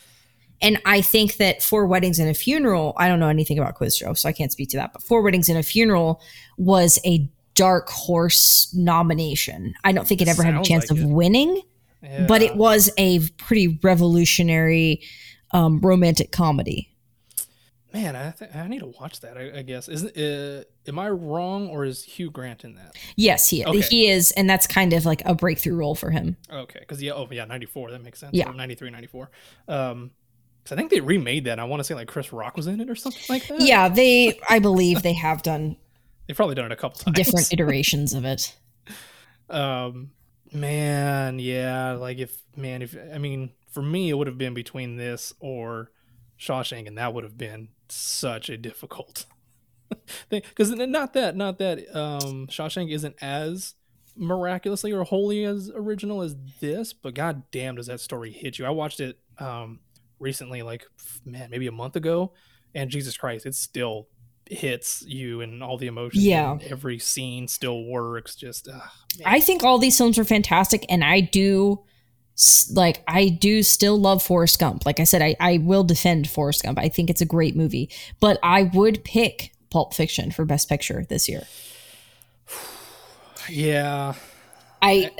And 0.61 0.81
I 0.85 1.01
think 1.01 1.37
that 1.37 1.61
Four 1.61 1.85
Weddings 1.85 2.19
and 2.19 2.29
a 2.29 2.33
Funeral, 2.33 2.93
I 2.97 3.07
don't 3.07 3.19
know 3.19 3.27
anything 3.27 3.59
about 3.59 3.75
Quiz 3.75 3.95
Show, 3.95 4.13
so 4.13 4.29
I 4.29 4.31
can't 4.31 4.51
speak 4.51 4.69
to 4.69 4.77
that, 4.77 4.93
but 4.93 5.03
Four 5.03 5.21
Weddings 5.21 5.49
and 5.49 5.59
a 5.59 5.63
Funeral 5.63 6.21
was 6.57 6.99
a 7.05 7.29
dark 7.53 7.89
horse 7.89 8.73
nomination. 8.73 9.75
I 9.83 9.91
don't 9.91 10.07
think 10.07 10.21
it 10.21 10.27
ever 10.27 10.41
had 10.41 10.55
a 10.55 10.63
chance 10.63 10.89
like 10.89 10.99
of 10.99 11.05
it. 11.05 11.09
winning 11.09 11.61
but 12.27 12.41
it 12.41 12.55
was 12.55 12.91
a 12.97 13.19
pretty 13.37 13.79
revolutionary 13.81 15.01
um, 15.51 15.79
romantic 15.79 16.31
comedy. 16.31 16.89
Man, 17.93 18.15
I, 18.15 18.31
th- 18.31 18.55
I 18.55 18.67
need 18.67 18.79
to 18.79 18.87
watch 18.99 19.19
that. 19.21 19.37
I, 19.37 19.59
I 19.59 19.61
guess 19.61 19.87
isn't 19.87 20.17
uh, 20.17 20.63
am 20.87 20.97
I 20.97 21.09
wrong 21.09 21.69
or 21.69 21.85
is 21.85 22.03
Hugh 22.03 22.31
Grant 22.31 22.63
in 22.63 22.73
that? 22.75 22.95
Yes, 23.15 23.49
he 23.49 23.63
Okay. 23.63 23.81
he 23.81 24.07
is, 24.09 24.31
and 24.31 24.49
that's 24.49 24.65
kind 24.65 24.93
of 24.93 25.05
like 25.05 25.21
a 25.25 25.35
breakthrough 25.35 25.75
role 25.75 25.93
for 25.93 26.09
him. 26.09 26.35
Okay, 26.51 26.79
because 26.79 27.03
yeah, 27.03 27.11
oh 27.11 27.27
yeah, 27.29 27.45
ninety 27.45 27.67
four. 27.67 27.91
That 27.91 28.01
makes 28.03 28.19
sense. 28.19 28.33
Yeah. 28.33 28.49
Or 28.49 28.53
93, 28.53 28.89
94. 28.89 29.29
Um, 29.67 30.11
I 30.71 30.75
think 30.75 30.89
they 30.91 31.01
remade 31.01 31.45
that. 31.45 31.59
I 31.59 31.65
want 31.65 31.81
to 31.81 31.83
say 31.83 31.93
like 31.93 32.07
Chris 32.07 32.33
Rock 32.33 32.55
was 32.57 32.67
in 32.67 32.79
it 32.81 32.89
or 32.89 32.95
something 32.95 33.21
like 33.29 33.47
that. 33.47 33.61
Yeah, 33.61 33.89
they 33.89 34.39
I 34.49 34.57
believe 34.59 35.03
they 35.03 35.13
have 35.13 35.43
done 35.43 35.75
they've 36.27 36.35
probably 36.37 36.55
done 36.55 36.65
it 36.65 36.71
a 36.71 36.75
couple 36.75 36.99
times. 36.99 37.15
different 37.15 37.53
iterations 37.53 38.13
of 38.13 38.25
it. 38.25 38.55
Um, 39.49 40.11
man, 40.51 41.37
yeah, 41.39 41.91
like 41.93 42.17
if 42.17 42.41
man, 42.55 42.81
if 42.81 42.95
I 43.13 43.17
mean, 43.17 43.51
for 43.71 43.81
me, 43.83 44.09
it 44.09 44.13
would 44.17 44.27
have 44.27 44.37
been 44.37 44.53
between 44.53 44.95
this 44.95 45.33
or 45.39 45.91
Shawshank, 46.39 46.87
and 46.87 46.97
that 46.97 47.13
would 47.13 47.23
have 47.23 47.37
been 47.37 47.69
such 47.93 48.49
a 48.49 48.57
difficult 48.57 49.25
thing. 50.29 50.41
Because 50.49 50.71
not 50.71 51.13
that, 51.13 51.35
not 51.35 51.59
that, 51.59 51.79
um, 51.95 52.47
Shawshank 52.47 52.91
isn't 52.91 53.15
as 53.21 53.75
miraculously 54.15 54.91
or 54.91 55.03
wholly 55.03 55.43
as 55.43 55.71
original 55.73 56.21
as 56.21 56.35
this, 56.59 56.93
but 56.93 57.13
god 57.13 57.43
damn, 57.51 57.75
does 57.75 57.87
that 57.87 57.99
story 57.99 58.31
hit 58.31 58.59
you? 58.59 58.65
I 58.65 58.69
watched 58.69 58.99
it 58.99 59.17
um 59.39 59.79
recently, 60.19 60.61
like 60.61 60.85
man, 61.25 61.49
maybe 61.49 61.67
a 61.67 61.71
month 61.71 61.95
ago, 61.95 62.33
and 62.73 62.89
Jesus 62.89 63.17
Christ, 63.17 63.45
it 63.45 63.55
still 63.55 64.07
hits 64.49 65.03
you 65.07 65.41
and 65.41 65.63
all 65.63 65.77
the 65.77 65.87
emotions. 65.87 66.23
Yeah. 66.23 66.57
every 66.69 66.99
scene 66.99 67.47
still 67.47 67.85
works. 67.85 68.35
Just 68.35 68.67
uh, 68.67 68.79
I 69.25 69.39
think 69.39 69.63
all 69.63 69.77
these 69.77 69.97
films 69.97 70.17
are 70.19 70.23
fantastic, 70.23 70.85
and 70.89 71.03
I 71.03 71.21
do 71.21 71.83
like 72.73 73.03
I 73.07 73.29
do 73.29 73.63
still 73.63 73.99
love 73.99 74.23
Forrest 74.23 74.59
Gump. 74.59 74.85
Like 74.85 74.99
I 74.99 75.03
said, 75.03 75.21
I, 75.21 75.35
I 75.39 75.57
will 75.59 75.83
defend 75.83 76.29
Forrest 76.29 76.63
Gump. 76.63 76.79
I 76.79 76.89
think 76.89 77.09
it's 77.09 77.21
a 77.21 77.25
great 77.25 77.55
movie, 77.55 77.89
but 78.19 78.39
I 78.41 78.63
would 78.63 79.03
pick 79.03 79.53
Pulp 79.69 79.93
Fiction 79.93 80.31
for 80.31 80.45
Best 80.45 80.69
Picture 80.69 81.05
this 81.09 81.27
year. 81.29 81.43
Yeah. 83.49 84.13
I 84.81 85.11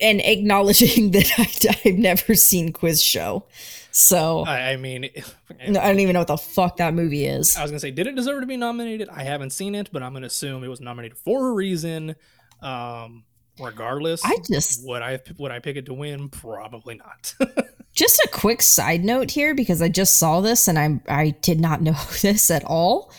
and 0.00 0.20
acknowledging 0.20 1.10
that 1.12 1.32
I, 1.36 1.88
I've 1.88 1.98
never 1.98 2.34
seen 2.34 2.72
Quiz 2.72 3.02
Show. 3.02 3.44
So 3.92 4.44
I, 4.44 4.72
I 4.72 4.76
mean, 4.76 5.10
I 5.60 5.72
don't 5.72 6.00
even 6.00 6.14
know 6.14 6.20
what 6.20 6.28
the 6.28 6.36
fuck 6.36 6.76
that 6.76 6.94
movie 6.94 7.26
is. 7.26 7.56
I 7.56 7.62
was 7.62 7.70
gonna 7.70 7.80
say, 7.80 7.90
did 7.90 8.06
it 8.06 8.14
deserve 8.14 8.40
to 8.40 8.46
be 8.46 8.56
nominated? 8.56 9.08
I 9.08 9.24
haven't 9.24 9.50
seen 9.50 9.74
it, 9.74 9.90
but 9.92 10.02
I'm 10.02 10.12
gonna 10.12 10.26
assume 10.26 10.62
it 10.64 10.68
was 10.68 10.80
nominated 10.80 11.18
for 11.18 11.48
a 11.48 11.52
reason. 11.52 12.14
Um, 12.62 13.24
regardless, 13.60 14.22
I 14.24 14.36
just 14.46 14.84
would 14.86 15.02
I 15.02 15.20
would 15.38 15.50
I 15.52 15.58
pick 15.58 15.76
it 15.76 15.86
to 15.86 15.94
win? 15.94 16.28
Probably 16.28 16.94
not. 16.96 17.34
just 17.94 18.18
a 18.20 18.28
quick 18.32 18.62
side 18.62 19.04
note 19.04 19.30
here 19.30 19.54
because 19.54 19.82
I 19.82 19.88
just 19.88 20.16
saw 20.16 20.40
this 20.40 20.68
and 20.68 20.78
I 20.78 21.00
I 21.08 21.30
did 21.42 21.60
not 21.60 21.82
know 21.82 21.96
this 22.22 22.50
at 22.50 22.64
all. 22.64 23.12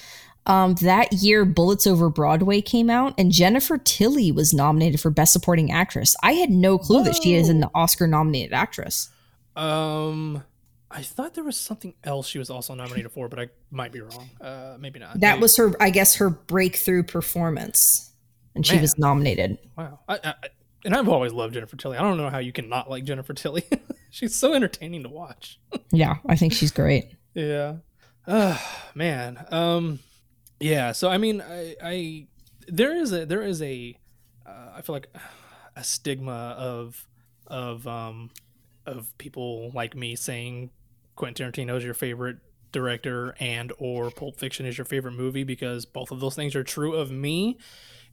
Um, 0.48 0.74
that 0.82 1.14
year, 1.14 1.46
Bullets 1.46 1.86
Over 1.86 2.10
Broadway 2.10 2.62
came 2.62 2.90
out, 2.90 3.14
and 3.16 3.32
Jennifer 3.32 3.78
Tilly 3.78 4.32
was 4.32 4.56
nominated 4.56 5.00
for 5.00 5.12
Best 5.12 5.34
Supporting 5.34 5.72
Actress. 5.72 6.16
I 6.24 6.32
had 6.32 6.50
no 6.50 6.80
clue 6.80 7.04
that 7.04 7.16
she 7.22 7.36
is 7.36 7.48
an 7.48 7.64
Oscar-nominated 7.76 8.52
actress. 8.52 9.10
um, 9.56 10.44
I 10.90 11.04
thought 11.04 11.36
there 11.36 11.44
was 11.44 11.56
something 11.58 11.94
else 12.04 12.28
she 12.28 12.38
was 12.40 12.50
also 12.50 12.74
nominated 12.74 13.12
for, 13.14 13.30
but 13.30 13.40
I 13.40 13.48
might 13.70 13.92
be 13.94 14.02
wrong. 14.02 14.30
Uh, 14.42 14.76
maybe 14.80 15.00
not. 15.00 15.20
That 15.22 15.34
Maybe- 15.36 15.42
was 15.44 15.56
her, 15.58 15.74
I 15.80 15.90
guess, 15.92 16.16
her 16.16 16.30
breakthrough 16.32 17.04
performance, 17.04 18.11
and 18.56 18.66
she 18.66 18.74
Man. 18.74 18.82
was 18.82 18.98
nominated. 18.98 19.58
wow. 19.78 20.00
I, 20.08 20.20
I, 20.24 20.34
and 20.84 20.96
I've 20.96 21.08
always 21.08 21.32
loved 21.32 21.54
Jennifer 21.54 21.76
Tilly. 21.78 21.98
I 21.98 22.02
don't 22.02 22.18
know 22.18 22.30
how 22.30 22.40
you 22.40 22.52
can 22.52 22.68
not 22.70 22.90
like 22.90 23.04
Jennifer 23.04 23.34
Tilly. 23.34 23.64
She's 24.10 24.36
so 24.36 24.54
entertaining 24.54 25.04
to 25.04 25.10
watch. 25.10 25.60
Yeah, 25.94 26.16
I 26.26 26.36
think 26.38 26.54
she's 26.54 26.72
great. 26.72 27.12
Yeah. 27.34 27.76
Uh, 28.26 28.58
man. 28.96 29.46
Um 29.52 30.00
yeah, 30.60 30.94
so 30.94 31.10
I 31.10 31.18
mean 31.18 31.42
I 31.42 31.76
I 31.84 32.28
there 32.68 32.96
is 32.96 33.12
a 33.12 33.26
there 33.26 33.42
is 33.42 33.62
a 33.62 33.98
uh, 34.46 34.72
I 34.76 34.82
feel 34.82 34.96
like 34.96 35.08
a 35.76 35.84
stigma 35.84 36.56
of 36.58 37.08
of 37.48 37.86
um 37.88 38.30
of 38.86 39.18
people 39.18 39.72
like 39.74 39.96
me 39.96 40.16
saying 40.16 40.72
Quentin 41.16 41.52
Tarantino 41.52 41.76
is 41.78 41.84
your 41.84 41.94
favorite 41.94 42.38
director 42.72 43.36
and 43.40 43.74
or 43.78 44.12
Pulp 44.12 44.38
Fiction 44.38 44.66
is 44.66 44.78
your 44.78 44.86
favorite 44.86 45.14
movie 45.14 45.44
because 45.44 45.86
both 45.86 46.12
of 46.12 46.22
those 46.22 46.36
things 46.36 46.56
are 46.56 46.64
true 46.64 46.96
of 46.96 47.12
me 47.12 47.58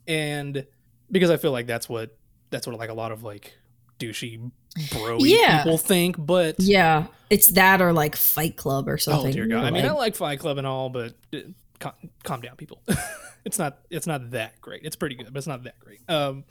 and 0.09 0.66
because 1.10 1.30
I 1.30 1.36
feel 1.36 1.52
like 1.52 1.66
that's 1.68 1.89
what 1.89 2.16
that's 2.51 2.66
what 2.66 2.76
like 2.78 2.90
a 2.90 2.94
lot 2.94 3.12
of 3.12 3.22
like 3.22 3.52
douchey 4.01 4.51
bro 4.93 5.18
Yeah. 5.20 5.62
people 5.62 5.78
think 5.78 6.16
but 6.18 6.56
Yeah, 6.59 7.06
it's 7.30 7.52
that 7.52 7.80
or 7.82 7.93
like 7.93 8.16
Fight 8.16 8.56
Club 8.56 8.89
or 8.89 8.98
something. 8.98 9.30
Oh 9.30 9.32
dear 9.32 9.47
God! 9.47 9.64
I 9.64 9.70
mean, 9.70 9.82
Like- 9.85 9.93
I 9.93 9.94
like 9.94 10.16
Fight 10.16 10.40
Club 10.40 10.59
and 10.59 10.66
all, 10.66 10.89
but 10.89 11.14
uh, 11.35 11.39
calm, 11.78 11.93
calm 12.24 12.40
down, 12.40 12.56
people. 12.56 12.82
it's 13.44 13.59
not. 13.59 13.78
It's 13.90 14.06
not 14.06 14.30
that 14.32 14.60
great. 14.60 14.82
It's 14.85 14.97
pretty 14.97 15.14
good, 15.14 15.26
but 15.32 15.36
it's 15.36 15.47
not 15.47 15.62
that 15.64 15.78
great. 15.80 16.01
Um, 16.09 16.44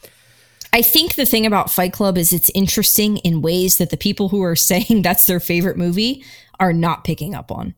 I 0.73 0.81
think 0.81 1.15
the 1.15 1.25
thing 1.25 1.45
about 1.45 1.71
Fight 1.71 1.93
Club 1.93 2.17
is 2.17 2.34
it's 2.34 2.51
interesting 2.53 3.17
in 3.17 3.41
ways 3.41 3.77
that 3.77 3.89
the 3.89 3.97
people 3.97 4.29
who 4.29 4.41
are 4.43 4.55
saying 4.71 5.01
that's 5.01 5.25
their 5.25 5.39
favorite 5.39 5.77
movie 5.77 6.23
are 6.59 6.73
not 6.73 7.03
picking 7.03 7.34
up 7.35 7.51
on. 7.51 7.73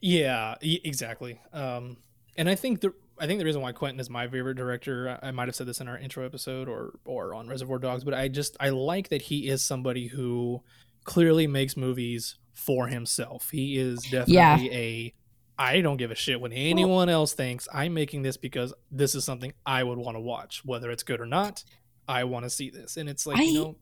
yeah, 0.00 0.54
exactly. 0.62 1.40
Um, 1.52 1.96
and 2.36 2.48
I 2.48 2.54
think 2.54 2.80
the 2.80 2.92
I 3.20 3.26
think 3.26 3.38
the 3.38 3.44
reason 3.44 3.60
why 3.62 3.72
Quentin 3.72 4.00
is 4.00 4.08
my 4.10 4.28
favorite 4.28 4.56
director, 4.56 5.18
I, 5.22 5.30
might 5.30 5.48
have 5.48 5.54
said 5.56 5.66
this 5.66 5.80
in 5.80 5.88
our 5.88 5.98
intro 5.98 6.24
episode 6.24 6.68
or 6.68 6.98
or 7.04 7.34
on 7.34 7.48
Reservoir 7.48 7.78
Dogs, 7.78 8.04
but 8.04 8.14
I 8.14 8.28
just 8.28 8.56
I 8.60 8.68
like 8.70 9.08
that 9.08 9.22
he 9.22 9.48
is 9.48 9.62
somebody 9.62 10.06
who 10.08 10.62
clearly 11.04 11.46
makes 11.46 11.76
movies 11.76 12.36
for 12.52 12.88
himself. 12.88 13.50
He 13.50 13.78
is 13.78 14.02
definitely 14.02 14.34
Yeah. 14.34 14.58
a 14.60 15.14
I 15.60 15.80
don't 15.80 15.96
give 15.96 16.12
a 16.12 16.14
shit 16.14 16.40
what 16.40 16.52
anyone 16.54 17.08
else 17.08 17.32
thinks. 17.32 17.66
I'm 17.74 17.92
making 17.92 18.22
this 18.22 18.36
because 18.36 18.72
this 18.92 19.14
is 19.16 19.24
something 19.24 19.52
I 19.66 19.82
would 19.82 19.98
want 19.98 20.16
to 20.16 20.20
watch, 20.20 20.64
whether 20.64 20.90
it's 20.90 21.02
good 21.02 21.20
or 21.20 21.26
not. 21.26 21.64
I 22.06 22.24
want 22.24 22.44
to 22.44 22.50
see 22.50 22.70
this, 22.70 22.96
and 22.96 23.08
it's 23.08 23.26
like 23.26 23.38
I- 23.38 23.42
you 23.42 23.54
know. 23.60 23.76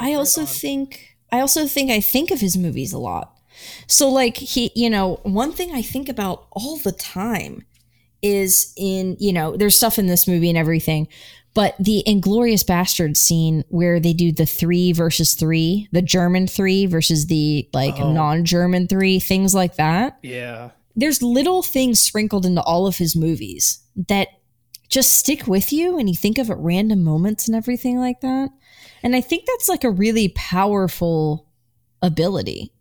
I 0.00 0.10
right 0.10 0.16
also 0.16 0.42
on. 0.42 0.46
think 0.48 1.16
I 1.30 1.40
also 1.40 1.66
think 1.66 1.90
I 1.90 2.00
think 2.00 2.30
of 2.30 2.40
his 2.40 2.56
movies 2.56 2.92
a 2.92 2.98
lot. 2.98 3.38
So 3.86 4.08
like 4.08 4.36
he, 4.36 4.70
you 4.74 4.90
know, 4.90 5.20
one 5.22 5.52
thing 5.52 5.72
I 5.72 5.80
think 5.82 6.08
about 6.08 6.46
all 6.52 6.76
the 6.78 6.92
time 6.92 7.64
is 8.22 8.72
in, 8.76 9.16
you 9.18 9.32
know, 9.32 9.56
there's 9.56 9.76
stuff 9.76 9.98
in 9.98 10.06
this 10.06 10.26
movie 10.28 10.48
and 10.48 10.56
everything, 10.58 11.08
but 11.54 11.74
the 11.78 12.02
Inglorious 12.06 12.62
Bastard 12.62 13.16
scene 13.16 13.64
where 13.68 13.98
they 14.00 14.12
do 14.12 14.32
the 14.32 14.46
3 14.46 14.92
versus 14.92 15.34
3, 15.34 15.88
the 15.92 16.00
German 16.02 16.46
3 16.46 16.86
versus 16.86 17.26
the 17.26 17.68
like 17.72 17.96
Oh. 17.98 18.12
non-German 18.12 18.88
3, 18.88 19.18
things 19.18 19.54
like 19.54 19.76
that. 19.76 20.18
yeah, 20.22 20.70
There's 20.96 21.22
little 21.22 21.62
things 21.62 22.00
sprinkled 22.00 22.46
into 22.46 22.62
all 22.62 22.86
of 22.86 22.96
his 22.98 23.16
movies 23.16 23.80
that 24.08 24.28
just 24.88 25.14
stick 25.14 25.46
with 25.46 25.72
you 25.72 25.98
and 25.98 26.08
you 26.08 26.14
think 26.14 26.38
of 26.38 26.50
at 26.50 26.58
random 26.58 27.02
moments 27.02 27.48
and 27.48 27.56
everything 27.56 27.98
like 27.98 28.20
that. 28.20 28.50
And 29.02 29.16
I 29.16 29.20
think 29.20 29.46
that's 29.46 29.68
like 29.68 29.84
a 29.84 29.90
really 29.90 30.28
powerful 30.28 31.48
ability. 32.02 32.72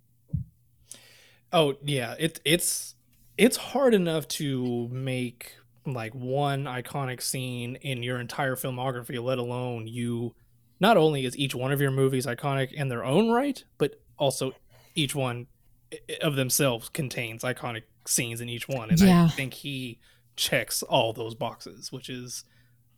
Oh 1.53 1.75
yeah, 1.83 2.15
it 2.19 2.39
it's 2.45 2.95
it's 3.37 3.57
hard 3.57 3.93
enough 3.93 4.27
to 4.27 4.87
make 4.91 5.55
like 5.85 6.13
one 6.13 6.65
iconic 6.65 7.21
scene 7.21 7.75
in 7.77 8.03
your 8.03 8.19
entire 8.19 8.55
filmography, 8.55 9.21
let 9.23 9.37
alone 9.37 9.87
you 9.87 10.35
not 10.79 10.97
only 10.97 11.25
is 11.25 11.37
each 11.37 11.55
one 11.55 11.71
of 11.71 11.81
your 11.81 11.91
movies 11.91 12.25
iconic 12.25 12.71
in 12.73 12.89
their 12.89 13.03
own 13.03 13.29
right, 13.29 13.63
but 13.77 14.01
also 14.17 14.53
each 14.95 15.15
one 15.15 15.47
of 16.21 16.35
themselves 16.35 16.89
contains 16.89 17.43
iconic 17.43 17.83
scenes 18.07 18.41
in 18.41 18.49
each 18.49 18.67
one. 18.67 18.89
And 18.89 18.99
I 19.03 19.27
think 19.27 19.53
he 19.53 19.99
checks 20.35 20.83
all 20.83 21.13
those 21.13 21.35
boxes, 21.35 21.91
which 21.91 22.09
is 22.09 22.45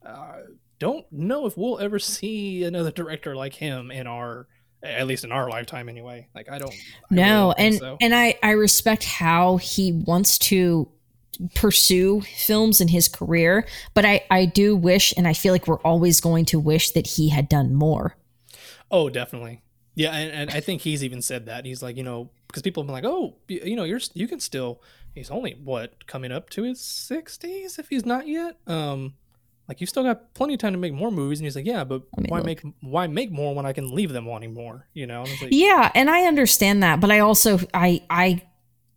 uh, 0.05 0.39
don't 0.80 1.05
know 1.11 1.45
if 1.45 1.57
we'll 1.57 1.80
ever 1.80 1.99
see 1.99 2.64
another 2.64 2.91
director 2.91 3.35
like 3.35 3.53
him 3.55 3.91
in 3.91 4.07
our 4.07 4.47
at 4.84 5.07
least 5.07 5.23
in 5.23 5.31
our 5.31 5.49
lifetime 5.49 5.89
anyway. 5.89 6.27
Like 6.35 6.49
I 6.49 6.60
don't 6.60 6.73
I 6.73 7.15
really 7.15 7.23
No, 7.23 7.53
don't 7.57 7.60
and 7.65 7.76
so. 7.76 7.97
and 8.01 8.15
I 8.15 8.38
I 8.43 8.51
respect 8.51 9.03
how 9.05 9.57
he 9.57 9.91
wants 9.91 10.38
to 10.39 10.89
pursue 11.55 12.22
films 12.22 12.80
in 12.80 12.89
his 12.89 13.07
career, 13.07 13.68
but 13.93 14.05
I 14.05 14.23
I 14.30 14.45
do 14.45 14.76
wish 14.76 15.14
and 15.18 15.27
I 15.27 15.34
feel 15.34 15.53
like 15.53 15.68
we're 15.68 15.80
always 15.81 16.22
going 16.22 16.45
to 16.45 16.60
wish 16.60 16.91
that 16.91 17.07
he 17.07 17.30
had 17.30 17.49
done 17.49 17.73
more. 17.73 18.15
Oh, 18.91 19.10
definitely. 19.10 19.61
Yeah, 19.95 20.11
and, 20.11 20.31
and 20.31 20.49
I 20.51 20.60
think 20.60 20.81
he's 20.81 21.03
even 21.03 21.22
said 21.22 21.45
that. 21.45 21.65
He's 21.65 21.84
like, 21.84 21.97
you 21.97 22.03
know, 22.03 22.30
because 22.47 22.61
people 22.64 22.84
have 22.84 22.88
been 22.88 22.93
like, 22.95 23.05
oh, 23.05 23.35
you, 23.47 23.61
you 23.64 23.76
know, 23.76 23.84
you're 23.84 23.99
you 24.14 24.27
can 24.27 24.39
still. 24.39 24.81
He's 25.14 25.30
only 25.30 25.53
what 25.64 26.07
coming 26.07 26.31
up 26.31 26.49
to 26.51 26.64
his 26.64 26.81
sixties 26.81 27.77
if 27.77 27.89
he's 27.89 28.05
not 28.05 28.27
yet. 28.27 28.57
Um, 28.65 29.14
like 29.68 29.80
you 29.80 29.88
still 29.88 30.03
got 30.03 30.34
plenty 30.34 30.56
of 30.56 30.60
time 30.60 30.73
to 30.73 30.80
make 30.80 30.94
more 30.94 31.11
movies. 31.11 31.40
And 31.40 31.45
he's 31.45 31.56
like, 31.56 31.65
yeah, 31.65 31.84
but 31.84 32.03
Let 32.18 32.23
me 32.23 32.30
why 32.30 32.38
look. 32.38 32.45
make 32.45 32.61
why 32.81 33.07
make 33.07 33.31
more 33.31 33.56
when 33.56 33.65
I 33.65 33.73
can 33.73 33.94
leave 33.94 34.11
them 34.11 34.26
wanting 34.26 34.53
more? 34.53 34.88
You 34.94 35.07
know? 35.07 35.23
And 35.23 35.41
like, 35.41 35.52
Yeah, 35.52 35.91
and 35.95 36.10
I 36.10 36.26
understand 36.26 36.84
that, 36.84 36.99
but 36.99 37.11
I 37.11 37.19
also 37.19 37.60
I 37.73 38.02
I 38.10 38.44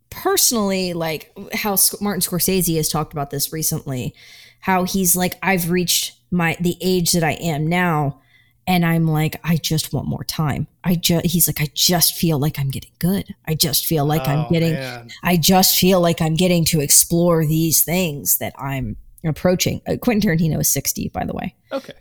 personally 0.09 0.93
like 0.93 1.31
how 1.53 1.77
Martin 2.01 2.21
Scorsese 2.21 2.75
has 2.77 2.89
talked 2.89 3.13
about 3.13 3.29
this 3.29 3.53
recently, 3.53 4.13
how 4.59 4.83
he's 4.83 5.15
like 5.15 5.35
I've 5.41 5.71
reached 5.71 6.15
my 6.31 6.57
the 6.59 6.75
age 6.81 7.13
that 7.13 7.23
I 7.23 7.33
am 7.33 7.67
now 7.67 8.21
and 8.67 8.85
I'm 8.85 9.07
like 9.07 9.39
I 9.45 9.55
just 9.55 9.93
want 9.93 10.07
more 10.07 10.25
time. 10.25 10.67
I 10.83 10.95
just 10.95 11.27
he's 11.27 11.47
like 11.47 11.61
I 11.61 11.69
just 11.73 12.15
feel 12.15 12.39
like 12.39 12.59
I'm 12.59 12.69
getting 12.69 12.91
good. 12.99 13.33
I 13.45 13.55
just 13.55 13.85
feel 13.85 14.05
like 14.05 14.27
I'm 14.27 14.39
oh, 14.39 14.49
getting 14.51 14.73
man. 14.73 15.09
I 15.23 15.37
just 15.37 15.77
feel 15.77 16.01
like 16.01 16.21
I'm 16.21 16.35
getting 16.35 16.65
to 16.65 16.81
explore 16.81 17.45
these 17.45 17.85
things 17.85 18.39
that 18.39 18.53
I'm 18.59 18.97
approaching. 19.23 19.81
Uh, 19.87 19.97
Quentin 20.01 20.29
Tarantino 20.29 20.59
is 20.59 20.69
60 20.69 21.09
by 21.13 21.25
the 21.25 21.33
way. 21.33 21.55
Okay, 21.71 21.93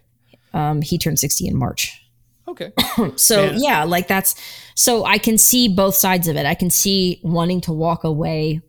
Um 0.53 0.83
he 0.83 0.99
turned 0.99 1.19
60 1.19 1.47
in 1.49 1.57
March. 1.57 2.01
okay. 2.49 2.73
So 3.17 3.47
Man. 3.47 3.61
yeah, 3.63 3.85
like 3.85 4.09
that's 4.09 4.35
so 4.75 5.05
I 5.05 5.19
can 5.19 5.39
see 5.39 5.69
both 5.69 5.95
sides 5.95 6.29
of 6.29 6.37
it. 6.37 6.47
I 6.47 6.55
can 6.55 6.71
see 6.71 7.21
wanting 7.23 7.61
to 7.63 7.73
walk 7.73 8.05
away 8.05 8.61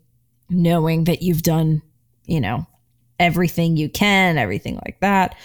knowing 0.49 1.03
that 1.06 1.22
you've 1.22 1.44
done, 1.44 1.82
you 2.26 2.40
know, 2.40 2.65
everything 3.19 3.76
you 3.78 3.90
can, 3.90 4.38
everything 4.38 4.76
like 4.86 4.99
that. 5.02 5.36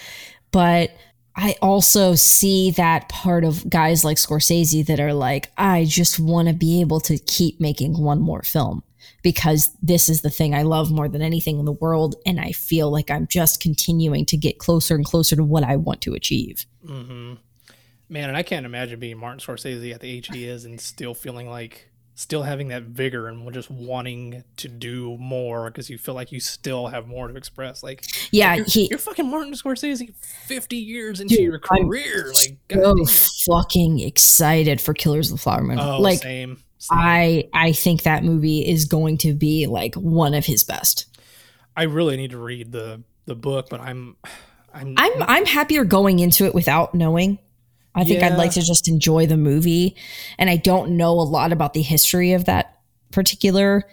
But 0.51 0.91
I 1.35 1.55
also 1.61 2.13
see 2.15 2.71
that 2.71 3.09
part 3.09 3.43
of 3.43 3.67
guys 3.69 4.05
like 4.05 4.17
Scorsese 4.17 4.85
that 4.85 4.99
are 4.99 5.13
like, 5.13 5.51
I 5.57 5.83
just 5.85 6.19
want 6.19 6.47
to 6.47 6.53
be 6.53 6.79
able 6.81 6.99
to 7.01 7.17
keep 7.17 7.59
making 7.59 7.99
one 7.99 8.21
more 8.21 8.43
film 8.43 8.83
because 9.23 9.75
this 9.81 10.09
is 10.09 10.21
the 10.21 10.29
thing 10.29 10.53
I 10.53 10.61
love 10.61 10.91
more 10.91 11.09
than 11.09 11.21
anything 11.21 11.57
in 11.57 11.65
the 11.65 11.71
world. 11.71 12.15
And 12.25 12.39
I 12.39 12.51
feel 12.51 12.91
like 12.91 13.09
I'm 13.09 13.25
just 13.27 13.59
continuing 13.59 14.25
to 14.27 14.37
get 14.37 14.59
closer 14.59 14.93
and 14.93 15.05
closer 15.05 15.35
to 15.35 15.43
what 15.43 15.63
I 15.63 15.77
want 15.77 16.01
to 16.01 16.13
achieve. 16.13 16.65
hmm 16.85 17.33
Man, 18.09 18.29
and 18.29 18.37
I 18.37 18.43
can't 18.43 18.65
imagine 18.65 18.99
being 18.99 19.17
Martin 19.17 19.39
Scorsese 19.39 19.91
at 19.91 20.01
the 20.01 20.09
age 20.11 20.27
he 20.31 20.45
is 20.45 20.65
and 20.65 20.79
still 20.79 21.15
feeling 21.15 21.49
like 21.49 21.89
still 22.15 22.43
having 22.43 22.67
that 22.67 22.83
vigor 22.83 23.27
and 23.27 23.51
just 23.53 23.71
wanting 23.71 24.43
to 24.57 24.67
do 24.67 25.17
more 25.17 25.71
because 25.71 25.89
you 25.89 25.97
feel 25.97 26.13
like 26.13 26.31
you 26.31 26.39
still 26.39 26.87
have 26.87 27.07
more 27.07 27.27
to 27.27 27.35
express. 27.35 27.81
Like 27.81 28.03
Yeah, 28.31 28.55
you're, 28.55 28.65
he, 28.65 28.87
you're 28.89 28.99
fucking 28.99 29.27
Martin 29.27 29.53
Scorsese 29.53 30.13
50 30.45 30.75
years 30.75 31.21
into 31.21 31.35
Dude, 31.35 31.43
your 31.45 31.61
I'm 31.71 31.85
career. 31.85 32.31
Like 32.33 32.57
so 32.69 33.05
fucking 33.47 33.99
excited 33.99 34.79
for 34.79 34.93
Killers 34.93 35.31
of 35.31 35.37
the 35.37 35.41
Flower 35.41 35.63
Moon. 35.63 35.79
Oh, 35.79 35.99
like 35.99 36.19
same. 36.19 36.61
I 36.91 37.49
I 37.53 37.71
think 37.71 38.03
that 38.03 38.23
movie 38.23 38.67
is 38.67 38.85
going 38.85 39.17
to 39.19 39.33
be 39.33 39.67
like 39.67 39.95
one 39.95 40.33
of 40.33 40.45
his 40.45 40.63
best. 40.63 41.05
I 41.75 41.83
really 41.83 42.17
need 42.17 42.31
to 42.31 42.37
read 42.37 42.71
the 42.71 43.03
the 43.25 43.35
book, 43.35 43.67
but 43.69 43.79
I'm 43.79 44.15
I'm 44.73 44.95
I'm 44.97 45.23
I'm 45.23 45.45
happier 45.45 45.85
going 45.85 46.19
into 46.19 46.45
it 46.45 46.53
without 46.53 46.93
knowing 46.93 47.39
I 47.95 48.03
think 48.03 48.23
I'd 48.23 48.37
like 48.37 48.51
to 48.53 48.61
just 48.61 48.87
enjoy 48.87 49.27
the 49.27 49.37
movie. 49.37 49.95
And 50.37 50.49
I 50.49 50.57
don't 50.57 50.97
know 50.97 51.11
a 51.11 51.21
lot 51.21 51.51
about 51.51 51.73
the 51.73 51.81
history 51.81 52.33
of 52.33 52.45
that 52.45 52.79
particular 53.11 53.83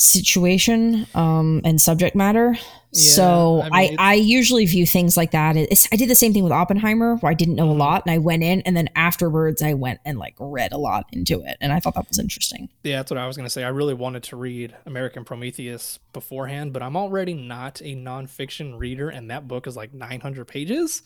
situation 0.00 1.06
um, 1.14 1.60
and 1.64 1.80
subject 1.80 2.16
matter. 2.16 2.56
Yeah, 2.92 3.10
so 3.12 3.60
I 3.72 3.88
mean, 3.90 3.96
I, 4.00 4.10
I, 4.10 4.14
usually 4.14 4.66
view 4.66 4.84
things 4.84 5.16
like 5.16 5.30
that. 5.30 5.56
It's, 5.56 5.86
I 5.92 5.96
did 5.96 6.08
the 6.10 6.14
same 6.16 6.32
thing 6.32 6.42
with 6.42 6.52
Oppenheimer 6.52 7.16
where 7.16 7.30
I 7.30 7.34
didn't 7.34 7.54
know 7.54 7.70
a 7.70 7.74
Mhm. 7.74 7.78
lot 7.78 8.02
and 8.04 8.12
I 8.12 8.18
went 8.18 8.42
in 8.42 8.62
and 8.62 8.76
then 8.76 8.88
afterwards 8.96 9.62
I 9.62 9.74
went 9.74 10.00
and 10.04 10.18
like 10.18 10.34
read 10.40 10.72
a 10.72 10.76
lot 10.78 11.04
into 11.12 11.40
it. 11.42 11.56
And 11.60 11.72
I 11.72 11.78
thought 11.78 11.94
that 11.94 12.08
was 12.08 12.18
interesting. 12.18 12.68
Yeah, 12.82 12.96
that's 12.96 13.10
what 13.12 13.18
I 13.18 13.28
was 13.28 13.36
going 13.36 13.46
to 13.46 13.50
say. 13.50 13.62
I 13.62 13.68
really 13.68 13.94
wanted 13.94 14.24
to 14.24 14.36
read 14.36 14.74
American 14.86 15.24
Prometheus 15.24 16.00
beforehand, 16.12 16.72
but 16.72 16.82
I'm 16.82 16.96
already 16.96 17.34
not 17.34 17.80
a 17.80 17.94
nonfiction 17.94 18.76
reader, 18.76 19.08
and 19.08 19.30
that 19.30 19.46
book 19.46 19.68
is 19.68 19.76
like 19.76 19.94
900 19.94 20.46
pages. 20.48 21.02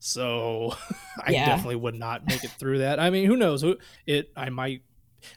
So 0.00 0.74
I 1.24 1.30
Yeah. 1.32 1.46
definitely 1.46 1.76
would 1.76 1.94
not 1.94 2.26
make 2.26 2.42
it 2.42 2.50
through 2.58 2.78
that. 2.78 2.98
I 2.98 3.10
mean, 3.10 3.26
who 3.26 3.36
knows? 3.36 3.64
It 4.06 4.32
I 4.36 4.48
might. 4.50 4.82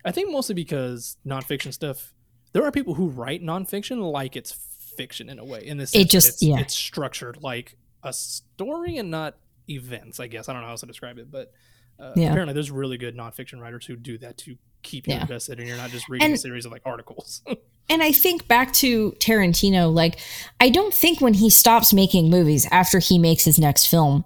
I 0.04 0.12
think 0.12 0.32
mostly 0.32 0.56
because 0.56 1.18
nonfiction 1.28 1.74
stuff. 1.74 2.12
There 2.54 2.64
are 2.64 2.72
people 2.72 2.94
who 2.96 3.08
write 3.10 3.42
nonfiction 3.44 4.12
like 4.12 4.36
it's 4.36 4.52
fiction 4.98 5.30
in 5.30 5.40
a 5.40 5.46
way. 5.46 5.66
In 5.66 5.78
this, 5.78 5.96
It 5.96 6.10
just- 6.10 6.30
it's, 6.30 6.44
yeah. 6.44 6.60
it's 6.60 6.76
structured 6.78 7.42
like 7.42 7.78
a 8.04 8.12
story 8.14 8.98
and 8.98 9.10
not 9.12 9.38
events. 9.70 10.20
I 10.20 10.28
guess 10.28 10.50
I 10.50 10.54
don't 10.54 10.62
know 10.62 10.68
how 10.68 10.72
else 10.74 10.82
to 10.82 10.88
describe 10.88 11.18
it, 11.18 11.32
but 11.32 11.52
uh, 12.00 12.14
Yeah. 12.16 12.30
apparently 12.30 12.54
there's 12.54 12.72
really 12.72 12.98
good 12.98 13.16
nonfiction 13.16 13.60
writers 13.60 13.86
who 13.86 13.96
do 13.96 14.18
that 14.20 14.38
to 14.40 14.58
keep 14.82 15.08
you 15.08 15.14
Yeah. 15.14 15.22
invested, 15.22 15.60
and 15.60 15.68
you're 15.68 15.78
not 15.78 15.92
just 15.92 16.10
reading 16.10 16.34
a 16.34 16.38
series 16.38 16.66
of 16.66 16.72
like 16.72 16.82
articles. 16.86 17.42
And 17.90 18.02
I 18.02 18.14
think 18.14 18.48
back 18.48 18.72
to 18.74 19.12
Tarantino, 19.20 19.94
like, 19.94 20.18
I 20.62 20.70
don't 20.70 20.94
think 20.94 21.20
when 21.20 21.34
he 21.34 21.50
stops 21.50 21.92
making 21.92 22.30
movies 22.30 22.66
after 22.72 23.00
he 23.00 23.18
makes 23.18 23.44
his 23.44 23.60
next 23.60 23.88
film, 23.88 24.24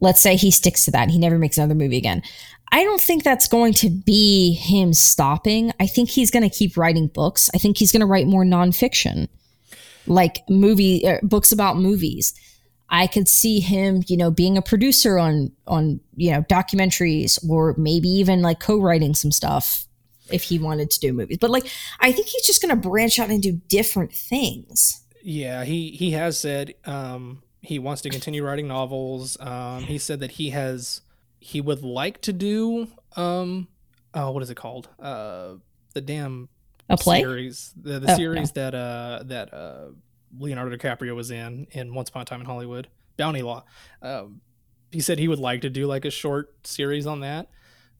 let's 0.00 0.20
say 0.20 0.34
he 0.34 0.50
sticks 0.50 0.84
to 0.86 0.90
that, 0.90 1.10
he 1.10 1.18
never 1.18 1.38
makes 1.38 1.56
another 1.56 1.76
movie 1.76 1.98
again. 1.98 2.22
I 2.72 2.82
don't 2.82 3.00
think 3.00 3.22
that's 3.22 3.48
going 3.48 3.74
to 3.74 3.90
be 3.90 4.54
him 4.54 4.92
stopping. 4.92 5.72
I 5.78 5.86
think 5.86 6.10
he's 6.10 6.30
going 6.30 6.48
to 6.48 6.54
keep 6.54 6.76
writing 6.76 7.06
books. 7.06 7.48
I 7.54 7.58
think 7.58 7.78
he's 7.78 7.92
going 7.92 8.00
to 8.00 8.06
write 8.06 8.26
more 8.26 8.44
nonfiction, 8.44 9.28
like 10.06 10.38
movie 10.48 11.06
uh, 11.06 11.18
books 11.22 11.52
about 11.52 11.76
movies. 11.76 12.34
I 12.88 13.06
could 13.06 13.28
see 13.28 13.60
him, 13.60 14.02
you 14.06 14.16
know, 14.16 14.30
being 14.30 14.56
a 14.56 14.62
producer 14.62 15.18
on 15.18 15.52
on 15.66 16.00
you 16.16 16.30
know 16.32 16.42
documentaries, 16.42 17.38
or 17.48 17.74
maybe 17.76 18.08
even 18.08 18.42
like 18.42 18.60
co-writing 18.60 19.14
some 19.14 19.32
stuff 19.32 19.86
if 20.30 20.44
he 20.44 20.58
wanted 20.58 20.90
to 20.90 21.00
do 21.00 21.12
movies. 21.12 21.38
But 21.40 21.50
like, 21.50 21.66
I 22.00 22.12
think 22.12 22.26
he's 22.26 22.46
just 22.46 22.62
going 22.62 22.70
to 22.70 22.88
branch 22.88 23.18
out 23.18 23.30
and 23.30 23.42
do 23.42 23.60
different 23.68 24.12
things. 24.12 25.02
Yeah, 25.22 25.64
he 25.64 25.90
he 25.90 26.12
has 26.12 26.38
said 26.38 26.74
um, 26.84 27.42
he 27.60 27.78
wants 27.78 28.02
to 28.02 28.10
continue 28.10 28.44
writing 28.44 28.68
novels. 28.68 29.36
Um, 29.40 29.82
he 29.84 29.98
said 29.98 30.20
that 30.20 30.32
he 30.32 30.50
has 30.50 31.00
he 31.40 31.60
would 31.60 31.82
like 31.82 32.20
to 32.22 32.32
do 32.32 32.88
um, 33.16 33.68
oh, 34.14 34.30
what 34.30 34.42
is 34.42 34.50
it 34.50 34.56
called? 34.56 34.88
Uh, 34.98 35.54
the 35.94 36.00
damn 36.00 36.48
A 36.88 36.96
play? 36.96 37.20
series, 37.20 37.72
the, 37.80 37.98
the 38.00 38.12
Oh, 38.12 38.16
series 38.16 38.52
that 38.52 38.74
uh 38.74 39.22
that 39.26 39.52
uh 39.54 39.86
Leonardo 40.38 40.76
DiCaprio 40.76 41.14
was 41.14 41.30
in 41.30 41.66
in 41.70 41.94
Once 41.94 42.08
Upon 42.10 42.22
a 42.22 42.24
Time 42.24 42.40
in 42.40 42.46
Hollywood, 42.46 42.88
Bounty 43.16 43.42
Law. 43.42 43.64
Um, 44.02 44.40
he 44.92 45.00
said 45.00 45.18
he 45.18 45.28
would 45.28 45.38
like 45.38 45.62
to 45.62 45.70
do 45.70 45.86
like 45.86 46.04
a 46.04 46.10
short 46.10 46.54
series 46.66 47.06
on 47.06 47.20
that. 47.20 47.48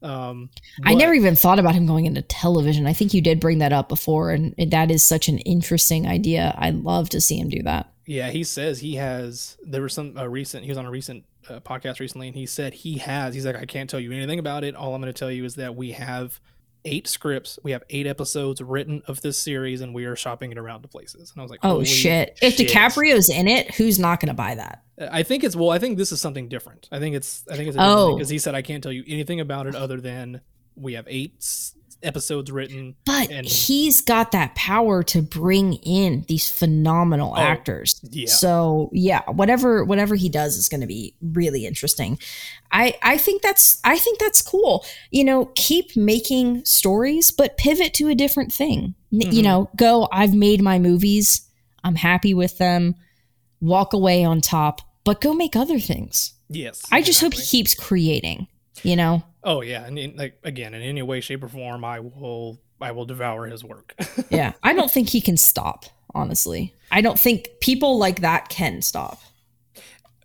Um, 0.01 0.51
I 0.85 0.93
never 0.93 1.15
even 1.15 1.35
thought 1.35 1.57
about 1.57 1.73
him 1.73 1.87
going 1.87 2.05
into 2.05 2.21
television. 2.21 2.85
I 2.85 2.93
think 2.93 3.15
you 3.15 3.21
did 3.21 3.39
bring 3.39 3.57
that 3.59 3.73
up 3.73 3.89
before, 3.89 4.29
and 4.29 4.53
that 4.71 4.91
is 4.91 5.03
such 5.05 5.27
an 5.27 5.39
interesting 5.39 6.05
idea. 6.07 6.53
I'd 6.55 6.75
love 6.75 7.09
to 7.09 7.19
see 7.21 7.39
him 7.39 7.49
do 7.49 7.63
that. 7.63 7.91
Yeah, 8.05 8.29
he 8.29 8.43
says 8.43 8.79
he 8.79 8.95
has. 8.95 9.57
There 9.65 9.81
was 9.81 9.93
some 9.93 10.15
uh, 10.15 10.27
recent. 10.27 10.63
He 10.65 10.69
was 10.69 10.77
on 10.77 10.85
a 10.85 10.91
recent 10.91 11.25
uh, 11.49 11.59
podcast 11.59 11.99
recently, 11.99 12.27
and 12.27 12.35
he 12.35 12.45
said 12.45 12.73
he 12.73 12.97
has. 12.99 13.33
He's 13.33 13.45
like, 13.45 13.55
I 13.55 13.65
can't 13.65 13.89
tell 13.89 13.99
you 13.99 14.11
anything 14.11 14.39
about 14.39 14.63
it. 14.63 14.75
All 14.75 14.93
I'm 14.93 15.01
going 15.01 15.13
to 15.13 15.17
tell 15.17 15.31
you 15.31 15.45
is 15.45 15.55
that 15.55 15.75
we 15.75 15.91
have 15.91 16.39
eight 16.85 17.07
scripts. 17.07 17.59
We 17.63 17.71
have 17.71 17.83
eight 17.89 18.07
episodes 18.07 18.61
written 18.61 19.01
of 19.07 19.21
this 19.21 19.37
series, 19.37 19.81
and 19.81 19.93
we 19.93 20.05
are 20.05 20.15
shopping 20.15 20.51
it 20.51 20.57
around 20.57 20.81
to 20.83 20.87
places. 20.87 21.31
And 21.31 21.41
I 21.41 21.43
was 21.43 21.51
like, 21.51 21.59
Oh 21.63 21.69
Holy 21.69 21.85
shit! 21.85 22.37
If 22.41 22.55
shit. 22.55 22.69
DiCaprio's 22.69 23.29
in 23.29 23.47
it, 23.47 23.75
who's 23.75 23.99
not 23.99 24.19
going 24.19 24.29
to 24.29 24.33
buy 24.33 24.55
that? 24.55 24.83
I 25.11 25.23
think 25.23 25.43
it's 25.43 25.55
well. 25.55 25.69
I 25.69 25.79
think 25.79 25.97
this 25.97 26.11
is 26.11 26.21
something 26.21 26.47
different. 26.47 26.87
I 26.91 26.99
think 26.99 27.15
it's. 27.15 27.43
I 27.49 27.55
think 27.55 27.69
it's. 27.69 27.77
Oh. 27.79 28.15
because 28.15 28.29
he 28.29 28.39
said 28.39 28.55
I 28.55 28.61
can't 28.61 28.81
tell 28.81 28.91
you 28.91 29.03
anything 29.07 29.39
about 29.39 29.67
it 29.67 29.75
other 29.75 29.99
than 30.01 30.41
we 30.75 30.93
have 30.93 31.05
eight 31.07 31.43
episodes 32.03 32.51
written. 32.51 32.95
But 33.05 33.31
And- 33.31 33.47
he's 33.47 34.01
got 34.01 34.31
that 34.31 34.55
power 34.55 35.03
to 35.03 35.21
bring 35.21 35.73
in 35.75 36.25
these 36.27 36.49
phenomenal 36.49 37.33
Oh, 37.35 37.39
actors. 37.39 37.99
yeah. 38.11 38.27
So 38.27 38.89
yeah, 38.93 39.23
whatever 39.29 39.83
whatever 39.83 40.15
he 40.15 40.29
does 40.29 40.57
is 40.57 40.69
going 40.69 40.81
to 40.81 40.87
be 40.87 41.15
really 41.21 41.65
interesting. 41.65 42.19
I 42.71 42.95
I 43.01 43.17
think 43.17 43.41
that's 43.41 43.79
I 43.83 43.97
think 43.97 44.19
that's 44.19 44.41
cool. 44.41 44.85
You 45.11 45.23
know, 45.23 45.45
keep 45.55 45.95
making 45.95 46.63
stories, 46.65 47.31
but 47.31 47.57
pivot 47.57 47.93
to 47.95 48.07
a 48.09 48.15
different 48.15 48.53
thing. 48.53 48.93
N- 49.11 49.21
You 49.21 49.27
mm-hmm. 49.27 49.41
know, 49.41 49.69
go. 49.75 50.07
I've 50.11 50.33
made 50.35 50.61
my 50.61 50.79
movies. 50.79 51.41
I'm 51.83 51.95
happy 51.95 52.33
with 52.33 52.57
them. 52.57 52.95
Walk 53.61 53.93
away 53.93 54.23
on 54.23 54.41
top, 54.41 54.81
but 55.03 55.19
go 55.21 55.33
make 55.33 55.55
other 55.55 55.79
things. 55.79 56.33
Yes. 56.49 56.83
I 56.91 57.01
just 57.01 57.21
hope 57.21 57.33
he 57.33 57.41
keeps 57.43 57.73
creating. 57.73 58.47
You 58.83 58.95
know. 58.95 59.23
Oh 59.43 59.61
yeah, 59.61 59.85
and 59.85 59.97
in, 59.97 60.15
like 60.15 60.39
again, 60.43 60.73
in 60.73 60.81
any 60.81 61.01
way, 61.01 61.21
shape, 61.21 61.43
or 61.43 61.47
form, 61.47 61.83
I 61.83 61.99
will. 61.99 62.59
I 62.79 62.91
will 62.91 63.05
devour 63.05 63.47
his 63.47 63.63
work. 63.63 63.95
yeah 64.29 64.53
i 64.61 64.71
don't 64.71 64.91
think 64.91 65.09
he 65.09 65.19
can 65.19 65.35
stop 65.35 65.85
honestly 66.13 66.75
i 66.91 67.01
don't 67.01 67.19
think 67.19 67.49
people 67.59 67.97
like 67.97 68.21
that 68.21 68.49
can 68.49 68.83
stop 68.83 69.19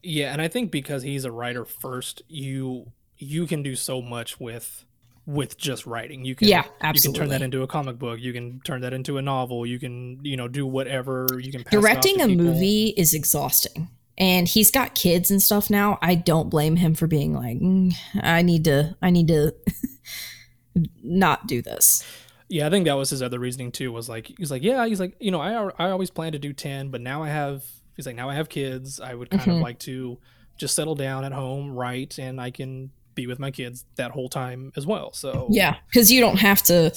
Yeah, 0.03 0.33
and 0.33 0.43
I 0.43 0.49
think 0.49 0.71
because 0.71 1.03
he's 1.03 1.25
a 1.25 1.31
writer 1.31 1.65
first, 1.65 2.23
you 2.29 2.91
you 3.19 3.47
can 3.47 3.63
do 3.63 3.77
so 3.77 4.03
much 4.03 4.41
with 4.41 4.85
with 5.27 5.57
just 5.57 5.87
writing. 5.87 6.25
You 6.25 6.35
can 6.35 6.49
Yeah, 6.49 6.65
You 6.93 7.01
can 7.01 7.13
turn 7.13 7.29
that 7.29 7.43
into 7.43 7.63
a 7.63 7.69
comic 7.69 7.99
book. 7.99 8.19
You 8.21 8.33
can 8.33 8.61
turn 8.65 8.81
that 8.81 8.93
into 8.93 9.19
a 9.19 9.23
novel. 9.23 9.65
You 9.65 9.79
can 9.79 10.19
you 10.25 10.37
know 10.37 10.49
do 10.49 10.67
whatever. 10.67 11.29
You 11.41 11.53
can 11.53 11.63
pass 11.63 11.71
directing 11.71 12.21
a 12.21 12.27
people. 12.27 12.45
movie 12.47 12.89
is 12.97 13.15
exhausting 13.15 13.89
and 14.19 14.47
he's 14.49 14.71
got 14.71 14.95
kids 14.95 15.31
and 15.31 15.43
stuff 15.43 15.71
now 15.71 15.99
i 16.03 16.15
don't 16.15 16.51
blame 16.51 16.77
him 16.77 16.95
for 16.95 17.07
being 17.07 17.33
like 17.35 17.59
"Mm, 17.59 17.95
i 18.23 18.43
need 18.43 18.65
to 18.65 18.95
i 19.03 19.11
need 19.11 19.29
to 19.29 19.55
not 21.03 21.47
do 21.47 21.63
this 21.63 22.05
Yeah, 22.49 22.67
I 22.67 22.71
think 22.71 22.85
that 22.87 22.95
was 22.95 23.09
his 23.11 23.23
other 23.23 23.39
reasoning 23.39 23.73
too. 23.73 23.93
Was 23.93 24.09
like 24.11 24.31
he's 24.37 24.51
like 24.51 24.63
yeah, 24.63 24.85
he's 24.87 25.01
like 25.01 25.17
you 25.21 25.31
know 25.31 25.41
I 25.41 25.71
I 25.79 25.91
always 25.91 26.11
planned 26.11 26.35
to 26.35 26.39
do 26.39 26.53
ten, 26.53 26.91
but 26.91 27.01
now 27.01 27.23
I 27.23 27.29
have 27.29 27.65
he's 27.97 28.05
like 28.07 28.17
now 28.17 28.29
I 28.29 28.35
have 28.35 28.49
kids. 28.51 29.01
I 29.01 29.15
would 29.15 29.31
kind 29.31 29.49
of 29.49 29.57
Mhm. 29.59 29.63
like 29.63 29.79
to 29.81 30.19
just 30.59 30.75
settle 30.75 30.95
down 30.95 31.25
at 31.25 31.33
home, 31.33 31.73
write, 31.73 32.19
and 32.19 32.39
I 32.41 32.51
can 32.51 32.91
be 33.15 33.27
with 33.27 33.39
my 33.39 33.51
kids 33.51 33.85
that 33.97 34.11
whole 34.11 34.29
time 34.29 34.71
as 34.77 34.87
well. 34.87 35.13
So 35.15 35.47
yeah 35.51 35.77
because 35.89 36.13
you 36.13 36.21
don't 36.21 36.39
have 36.41 36.63
to 36.65 36.95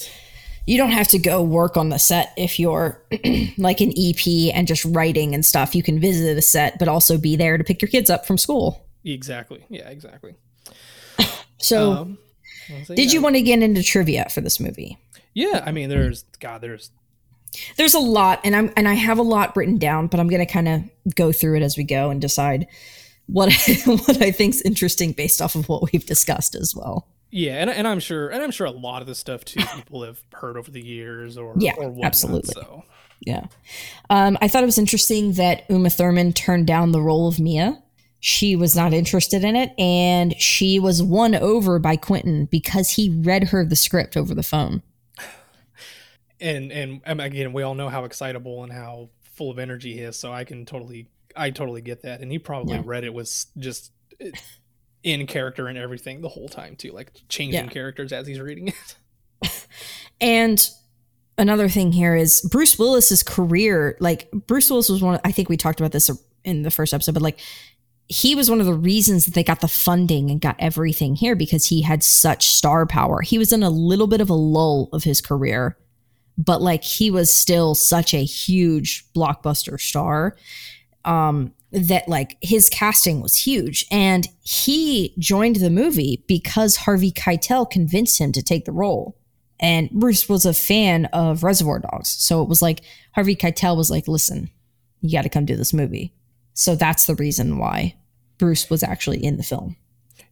you 0.65 0.77
don't 0.77 0.91
have 0.91 1.07
to 1.09 1.19
go 1.19 1.43
work 1.43 1.77
on 1.77 1.89
the 1.89 1.99
set 1.99 2.33
if 2.37 2.59
you're 2.59 3.01
like 3.57 3.81
an 3.81 3.91
ep 3.97 4.27
and 4.53 4.67
just 4.67 4.85
writing 4.85 5.33
and 5.33 5.45
stuff. 5.45 5.75
You 5.75 5.83
can 5.83 5.99
visit 5.99 6.37
a 6.37 6.41
set 6.41 6.79
but 6.79 6.87
also 6.87 7.17
be 7.17 7.35
there 7.35 7.57
to 7.57 7.63
pick 7.63 7.81
your 7.81 7.89
kids 7.89 8.09
up 8.09 8.25
from 8.25 8.37
school. 8.37 8.85
Exactly. 9.03 9.63
Yeah, 9.69 9.89
exactly. 9.89 10.35
so 11.59 11.91
Um, 11.91 12.17
did 12.87 13.13
you 13.13 13.21
want 13.21 13.35
to 13.35 13.41
get 13.41 13.61
into 13.61 13.83
trivia 13.83 14.27
for 14.29 14.41
this 14.41 14.59
movie? 14.59 14.97
Yeah, 15.33 15.61
I 15.65 15.71
mean, 15.71 15.89
there's 15.89 16.23
God, 16.39 16.61
there's 16.61 16.89
there's 17.77 17.93
a 17.93 17.99
lot 17.99 18.41
and 18.43 18.55
i'm 18.55 18.71
and 18.75 18.87
i 18.87 18.93
have 18.93 19.17
a 19.17 19.23
lot 19.23 19.55
written 19.55 19.77
down 19.77 20.07
but 20.07 20.19
i'm 20.19 20.27
going 20.27 20.45
to 20.45 20.51
kind 20.51 20.67
of 20.67 21.15
go 21.15 21.31
through 21.31 21.55
it 21.55 21.63
as 21.63 21.77
we 21.77 21.83
go 21.83 22.09
and 22.09 22.19
decide 22.19 22.67
what 23.27 23.53
what 23.85 24.21
i 24.21 24.31
think's 24.31 24.61
interesting 24.61 25.11
based 25.11 25.41
off 25.41 25.55
of 25.55 25.69
what 25.69 25.91
we've 25.91 26.05
discussed 26.05 26.55
as 26.55 26.75
well 26.75 27.07
yeah, 27.31 27.55
and, 27.61 27.69
and 27.69 27.87
I'm 27.87 27.99
sure, 27.99 28.29
and 28.29 28.41
I'm 28.43 28.51
sure 28.51 28.67
a 28.67 28.71
lot 28.71 29.01
of 29.01 29.07
this 29.07 29.19
stuff 29.19 29.43
too 29.45 29.61
people 29.75 30.03
have 30.03 30.19
heard 30.33 30.57
over 30.57 30.71
the 30.71 30.81
years 30.81 31.37
or 31.37 31.55
Yeah, 31.59 31.73
or 31.77 31.89
whatnot, 31.89 32.05
absolutely. 32.05 32.53
So 32.53 32.83
yeah 33.21 33.45
um, 34.09 34.37
i 34.41 34.47
thought 34.49 34.61
it 34.61 34.65
was 34.65 34.77
interesting 34.77 35.31
that 35.33 35.63
uma 35.69 35.89
thurman 35.89 36.33
turned 36.33 36.67
down 36.67 36.91
the 36.91 36.99
role 37.01 37.29
of 37.29 37.39
mia 37.39 37.81
she 38.19 38.57
was 38.57 38.75
not 38.75 38.93
interested 38.93 39.41
in 39.45 39.55
it 39.55 39.71
and 39.79 40.35
she 40.39 40.79
was 40.79 41.01
won 41.01 41.33
over 41.33 41.79
by 41.79 41.95
quentin 41.95 42.45
because 42.51 42.89
he 42.91 43.09
read 43.21 43.45
her 43.45 43.63
the 43.63 43.75
script 43.75 44.17
over 44.17 44.35
the 44.35 44.43
phone 44.43 44.83
and 46.39 46.71
and 46.71 47.01
um, 47.05 47.19
again, 47.19 47.53
we 47.53 47.63
all 47.63 47.75
know 47.75 47.89
how 47.89 48.03
excitable 48.03 48.63
and 48.63 48.71
how 48.71 49.09
full 49.23 49.51
of 49.51 49.59
energy 49.59 49.93
he 49.93 49.99
is, 49.99 50.17
so 50.17 50.31
I 50.31 50.43
can 50.43 50.65
totally, 50.65 51.07
I 51.35 51.49
totally 51.49 51.81
get 51.81 52.01
that, 52.03 52.21
and 52.21 52.31
he 52.31 52.39
probably 52.39 52.75
Yeah. 52.75 52.83
read 52.85 53.03
it 53.03 53.13
was 53.13 53.47
just 53.57 53.91
uh, 54.21 54.29
in 55.05 55.25
character 55.27 55.67
and 55.67 55.77
everything 55.77 56.19
the 56.19 56.27
whole 56.27 56.49
time 56.49 56.75
too, 56.75 56.91
like 56.91 57.11
changing 57.29 57.63
Yeah. 57.65 57.69
characters 57.69 58.11
as 58.11 58.27
he's 58.27 58.39
reading 58.41 58.67
it. 58.69 58.95
And 60.21 60.67
another 61.37 61.67
thing 61.69 61.91
here 61.91 62.15
is 62.15 62.41
Bruce 62.49 62.79
Willis's 62.79 63.21
career. 63.21 63.97
Like 63.99 64.31
Bruce 64.31 64.69
Willis 64.69 64.89
was 64.89 65.01
one. 65.01 65.19
I 65.25 65.31
think 65.31 65.49
we 65.49 65.57
talked 65.57 65.79
about 65.79 65.91
this 65.91 66.09
in 66.43 66.63
the 66.63 66.71
first 66.71 66.93
episode, 66.93 67.13
but 67.13 67.21
like 67.21 67.39
he 68.07 68.33
was 68.33 68.49
one 68.49 68.59
of 68.61 68.65
the 68.65 68.73
reasons 68.73 69.25
that 69.25 69.33
they 69.33 69.43
got 69.43 69.59
the 69.61 69.67
funding 69.67 70.31
and 70.31 70.39
got 70.39 70.55
everything 70.57 71.15
here 71.15 71.35
because 71.35 71.67
he 71.67 71.81
had 71.81 72.01
such 72.03 72.47
star 72.47 72.85
power. 72.85 73.21
He 73.21 73.37
was 73.37 73.51
in 73.51 73.61
a 73.61 73.69
little 73.69 74.07
bit 74.07 74.21
of 74.21 74.29
a 74.29 74.33
lull 74.33 74.89
of 74.93 75.03
his 75.03 75.19
career, 75.21 75.77
but 76.37 76.61
like 76.61 76.83
he 76.83 77.11
was 77.11 77.33
still 77.33 77.75
such 77.75 78.13
a 78.13 78.23
huge 78.23 79.05
blockbuster 79.13 79.79
star. 79.79 80.37
Um, 81.05 81.53
that 81.71 82.07
like 82.07 82.37
his 82.41 82.69
casting 82.69 83.21
was 83.21 83.35
huge, 83.35 83.85
and 83.91 84.27
he 84.41 85.13
joined 85.17 85.57
the 85.57 85.69
movie 85.69 86.23
because 86.27 86.75
Harvey 86.77 87.11
Keitel 87.11 87.69
convinced 87.69 88.19
him 88.19 88.31
to 88.31 88.43
take 88.43 88.65
the 88.65 88.71
role. 88.71 89.17
And 89.59 89.89
Bruce 89.91 90.27
was 90.27 90.45
a 90.45 90.53
fan 90.53 91.05
of 91.07 91.43
Reservoir 91.43 91.79
Dogs, 91.79 92.09
so 92.09 92.41
it 92.41 92.49
was 92.49 92.61
like 92.61 92.81
Harvey 93.13 93.35
Keitel 93.35 93.77
was 93.77 93.89
like, 93.89 94.07
"Listen, 94.07 94.49
you 95.01 95.11
got 95.11 95.23
to 95.23 95.29
come 95.29 95.45
do 95.45 95.55
this 95.55 95.73
movie." 95.73 96.13
So 96.53 96.75
that's 96.75 97.05
the 97.05 97.15
reason 97.15 97.57
why 97.57 97.95
Bruce 98.37 98.69
was 98.69 98.83
actually 98.83 99.23
in 99.23 99.37
the 99.37 99.43
film. 99.43 99.75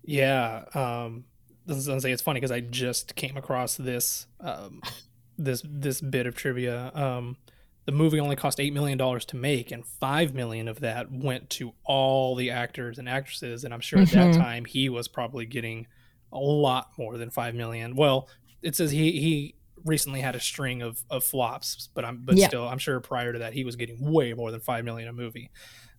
Yeah, 0.04 0.66
um, 0.74 1.26
say 1.68 2.12
it's 2.12 2.22
funny 2.22 2.40
because 2.40 2.52
I 2.52 2.60
just 2.62 3.16
came 3.16 3.38
across 3.38 3.76
this 3.76 4.28
um, 4.40 4.82
this 5.38 5.64
this 5.66 6.02
bit 6.02 6.28
of 6.28 6.36
trivia. 6.36 6.92
Um, 6.94 7.38
the 7.86 7.92
movie 7.92 8.20
only 8.20 8.36
cost 8.36 8.60
eight 8.60 8.74
million 8.74 8.98
dollars 8.98 9.26
to 9.26 9.36
make, 9.36 9.72
and 9.72 9.86
five 9.86 10.34
million 10.34 10.68
of 10.68 10.80
that 10.82 11.12
went 11.12 11.50
to 11.52 11.74
all 11.84 12.36
the 12.36 12.52
actors 12.52 13.00
and 13.00 13.10
actresses. 13.10 13.64
And 13.64 13.74
I'm 13.74 13.82
sure 13.82 14.02
at 14.02 14.12
that 14.12 14.32
Mhm. 14.32 14.38
time 14.38 14.66
he 14.66 14.90
was 14.90 15.08
probably 15.08 15.46
getting 15.46 15.88
a 16.32 16.40
lot 16.40 16.90
more 16.98 17.18
than 17.18 17.30
five 17.30 17.56
million. 17.56 17.96
Well, 17.96 18.30
it 18.62 18.76
says 18.76 18.92
he 18.92 19.12
he 19.20 19.56
recently 19.86 20.22
had 20.22 20.36
a 20.36 20.40
string 20.40 20.82
of, 20.82 21.04
of 21.10 21.24
flops, 21.24 21.90
but 21.94 22.06
I'm 22.06 22.24
but 22.24 22.38
Yeah. 22.38 22.48
still 22.48 22.68
I'm 22.68 22.78
sure 22.80 23.00
prior 23.02 23.34
to 23.34 23.40
that 23.40 23.54
he 23.54 23.64
was 23.66 23.76
getting 23.76 23.98
way 24.12 24.34
more 24.34 24.52
than 24.52 24.62
five 24.62 24.86
million 24.86 25.10
a 25.10 25.14
movie. 25.14 25.52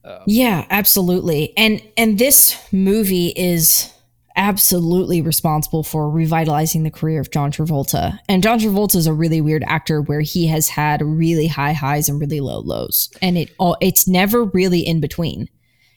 Um, 0.05 0.20
Yeah, 0.27 0.66
absolutely. 0.70 1.56
And 1.56 1.82
and 1.97 2.19
this 2.19 2.56
movie 2.73 3.28
is 3.36 3.93
absolutely 4.36 5.20
responsible 5.20 5.85
for 5.85 6.11
revitalizing 6.11 6.82
the 6.82 6.90
career 6.90 7.20
of 7.20 7.31
John 7.31 7.52
Travolta. 7.52 8.19
And 8.28 8.43
John 8.43 8.59
Travolta 8.59 8.97
is 8.97 9.06
a 9.06 9.12
really 9.12 9.40
weird 9.40 9.65
actor 9.66 10.02
where 10.02 10.23
he 10.23 10.47
has 10.48 10.69
had 10.69 11.02
really 11.02 11.47
high 11.47 11.73
highs 11.73 12.09
and 12.09 12.20
really 12.20 12.40
low 12.40 12.61
lows. 12.61 13.11
And 13.23 13.39
it 13.39 13.51
all 13.59 13.77
it's 13.81 14.09
never 14.09 14.44
really 14.44 14.81
in 14.81 15.01
between. 15.01 15.48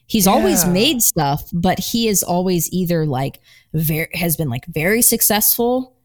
He's 0.06 0.28
always 0.28 0.66
made 0.66 1.02
stuff, 1.02 1.50
but 1.52 1.80
he 1.80 2.08
is 2.08 2.24
always 2.24 2.72
either 2.72 3.06
like 3.06 3.40
very 3.74 4.10
has 4.14 4.38
been 4.38 4.50
like 4.50 4.66
very 4.68 5.02
successful 5.02 5.96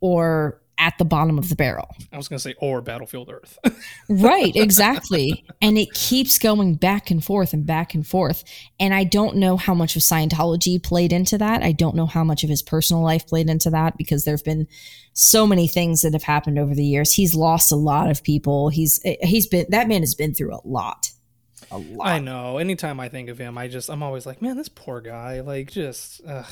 or 0.00 0.61
at 0.82 0.98
the 0.98 1.04
bottom 1.04 1.38
of 1.38 1.48
the 1.48 1.54
barrel. 1.54 1.94
I 2.12 2.16
was 2.16 2.26
gonna 2.26 2.40
say 2.40 2.56
or 2.58 2.82
Battlefield 2.82 3.30
Earth. 3.30 3.56
Right, 4.08 4.54
exactly. 4.56 5.44
and 5.62 5.78
it 5.78 5.94
keeps 5.94 6.38
going 6.38 6.74
back 6.74 7.10
and 7.10 7.24
forth 7.24 7.52
and 7.52 7.64
back 7.64 7.94
and 7.94 8.04
forth. 8.06 8.42
And 8.80 8.92
I 8.92 9.04
don't 9.04 9.36
know 9.36 9.56
how 9.56 9.74
much 9.74 9.94
of 9.96 10.02
Scientology 10.02 10.82
played 10.82 11.12
into 11.12 11.38
that. 11.38 11.62
I 11.62 11.70
don't 11.72 11.94
know 11.94 12.06
how 12.06 12.24
much 12.24 12.42
of 12.42 12.50
his 12.50 12.62
personal 12.62 13.02
life 13.02 13.26
played 13.28 13.48
into 13.48 13.70
that 13.70 13.96
because 13.96 14.24
there 14.24 14.34
have 14.34 14.44
been 14.44 14.66
so 15.12 15.46
many 15.46 15.68
things 15.68 16.02
that 16.02 16.12
have 16.14 16.24
happened 16.24 16.58
over 16.58 16.74
the 16.74 16.84
years. 16.84 17.12
He's 17.12 17.34
lost 17.34 17.70
a 17.70 17.76
lot 17.76 18.10
of 18.10 18.22
people. 18.24 18.68
He's 18.68 19.00
he's 19.22 19.46
been 19.46 19.66
that 19.68 19.86
man 19.88 20.02
has 20.02 20.16
been 20.16 20.34
through 20.34 20.52
a 20.54 20.60
lot. 20.64 21.12
A 21.70 21.78
lot. 21.78 22.08
I 22.08 22.18
know. 22.18 22.58
Anytime 22.58 22.98
I 22.98 23.08
think 23.08 23.28
of 23.28 23.38
him, 23.38 23.56
I 23.56 23.68
just 23.68 23.88
I'm 23.88 24.02
always 24.02 24.26
like, 24.26 24.42
man, 24.42 24.56
this 24.56 24.68
poor 24.68 25.00
guy. 25.00 25.40
Like, 25.40 25.70
just 25.70 26.20
ugh. 26.26 26.44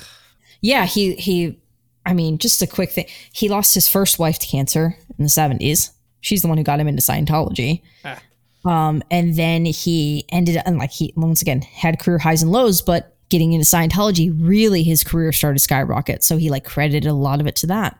Yeah, 0.60 0.86
he 0.86 1.14
he 1.16 1.58
I 2.06 2.14
mean, 2.14 2.38
just 2.38 2.62
a 2.62 2.66
quick 2.66 2.90
thing. 2.90 3.06
He 3.32 3.48
lost 3.48 3.74
his 3.74 3.88
first 3.88 4.18
wife 4.18 4.38
to 4.38 4.46
cancer 4.46 4.96
in 5.18 5.24
the 5.24 5.30
70s. 5.30 5.90
She's 6.20 6.42
the 6.42 6.48
one 6.48 6.58
who 6.58 6.64
got 6.64 6.80
him 6.80 6.88
into 6.88 7.02
Scientology. 7.02 7.82
Ah. 8.04 8.20
Um, 8.64 9.02
and 9.10 9.36
then 9.36 9.64
he 9.64 10.26
ended 10.30 10.56
up, 10.56 10.66
and 10.66 10.78
like 10.78 10.90
he 10.90 11.12
once 11.16 11.40
again 11.40 11.62
had 11.62 11.98
career 11.98 12.18
highs 12.18 12.42
and 12.42 12.52
lows, 12.52 12.82
but 12.82 13.16
getting 13.30 13.52
into 13.52 13.64
Scientology, 13.64 14.34
really 14.38 14.82
his 14.82 15.04
career 15.04 15.32
started 15.32 15.60
skyrocket. 15.60 16.22
So 16.22 16.36
he 16.36 16.50
like 16.50 16.64
credited 16.64 17.06
a 17.06 17.14
lot 17.14 17.40
of 17.40 17.46
it 17.46 17.56
to 17.56 17.66
that. 17.68 17.98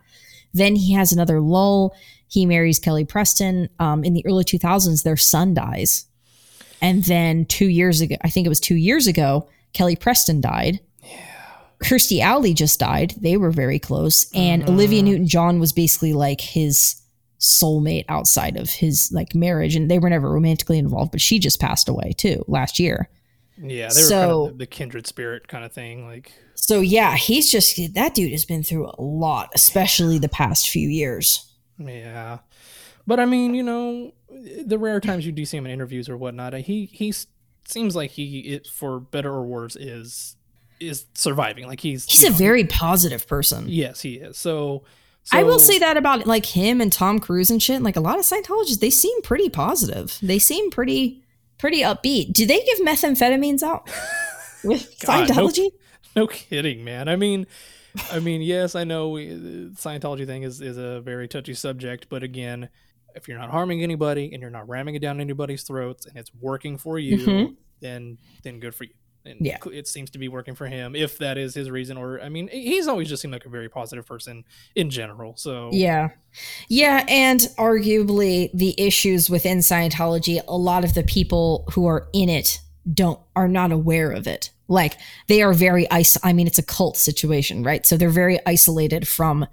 Then 0.53 0.77
he 0.77 0.93
has 0.93 1.13
another 1.13 1.41
lull. 1.41 1.95
He 2.29 2.47
marries 2.47 2.79
Kelly 2.79 3.05
Preston. 3.05 3.69
Um, 3.79 4.05
in 4.05 4.13
the 4.13 4.27
early 4.27 4.45
2000s, 4.45 5.03
their 5.03 5.17
son 5.17 5.55
dies. 5.55 6.07
And 6.83 7.05
then 7.05 7.45
two 7.45 7.67
years 7.67 8.01
ago, 8.01 8.17
I 8.23 8.31
think 8.31 8.47
it 8.47 8.51
was 8.51 8.61
two 8.61 8.77
years 8.77 9.07
ago, 9.07 9.49
Kelly 9.73 9.97
Preston 9.97 10.41
died. 10.41 10.81
Kirstie 11.82 12.20
Alley 12.20 12.52
just 12.55 12.78
died. 12.81 13.15
They 13.16 13.36
were 13.36 13.51
very 13.51 13.78
close. 13.78 14.31
And 14.35 14.69
Olivia 14.69 15.02
mm. 15.02 15.07
Newton 15.07 15.27
John 15.28 15.61
was 15.61 15.73
basically 15.73 16.12
like 16.12 16.40
his 16.40 17.01
soulmate 17.39 18.05
outside 18.09 18.57
of 18.57 18.69
his 18.69 19.11
like 19.12 19.35
marriage. 19.35 19.74
And 19.74 19.90
they 19.90 19.98
were 19.98 20.11
never 20.11 20.31
romantically 20.31 20.78
involved, 20.78 21.11
but 21.12 21.20
she 21.20 21.39
just 21.39 21.59
passed 21.61 21.89
away 21.89 22.12
too 22.16 22.44
last 22.48 22.78
year. 22.78 23.09
yeah, 23.57 23.89
they 23.89 24.02
were 24.02 24.09
So- 24.09 24.40
kind 24.43 24.52
of 24.52 24.59
the, 24.59 24.65
the 24.65 24.66
kindred 24.66 25.07
spirit 25.07 25.48
kind 25.48 25.65
of 25.65 25.73
thing. 25.73 26.07
Like, 26.07 26.32
So 26.55 26.81
yeah, 26.81 27.16
he's 27.16 27.51
just 27.51 27.78
that 27.94 28.15
dude 28.15 28.32
has 28.32 28.44
been 28.44 28.62
through 28.62 28.90
a 28.98 29.02
lot, 29.02 29.48
especially 29.55 30.19
the 30.19 30.28
past 30.28 30.69
few 30.69 30.89
years. 30.89 31.51
yeah. 31.78 32.39
But 33.07 33.19
I 33.19 33.24
mean, 33.24 33.55
you 33.55 33.62
know, 33.62 34.12
the 34.65 34.78
rare 34.78 35.01
times 35.01 35.24
you 35.27 35.32
do 35.32 35.44
see 35.44 35.57
him 35.57 35.66
in 35.66 35.73
interviews 35.73 36.09
or 36.09 36.16
whatnot, 36.16 36.52
he 36.55 36.85
he 36.85 37.12
seems 37.66 37.97
like 37.97 38.12
he, 38.12 38.40
it, 38.40 38.66
for 38.69 39.01
better 39.01 39.32
or 39.32 39.44
worse, 39.47 39.74
is 39.74 40.36
is 40.81 41.05
surviving. 41.15 41.66
Like 41.66 41.81
he's 41.81 42.05
He's 42.07 42.24
a 42.24 42.31
know, 42.31 42.36
very 42.36 42.65
positive 42.65 43.27
person. 43.27 43.66
yes, 43.69 44.01
he 44.01 44.15
is. 44.15 44.36
So, 44.39 44.85
I 45.32 45.43
will 45.44 45.59
say 45.59 45.78
that 45.78 45.97
about 45.97 46.27
like 46.27 46.47
him 46.47 46.81
and 46.81 46.90
Tom 46.93 47.19
Cruise 47.20 47.51
and 47.51 47.62
shit. 47.62 47.82
Like 47.82 47.97
a 47.97 48.01
lot 48.01 48.19
of 48.19 48.24
Scientologists, 48.24 48.81
they 48.81 48.90
seem 48.90 49.20
pretty 49.23 49.48
positive. 49.48 50.19
They 50.23 50.39
seem 50.39 50.70
pretty 50.70 51.23
pretty 51.59 51.82
upbeat. 51.82 52.32
Do 52.32 52.47
they 52.47 52.61
give 52.62 52.78
methamphetamines 52.78 53.62
out 53.62 53.89
with 54.65 54.98
God, 55.05 55.28
Scientology? 55.28 55.69
No 56.16 56.27
kidding, 56.27 56.82
man. 56.82 57.09
I 57.09 57.16
mean, 57.16 57.47
I 58.11 58.19
mean, 58.19 58.40
yes, 58.40 58.74
I 58.74 58.85
know 58.85 59.11
we, 59.11 59.28
the 59.28 59.70
Scientology 59.77 60.27
thing 60.27 60.43
is 60.43 60.61
is 60.61 60.78
a 60.78 61.01
very 61.01 61.28
touchy 61.28 61.55
subject, 61.55 62.07
but 62.09 62.23
again, 62.23 62.69
if 63.15 63.28
you're 63.28 63.39
not 63.39 63.51
harming 63.51 63.82
anybody 63.82 64.31
and 64.32 64.40
you're 64.40 64.51
not 64.51 64.69
ramming 64.69 64.94
it 64.94 65.01
down 65.02 65.20
anybody's 65.20 65.62
throats 65.65 66.07
and 66.07 66.16
it's 66.16 66.31
working 66.40 66.78
for 66.78 66.98
you, 66.98 67.19
Mhm. 67.19 67.57
then 67.81 68.19
then 68.43 68.59
good 68.59 68.74
for 68.74 68.85
you. 68.85 68.90
And 69.25 69.37
Yeah. 69.41 69.59
it 69.73 69.87
seems 69.87 70.11
to 70.11 70.19
be 70.19 70.29
working 70.29 70.55
for 70.55 70.67
him, 70.67 70.97
if 70.97 71.19
that 71.19 71.37
is 71.37 71.55
his 71.55 71.71
reason. 71.71 71.97
Or 71.97 72.21
I 72.21 72.29
mean, 72.29 72.49
he's 72.49 72.89
always 72.89 73.09
just 73.09 73.21
seemed 73.23 73.33
like 73.33 73.45
a 73.45 73.51
very 73.51 73.69
positive 73.69 74.07
person 74.07 74.45
in 74.75 74.91
general. 74.91 75.37
So 75.37 75.71
Yeah. 75.73 76.09
Yeah. 76.69 77.05
And 77.09 77.41
arguably, 77.59 78.51
the 78.55 78.75
issues 78.79 79.29
within 79.29 79.59
Scientology, 79.59 80.41
a 80.49 80.57
lot 80.57 80.85
of 80.85 80.95
the 80.95 81.03
people 81.03 81.67
who 81.73 81.87
are 81.87 82.09
in 82.13 82.29
it 82.29 82.61
don't 82.93 83.21
are 83.37 83.49
not 83.49 83.73
aware 83.73 84.11
of 84.11 84.27
it. 84.27 84.51
Like 84.69 84.97
they 85.27 85.43
are 85.43 85.53
very 85.53 85.87
is 85.93 86.17
I 86.23 86.33
mean, 86.33 86.47
it's 86.47 86.59
a 86.59 86.63
cult 86.63 86.97
situation, 86.97 87.63
right? 87.63 87.85
So 87.85 87.97
they're 87.97 88.09
very 88.09 88.39
isolated 88.47 89.07
from 89.07 89.47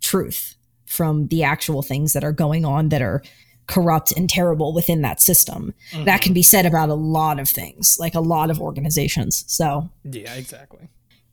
truth, 0.00 0.56
from 0.84 1.28
the 1.28 1.42
actual 1.44 1.80
things 1.82 2.12
that 2.12 2.24
are 2.24 2.32
going 2.32 2.64
on 2.64 2.90
that 2.90 3.00
are 3.00 3.22
corrupt 3.66 4.12
and 4.12 4.28
terrible 4.28 4.72
within 4.72 5.02
that 5.02 5.20
system. 5.20 5.74
That 6.04 6.20
can 6.20 6.32
be 6.32 6.42
said 6.42 6.66
about 6.66 6.88
a 6.88 6.94
lot 6.94 7.40
of 7.40 7.48
things, 7.48 7.96
like 7.98 8.14
a 8.14 8.20
lot 8.20 8.50
of 8.50 8.60
organizations. 8.60 9.44
So 9.46 9.90
yeah, 10.04 10.34
exactly. 10.34 10.88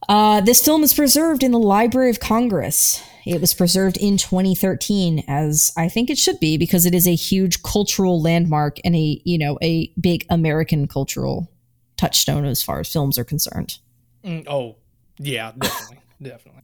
uh, 0.08 0.42
this 0.42 0.64
film 0.64 0.84
is 0.84 0.94
preserved 0.94 1.44
in 1.44 1.52
the 1.52 1.60
Library 1.60 2.10
of 2.10 2.20
Congress. 2.20 3.04
It 3.26 3.40
was 3.40 3.54
preserved 3.54 3.98
in 3.98 4.18
2013, 4.18 5.24
as 5.28 5.72
I 5.78 5.90
think 5.90 6.10
it 6.10 6.18
should 6.18 6.40
be, 6.40 6.58
because 6.58 6.86
it 6.86 6.96
is 6.96 7.08
a 7.08 7.16
huge 7.16 7.62
cultural 7.64 8.22
landmark 8.22 8.80
and 8.84 8.96
a 8.96 9.22
you 9.24 9.38
know 9.38 9.58
a 9.62 9.92
big 10.00 10.26
American 10.30 10.88
cultural 10.88 11.52
touchstone 11.98 12.46
as 12.46 12.64
far 12.64 12.80
as 12.80 12.92
films 12.92 13.20
are 13.20 13.24
concerned. 13.24 13.78
Mm, 14.24 14.48
oh, 14.48 14.78
yeah, 15.20 15.52
definitely, 15.58 16.00
definitely. 16.22 16.62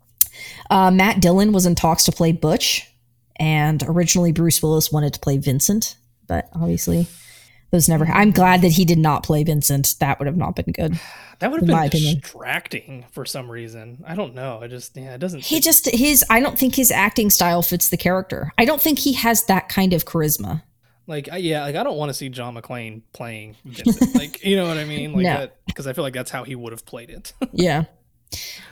Uh, 0.70 0.92
Matt 0.92 1.20
Dillon 1.22 1.52
was 1.52 1.66
in 1.66 1.76
talks 1.76 2.04
to 2.06 2.12
play 2.12 2.32
Butch, 2.32 2.92
and 3.40 3.84
originally 3.88 4.32
Bruce 4.32 4.62
Willis 4.62 4.92
wanted 4.92 5.14
to 5.14 5.20
play 5.20 5.38
Vincent, 5.38 5.98
but 6.28 6.50
obviously 6.54 7.08
those 7.72 7.90
never. 7.90 8.06
I'm 8.06 8.32
glad 8.32 8.62
that 8.62 8.72
he 8.72 8.86
did 8.86 8.98
not 8.98 9.24
play 9.24 9.44
Vincent. 9.44 9.96
That 10.00 10.20
would 10.20 10.26
have 10.26 10.38
not 10.38 10.56
been 10.56 10.72
good. 10.74 11.00
That 11.40 11.52
would 11.52 11.60
have 11.60 11.68
been 11.68 11.76
my 11.76 11.86
opinion. 11.86 12.20
distracting 12.20 13.06
for 13.12 13.24
some 13.24 13.52
reason. 13.52 14.04
I 14.08 14.16
don't 14.16 14.34
know. 14.34 14.60
I 14.60 14.66
just 14.66 14.98
yeah, 14.98 15.14
it 15.14 15.20
doesn't. 15.20 15.44
He 15.44 15.60
just 15.60 15.88
his. 15.88 16.26
I 16.32 16.40
don't 16.40 16.58
think 16.58 16.74
his 16.74 16.90
acting 16.90 17.30
style 17.30 17.62
fits 17.62 17.90
the 17.90 17.96
character. 17.98 18.52
I 18.58 18.66
don't 18.66 18.82
think 18.82 18.98
he 18.98 19.14
has 19.14 19.44
that 19.44 19.70
kind 19.70 19.94
of 19.94 20.04
charisma. 20.04 20.64
Like, 21.06 21.30
I, 21.32 21.38
yeah, 21.38 21.62
like 21.62 21.76
I 21.76 21.84
don't 21.84 21.96
want 21.96 22.10
to 22.10 22.16
see 22.16 22.30
John 22.30 22.56
McClane 22.56 23.04
playing 23.14 23.56
Vincent. 23.64 24.16
like, 24.16 24.44
you 24.44 24.56
know 24.56 24.68
what 24.68 24.78
I 24.78 24.86
mean? 24.86 25.14
Like 25.14 25.26
No. 25.26 25.48
because 25.68 25.86
I 25.86 25.94
feel 25.94 26.04
like 26.04 26.16
that's 26.16 26.32
how 26.32 26.44
he 26.44 26.56
would 26.56 26.74
have 26.74 26.88
played 26.88 27.12
it. 27.12 27.34
Yeah. 27.54 27.84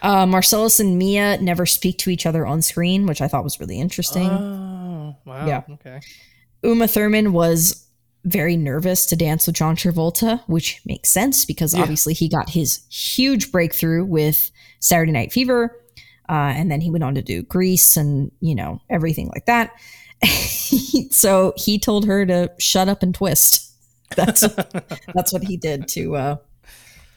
Uh, 0.02 0.26
Marcellus 0.26 0.80
and 0.80 0.98
Mia 0.98 1.38
never 1.42 1.66
speak 1.66 1.98
to 2.00 2.10
each 2.10 2.26
other 2.26 2.46
on 2.46 2.62
screen, 2.62 3.06
which 3.06 3.22
I 3.22 3.28
thought 3.28 3.44
was 3.44 3.60
really 3.60 3.80
interesting. 3.80 4.30
oh, 4.30 5.16
wow. 5.26 5.48
Yeah. 5.48 5.64
Okay. 5.70 6.00
Uma 6.64 6.88
Thurman 6.88 7.32
was 7.34 7.86
very 8.26 8.58
nervous 8.58 9.06
to 9.08 9.16
dance 9.16 9.46
with 9.46 9.56
John 9.56 9.76
Travolta, 9.76 10.42
which 10.48 10.82
makes 10.86 11.10
sense 11.10 11.46
because 11.46 11.74
Yeah. 11.74 11.82
obviously 11.82 12.14
he 12.14 12.28
got 12.28 12.50
his 12.50 12.82
huge 12.90 13.52
breakthrough 13.52 14.04
with 14.04 14.52
Saturday 14.80 15.12
Night 15.12 15.32
Fever. 15.32 15.80
Uh, 16.28 16.54
and 16.56 16.72
then 16.72 16.82
he 16.82 16.90
went 16.90 17.04
on 17.04 17.14
to 17.16 17.22
do 17.22 17.44
Grease 17.44 17.96
and, 17.98 18.32
you 18.42 18.56
know, 18.56 18.82
everything 18.90 19.28
like 19.34 19.46
that. 19.46 19.72
so 21.12 21.54
he 21.56 21.78
told 21.80 22.06
her 22.06 22.26
to 22.26 22.52
shut 22.60 22.88
up 22.88 23.04
and 23.04 23.14
twist. 23.14 23.72
That's 24.16 24.42
that's 25.14 25.34
what 25.34 25.44
he 25.44 25.58
did 25.58 25.88
to 25.90 26.16
uh, 26.16 26.36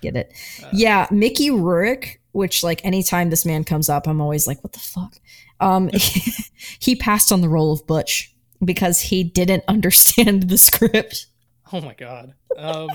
get 0.02 0.16
it. 0.16 0.32
yeah, 0.72 1.06
Mickey 1.10 1.50
Rourke, 1.50 2.20
which 2.38 2.62
like 2.62 2.82
anytime 2.84 3.28
this 3.30 3.44
man 3.44 3.64
comes 3.64 3.88
up, 3.90 4.06
I'm 4.06 4.20
always 4.20 4.46
like, 4.46 4.62
what 4.64 4.72
the 4.72 4.78
fuck? 4.78 5.16
Um, 5.60 5.90
he 6.80 6.96
passed 6.96 7.30
on 7.32 7.40
the 7.42 7.48
role 7.48 7.72
of 7.72 7.86
Butch 7.86 8.34
because 8.64 9.00
he 9.02 9.22
didn't 9.24 9.64
understand 9.68 10.44
the 10.48 10.56
script. 10.56 11.26
Oh 11.72 11.80
my 11.82 11.92
god. 11.94 12.32
Um, 12.56 12.88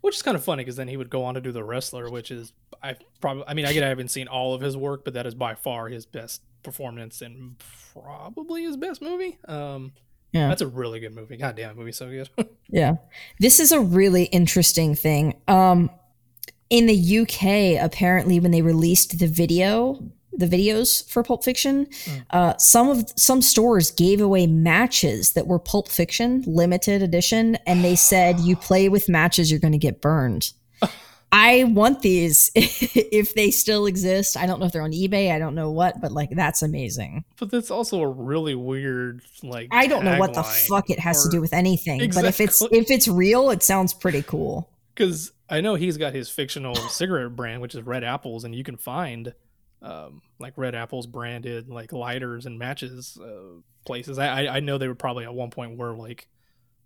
which 0.00 0.16
is 0.16 0.22
kind 0.22 0.36
of 0.36 0.42
funny 0.44 0.62
because 0.64 0.76
then 0.76 0.88
he 0.88 0.96
would 0.96 1.10
go 1.10 1.24
on 1.24 1.34
to 1.34 1.40
do 1.40 1.52
the 1.52 1.62
wrestler, 1.62 2.10
which 2.10 2.30
is 2.30 2.52
I 2.82 2.96
probably 3.20 3.44
I 3.46 3.54
mean 3.54 3.66
I 3.66 3.72
get 3.72 3.82
I 3.84 3.88
haven't 3.88 4.10
seen 4.10 4.26
all 4.28 4.54
of 4.54 4.60
his 4.60 4.76
work, 4.76 5.04
but 5.04 5.14
that 5.14 5.26
is 5.26 5.34
by 5.34 5.54
far 5.54 5.88
his 5.88 6.06
best 6.06 6.42
performance 6.62 7.20
and 7.22 7.56
probably 7.92 8.64
his 8.64 8.76
best 8.76 9.00
movie. 9.02 9.38
Um, 9.46 9.92
Yeah. 10.32 10.48
that's 10.48 10.62
a 10.62 10.66
really 10.66 11.00
good 11.00 11.14
movie. 11.14 11.36
God 11.36 11.56
damn, 11.56 11.76
movie's 11.76 11.96
so 11.96 12.08
good. 12.08 12.28
Yeah. 12.70 12.96
This 13.40 13.60
is 13.60 13.72
a 13.72 13.80
really 13.80 14.24
interesting 14.24 14.94
thing. 14.94 15.40
Um 15.48 15.90
in 16.70 16.86
the 16.86 17.18
UK 17.20 17.82
apparently 17.82 18.40
when 18.40 18.50
they 18.50 18.62
released 18.62 19.18
the 19.18 19.26
video 19.26 19.98
the 20.38 20.46
videos 20.46 21.08
for 21.10 21.22
Pulp 21.22 21.44
Fiction, 21.44 21.88
uh, 22.30 22.56
some 22.58 22.88
of 22.88 23.12
some 23.16 23.42
stores 23.42 23.90
gave 23.90 24.20
away 24.20 24.46
matches 24.46 25.32
that 25.32 25.46
were 25.46 25.58
Pulp 25.58 25.88
Fiction 25.88 26.44
limited 26.46 27.02
edition, 27.02 27.56
and 27.66 27.84
they 27.84 27.96
said 27.96 28.38
you 28.40 28.56
play 28.56 28.88
with 28.88 29.08
matches, 29.08 29.50
you're 29.50 29.60
going 29.60 29.72
to 29.72 29.78
get 29.78 30.00
burned. 30.00 30.52
I 31.32 31.64
want 31.64 32.02
these 32.02 32.50
if 32.54 33.34
they 33.34 33.50
still 33.50 33.86
exist. 33.86 34.36
I 34.36 34.46
don't 34.46 34.60
know 34.60 34.66
if 34.66 34.72
they're 34.72 34.82
on 34.82 34.92
eBay. 34.92 35.32
I 35.32 35.38
don't 35.40 35.56
know 35.56 35.72
what, 35.72 36.00
but 36.00 36.12
like 36.12 36.30
that's 36.30 36.62
amazing. 36.62 37.24
but 37.38 37.50
that's 37.50 37.70
also 37.70 38.00
a 38.00 38.08
really 38.08 38.54
weird 38.54 39.22
like. 39.42 39.68
I 39.72 39.88
don't 39.88 40.04
know 40.04 40.18
what 40.18 40.34
the 40.34 40.44
fuck 40.44 40.88
it 40.88 41.00
has 41.00 41.24
to 41.24 41.30
do 41.30 41.40
with 41.40 41.52
anything, 41.52 42.10
but 42.14 42.24
if 42.24 42.40
it's 42.40 42.62
if 42.70 42.90
it's 42.90 43.08
real, 43.08 43.50
it 43.50 43.64
sounds 43.64 43.92
pretty 43.92 44.22
cool. 44.22 44.70
because 44.94 45.32
I 45.50 45.60
know 45.60 45.74
he's 45.74 45.96
got 45.96 46.14
his 46.14 46.28
fictional 46.28 46.74
cigarette 46.90 47.34
brand, 47.34 47.62
which 47.62 47.74
is 47.74 47.82
Red 47.82 48.04
Apples, 48.04 48.44
and 48.44 48.54
you 48.54 48.64
can 48.64 48.76
find 48.76 49.32
um, 49.82 50.22
like 50.38 50.54
Red 50.56 50.74
Apples 50.74 51.06
branded 51.06 51.68
like 51.68 51.92
lighters 51.92 52.46
and 52.46 52.58
matches 52.58 53.18
uh, 53.20 53.60
places. 53.86 54.18
I, 54.18 54.46
I 54.46 54.60
know 54.60 54.78
they 54.78 54.88
were 54.88 54.94
probably 54.94 55.24
at 55.24 55.34
one 55.34 55.50
point 55.50 55.78
were 55.78 55.96
like 55.96 56.28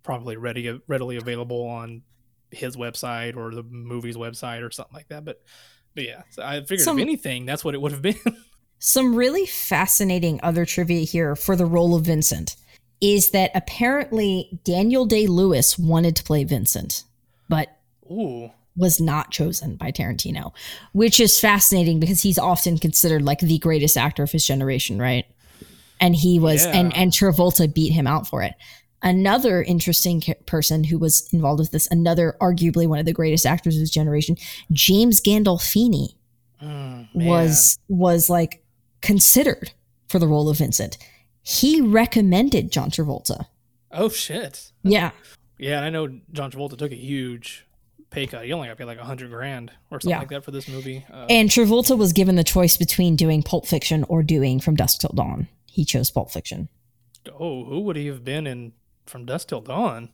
probably 0.03 0.37
ready 0.37 0.79
readily 0.87 1.17
available 1.17 1.63
on 1.65 2.03
his 2.51 2.75
website 2.75 3.35
or 3.35 3.53
the 3.53 3.63
movie's 3.63 4.15
website 4.15 4.61
or 4.61 4.71
something 4.71 4.93
like 4.93 5.07
that. 5.09 5.25
But 5.25 5.41
but 5.95 6.03
yeah, 6.03 6.21
so 6.29 6.43
I 6.43 6.61
figured 6.61 6.81
Some- 6.81 6.99
if 6.99 7.03
anything, 7.03 7.45
that's 7.45 7.63
what 7.63 7.73
it 7.73 7.81
would 7.81 7.91
have 7.91 8.01
been. 8.01 8.15
Some 8.79 9.15
really 9.15 9.45
fascinating 9.45 10.41
other 10.43 10.65
trivia 10.65 11.05
here 11.05 11.37
for 11.37 11.55
the 11.55 11.65
role 11.65 11.95
of 11.95 12.03
Vincent 12.05 12.57
is 12.99 13.29
that 13.29 13.51
apparently 13.55 14.59
Daniel 14.65 15.05
Day 15.05 15.25
Lewis 15.25 15.79
wanted 15.79 16.17
to 16.17 16.23
play 16.23 16.43
Vincent, 16.43 17.05
but 17.47 17.69
Ooh, 18.11 18.51
was 18.75 18.99
not 18.99 19.31
chosen 19.31 19.75
by 19.75 19.91
Tarantino, 19.91 20.51
which 20.93 21.19
is 21.19 21.39
fascinating 21.39 21.99
because 21.99 22.21
he's 22.21 22.39
often 22.39 22.77
considered 22.77 23.21
like 23.21 23.39
the 23.39 23.59
greatest 23.59 23.97
actor 23.97 24.23
of 24.23 24.31
his 24.31 24.45
generation, 24.45 24.99
right? 24.99 25.25
And 25.99 26.15
he 26.15 26.39
was, 26.39 26.65
and 26.65 26.91
Yeah. 26.91 26.99
and 27.01 27.11
Travolta 27.11 27.71
beat 27.73 27.91
him 27.93 28.07
out 28.07 28.27
for 28.27 28.41
it. 28.41 28.53
Another 29.01 29.61
interesting 29.61 30.21
ca- 30.21 30.33
person 30.45 30.85
who 30.85 30.97
was 30.97 31.27
involved 31.33 31.59
with 31.59 31.71
this, 31.71 31.87
another 31.91 32.35
arguably 32.41 32.87
one 32.87 32.99
of 32.99 33.05
the 33.05 33.13
greatest 33.13 33.45
actors 33.45 33.75
of 33.75 33.79
his 33.81 33.91
generation, 33.91 34.37
James 34.71 35.21
Gandolfini, 35.21 36.15
Mm, 36.61 37.07
was 37.13 37.77
was 37.89 38.29
like 38.29 38.63
considered 39.01 39.71
for 40.07 40.17
the 40.19 40.27
role 40.27 40.47
of 40.49 40.57
Vincent. 40.57 40.97
He 41.41 41.81
recommended 41.81 42.71
John 42.71 42.89
Travolta. 42.89 43.47
oh 43.91 44.07
shit. 44.09 44.71
Yeah, 44.83 45.11
Yeah, 45.59 45.77
and 45.77 45.85
I 45.85 45.89
know 45.89 46.07
John 46.31 46.49
Travolta 46.51 46.77
took 46.77 46.91
a 46.93 46.95
huge 46.95 47.65
pay 48.13 48.27
cut. 48.27 48.45
He 48.45 48.53
only 48.53 48.67
got 48.69 48.77
paid 48.77 48.85
like 48.85 48.99
a 48.99 49.03
hundred 49.03 49.29
grand 49.31 49.71
or 49.91 49.99
something 49.99 50.11
Yeah. 50.11 50.19
like 50.19 50.29
that 50.29 50.43
for 50.45 50.51
this 50.51 50.67
movie. 50.69 51.05
Uh, 51.11 51.25
and 51.29 51.49
Travolta 51.49 51.97
was 51.97 52.13
given 52.13 52.35
the 52.35 52.43
choice 52.43 52.77
between 52.77 53.15
doing 53.15 53.43
Pulp 53.43 53.65
Fiction 53.67 54.05
or 54.07 54.23
doing 54.23 54.59
From 54.59 54.75
Dusk 54.75 54.99
Till 55.01 55.11
Dawn. 55.13 55.47
He 55.69 55.83
chose 55.85 56.09
Pulp 56.11 56.31
Fiction. 56.31 56.69
oh, 57.39 57.65
who 57.65 57.79
would 57.81 57.95
he 57.95 58.07
have 58.07 58.23
been 58.23 58.47
in 58.47 58.73
From 59.05 59.25
Dusk 59.25 59.47
Till 59.49 59.61
Dawn? 59.61 60.09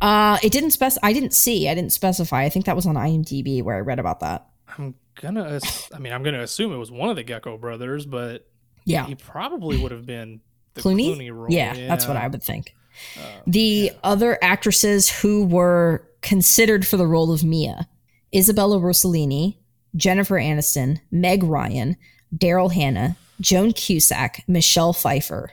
Uh, 0.00 0.38
it 0.42 0.52
didn't 0.52 0.70
spec. 0.70 0.92
I 1.02 1.12
didn't 1.12 1.32
see. 1.34 1.68
I 1.68 1.74
didn't 1.74 1.90
specify. 1.92 2.44
I 2.44 2.48
think 2.50 2.66
that 2.66 2.76
was 2.76 2.86
on 2.86 2.94
IMDb 2.94 3.62
where 3.64 3.74
I 3.76 3.80
read 3.80 3.98
about 3.98 4.20
that. 4.20 4.46
I'm 4.78 4.94
gonna. 5.20 5.58
I 5.92 5.98
mean, 5.98 6.12
I'm 6.12 6.22
gonna 6.22 6.42
assume 6.42 6.72
it 6.72 6.76
was 6.76 6.90
one 6.90 7.08
of 7.10 7.16
the 7.16 7.24
Gecko 7.24 7.58
brothers, 7.58 8.06
but 8.06 8.46
Yeah, 8.84 9.06
he 9.06 9.16
probably 9.16 9.76
would 9.76 9.90
have 9.90 10.06
been 10.06 10.40
the 10.74 10.82
Clooney. 10.82 11.16
Clooney, 11.16 11.32
role. 11.34 11.46
yeah, 11.50 11.74
that's 11.88 12.06
what 12.06 12.16
I 12.16 12.28
would 12.28 12.42
think. 12.44 12.74
Uh, 13.18 13.40
The 13.48 13.90
other 14.04 14.38
actresses 14.42 15.08
who 15.08 15.46
were 15.46 16.07
considered 16.22 16.86
for 16.86 16.96
the 16.96 17.06
role 17.06 17.32
of 17.32 17.44
Mia: 17.44 17.88
Isabella 18.34 18.78
Rossellini, 18.78 19.56
Jennifer 19.96 20.36
Aniston, 20.36 21.00
Meg 21.10 21.42
Ryan, 21.42 21.96
Daryl 22.34 22.72
Hannah, 22.72 23.16
Joan 23.40 23.72
Cusack, 23.72 24.42
Michelle 24.46 24.92
Pfeiffer. 24.92 25.52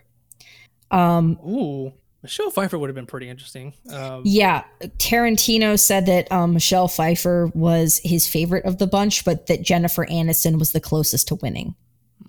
Um, 0.91 1.37
Ooh, 1.45 1.93
Michelle 2.21 2.49
Pfeiffer 2.49 2.77
would 2.79 2.89
have 2.89 2.95
been 2.95 3.05
pretty 3.05 3.29
interesting. 3.29 3.73
Um, 3.91 4.21
Yeah, 4.25 4.63
Tarantino 4.97 5.79
said 5.79 6.05
that 6.07 6.31
um, 6.31 6.53
Michelle 6.53 6.87
Pfeiffer 6.87 7.51
was 7.53 8.01
his 8.03 8.27
favorite 8.27 8.65
of 8.65 8.77
the 8.77 8.87
bunch, 8.87 9.23
but 9.25 9.47
that 9.47 9.61
Jennifer 9.61 10.05
Aniston 10.07 10.57
was 10.57 10.71
the 10.71 10.79
closest 10.79 11.27
to 11.29 11.35
winning. 11.35 11.75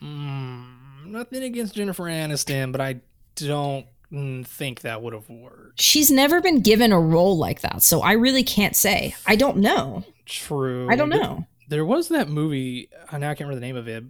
mm, 0.01 0.67
nothing 1.07 1.43
against 1.43 1.75
Jennifer 1.75 2.05
Aniston, 2.05 2.73
but 2.73 2.81
I 2.81 3.01
don't 3.37 3.87
think 4.45 4.83
that 4.83 5.03
would 5.03 5.13
have 5.13 5.29
worked. 5.29 5.81
She's 5.81 6.11
never 6.11 6.41
been 6.41 6.61
given 6.61 6.93
a 6.93 7.01
role 7.01 7.37
like 7.37 7.61
that, 7.63 7.83
so 7.83 8.01
I 8.01 8.13
really 8.13 8.45
can't 8.45 8.77
say. 8.77 9.15
I 9.27 9.37
don't 9.37 9.59
know. 9.59 10.05
True. 10.27 10.89
I 10.91 10.97
don't 10.97 11.09
know. 11.09 11.47
There 11.69 11.85
was 11.85 12.09
that 12.09 12.29
movie. 12.29 12.89
I 13.11 13.19
now 13.19 13.31
I 13.31 13.35
can't 13.35 13.49
remember 13.49 13.61
the 13.61 13.67
name 13.67 13.77
of 13.77 13.89
it. 13.89 14.05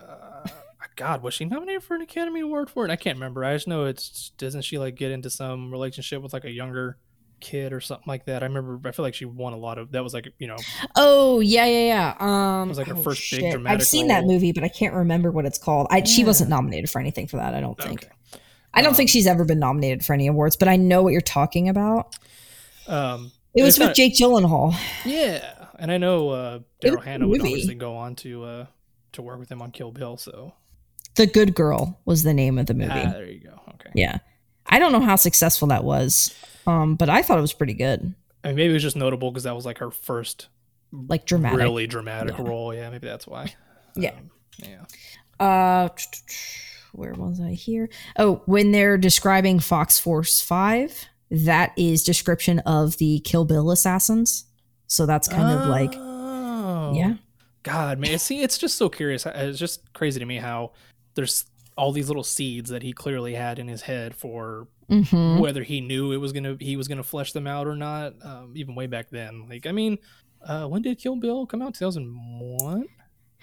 Uh, 0.00 0.48
God, 0.96 1.22
was 1.22 1.34
she 1.34 1.44
nominated 1.44 1.82
for 1.82 1.94
an 1.94 2.02
Academy 2.02 2.40
Award 2.40 2.70
for 2.70 2.84
it? 2.84 2.90
I 2.90 2.96
can't 2.96 3.16
remember. 3.16 3.44
I 3.44 3.54
just 3.54 3.68
know 3.68 3.84
it's 3.84 4.30
doesn't 4.38 4.62
she 4.62 4.78
like 4.78 4.96
get 4.96 5.12
into 5.12 5.30
some 5.30 5.70
relationship 5.70 6.22
with 6.22 6.32
like 6.32 6.44
a 6.44 6.50
younger 6.50 6.98
kid 7.40 7.72
or 7.72 7.80
something 7.80 8.06
like 8.06 8.24
that. 8.26 8.42
I 8.42 8.46
remember. 8.46 8.80
I 8.88 8.92
feel 8.92 9.04
like 9.04 9.14
she 9.14 9.24
won 9.24 9.52
a 9.52 9.56
lot 9.56 9.78
of. 9.78 9.92
That 9.92 10.02
was 10.02 10.14
like 10.14 10.32
you 10.38 10.46
know. 10.46 10.56
Oh 10.96 11.40
yeah, 11.40 11.66
yeah, 11.66 11.86
yeah. 11.86 12.14
Um, 12.18 12.68
It 12.68 12.70
was 12.70 12.78
like 12.78 12.86
her 12.88 12.96
oh, 12.96 13.02
first 13.02 13.30
big 13.30 13.52
dramatic 13.52 13.80
I've 13.80 13.86
seen 13.86 14.08
that 14.08 14.24
movie, 14.24 14.52
but 14.52 14.64
I 14.64 14.68
can't 14.68 14.94
remember 14.94 15.30
what 15.30 15.44
it's 15.44 15.58
called. 15.58 15.86
I, 15.90 16.02
She 16.02 16.24
wasn't 16.24 16.50
nominated 16.50 16.90
for 16.90 17.00
anything 17.00 17.26
for 17.26 17.36
that. 17.36 17.54
I 17.54 17.60
don't 17.60 17.78
think. 17.78 18.04
Okay. 18.04 18.40
I 18.74 18.82
don't 18.82 18.90
Um, 18.90 18.94
think 18.96 19.08
she's 19.10 19.26
ever 19.26 19.44
been 19.44 19.58
nominated 19.58 20.04
for 20.04 20.12
any 20.12 20.26
awards, 20.26 20.56
but 20.56 20.68
I 20.68 20.76
know 20.76 21.02
what 21.02 21.12
you're 21.12 21.20
talking 21.22 21.68
about. 21.68 22.14
Um, 22.86 23.32
It 23.54 23.62
was 23.62 23.78
with 23.78 23.88
not- 23.88 23.96
Jake 23.96 24.14
Gyllenhaal. 24.14 24.74
Yeah, 25.04 25.66
and 25.78 25.90
I 25.90 25.98
know 25.98 26.28
uh, 26.30 26.58
Daryl 26.82 27.02
Hannah 27.02 27.26
would 27.26 27.40
obviously 27.40 27.74
go 27.74 27.96
on 27.96 28.14
to 28.16 28.44
uh, 28.44 28.66
to 29.12 29.22
work 29.22 29.38
with 29.38 29.50
him 29.50 29.62
on 29.62 29.70
Kill 29.70 29.90
Bill. 29.92 30.16
So 30.18 30.52
The 31.14 31.26
Good 31.26 31.54
Girl 31.54 31.98
was 32.04 32.22
the 32.22 32.34
name 32.34 32.58
of 32.58 32.66
the 32.66 32.74
movie. 32.74 32.90
ah, 32.92 33.10
there 33.12 33.26
you 33.30 33.40
go. 33.40 33.60
Okay. 33.74 33.90
Yeah. 33.94 34.18
I 34.66 34.78
don't 34.78 34.92
know 34.92 35.00
how 35.00 35.16
successful 35.16 35.68
that 35.68 35.84
was, 35.84 36.34
um, 36.66 36.96
but 36.96 37.08
I 37.08 37.22
thought 37.22 37.38
it 37.38 37.42
was 37.42 37.52
pretty 37.54 37.74
good. 37.74 38.14
I 38.44 38.48
mean, 38.48 38.56
maybe 38.56 38.70
it 38.70 38.74
was 38.74 38.82
just 38.82 38.96
notable 38.96 39.30
because 39.30 39.44
that 39.44 39.54
was 39.56 39.64
like 39.64 39.78
her 39.78 39.90
first 39.90 40.48
Like 40.92 41.24
dramatic. 41.24 41.58
really 41.58 41.86
dramatic 41.86 42.36
Yeah. 42.36 42.44
role. 42.44 42.74
Yeah, 42.74 42.90
maybe 42.90 43.06
that's 43.06 43.26
why. 43.26 43.54
Yeah. 43.94 44.10
Um, 44.10 44.30
yeah. 44.58 44.84
Uh, 45.38 45.88
where 46.96 47.14
was 47.14 47.40
I 47.40 47.52
here? 47.52 47.88
Oh, 48.18 48.42
when 48.46 48.72
they're 48.72 48.98
describing 48.98 49.60
Fox 49.60 49.98
Force 49.98 50.40
5, 50.40 51.06
that 51.30 51.72
is 51.76 52.02
description 52.04 52.60
of 52.60 52.96
the 52.98 53.20
Kill 53.20 53.44
Bill 53.44 53.70
assassins. 53.70 54.44
So 54.86 55.06
that's 55.06 55.28
kind 55.28 55.50
of 55.50 55.68
like, 55.68 55.94
Oh. 55.96 56.92
yeah. 56.94 57.14
God, 57.62 57.98
man. 57.98 58.18
See, 58.18 58.42
it's 58.42 58.58
just 58.58 58.76
so 58.78 58.88
curious. 58.88 59.26
It's 59.26 59.58
just 59.58 59.92
crazy 59.92 60.20
to 60.20 60.26
me 60.26 60.36
how 60.36 60.72
there's 61.14 61.44
all 61.76 61.90
these 61.92 62.08
little 62.08 62.22
seeds 62.22 62.70
that 62.70 62.82
he 62.82 62.92
clearly 62.92 63.34
had 63.34 63.58
in 63.58 63.68
his 63.68 63.82
head 63.82 64.14
for 64.14 64.68
hmm 64.88 65.40
whether 65.40 65.64
he 65.64 65.80
knew 65.80 66.12
it 66.12 66.16
was 66.18 66.32
gonna 66.32 66.56
he 66.60 66.76
was 66.76 66.86
gonna 66.86 67.02
flesh 67.02 67.32
them 67.32 67.46
out 67.48 67.66
or 67.66 67.74
not. 67.74 68.14
Um, 68.22 68.52
even 68.54 68.76
way 68.76 68.86
back 68.86 69.10
then. 69.10 69.48
Like, 69.50 69.66
I 69.66 69.72
mean, 69.72 69.98
uh, 70.46 70.66
when 70.68 70.80
did 70.82 70.98
Kill 71.00 71.16
Bill 71.16 71.44
come 71.44 71.60
out? 71.60 71.74
Two 71.74 71.84
thousand 71.84 72.14
one. 72.60 72.84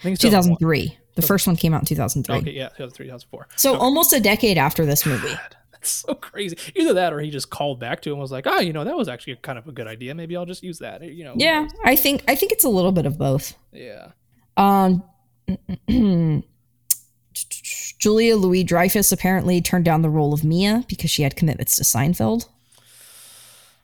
I 0.00 0.02
think 0.02 0.14
it's 0.14 0.22
2001. 0.22 0.56
2003. 0.58 0.98
The 1.16 1.22
first 1.22 1.46
one 1.46 1.54
came 1.56 1.72
out 1.74 1.82
in 1.82 1.86
2003. 1.86 2.36
Okay, 2.36 2.50
yeah, 2.50 2.68
2003, 2.70 3.06
2004. 3.06 3.48
So 3.56 3.70
Okay. 3.74 3.78
almost 3.80 4.12
a 4.12 4.20
decade 4.20 4.58
after 4.58 4.84
this 4.84 5.06
movie. 5.06 5.28
God, 5.28 5.56
that's 5.72 5.90
so 5.90 6.14
crazy. 6.14 6.56
Either 6.74 6.92
that 6.94 7.12
or 7.12 7.20
he 7.20 7.30
just 7.30 7.50
called 7.50 7.78
back 7.78 8.00
to 8.02 8.10
him 8.10 8.14
and 8.14 8.22
was 8.22 8.32
like, 8.32 8.46
oh, 8.48 8.58
you 8.60 8.72
know, 8.72 8.82
that 8.84 8.96
was 8.96 9.08
actually 9.08 9.36
kind 9.36 9.56
of 9.58 9.68
a 9.68 9.72
good 9.72 9.86
idea. 9.86 10.14
Maybe 10.14 10.36
I'll 10.36 10.44
just 10.46 10.62
use 10.64 10.80
that. 10.80 11.02
You 11.02 11.24
know. 11.24 11.34
Yeah. 11.36 11.68
I 11.84 11.94
think 11.96 12.24
I 12.26 12.34
think 12.34 12.50
it's 12.52 12.64
a 12.64 12.68
little 12.68 12.90
bit 12.92 13.06
of 13.06 13.16
both. 13.16 13.54
Yeah. 13.72 14.08
Um, 14.56 15.04
Julia 17.98 18.36
Louis 18.36 18.64
Dreyfus 18.64 19.12
apparently 19.12 19.60
turned 19.60 19.84
down 19.84 20.02
the 20.02 20.10
role 20.10 20.32
of 20.34 20.44
Mia 20.44 20.84
because 20.88 21.10
she 21.10 21.22
had 21.22 21.36
commitments 21.36 21.76
to 21.76 21.84
Seinfeld. 21.84 22.48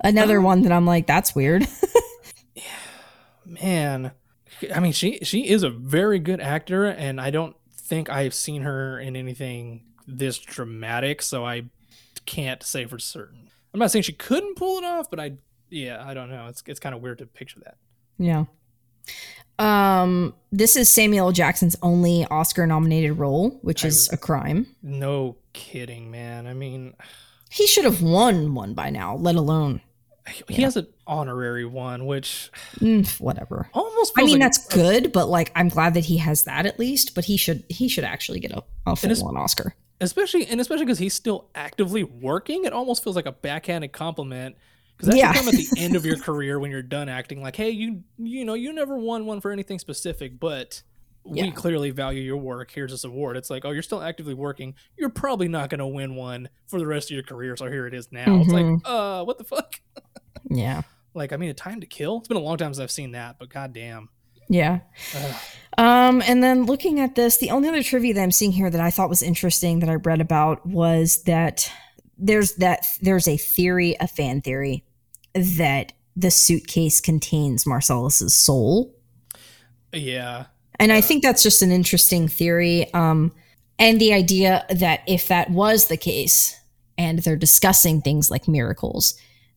Another 0.03 0.39
Oh. 0.39 0.43
one 0.43 0.63
that 0.63 0.73
I'm 0.73 0.87
like, 0.87 1.07
that's 1.07 1.35
weird. 1.35 1.67
Yeah, 2.55 2.63
man. 3.47 4.11
I 4.75 4.81
mean, 4.81 4.93
she 4.93 5.19
she 5.23 5.49
is 5.49 5.63
a 5.63 5.71
very 5.71 6.19
good 6.19 6.41
actor, 6.41 6.85
and 6.87 7.21
I 7.21 7.31
don't 7.31 7.57
think 7.73 8.09
I've 8.11 8.35
seen 8.35 8.63
her 8.63 8.99
in 9.01 9.17
anything 9.17 9.85
this 10.07 10.39
dramatic, 10.39 11.23
so 11.23 11.45
I 11.45 11.65
can't 12.27 12.63
say 12.63 12.85
for 12.87 12.99
certain. 12.99 13.49
I'm 13.73 13.81
not 13.81 13.91
saying 13.91 14.03
she 14.03 14.13
couldn't 14.13 14.57
pull 14.57 14.79
it 14.79 14.85
off, 14.85 15.11
but 15.11 15.21
I 15.21 15.33
yeah, 15.71 16.03
I 16.07 16.15
don't 16.15 16.31
know. 16.31 16.47
It's 16.49 16.63
it's 16.67 16.81
kind 16.81 16.95
of 16.95 17.01
weird 17.01 17.19
to 17.19 17.27
picture 17.27 17.61
that. 17.65 17.77
yeah. 18.19 18.45
Um, 19.59 20.35
this 20.51 20.75
is 20.77 20.91
Samuel 20.91 21.27
L. 21.27 21.33
Jackson's 21.33 21.77
only 21.83 22.25
Oscar 22.31 22.67
nominated 22.67 23.19
role, 23.19 23.59
which 23.63 23.85
I 23.85 23.89
is 23.89 24.09
was- 24.09 24.13
a 24.13 24.17
crime. 24.17 24.67
No 24.83 25.37
kidding, 25.53 26.11
man. 26.11 26.47
I 26.47 26.55
mean, 26.55 26.95
He 27.53 27.67
should 27.67 27.85
have 27.85 28.01
won 28.01 28.55
one 28.55 28.75
by 28.75 28.91
now, 28.91 29.17
let 29.17 29.35
alone 29.35 29.81
he 30.29 30.55
Yeah. 30.57 30.65
has 30.67 30.77
an 30.77 30.87
honorary 31.07 31.65
one, 31.65 32.07
which 32.07 32.51
Mm, 32.79 33.09
whatever. 33.21 33.69
almost. 33.75 34.13
I 34.17 34.23
mean, 34.25 34.39
like 34.39 34.41
that's 34.53 34.67
good, 34.69 35.13
but 35.13 35.29
like, 35.29 35.51
I'm 35.55 35.69
glad 35.69 35.95
that 35.95 36.05
he 36.05 36.19
has 36.19 36.45
that 36.45 36.67
at 36.67 36.79
least. 36.79 37.15
But 37.15 37.25
he 37.25 37.37
should 37.37 37.65
he 37.69 37.89
should 37.89 38.05
actually 38.05 38.41
get 38.41 38.53
a, 38.53 38.63
a 38.87 38.97
full 38.97 39.29
on 39.29 39.37
Oscar. 39.37 39.75
especially 40.01 40.47
and 40.47 40.61
especially 40.61 40.85
because 40.87 40.99
he's 40.99 41.15
still 41.15 41.49
actively 41.55 42.05
working. 42.05 42.65
It 42.65 42.73
almost 42.73 43.03
feels 43.05 43.17
like 43.17 43.27
a 43.27 43.33
backhanded 43.33 43.93
compliment. 43.93 44.57
Because 44.97 45.15
that 45.15 45.17
Yeah. 45.19 45.33
should 45.33 45.39
come 45.41 45.49
at 45.49 45.55
the 45.55 45.69
end 45.79 45.97
of 45.97 46.05
your 46.05 46.17
career 46.29 46.59
when 46.61 46.71
you're 46.71 46.83
done 46.83 47.09
acting. 47.09 47.43
Like, 47.43 47.57
hey, 47.57 47.71
you 47.71 48.03
you 48.19 48.45
know 48.45 48.55
you 48.55 48.73
never 48.73 48.97
won 48.99 49.25
one 49.27 49.41
for 49.41 49.51
anything 49.51 49.79
specific, 49.79 50.39
but 50.39 50.83
we 51.25 51.51
clearly 51.53 51.91
value 51.91 52.23
your 52.23 52.37
work. 52.39 52.71
Here's 52.71 52.91
this 52.93 53.05
award. 53.05 53.37
It's 53.37 53.51
like, 53.51 53.65
oh, 53.65 53.71
you're 53.71 53.83
still 53.83 54.03
actively 54.03 54.35
working. 54.35 54.75
You're 54.99 55.11
probably 55.11 55.49
not 55.49 55.69
going 55.71 55.79
to 55.81 55.87
win 55.87 56.15
one 56.17 56.49
for 56.67 56.79
the 56.79 56.87
rest 56.87 57.11
of 57.11 57.15
your 57.15 57.23
career. 57.23 57.57
So 57.57 57.67
here 57.67 57.87
it 57.87 57.95
is 57.95 58.11
now. 58.11 58.41
It's 58.41 58.51
like, 58.51 58.65
Mhm. 58.65 58.81
uh, 58.85 59.25
what 59.25 59.39
the 59.39 59.45
fuck? 59.45 59.81
Yeah, 60.49 60.83
Like, 61.15 61.33
I 61.33 61.37
mean, 61.37 61.51
a 61.51 61.55
time 61.55 61.81
to 61.81 61.87
kill. 61.87 62.19
It's 62.19 62.29
been 62.29 62.37
a 62.37 62.41
long 62.41 62.57
time 62.57 62.73
since 62.73 62.83
I've 62.83 62.91
seen 62.91 63.13
that, 63.13 63.37
but 63.39 63.49
goddamn. 63.51 64.09
yeah. 64.49 64.81
Um, 65.79 66.23
and 66.27 66.43
then 66.43 66.65
looking 66.67 67.01
at 67.01 67.15
this, 67.15 67.37
the 67.39 67.51
only 67.51 67.69
other 67.69 67.83
trivia 67.83 68.15
that 68.15 68.23
I'm 68.23 68.31
seeing 68.33 68.53
here 68.53 68.71
that 68.71 68.81
I 68.81 68.91
thought 68.91 69.09
was 69.09 69.23
interesting 69.23 69.81
that 69.81 69.89
I 69.89 69.95
read 69.97 70.21
about 70.21 70.65
was 70.67 71.23
that 71.25 71.71
there's 72.19 72.55
that 72.57 72.85
there's 73.01 73.27
a 73.29 73.37
theory, 73.37 73.97
a 74.01 74.07
fan 74.07 74.41
theory, 74.41 74.85
that 75.35 75.93
the 76.17 76.31
suitcase 76.31 77.01
contains 77.01 77.65
Marcellus's 77.67 78.35
soul. 78.35 78.95
Yeah, 79.93 80.47
And 80.81 80.93
I 80.93 81.01
think 81.01 81.23
that's 81.23 81.43
just 81.43 81.63
an 81.63 81.71
interesting 81.71 82.27
theory. 82.27 82.93
Um, 82.95 83.33
and 83.79 84.01
the 84.01 84.13
idea 84.13 84.65
that 84.71 85.03
if 85.07 85.29
that 85.29 85.51
was 85.51 85.87
the 85.87 85.97
case, 85.97 86.57
and 86.99 87.21
they're 87.21 87.37
discussing 87.37 88.03
things 88.03 88.31
like 88.31 88.49
miracles, 88.49 89.15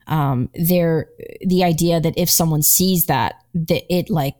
um, 0.07 0.49
they're 0.53 1.09
the 1.41 1.63
idea 1.63 1.99
that 1.99 2.13
if 2.17 2.29
someone 2.29 2.61
sees 2.61 3.05
that, 3.07 3.35
that 3.53 3.83
it 3.93 4.09
like 4.09 4.35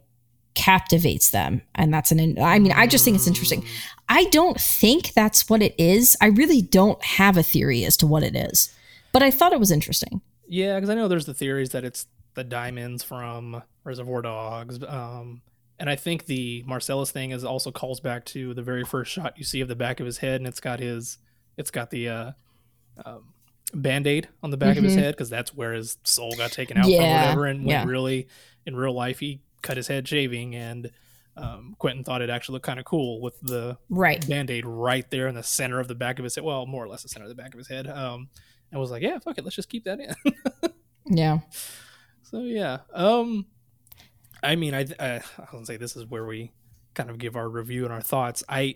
captivates 0.56 1.32
them, 1.32 1.62
and 1.76 1.94
that's 1.94 2.12
an. 2.12 2.38
I 2.40 2.60
mean, 2.60 2.72
I 2.72 2.86
just 2.86 3.04
think 3.04 3.16
it's 3.16 3.28
interesting. 3.28 3.66
I 4.08 4.26
don't 4.26 4.60
think 4.60 5.14
that's 5.14 5.50
what 5.50 5.62
it 5.62 5.74
is. 5.78 6.16
I 6.22 6.28
really 6.28 6.62
don't 6.62 7.04
have 7.04 7.38
a 7.38 7.44
theory 7.44 7.84
as 7.86 7.98
to 7.98 8.08
what 8.08 8.24
it 8.24 8.36
is, 8.36 8.74
but 9.12 9.24
I 9.24 9.32
thought 9.32 9.54
it 9.54 9.60
was 9.60 9.72
interesting. 9.72 10.22
Yeah, 10.48 10.76
because 10.76 10.90
I 10.90 10.96
know 10.96 11.08
there's 11.08 11.26
the 11.26 11.34
theories 11.34 11.70
that 11.72 11.84
it's 11.84 12.08
the 12.36 12.44
diamonds 12.44 13.04
from 13.04 13.64
Reservoir 13.84 14.22
Dogs, 14.22 14.84
um, 14.84 15.42
and 15.80 15.90
I 15.90 15.96
think 15.96 16.26
the 16.26 16.64
Marcellus 16.66 17.12
thing 17.12 17.32
is 17.32 17.44
also 17.44 17.72
calls 17.72 18.00
back 18.00 18.26
to 18.26 18.54
the 18.54 18.62
very 18.62 18.84
first 18.84 19.12
shot 19.12 19.38
you 19.38 19.44
see 19.44 19.62
of 19.62 19.68
the 19.68 19.76
back 19.76 20.00
of 20.00 20.06
his 20.06 20.18
head, 20.20 20.42
and 20.42 20.48
it's 20.48 20.60
got 20.60 20.80
his, 20.80 21.18
it's 21.58 21.72
got 21.72 21.90
the 21.90 22.10
uh, 22.10 22.32
um, 23.06 23.34
band 23.74 24.06
aid 24.08 24.28
on 24.44 24.52
the 24.52 24.58
back 24.58 24.78
of 24.78 24.84
his 24.84 24.96
Mhm. 24.96 25.00
head 25.00 25.16
because 25.16 25.30
that's 25.30 25.54
where 25.54 25.74
his 25.74 25.98
soul 26.04 26.34
got 26.38 26.52
taken 26.52 26.78
out 26.78 26.84
from, 26.84 26.92
Yeah, 26.94 27.00
or 27.16 27.22
whatever. 27.22 27.46
And 27.48 27.60
when 27.66 27.70
yeah. 27.70 27.86
really 27.86 28.28
in 28.66 28.76
real 28.76 28.94
life 28.94 29.20
he 29.20 29.42
cut 29.62 29.78
his 29.78 29.88
head 29.88 30.08
shaving, 30.08 30.56
and 30.56 30.92
um, 31.36 31.76
Quentin 31.80 32.04
thought 32.04 32.22
it 32.22 32.30
actually 32.30 32.54
looked 32.54 32.66
kind 32.68 32.78
of 32.80 32.86
cool 32.86 33.20
with 33.20 33.40
the 33.42 33.76
Right. 33.90 34.26
band 34.28 34.52
aid 34.52 34.66
right 34.68 35.10
there 35.10 35.28
in 35.28 35.34
the 35.34 35.42
center 35.42 35.80
of 35.80 35.88
the 35.88 35.96
back 35.96 36.20
of 36.20 36.24
his 36.24 36.36
head. 36.36 36.44
Well, 36.44 36.68
more 36.68 36.84
or 36.84 36.88
less 36.88 37.02
the 37.02 37.10
center 37.10 37.26
of 37.26 37.30
the 37.30 37.36
back 37.42 37.56
of 37.56 37.58
his 37.58 37.68
head. 37.68 37.88
Um, 37.88 38.30
and 38.72 38.80
was 38.80 38.92
like, 38.92 39.02
yeah, 39.02 39.18
fuck 39.20 39.38
it, 39.40 39.44
let's 39.44 39.56
just 39.56 39.70
keep 39.70 39.84
that 39.86 40.00
in. 40.00 40.14
Yeah. 41.06 41.40
So 42.22 42.40
yeah, 42.40 42.80
um, 42.94 43.46
I 44.44 44.56
mean, 44.56 44.74
I 44.74 44.86
I, 45.00 45.22
I 45.38 45.56
would 45.56 45.68
say 45.68 45.78
this 45.78 45.96
is 45.96 46.06
where 46.06 46.26
we 46.26 46.52
kind 46.94 47.10
of 47.10 47.18
give 47.18 47.36
our 47.36 47.48
review 47.48 47.86
and 47.86 47.94
our 47.94 48.02
thoughts. 48.02 48.44
I 48.48 48.76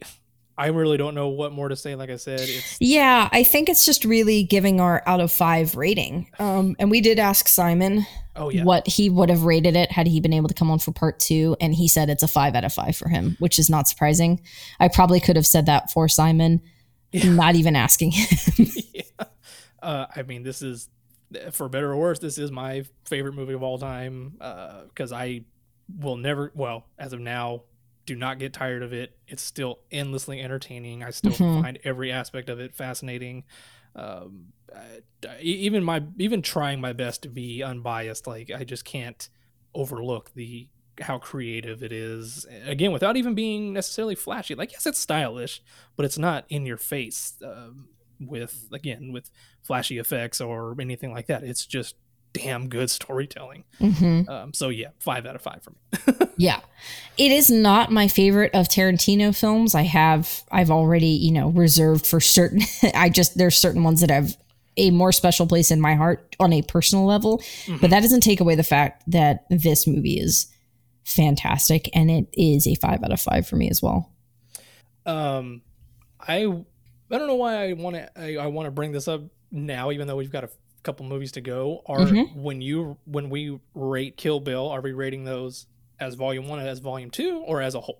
I 0.57 0.68
really 0.68 0.98
don't 0.98 1.14
know 1.14 1.27
what 1.27 1.52
more 1.52 1.69
to 1.69 1.76
say. 1.76 1.95
Like 1.95 2.10
I 2.10 2.15
said, 2.15 2.39
it's 2.41 2.77
Yeah, 2.80 3.30
I 3.31 3.44
think 3.44 3.69
it's 3.69 3.85
just 3.85 4.03
really 4.03 4.44
giving 4.44 4.81
our 4.81 5.03
out 5.06 5.19
of 5.19 5.31
five 5.31 5.76
rating. 5.76 6.31
Um, 6.39 6.76
and 6.80 6.89
we 6.89 6.99
did 6.99 7.19
ask 7.19 7.48
Simon 7.48 8.07
oh 8.35 8.49
yeah, 8.49 8.64
what 8.64 8.88
he 8.88 9.10
would 9.10 9.30
have 9.30 9.44
rated 9.44 9.76
it 9.76 9.91
had 9.91 10.07
he 10.07 10.19
been 10.19 10.34
able 10.34 10.48
to 10.48 10.56
come 10.56 10.72
on 10.72 10.80
for 10.80 10.91
part 10.91 11.19
two, 11.19 11.56
and 11.61 11.76
he 11.76 11.88
said 11.88 12.10
it's 12.10 12.23
a 12.23 12.27
five 12.27 12.56
out 12.56 12.64
of 12.64 12.73
five 12.73 12.95
for 12.95 13.07
him, 13.07 13.35
which 13.39 13.60
is 13.60 13.69
not 13.69 13.88
surprising. 13.88 14.41
I 14.80 14.88
probably 14.88 15.19
could 15.19 15.35
have 15.35 15.48
said 15.48 15.68
that 15.68 15.91
for 15.91 16.07
Simon, 16.07 16.61
not 17.14 17.56
even 17.56 17.76
asking 17.76 18.11
him. 18.11 18.38
yeah. 18.94 19.02
Uh, 19.81 20.07
I 20.15 20.23
mean, 20.23 20.41
this 20.41 20.64
is 20.64 20.89
for 21.52 21.69
better 21.69 21.91
or 21.91 21.98
worse. 21.98 22.18
This 22.18 22.39
is 22.39 22.52
my 22.52 22.84
favorite 23.06 23.34
movie 23.34 23.53
of 23.53 23.61
all 23.61 23.77
time 23.77 24.38
because 24.88 25.11
I 25.11 25.44
will 25.88 26.18
never, 26.18 26.52
well, 26.56 26.86
as 26.98 27.14
of 27.14 27.20
now, 27.20 27.64
do 28.06 28.16
not 28.16 28.40
get 28.40 28.54
tired 28.54 28.84
of 28.84 28.94
it. 28.94 29.18
It's 29.28 29.42
still 29.44 29.80
endlessly 29.92 30.42
entertaining. 30.42 31.04
I 31.04 31.10
still 31.10 31.34
Mhm. 31.34 31.62
find 31.62 31.80
every 31.84 32.12
aspect 32.12 32.50
of 32.50 32.60
it 32.60 32.74
fascinating. 32.76 33.44
Um, 33.96 34.54
I- 34.74 35.40
even 35.42 35.84
my 35.84 36.04
even 36.18 36.42
trying 36.42 36.80
my 36.82 36.94
best 36.94 37.24
to 37.24 37.30
be 37.30 37.64
unbiased, 37.64 38.28
like 38.28 38.52
I 38.52 38.64
just 38.64 38.86
can't 38.86 39.28
overlook 39.74 40.34
the 40.36 40.68
how 41.00 41.18
creative 41.20 41.84
it 41.84 41.92
is. 41.92 42.46
Again, 42.66 42.92
without 42.92 43.18
even 43.18 43.36
being 43.36 43.72
necessarily 43.74 44.16
flashy. 44.16 44.56
Like 44.56 44.72
yes, 44.72 44.86
it's 44.86 45.00
stylish, 45.00 45.62
but 45.96 46.06
it's 46.06 46.18
not 46.18 46.46
in 46.50 46.66
your 46.66 46.78
face. 46.78 47.36
Um, 47.44 47.90
with 48.20 48.68
again 48.72 49.12
with 49.12 49.30
flashy 49.62 49.98
effects 50.00 50.42
or 50.42 50.76
anything 50.80 51.12
like 51.12 51.28
that. 51.28 51.44
It's 51.44 51.66
just 51.66 51.96
damn 52.34 52.70
good 52.70 52.90
storytelling. 52.91 53.64
Mhm. 53.80 54.28
Um, 54.30 54.54
so 54.54 54.70
yeah, 54.70 54.90
five 54.99 55.26
out 55.26 55.36
of 55.36 55.41
five 55.41 55.64
for 55.64 55.72
me. 55.72 56.28
Yeah. 56.40 56.60
It 57.18 57.32
is 57.32 57.49
not 57.49 57.91
my 57.91 58.08
favorite 58.08 58.54
of 58.54 58.68
Tarantino 58.68 59.36
films. 59.36 59.74
I 59.74 59.82
have 59.82 60.44
I've 60.52 60.70
already, 60.70 61.08
you 61.08 61.32
know, 61.32 61.49
reserved 61.49 62.06
for 62.06 62.20
certain 62.20 62.62
I 62.94 63.10
just 63.10 63.38
there's 63.38 63.58
certain 63.58 63.84
ones 63.84 64.02
that 64.02 64.12
have 64.12 64.38
a 64.80 64.91
more 64.91 65.12
special 65.12 65.48
place 65.48 65.72
in 65.72 65.82
my 65.82 65.95
heart 65.95 66.36
on 66.40 66.54
a 66.54 66.62
personal 66.62 67.06
level, 67.06 67.41
but 67.82 67.90
that 67.90 68.02
doesn't 68.02 68.22
take 68.22 68.40
away 68.40 68.54
the 68.54 68.62
fact 68.64 69.02
that 69.08 69.45
this 69.49 69.88
movie 69.88 70.20
is 70.20 70.45
fantastic 71.06 71.90
and 71.95 72.12
it 72.12 72.28
is 72.34 72.68
a 72.68 72.76
5 72.76 73.04
out 73.04 73.12
of 73.12 73.20
5 73.20 73.48
for 73.48 73.56
me 73.56 73.70
as 73.72 73.82
well. 73.82 74.12
Um, 75.08 75.64
I 76.20 76.45
I 76.45 77.18
don't 77.18 77.28
know 77.28 77.36
why 77.36 77.70
I 77.70 77.74
want 77.74 77.95
to 77.95 78.12
I, 78.20 78.36
I 78.38 78.48
want 78.48 78.68
to 78.68 78.72
bring 78.72 78.91
this 78.91 79.08
up 79.08 79.22
now, 79.52 79.90
even 79.91 80.08
though 80.08 80.18
we've 80.18 80.32
got 80.32 80.44
a 80.44 80.49
couple 80.88 81.06
movies 81.06 81.34
to 81.34 81.42
go. 81.42 81.82
Are 81.86 82.00
Mhm. 82.00 82.36
when 82.36 82.62
you 82.62 82.98
when 83.06 83.30
we 83.30 83.60
rate 83.76 84.18
Kill 84.18 84.40
Bill, 84.40 84.68
are 84.70 84.82
we 84.82 84.94
rating 84.94 85.26
those 85.26 85.68
as 86.00 86.16
Volume 86.16 86.48
One, 86.48 86.60
and 86.60 86.68
as 86.68 86.80
Volume 86.80 87.12
Two, 87.12 87.44
or 87.46 87.62
as 87.62 87.76
a 87.76 87.82
whole? 87.82 88.00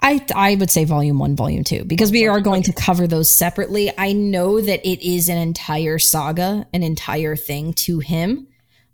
I 0.00 0.24
I 0.34 0.54
would 0.54 0.70
say 0.70 0.84
volume 0.84 1.18
1, 1.18 1.34
volume 1.34 1.64
2 1.64 1.84
because 1.84 2.12
we 2.12 2.26
are 2.26 2.40
going 2.40 2.62
to 2.64 2.72
cover 2.72 3.06
those 3.06 3.36
separately. 3.36 3.90
I 3.98 4.12
know 4.12 4.60
that 4.60 4.86
it 4.88 5.02
is 5.02 5.28
an 5.28 5.38
entire 5.38 5.98
saga, 5.98 6.66
an 6.72 6.82
entire 6.82 7.34
thing 7.36 7.72
to 7.74 7.98
him, 7.98 8.46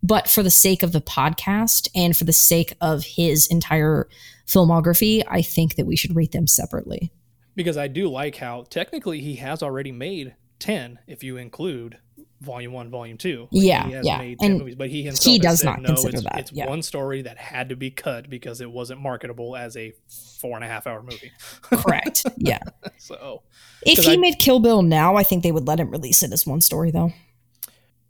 but 0.03 0.29
for 0.29 0.43
the 0.43 0.51
sake 0.51 0.83
of 0.83 0.93
the 0.93 1.01
podcast 1.01 1.89
and 1.95 2.17
for 2.17 2.25
the 2.25 2.33
sake 2.33 2.75
of 2.81 3.05
his 3.05 3.47
entire 3.49 4.09
filmography, 4.47 5.23
I 5.29 5.43
think 5.43 5.75
that 5.75 5.87
we 5.87 5.97
should 5.97 6.17
rate 6.17 6.33
them 6.33 6.47
separately. 6.47 7.13
Because 7.55 7.77
I 7.77 7.89
do 7.89 8.09
like 8.09 8.37
how 8.37 8.65
technically 8.71 9.21
he 9.21 9.35
has 9.37 9.63
already 9.63 9.93
made 9.93 10.35
ten, 10.59 10.99
if 11.07 11.23
you 11.25 11.37
include 11.37 11.99
Volume 12.41 12.73
One, 12.73 12.91
Volume 12.91 13.19
Two. 13.19 13.49
Like, 13.51 13.65
Yeah, 13.65 13.87
he 13.87 13.93
has 13.93 14.07
yeah, 14.07 14.35
and 14.41 14.59
movies, 14.59 14.75
but 14.75 14.89
he 14.89 15.03
himself 15.03 15.33
he 15.33 15.39
does 15.39 15.59
said, 15.61 15.67
not 15.67 15.83
no, 15.83 15.89
consider 15.89 16.17
it's, 16.17 16.25
that, 16.25 16.39
It's 16.39 16.53
yeah. 16.53 16.69
one 16.69 16.83
story 16.83 17.23
that 17.23 17.37
had 17.39 17.69
to 17.69 17.77
be 17.77 17.91
cut 17.91 18.31
because 18.31 18.61
it 18.61 18.71
wasn't 18.71 19.01
marketable 19.01 19.57
as 19.57 19.77
a 19.77 19.93
four 20.39 20.57
and 20.57 20.65
a 20.65 20.69
half 20.69 20.87
hour 20.87 21.03
movie. 21.03 21.33
Correct. 21.62 22.25
yeah. 22.37 22.61
so 22.99 23.43
if 23.85 24.05
he 24.05 24.15
I- 24.15 24.17
made 24.17 24.39
Kill 24.39 24.59
Bill 24.61 24.83
now, 24.83 25.17
I 25.17 25.23
think 25.23 25.43
they 25.43 25.53
would 25.53 25.67
let 25.67 25.79
him 25.81 25.91
release 25.91 26.23
it 26.23 26.33
as 26.33 26.47
one 26.47 26.61
story 26.61 26.91
though. 26.91 27.12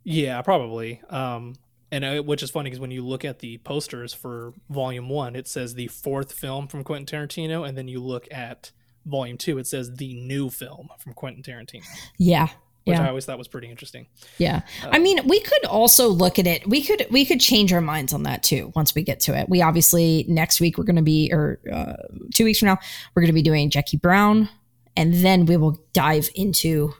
Yeah, 0.03 0.41
probably. 0.41 1.01
Um, 1.09 1.55
and 1.91 2.05
uh, 2.05 2.21
which 2.23 2.41
is 2.41 2.49
funny 2.49 2.69
because 2.69 2.79
when 2.79 2.91
you 2.91 3.05
look 3.05 3.25
at 3.25 3.39
the 3.39 3.57
posters 3.59 4.13
for 4.13 4.53
Volume 4.69 5.09
One, 5.09 5.35
it 5.35 5.47
says 5.47 5.73
the 5.73 5.87
fourth 5.87 6.31
film 6.31 6.67
from 6.67 6.83
Quentin 6.85 7.19
Tarantino, 7.19 7.67
and 7.67 7.77
then 7.77 7.87
you 7.89 7.99
look 8.01 8.27
at 8.31 8.71
Volume 9.05 9.37
Two, 9.37 9.57
it 9.57 9.67
says 9.67 9.93
the 9.95 10.13
new 10.13 10.49
film 10.49 10.87
from 10.99 11.13
Quentin 11.13 11.43
Tarantino, 11.43 11.83
Yeah. 12.17 12.47
Which 12.91 12.99
Yeah. 12.99 13.05
I 13.05 13.09
always 13.09 13.25
thought 13.25 13.37
was 13.37 13.47
pretty 13.47 13.69
interesting. 13.69 14.07
Yeah. 14.37 14.61
I 14.83 14.99
mean, 14.99 15.19
we 15.27 15.39
could 15.39 15.65
also 15.65 16.07
look 16.09 16.37
at 16.39 16.47
it. 16.47 16.67
We 16.67 16.83
could 16.83 17.07
we 17.09 17.25
could 17.25 17.39
change 17.39 17.73
our 17.73 17.81
minds 17.81 18.13
on 18.13 18.23
that 18.23 18.43
too 18.43 18.71
once 18.75 18.93
we 18.93 19.03
get 19.03 19.19
to 19.21 19.37
it. 19.37 19.49
We 19.49 19.61
obviously 19.61 20.25
next 20.27 20.59
week 20.61 20.77
we're 20.77 20.83
going 20.83 20.95
to 20.97 21.01
be 21.01 21.29
or 21.33 21.59
uh, 21.71 21.93
2 22.33 22.45
weeks 22.45 22.59
from 22.59 22.67
now 22.67 22.77
we're 23.15 23.21
going 23.21 23.29
to 23.29 23.33
be 23.33 23.41
doing 23.41 23.69
Jackie 23.69 23.97
Brown 23.97 24.49
and 24.95 25.13
then 25.15 25.45
we 25.45 25.57
will 25.57 25.79
dive 25.93 26.29
into 26.35 26.93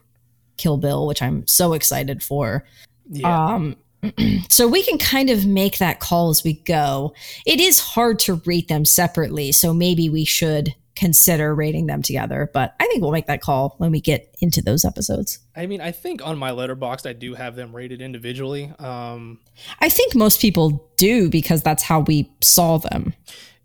Kill 0.58 0.78
Bill, 0.78 1.08
which 1.08 1.22
I'm 1.22 1.46
so 1.48 1.74
excited 1.74 2.24
for. 2.24 2.66
Yeah, 3.10 3.56
Um 3.56 3.76
so 4.50 4.68
we 4.68 4.82
can 4.84 4.98
kind 4.98 5.30
of 5.30 5.46
make 5.46 5.78
that 5.78 6.00
call 6.00 6.30
as 6.32 6.44
we 6.44 6.54
go. 6.54 7.14
It 7.46 7.60
is 7.60 7.80
hard 7.80 8.18
to 8.20 8.42
rate 8.46 8.68
them 8.68 8.84
separately, 8.86 9.52
so 9.52 9.74
maybe 9.74 10.10
we 10.10 10.26
should 10.26 10.74
consider 10.96 11.54
rating 11.56 11.88
them 11.88 12.02
together, 12.02 12.50
but 12.54 12.76
I 12.80 12.86
think 12.88 13.02
we'll 13.02 13.12
make 13.12 13.28
that 13.28 13.42
call 13.42 13.76
when 13.78 13.92
we 13.92 14.02
get 14.02 14.36
into 14.40 14.62
those 14.62 14.86
episodes. 14.86 15.40
I 15.56 15.66
mean, 15.66 15.82
I 15.82 15.92
think 15.92 16.26
on 16.26 16.38
my 16.38 16.52
letterboxd 16.52 17.06
I 17.10 17.14
do 17.14 17.34
have 17.36 17.56
them 17.56 17.76
rated 17.76 18.02
individually. 18.02 18.72
Um, 18.80 19.40
I 19.80 19.90
think 19.90 20.16
most 20.16 20.40
people 20.42 20.90
do 20.98 21.30
because 21.30 21.62
that's 21.62 21.84
how 21.84 22.02
we 22.02 22.32
saw 22.42 22.78
them. 22.78 23.14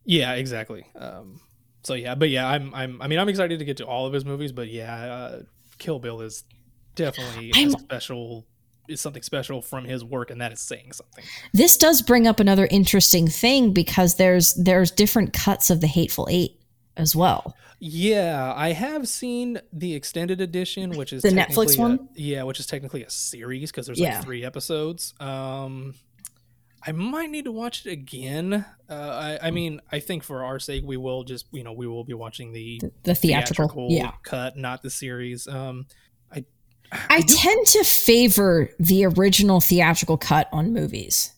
yeah, 0.05 0.33
exactly. 0.33 0.85
Um, 0.97 1.41
so 1.85 1.95
yeah, 1.95 2.15
but 2.17 2.29
yeah, 2.31 2.49
I'm, 2.49 2.75
I'm, 2.75 3.01
I 3.01 3.07
mean, 3.07 3.19
I'm 3.21 3.29
excited 3.29 3.61
to 3.61 3.65
get 3.65 3.77
to 3.77 3.87
all 3.87 4.07
of 4.07 4.13
his 4.13 4.25
movies, 4.25 4.51
but 4.51 4.69
yeah, 4.69 4.95
uh, 4.97 5.43
Kill 5.79 5.99
Bill 6.01 6.21
is 6.21 6.43
definitely 6.97 7.53
I'm- 7.55 7.75
a 7.75 7.79
special 7.79 8.47
is 8.89 9.01
something 9.01 9.23
special 9.23 9.61
from 9.63 9.85
his 9.85 10.05
work, 10.05 10.31
and 10.31 10.41
that 10.41 10.53
is 10.53 10.61
saying 10.61 10.93
something. 10.93 11.25
This 11.53 11.77
does 11.77 12.03
bring 12.03 12.29
up 12.29 12.39
another 12.39 12.69
interesting 12.71 13.27
thing 13.27 13.73
because 13.73 14.15
there's 14.15 14.55
there's 14.55 14.93
different 14.93 15.33
cuts 15.33 15.71
of 15.71 15.81
the 15.81 15.89
Hateful 15.89 16.29
Eight 16.31 16.56
as 16.97 17.15
well. 17.17 17.55
Yeah, 17.79 18.53
I 18.57 18.73
have 18.73 19.07
seen 19.09 19.61
the 19.73 19.95
extended 19.95 20.41
edition, 20.41 20.97
which 20.97 21.13
is 21.13 21.23
The 21.23 21.31
technically 21.33 21.67
Netflix 21.67 21.79
a- 21.79 21.81
one? 21.81 22.09
yeah, 22.15 22.43
which 22.45 22.59
is 22.61 22.67
technically 22.67 23.03
a 23.05 23.11
series 23.11 23.71
because 23.71 23.87
there's 23.87 24.01
Yeah. 24.01 24.17
like 24.17 24.25
three 24.25 24.45
episodes. 24.45 25.13
Um, 25.21 25.95
I 26.89 26.93
might 26.93 27.31
need 27.31 27.45
to 27.47 27.53
watch 27.53 27.85
it 27.85 27.91
again. 27.91 28.65
Uh, 28.89 28.93
I, 29.43 29.49
I 29.49 29.51
mean, 29.51 29.81
I 29.91 29.99
think 29.99 30.23
for 30.23 30.45
our 30.45 30.59
sake, 30.61 30.85
we 30.87 30.97
will 30.97 31.25
just 31.25 31.47
you 31.53 31.65
know 31.65 31.73
we 31.73 31.87
will 31.87 32.05
be 32.05 32.15
watching 32.15 32.53
the 32.53 32.81
The 33.03 33.15
theatrical, 33.15 33.89
yeah. 33.91 34.13
cut, 34.23 34.57
not 34.57 34.83
the 34.83 34.91
series. 34.91 35.47
Um, 35.49 35.87
I 37.11 37.21
tend 37.23 37.67
to 37.67 37.83
favor 37.83 38.71
the 38.79 39.07
original 39.07 39.61
theatrical 39.61 40.17
cut 40.17 40.49
on 40.53 40.73
movies 40.73 41.33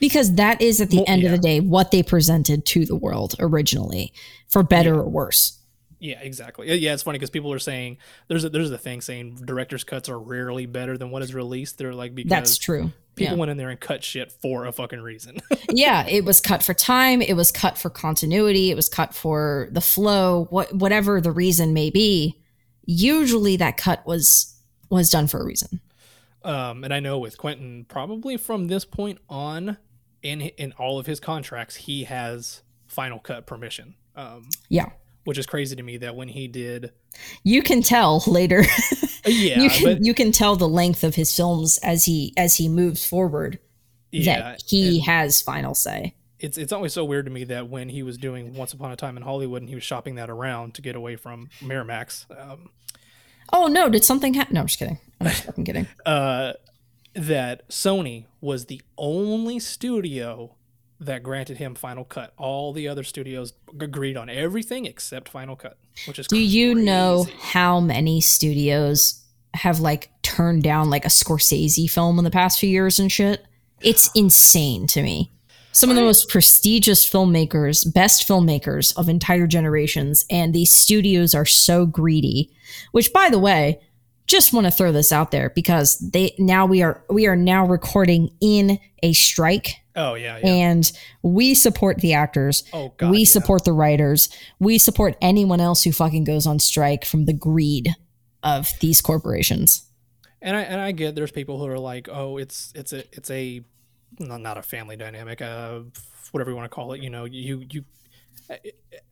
because 0.00 0.34
that 0.34 0.60
is 0.62 0.80
at 0.80 0.90
the 0.90 0.96
Well, 0.98 1.04
end 1.08 1.24
of 1.24 1.30
the 1.32 1.38
day 1.38 1.60
what 1.60 1.90
they 1.90 2.02
presented 2.02 2.64
to 2.66 2.84
the 2.86 2.96
world 2.96 3.34
originally, 3.38 4.12
for 4.48 4.62
better 4.62 4.94
or 5.00 5.08
worse. 5.08 5.54
Yeah, 6.00 6.20
exactly. 6.20 6.72
Yeah, 6.72 6.94
it's 6.94 7.02
funny 7.02 7.18
because 7.18 7.30
people 7.30 7.52
are 7.52 7.58
saying 7.58 7.98
there's 8.28 8.44
a, 8.44 8.48
there's 8.50 8.70
a 8.70 8.78
thing 8.78 9.00
saying 9.00 9.40
director's 9.44 9.82
cuts 9.82 10.08
are 10.08 10.18
rarely 10.18 10.64
better 10.66 10.96
than 10.96 11.10
what 11.10 11.22
is 11.22 11.34
released. 11.34 11.76
They're 11.76 11.92
like 11.92 12.14
because 12.14 12.30
That's 12.30 12.56
true. 12.56 12.92
people 13.16 13.34
Yeah. 13.34 13.38
went 13.40 13.50
in 13.50 13.56
there 13.56 13.68
and 13.70 13.80
cut 13.80 14.04
shit 14.04 14.30
for 14.30 14.66
a 14.66 14.70
fucking 14.72 15.00
reason. 15.00 15.38
yeah, 15.72 16.06
it 16.06 16.24
was 16.24 16.40
cut 16.40 16.62
for 16.62 16.72
time, 16.72 17.20
it 17.20 17.34
was 17.34 17.50
cut 17.50 17.76
for 17.76 17.90
continuity, 17.90 18.70
it 18.70 18.76
was 18.76 18.88
cut 18.88 19.12
for 19.12 19.68
the 19.72 19.80
flow, 19.80 20.46
what 20.50 20.72
whatever 20.72 21.20
the 21.20 21.32
reason 21.32 21.72
may 21.72 21.90
be. 21.90 22.40
Usually 22.84 23.56
that 23.56 23.76
cut 23.76 24.06
was 24.06 24.54
was 24.90 25.10
done 25.10 25.26
for 25.26 25.40
a 25.40 25.44
reason. 25.44 25.80
um, 26.44 26.84
and 26.84 26.94
I 26.94 27.00
know 27.00 27.18
with 27.18 27.36
Quentin, 27.38 27.84
probably 27.88 28.36
from 28.36 28.68
this 28.68 28.84
point 28.84 29.18
on, 29.28 29.78
in 30.22 30.40
in 30.40 30.72
all 30.78 30.98
of 30.98 31.06
his 31.06 31.20
contracts, 31.20 31.76
he 31.76 32.04
has 32.04 32.62
final 32.86 33.18
cut 33.18 33.46
permission. 33.46 33.94
Um, 34.16 34.48
Yeah. 34.68 34.90
which 35.24 35.38
is 35.38 35.46
crazy 35.46 35.76
to 35.76 35.82
me 35.82 35.98
that 35.98 36.16
when 36.16 36.28
he 36.28 36.48
did, 36.48 36.92
You 37.44 37.62
can 37.62 37.82
tell 37.82 38.22
later. 38.26 38.60
Uh, 38.60 38.64
yeah, 39.30 39.60
you 39.60 39.70
can 39.70 39.84
but 39.84 40.04
you 40.04 40.14
can 40.14 40.32
tell 40.32 40.56
the 40.56 40.68
length 40.68 41.04
of 41.04 41.14
his 41.14 41.34
films 41.34 41.78
as 41.82 42.04
he 42.06 42.32
as 42.36 42.56
he 42.56 42.68
moves 42.68 43.06
forward 43.06 43.58
yeah, 44.10 44.40
that 44.40 44.62
he 44.66 45.00
has 45.00 45.42
final 45.42 45.74
say. 45.74 46.14
it's 46.40 46.56
it's 46.56 46.72
always 46.72 46.92
so 46.94 47.04
weird 47.04 47.26
to 47.26 47.30
me 47.30 47.44
that 47.44 47.68
when 47.68 47.88
he 47.90 48.02
was 48.02 48.16
doing 48.16 48.54
Once 48.54 48.72
Upon 48.72 48.90
a 48.90 48.96
Time 48.96 49.16
in 49.16 49.22
Hollywood 49.22 49.60
and 49.62 49.68
he 49.68 49.74
was 49.74 49.84
shopping 49.84 50.14
that 50.16 50.30
around 50.30 50.74
to 50.74 50.82
get 50.82 50.96
away 50.96 51.14
from 51.16 51.48
Miramax, 51.60 52.24
um, 52.30 52.70
Oh 53.52 53.66
no, 53.66 53.88
did 53.88 54.04
something 54.04 54.34
happen? 54.34 54.54
No, 54.54 54.60
I'm 54.62 54.66
just 54.66 54.78
kidding. 54.78 54.98
I'm 55.20 55.26
just 55.28 55.44
fucking 55.44 55.64
kidding. 55.64 55.86
uh, 56.06 56.52
that 57.14 57.68
Sony 57.68 58.26
was 58.40 58.66
the 58.66 58.80
only 58.96 59.58
studio 59.58 60.54
that 61.00 61.22
granted 61.22 61.58
him 61.58 61.74
Final 61.74 62.04
Cut. 62.04 62.32
All 62.36 62.72
the 62.72 62.88
other 62.88 63.04
studios 63.04 63.52
agreed 63.78 64.16
on 64.16 64.28
everything 64.28 64.84
except 64.84 65.28
Final 65.28 65.56
Cut, 65.56 65.78
which 66.06 66.18
is 66.18 66.26
Do 66.26 66.38
you 66.38 66.74
know 66.74 67.26
how 67.40 67.80
many 67.80 68.20
studios 68.20 69.24
have 69.54 69.80
like 69.80 70.10
turned 70.22 70.62
down 70.62 70.90
like 70.90 71.04
a 71.04 71.08
Scorsese 71.08 71.90
film 71.90 72.18
in 72.18 72.24
the 72.24 72.30
past 72.30 72.58
few 72.58 72.68
years 72.68 72.98
and 72.98 73.10
shit? 73.10 73.44
It's 73.80 74.10
insane 74.14 74.86
to 74.88 75.02
me. 75.02 75.32
Some 75.72 75.90
of 75.90 75.96
the 75.96 76.02
most 76.02 76.28
prestigious 76.28 77.08
filmmakers, 77.08 77.92
best 77.92 78.26
filmmakers 78.26 78.96
of 78.96 79.08
entire 79.08 79.46
generations, 79.46 80.24
and 80.28 80.52
these 80.52 80.74
studios 80.74 81.34
are 81.34 81.44
so 81.44 81.86
greedy. 81.86 82.50
Which, 82.90 83.12
by 83.12 83.28
the 83.30 83.38
way, 83.38 83.80
just 84.28 84.52
want 84.52 84.66
to 84.66 84.70
throw 84.70 84.92
this 84.92 85.10
out 85.10 85.32
there 85.32 85.50
because 85.50 85.98
they 85.98 86.34
now 86.38 86.66
we 86.66 86.82
are 86.82 87.02
we 87.10 87.26
are 87.26 87.36
now 87.36 87.66
recording 87.66 88.30
in 88.40 88.78
a 89.02 89.12
strike 89.12 89.74
Oh 89.98 90.14
yeah, 90.14 90.38
yeah. 90.38 90.46
and 90.46 90.92
we 91.22 91.54
support 91.54 91.98
the 91.98 92.14
actors. 92.14 92.62
oh 92.72 92.94
god, 92.96 93.10
we 93.10 93.20
yeah. 93.20 93.24
support 93.24 93.64
the 93.64 93.72
writers. 93.72 94.28
We 94.60 94.78
support 94.78 95.16
anyone 95.20 95.60
else 95.60 95.82
who 95.82 95.90
fucking 95.90 96.22
goes 96.22 96.46
on 96.46 96.60
strike 96.60 97.04
from 97.04 97.24
the 97.24 97.32
greed 97.32 97.88
of 98.44 98.70
these 98.80 99.00
corporations. 99.00 99.84
And 100.40 100.56
I 100.56 100.60
and 100.62 100.80
I 100.80 100.92
get 100.92 101.16
there's 101.16 101.32
people 101.32 101.58
who 101.58 101.66
are 101.66 101.80
like, 101.80 102.08
oh, 102.08 102.36
it's 102.36 102.72
it's 102.76 102.92
a 102.92 102.98
it's 103.12 103.28
a 103.30 103.60
no, 104.20 104.36
not 104.36 104.56
a 104.56 104.62
family 104.62 104.96
dynamic, 104.96 105.42
uh, 105.42 105.80
whatever 106.30 106.50
you 106.50 106.56
want 106.56 106.70
to 106.70 106.74
call 106.74 106.92
it. 106.92 107.02
You 107.02 107.10
know, 107.10 107.24
you 107.24 107.64
you 107.68 107.84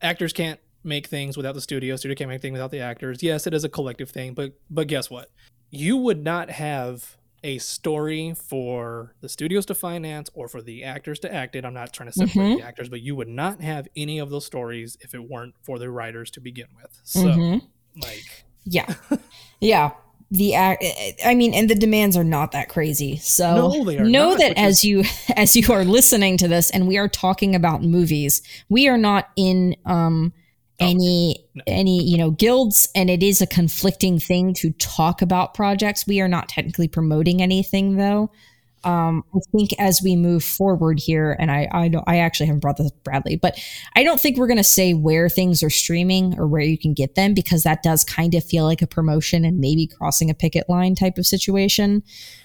actors 0.01 0.31
can't 0.31 0.59
make 0.83 1.07
things 1.07 1.37
without 1.37 1.55
the 1.55 1.61
studio. 1.61 1.95
Studio 1.95 2.15
can't 2.15 2.29
make 2.29 2.41
things 2.41 2.53
without 2.53 2.71
the 2.71 2.79
actors. 2.79 3.21
Yes, 3.21 3.47
it 3.47 3.53
is 3.53 3.63
a 3.63 3.69
collective 3.69 4.09
thing, 4.09 4.33
but 4.33 4.53
but 4.69 4.87
guess 4.87 5.09
what? 5.09 5.31
You 5.69 5.97
would 5.97 6.23
not 6.23 6.49
have 6.49 7.17
a 7.43 7.57
story 7.59 8.33
for 8.33 9.13
the 9.21 9.29
studios 9.29 9.65
to 9.67 9.75
finance 9.75 10.29
or 10.33 10.47
for 10.47 10.61
the 10.61 10.83
actors 10.83 11.19
to 11.19 11.33
act 11.33 11.55
it. 11.55 11.63
I'm 11.65 11.73
not 11.73 11.93
trying 11.93 12.09
to 12.09 12.13
separate 12.13 12.35
Mhm. 12.35 12.57
the 12.57 12.63
actors, 12.63 12.89
but 12.89 13.01
you 13.01 13.15
would 13.15 13.27
not 13.27 13.61
have 13.61 13.87
any 13.95 14.17
of 14.17 14.29
those 14.29 14.45
stories 14.45 14.97
if 15.01 15.13
it 15.13 15.29
weren't 15.29 15.53
for 15.61 15.77
the 15.77 15.89
writers 15.89 16.31
to 16.31 16.41
begin 16.41 16.67
with. 16.81 16.99
So, 17.03 17.25
Mhm. 17.27 17.61
like, 18.01 18.45
Yeah. 18.65 18.87
yeah. 19.61 19.91
The 20.29 20.55
act 20.55 20.83
I 21.23 21.35
mean 21.35 21.53
and 21.53 21.69
the 21.69 21.75
demands 21.75 22.17
are 22.17 22.23
not 22.23 22.51
that 22.51 22.67
crazy. 22.67 23.15
So 23.17 23.55
No, 23.55 23.83
know 24.03 24.29
not, 24.31 24.39
that 24.39 24.57
as 24.57 24.83
you 24.83 25.03
as 25.37 25.55
you 25.55 25.71
are 25.71 25.85
listening 25.85 26.35
to 26.37 26.47
this 26.49 26.69
and 26.69 26.85
we 26.87 26.97
are 26.97 27.07
talking 27.07 27.55
about 27.55 27.81
movies, 27.81 28.41
we 28.67 28.89
are 28.89 28.97
not 28.97 29.29
in 29.37 29.75
um 29.85 30.33
any 30.79 31.43
no. 31.55 31.63
any 31.65 32.03
you 32.03 32.17
know 32.17 32.31
guilds 32.31 32.89
and 32.95 33.09
it 33.09 33.23
is 33.23 33.41
a 33.41 33.47
conflicting 33.47 34.19
thing 34.19 34.53
to 34.55 34.71
talk 34.73 35.21
about 35.21 35.53
projects. 35.53 36.05
We 36.05 36.21
are 36.21 36.27
not 36.27 36.49
technically 36.49 36.87
promoting 36.87 37.41
anything 37.41 37.97
though. 37.97 38.31
Um 38.83 39.23
i 39.35 39.39
think 39.51 39.71
as 39.79 40.01
we 40.03 40.15
move 40.15 40.43
forward 40.43 40.99
here 40.99 41.35
and 41.39 41.49
i 41.49 41.67
i 41.71 41.87
don't 41.87 42.03
i 42.05 42.19
actually 42.19 42.45
haven't 42.45 42.59
brought 42.59 42.77
this 42.77 42.91
up 42.91 43.03
bradley 43.03 43.35
but 43.35 43.59
i 43.95 44.03
don't 44.03 44.21
think 44.21 44.37
we're 44.37 44.45
going 44.45 44.57
to 44.57 44.63
say 44.63 44.93
where 44.93 45.29
things 45.29 45.63
are 45.63 45.69
streaming 45.71 46.37
or 46.37 46.45
where 46.45 46.61
you 46.61 46.77
can 46.77 46.93
get 46.93 47.15
them 47.15 47.33
because 47.33 47.63
that 47.63 47.81
does 47.81 48.03
kind 48.03 48.35
of 48.35 48.43
feel 48.43 48.65
like 48.65 48.83
a 48.83 48.87
promotion 48.87 49.43
and 49.45 49.59
maybe 49.59 49.87
crossing 49.87 50.29
a 50.29 50.35
picket 50.35 50.69
line 50.69 50.93
type 50.93 51.17
of 51.17 51.25
situation. 51.25 52.03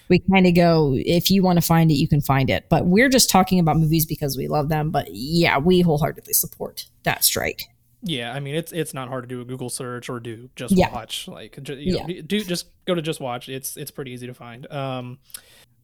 We 0.09 0.23
kind 0.31 0.47
of 0.47 0.55
go 0.55 0.95
if 0.97 1.29
you 1.29 1.43
want 1.43 1.57
to 1.57 1.65
find 1.65 1.91
it 1.91 1.95
you 1.95 2.07
can 2.07 2.19
find 2.19 2.49
it. 2.49 2.65
But 2.67 2.87
we're 2.87 3.09
just 3.09 3.29
talking 3.29 3.59
about 3.59 3.77
movies 3.77 4.07
because 4.07 4.35
we 4.35 4.47
love 4.47 4.69
them 4.69 4.89
but 4.89 5.09
yeah 5.11 5.59
we 5.59 5.81
wholeheartedly 5.81 6.33
support 6.33 6.87
that 7.03 7.23
strike 7.23 7.69
Yeah, 8.05 8.33
I 8.33 8.39
mean 8.41 8.53
it's 8.55 8.71
it's 8.73 8.93
not 8.93 9.07
hard 9.07 9.23
to 9.23 9.27
do 9.27 9.39
a 9.41 9.45
Google 9.45 9.69
search 9.69 10.09
or 10.09 10.19
do 10.19 10.49
just 10.55 10.75
Yeah. 10.75 10.91
watch. 10.93 11.27
Like 11.27 11.61
ju- 11.63 11.75
you 11.77 11.97
know, 11.99 12.21
do 12.21 12.43
just 12.43 12.67
go 12.85 12.93
to 12.93 13.01
just 13.01 13.19
watch. 13.21 13.47
It's 13.49 13.77
it's 13.77 13.91
pretty 13.91 14.11
easy 14.11 14.27
to 14.27 14.33
find. 14.33 14.69
Um, 14.71 15.19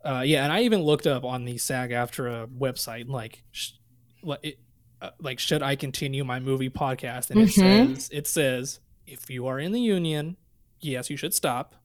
uh, 0.03 0.23
yeah, 0.25 0.43
and 0.43 0.51
I 0.51 0.61
even 0.63 0.81
looked 0.81 1.07
up 1.07 1.23
on 1.23 1.45
the 1.45 1.57
SAG 1.57 1.91
AFTRA 1.91 2.47
website 2.47 3.09
like, 3.09 3.43
sh- 3.51 3.71
like, 4.23 4.39
it, 4.43 4.59
uh, 5.01 5.09
like 5.19 5.39
should 5.39 5.61
I 5.63 5.75
continue 5.75 6.23
my 6.25 6.39
movie 6.39 6.69
podcast? 6.69 7.29
And 7.31 7.39
it 7.41 7.49
Mhm. 7.49 7.95
says 7.95 8.09
it 8.11 8.27
says 8.27 8.79
if 9.07 9.29
you 9.29 9.47
are 9.47 9.59
in 9.59 9.71
the 9.71 9.79
union, 9.81 10.35
yes, 10.81 11.09
you 11.09 11.15
should 11.17 11.33
stop. 11.33 11.75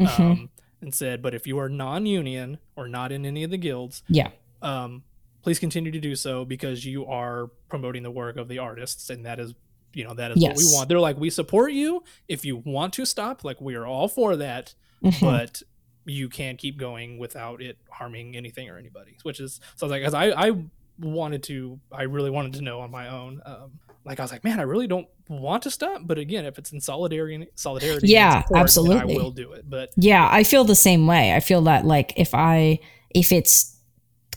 Mhm. 0.00 0.20
Um, 0.20 0.50
and 0.80 0.94
said, 0.94 1.20
but 1.20 1.34
if 1.34 1.46
you 1.46 1.58
are 1.58 1.68
non-union 1.68 2.58
or 2.74 2.88
not 2.88 3.12
in 3.12 3.26
any 3.26 3.42
of 3.44 3.50
the 3.50 3.58
guilds, 3.58 4.02
yeah 4.08 4.30
um, 4.62 5.02
please 5.42 5.58
continue 5.58 5.90
to 5.90 6.00
do 6.00 6.14
so 6.16 6.44
because 6.44 6.84
you 6.86 7.04
are 7.06 7.48
promoting 7.68 8.02
the 8.02 8.10
work 8.10 8.36
of 8.38 8.48
the 8.48 8.58
artists, 8.58 9.10
and 9.10 9.26
that 9.26 9.38
is, 9.40 9.52
you 9.92 10.04
know, 10.04 10.14
that 10.14 10.30
is 10.32 10.42
what 10.42 10.56
we 10.56 10.64
want. 10.64 10.88
They're 10.88 11.00
like, 11.00 11.16
we 11.18 11.30
support 11.30 11.72
you 11.72 12.02
if 12.28 12.44
you 12.44 12.56
want 12.64 12.92
to 12.94 13.04
stop. 13.04 13.44
Like, 13.44 13.60
we 13.60 13.74
are 13.74 13.86
all 13.86 14.08
for 14.08 14.36
that, 14.36 14.74
Mhm. 15.04 15.20
but 15.20 15.62
you 16.06 16.28
can't 16.28 16.58
keep 16.58 16.76
going 16.78 17.18
without 17.18 17.60
it 17.60 17.76
harming 17.90 18.36
anything 18.36 18.68
or 18.70 18.78
anybody. 18.78 19.16
Which 19.22 19.40
is 19.40 19.60
so 19.76 19.86
I 19.86 19.88
was 19.88 19.90
like, 19.90 20.02
as 20.02 20.14
I 20.14 20.48
I 20.48 20.52
wanted 20.98 21.42
to, 21.44 21.78
I 21.92 22.02
really 22.02 22.30
wanted 22.30 22.54
to 22.54 22.62
know 22.62 22.80
on 22.80 22.90
my 22.90 23.08
own. 23.08 23.40
Um, 23.46 23.78
like 24.04 24.18
I 24.18 24.22
was 24.24 24.32
like, 24.32 24.44
man, 24.44 24.58
I 24.58 24.62
really 24.62 24.86
don't 24.86 25.06
want 25.28 25.62
to 25.64 25.70
stop, 25.70 26.02
but 26.04 26.18
again, 26.18 26.44
if 26.46 26.58
it's 26.58 26.72
in 26.72 26.80
solidarity, 26.80 27.46
solidarity, 27.54 28.08
Yeah, 28.08 28.42
support, 28.42 28.60
absolutely. 28.60 29.14
I 29.14 29.16
will 29.18 29.30
do 29.30 29.52
it. 29.52 29.68
But 29.68 29.90
Yeah, 29.96 30.26
I 30.30 30.42
feel 30.42 30.64
the 30.64 30.74
same 30.74 31.06
way. 31.06 31.34
I 31.34 31.40
feel 31.40 31.62
that 31.62 31.84
like 31.84 32.12
if 32.16 32.34
I 32.34 32.80
if 33.10 33.30
it's 33.30 33.76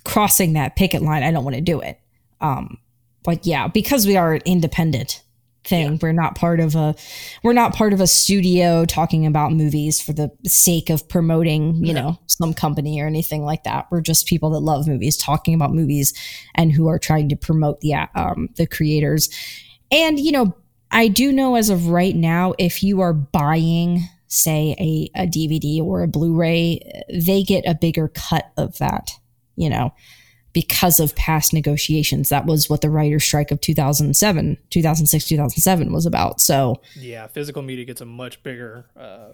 crossing 0.04 0.54
that 0.54 0.76
picket 0.76 1.02
line, 1.02 1.24
I 1.24 1.32
don't 1.32 1.44
want 1.44 1.56
to 1.56 1.62
do 1.62 1.80
it. 1.80 2.00
Um 2.42 2.78
but 3.24 3.46
yeah, 3.48 3.68
because 3.70 4.06
we 4.06 4.18
are 4.18 4.36
independent 4.46 5.23
thing, 5.64 5.98
we're 6.02 6.12
not 6.12 6.36
part 6.36 6.60
of 6.60 6.76
a 6.76 6.94
we're 7.44 7.54
not 7.54 7.74
part 7.74 7.94
of 7.94 8.02
a 8.02 8.08
studio 8.08 8.86
talking 8.86 9.26
about 9.26 9.52
movies 9.54 10.02
for 10.02 10.14
the 10.14 10.30
sake 10.46 10.90
of 10.90 11.08
promoting, 11.08 11.76
you 11.86 11.94
No. 11.94 12.02
know, 12.02 12.20
some 12.28 12.54
company 12.54 13.00
or 13.02 13.08
anything 13.08 13.44
like 13.44 13.64
that. 13.64 13.88
We're 13.92 14.02
just 14.02 14.28
people 14.28 14.50
that 14.52 14.60
love 14.60 14.88
movies 14.88 15.18
talking 15.18 15.54
about 15.54 15.74
movies 15.74 16.14
and 16.56 16.72
who 16.72 16.88
are 16.88 17.00
trying 17.00 17.30
to 17.30 17.36
promote 17.36 17.82
the 17.82 17.94
um 18.16 18.50
the 18.56 18.68
creators. 18.68 19.30
And 19.92 20.20
you 20.20 20.32
know, 20.32 20.56
I 20.92 21.08
do 21.08 21.32
know 21.32 21.56
as 21.56 21.70
of 21.70 21.88
right 21.88 22.16
now, 22.16 22.54
if 22.60 22.84
you 22.84 23.02
are 23.02 23.14
buying, 23.14 24.02
say, 24.28 24.76
a, 24.80 25.24
a 25.24 25.28
DVD 25.28 25.82
or 25.82 26.04
a 26.04 26.08
Blu 26.08 26.36
ray, 26.36 26.82
they 27.12 27.42
get 27.44 27.66
a 27.66 27.74
bigger 27.74 28.10
cut 28.10 28.52
of 28.58 28.78
that, 28.78 29.12
you 29.56 29.70
know, 29.70 29.92
because 30.54 31.00
of 31.00 31.16
past 31.16 31.52
negotiations. 31.54 32.30
That 32.30 32.46
was 32.46 32.70
what 32.70 32.82
the 32.82 32.90
writer's 32.90 33.24
strike 33.24 33.52
of 33.52 33.60
2007, 33.60 34.58
2006, 34.70 35.26
2007 35.28 35.92
was 35.92 36.06
about. 36.06 36.40
So, 36.40 36.82
yeah, 36.96 37.28
physical 37.28 37.62
media 37.64 37.86
gets 37.86 38.02
a 38.02 38.06
much 38.06 38.42
bigger 38.44 38.86
uh, 38.96 39.30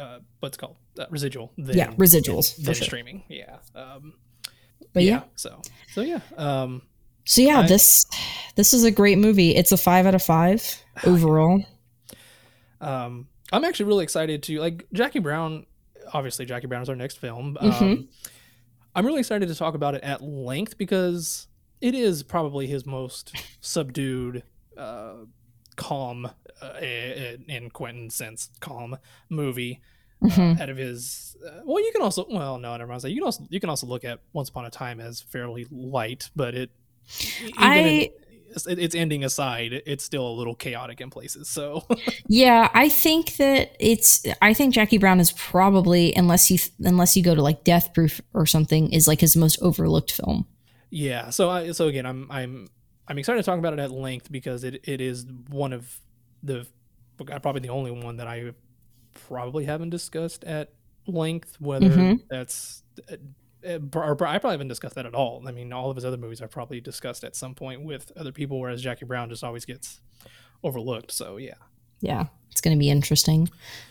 uh, 0.00 0.18
what's 0.40 0.56
it 0.56 0.60
called 0.60 0.76
uh, 0.98 1.04
residual. 1.10 1.52
Than, 1.58 1.76
Yeah, 1.76 1.92
residuals, 1.92 2.56
than, 2.56 2.64
for 2.64 2.70
than 2.70 2.74
sure. 2.74 2.84
streaming. 2.86 3.22
Yeah. 3.28 3.56
Um, 3.74 4.14
But 4.92 5.02
yeah. 5.04 5.22
So 5.36 5.60
so 5.92 6.00
yeah. 6.00 6.20
Um, 6.36 6.82
So 7.24 7.42
yeah, 7.42 7.60
I- 7.60 7.66
this 7.68 8.04
this 8.56 8.72
is 8.74 8.84
a 8.84 8.90
great 8.90 9.18
movie. 9.18 9.54
It's 9.54 9.70
a 9.72 9.76
five 9.76 10.06
out 10.06 10.14
of 10.14 10.22
five 10.22 10.82
overall. 11.04 11.64
um, 12.80 13.28
I'm 13.52 13.64
actually 13.64 13.86
really 13.86 14.04
excited 14.04 14.42
to 14.44 14.58
like 14.60 14.86
Jackie 14.92 15.18
Brown. 15.20 15.66
Obviously, 16.12 16.44
Jackie 16.46 16.66
Brown 16.66 16.82
is 16.82 16.88
our 16.88 16.96
next 16.96 17.18
film. 17.18 17.56
Um, 17.60 17.70
Mhm. 17.72 18.06
I'm 18.94 19.04
really 19.06 19.20
excited 19.20 19.48
to 19.48 19.54
talk 19.54 19.74
about 19.74 19.94
it 19.94 20.02
at 20.04 20.22
length 20.22 20.78
because 20.78 21.48
it 21.80 21.94
is 21.94 22.22
probably 22.22 22.66
his 22.66 22.86
most 22.86 23.34
subdued, 23.60 24.42
uh, 24.76 25.14
calm, 25.76 26.30
uh, 26.62 26.78
in 26.80 27.44
in 27.48 27.70
Quentin's 27.70 28.14
sense, 28.14 28.50
calm 28.60 28.96
movie. 29.28 29.80
Mhm. 30.22 30.58
uh, 30.58 30.62
out 30.62 30.68
of 30.70 30.76
his. 30.78 31.36
Uh, 31.46 31.60
well, 31.64 31.84
you 31.84 31.92
can 31.92 32.00
also 32.00 32.24
well 32.30 32.58
no, 32.58 32.74
never 32.76 32.90
mind. 32.90 33.02
You 33.04 33.16
can 33.16 33.24
also 33.24 33.44
you 33.50 33.60
can 33.60 33.68
also 33.68 33.86
look 33.86 34.04
at 34.04 34.20
Once 34.32 34.48
Upon 34.48 34.64
a 34.64 34.70
Time 34.70 35.00
as 35.00 35.20
fairly 35.20 35.66
light, 35.70 36.30
but 36.34 36.54
it. 36.54 36.70
I- 37.58 38.10
it's, 38.66 38.94
ending 38.94 39.24
aside, 39.24 39.72
it's 39.86 40.04
still 40.04 40.26
a 40.26 40.34
little 40.34 40.54
chaotic 40.54 41.00
in 41.00 41.10
places. 41.10 41.48
So 41.48 41.84
Yeah, 42.28 42.70
I 42.74 42.88
think 42.88 43.36
that 43.36 43.74
it's. 43.80 44.24
I 44.42 44.54
think 44.54 44.74
Jackie 44.74 44.98
Brown 44.98 45.20
is 45.20 45.32
probably 45.32 46.14
unless 46.16 46.50
you 46.50 46.58
unless 46.84 47.16
you 47.16 47.22
go 47.22 47.34
to 47.34 47.42
like 47.42 47.64
Death 47.64 47.92
Proof 47.94 48.20
or 48.32 48.46
something 48.46 48.92
is 48.92 49.06
like 49.06 49.20
his 49.20 49.36
most 49.36 49.58
overlooked 49.62 50.12
film. 50.12 50.46
yeah, 50.90 51.30
so 51.30 51.50
I 51.50 51.72
so 51.72 51.88
again, 51.88 52.06
I'm 52.06 52.26
I'm 52.30 52.68
I'm 53.08 53.18
excited 53.18 53.38
to 53.38 53.44
talk 53.44 53.58
about 53.58 53.72
it 53.74 53.78
at 53.80 53.90
length 53.90 54.30
because 54.32 54.64
it, 54.64 54.80
it 54.88 55.00
is 55.00 55.26
one 55.50 55.72
of 55.72 56.00
the 56.42 56.66
probably 57.18 57.60
the 57.60 57.68
only 57.68 57.90
one 57.90 58.16
that 58.16 58.26
I 58.26 58.52
probably 59.28 59.64
haven't 59.64 59.90
discussed 59.90 60.44
at 60.44 60.72
length. 61.06 61.56
Whether 61.60 61.90
Mhm. 61.90 62.20
that's 62.28 62.82
uh, 63.10 63.14
uh, 63.14 63.16
or 63.64 64.12
I 64.26 64.38
probably 64.38 64.50
haven't 64.52 64.68
discussed 64.68 64.94
that 64.96 65.06
at 65.06 65.14
all. 65.14 65.42
I 65.46 65.52
mean, 65.52 65.72
all 65.72 65.90
of 65.90 65.96
his 65.96 66.04
other 66.04 66.16
movies 66.16 66.40
I've 66.42 66.50
probably 66.50 66.80
discussed 66.80 67.24
at 67.24 67.34
some 67.36 67.54
point 67.54 67.82
with 67.84 68.12
other 68.16 68.32
people, 68.32 68.60
whereas 68.60 68.82
Jackie 68.82 69.04
Brown 69.06 69.28
just 69.30 69.42
always 69.44 69.64
gets 69.64 70.00
overlooked. 70.62 71.10
So 71.12 71.36
yeah, 71.36 71.54
Yeah, 72.00 72.26
it's 72.50 72.60
going 72.60 72.76
to 72.76 72.78
be 72.78 72.90
interesting. 72.90 73.48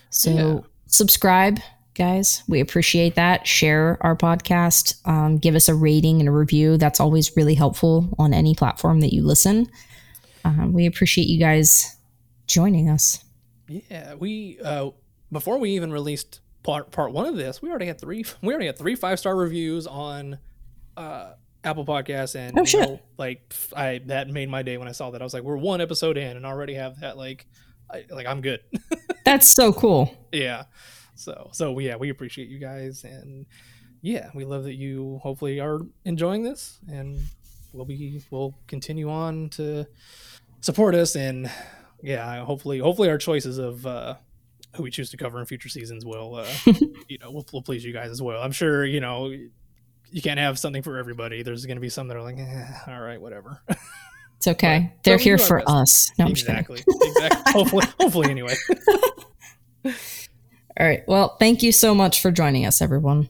So 0.09 0.29
Yeah. 0.31 0.59
subscribe, 0.87 1.59
guys. 1.95 2.43
We 2.47 2.59
appreciate 2.59 3.15
that. 3.15 3.45
Share 3.47 3.97
our 4.01 4.15
podcast. 4.15 4.95
Um, 5.07 5.37
give 5.37 5.55
us 5.55 5.67
a 5.69 5.75
rating 5.75 6.19
and 6.19 6.27
a 6.29 6.31
review. 6.31 6.77
That's 6.77 6.99
always 6.99 7.35
really 7.35 7.55
helpful 7.55 8.13
on 8.19 8.33
any 8.33 8.55
platform 8.55 8.99
that 9.01 9.13
you 9.13 9.23
listen. 9.23 9.67
Um, 10.45 10.73
we 10.73 10.85
appreciate 10.85 11.27
you 11.27 11.39
guys 11.39 11.95
joining 12.47 12.89
us. 12.89 13.23
yeah. 13.67 14.15
We 14.15 14.59
uh, 14.63 14.89
before 15.31 15.57
we 15.57 15.71
even 15.71 15.91
released 15.91 16.41
part 16.63 16.91
part 16.91 17.11
one 17.11 17.25
of 17.25 17.35
this, 17.35 17.61
we 17.61 17.69
already 17.69 17.85
had 17.85 17.99
three. 17.99 18.23
We 18.41 18.49
already 18.53 18.67
had 18.67 18.77
three 18.77 18.95
five 18.95 19.19
star 19.19 19.35
reviews 19.35 19.85
on 19.87 20.39
uh, 20.97 21.33
Apple 21.63 21.85
Podcasts, 21.85 22.35
and 22.35 22.57
Oh, 22.59 22.65
shit. 22.65 22.81
know, 22.81 22.99
like 23.17 23.53
I 23.75 24.01
that 24.05 24.29
made 24.29 24.49
my 24.49 24.63
day 24.63 24.77
when 24.77 24.87
I 24.87 24.91
saw 24.91 25.11
that. 25.11 25.21
I 25.21 25.23
was 25.23 25.33
like, 25.33 25.43
we're 25.43 25.57
one 25.57 25.81
episode 25.81 26.17
in, 26.17 26.37
and 26.37 26.45
already 26.45 26.73
have 26.75 26.99
that. 27.01 27.17
Like, 27.17 27.45
I, 27.91 28.05
like 28.09 28.25
I'm 28.27 28.41
good. 28.41 28.61
That's 29.25 29.47
so 29.47 29.71
cool. 29.73 30.15
yeah. 30.31 30.63
So 31.15 31.49
so 31.53 31.77
yeah, 31.79 31.95
we 31.95 32.09
appreciate 32.09 32.49
you 32.49 32.59
guys, 32.59 33.03
and 33.03 33.45
yeah, 34.01 34.29
we 34.33 34.45
love 34.45 34.63
that 34.63 34.73
you 34.75 35.19
hopefully 35.23 35.59
are 35.59 35.79
enjoying 36.05 36.43
this, 36.43 36.79
and 36.87 37.19
we'll 37.71 37.85
be 37.85 38.21
we'll 38.31 38.55
continue 38.67 39.09
on 39.09 39.49
to 39.49 39.85
support 40.61 40.95
us, 40.95 41.15
and 41.15 41.49
yeah, 42.01 42.43
hopefully 42.43 42.79
hopefully 42.79 43.09
our 43.09 43.17
choices 43.19 43.57
of 43.59 43.85
uh, 43.85 44.15
who 44.75 44.83
we 44.83 44.91
choose 44.91 45.09
to 45.11 45.17
cover 45.17 45.39
in 45.39 45.45
future 45.45 45.69
seasons 45.69 46.05
will 46.05 46.35
uh, 46.35 46.47
you 47.07 47.17
know 47.19 47.31
will, 47.31 47.45
will 47.53 47.61
please 47.61 47.83
you 47.85 47.93
guys 47.93 48.09
as 48.09 48.21
well. 48.21 48.41
I'm 48.41 48.51
sure 48.51 48.85
you 48.85 48.99
know 48.99 49.27
you 49.29 50.21
can't 50.21 50.39
have 50.39 50.59
something 50.59 50.81
for 50.83 50.97
everybody. 50.97 51.41
There's 51.43 51.65
going 51.65 51.77
to 51.77 51.81
be 51.81 51.89
some 51.89 52.07
that 52.09 52.17
are 52.17 52.21
like, 52.21 52.37
eh, 52.37 52.65
all 52.87 53.01
right, 53.01 53.19
whatever. 53.19 53.61
It's 54.37 54.47
okay. 54.47 54.91
But- 54.95 55.03
They're 55.03 55.17
here 55.17 55.37
for 55.39 55.57
best. 55.59 55.69
us. 55.69 56.11
No, 56.19 56.25
I'm 56.25 56.33
just 56.35 56.45
kidding. 56.45 56.59
exactly, 56.59 56.83
exactly. 57.01 57.51
hopefully, 57.53 57.85
hopefully 57.99 58.29
anyway. 58.29 58.53
All 60.79 60.87
right. 60.87 61.03
Well, 61.07 61.35
thank 61.37 61.61
you 61.61 61.71
so 61.71 61.93
much 61.93 62.21
for 62.21 62.31
joining 62.31 62.65
us, 62.65 62.81
everyone. 62.81 63.29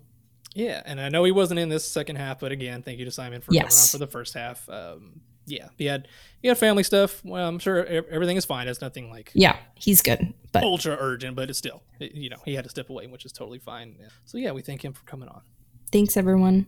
Yeah, 0.56 0.82
and 0.86 1.02
I 1.02 1.10
know 1.10 1.24
he 1.24 1.32
wasn't 1.32 1.60
in 1.60 1.68
this 1.70 1.90
second 1.90 2.18
half, 2.18 2.40
but 2.40 2.52
again, 2.52 2.84
thank 2.84 3.00
you 3.00 3.06
to 3.06 3.12
Simon 3.12 3.42
for 3.42 3.48
coming 3.48 3.62
on 3.64 3.66
Yes. 3.66 3.92
for 3.92 3.98
the 3.98 4.08
first 4.08 4.34
half. 4.34 4.68
Um, 4.70 5.22
yeah, 5.46 5.70
he 5.78 5.86
had 5.86 6.08
he 6.42 6.48
had 6.48 6.58
family 6.58 6.84
stuff. 6.84 7.24
Well, 7.24 7.48
I'm 7.48 7.60
sure 7.60 7.86
everything 7.86 8.38
is 8.38 8.46
fine. 8.46 8.68
It's 8.68 8.82
nothing 8.82 9.10
like 9.10 9.32
Yeah, 9.34 9.58
he's 9.76 10.02
good. 10.02 10.34
But 10.52 10.64
ultra 10.64 10.96
urgent, 11.00 11.36
but 11.36 11.50
it's 11.50 11.58
still, 11.58 11.82
you 12.00 12.30
know, 12.30 12.38
he 12.46 12.54
had 12.54 12.64
to 12.64 12.70
step 12.70 12.90
away, 12.90 13.08
which 13.08 13.26
is 13.26 13.32
totally 13.32 13.60
fine. 13.60 13.96
So 14.26 14.38
yeah, 14.38 14.52
we 14.52 14.62
thank 14.62 14.84
him 14.86 14.94
for 14.94 15.04
coming 15.06 15.30
on. 15.30 15.42
thanks, 15.92 16.16
everyone. 16.16 16.62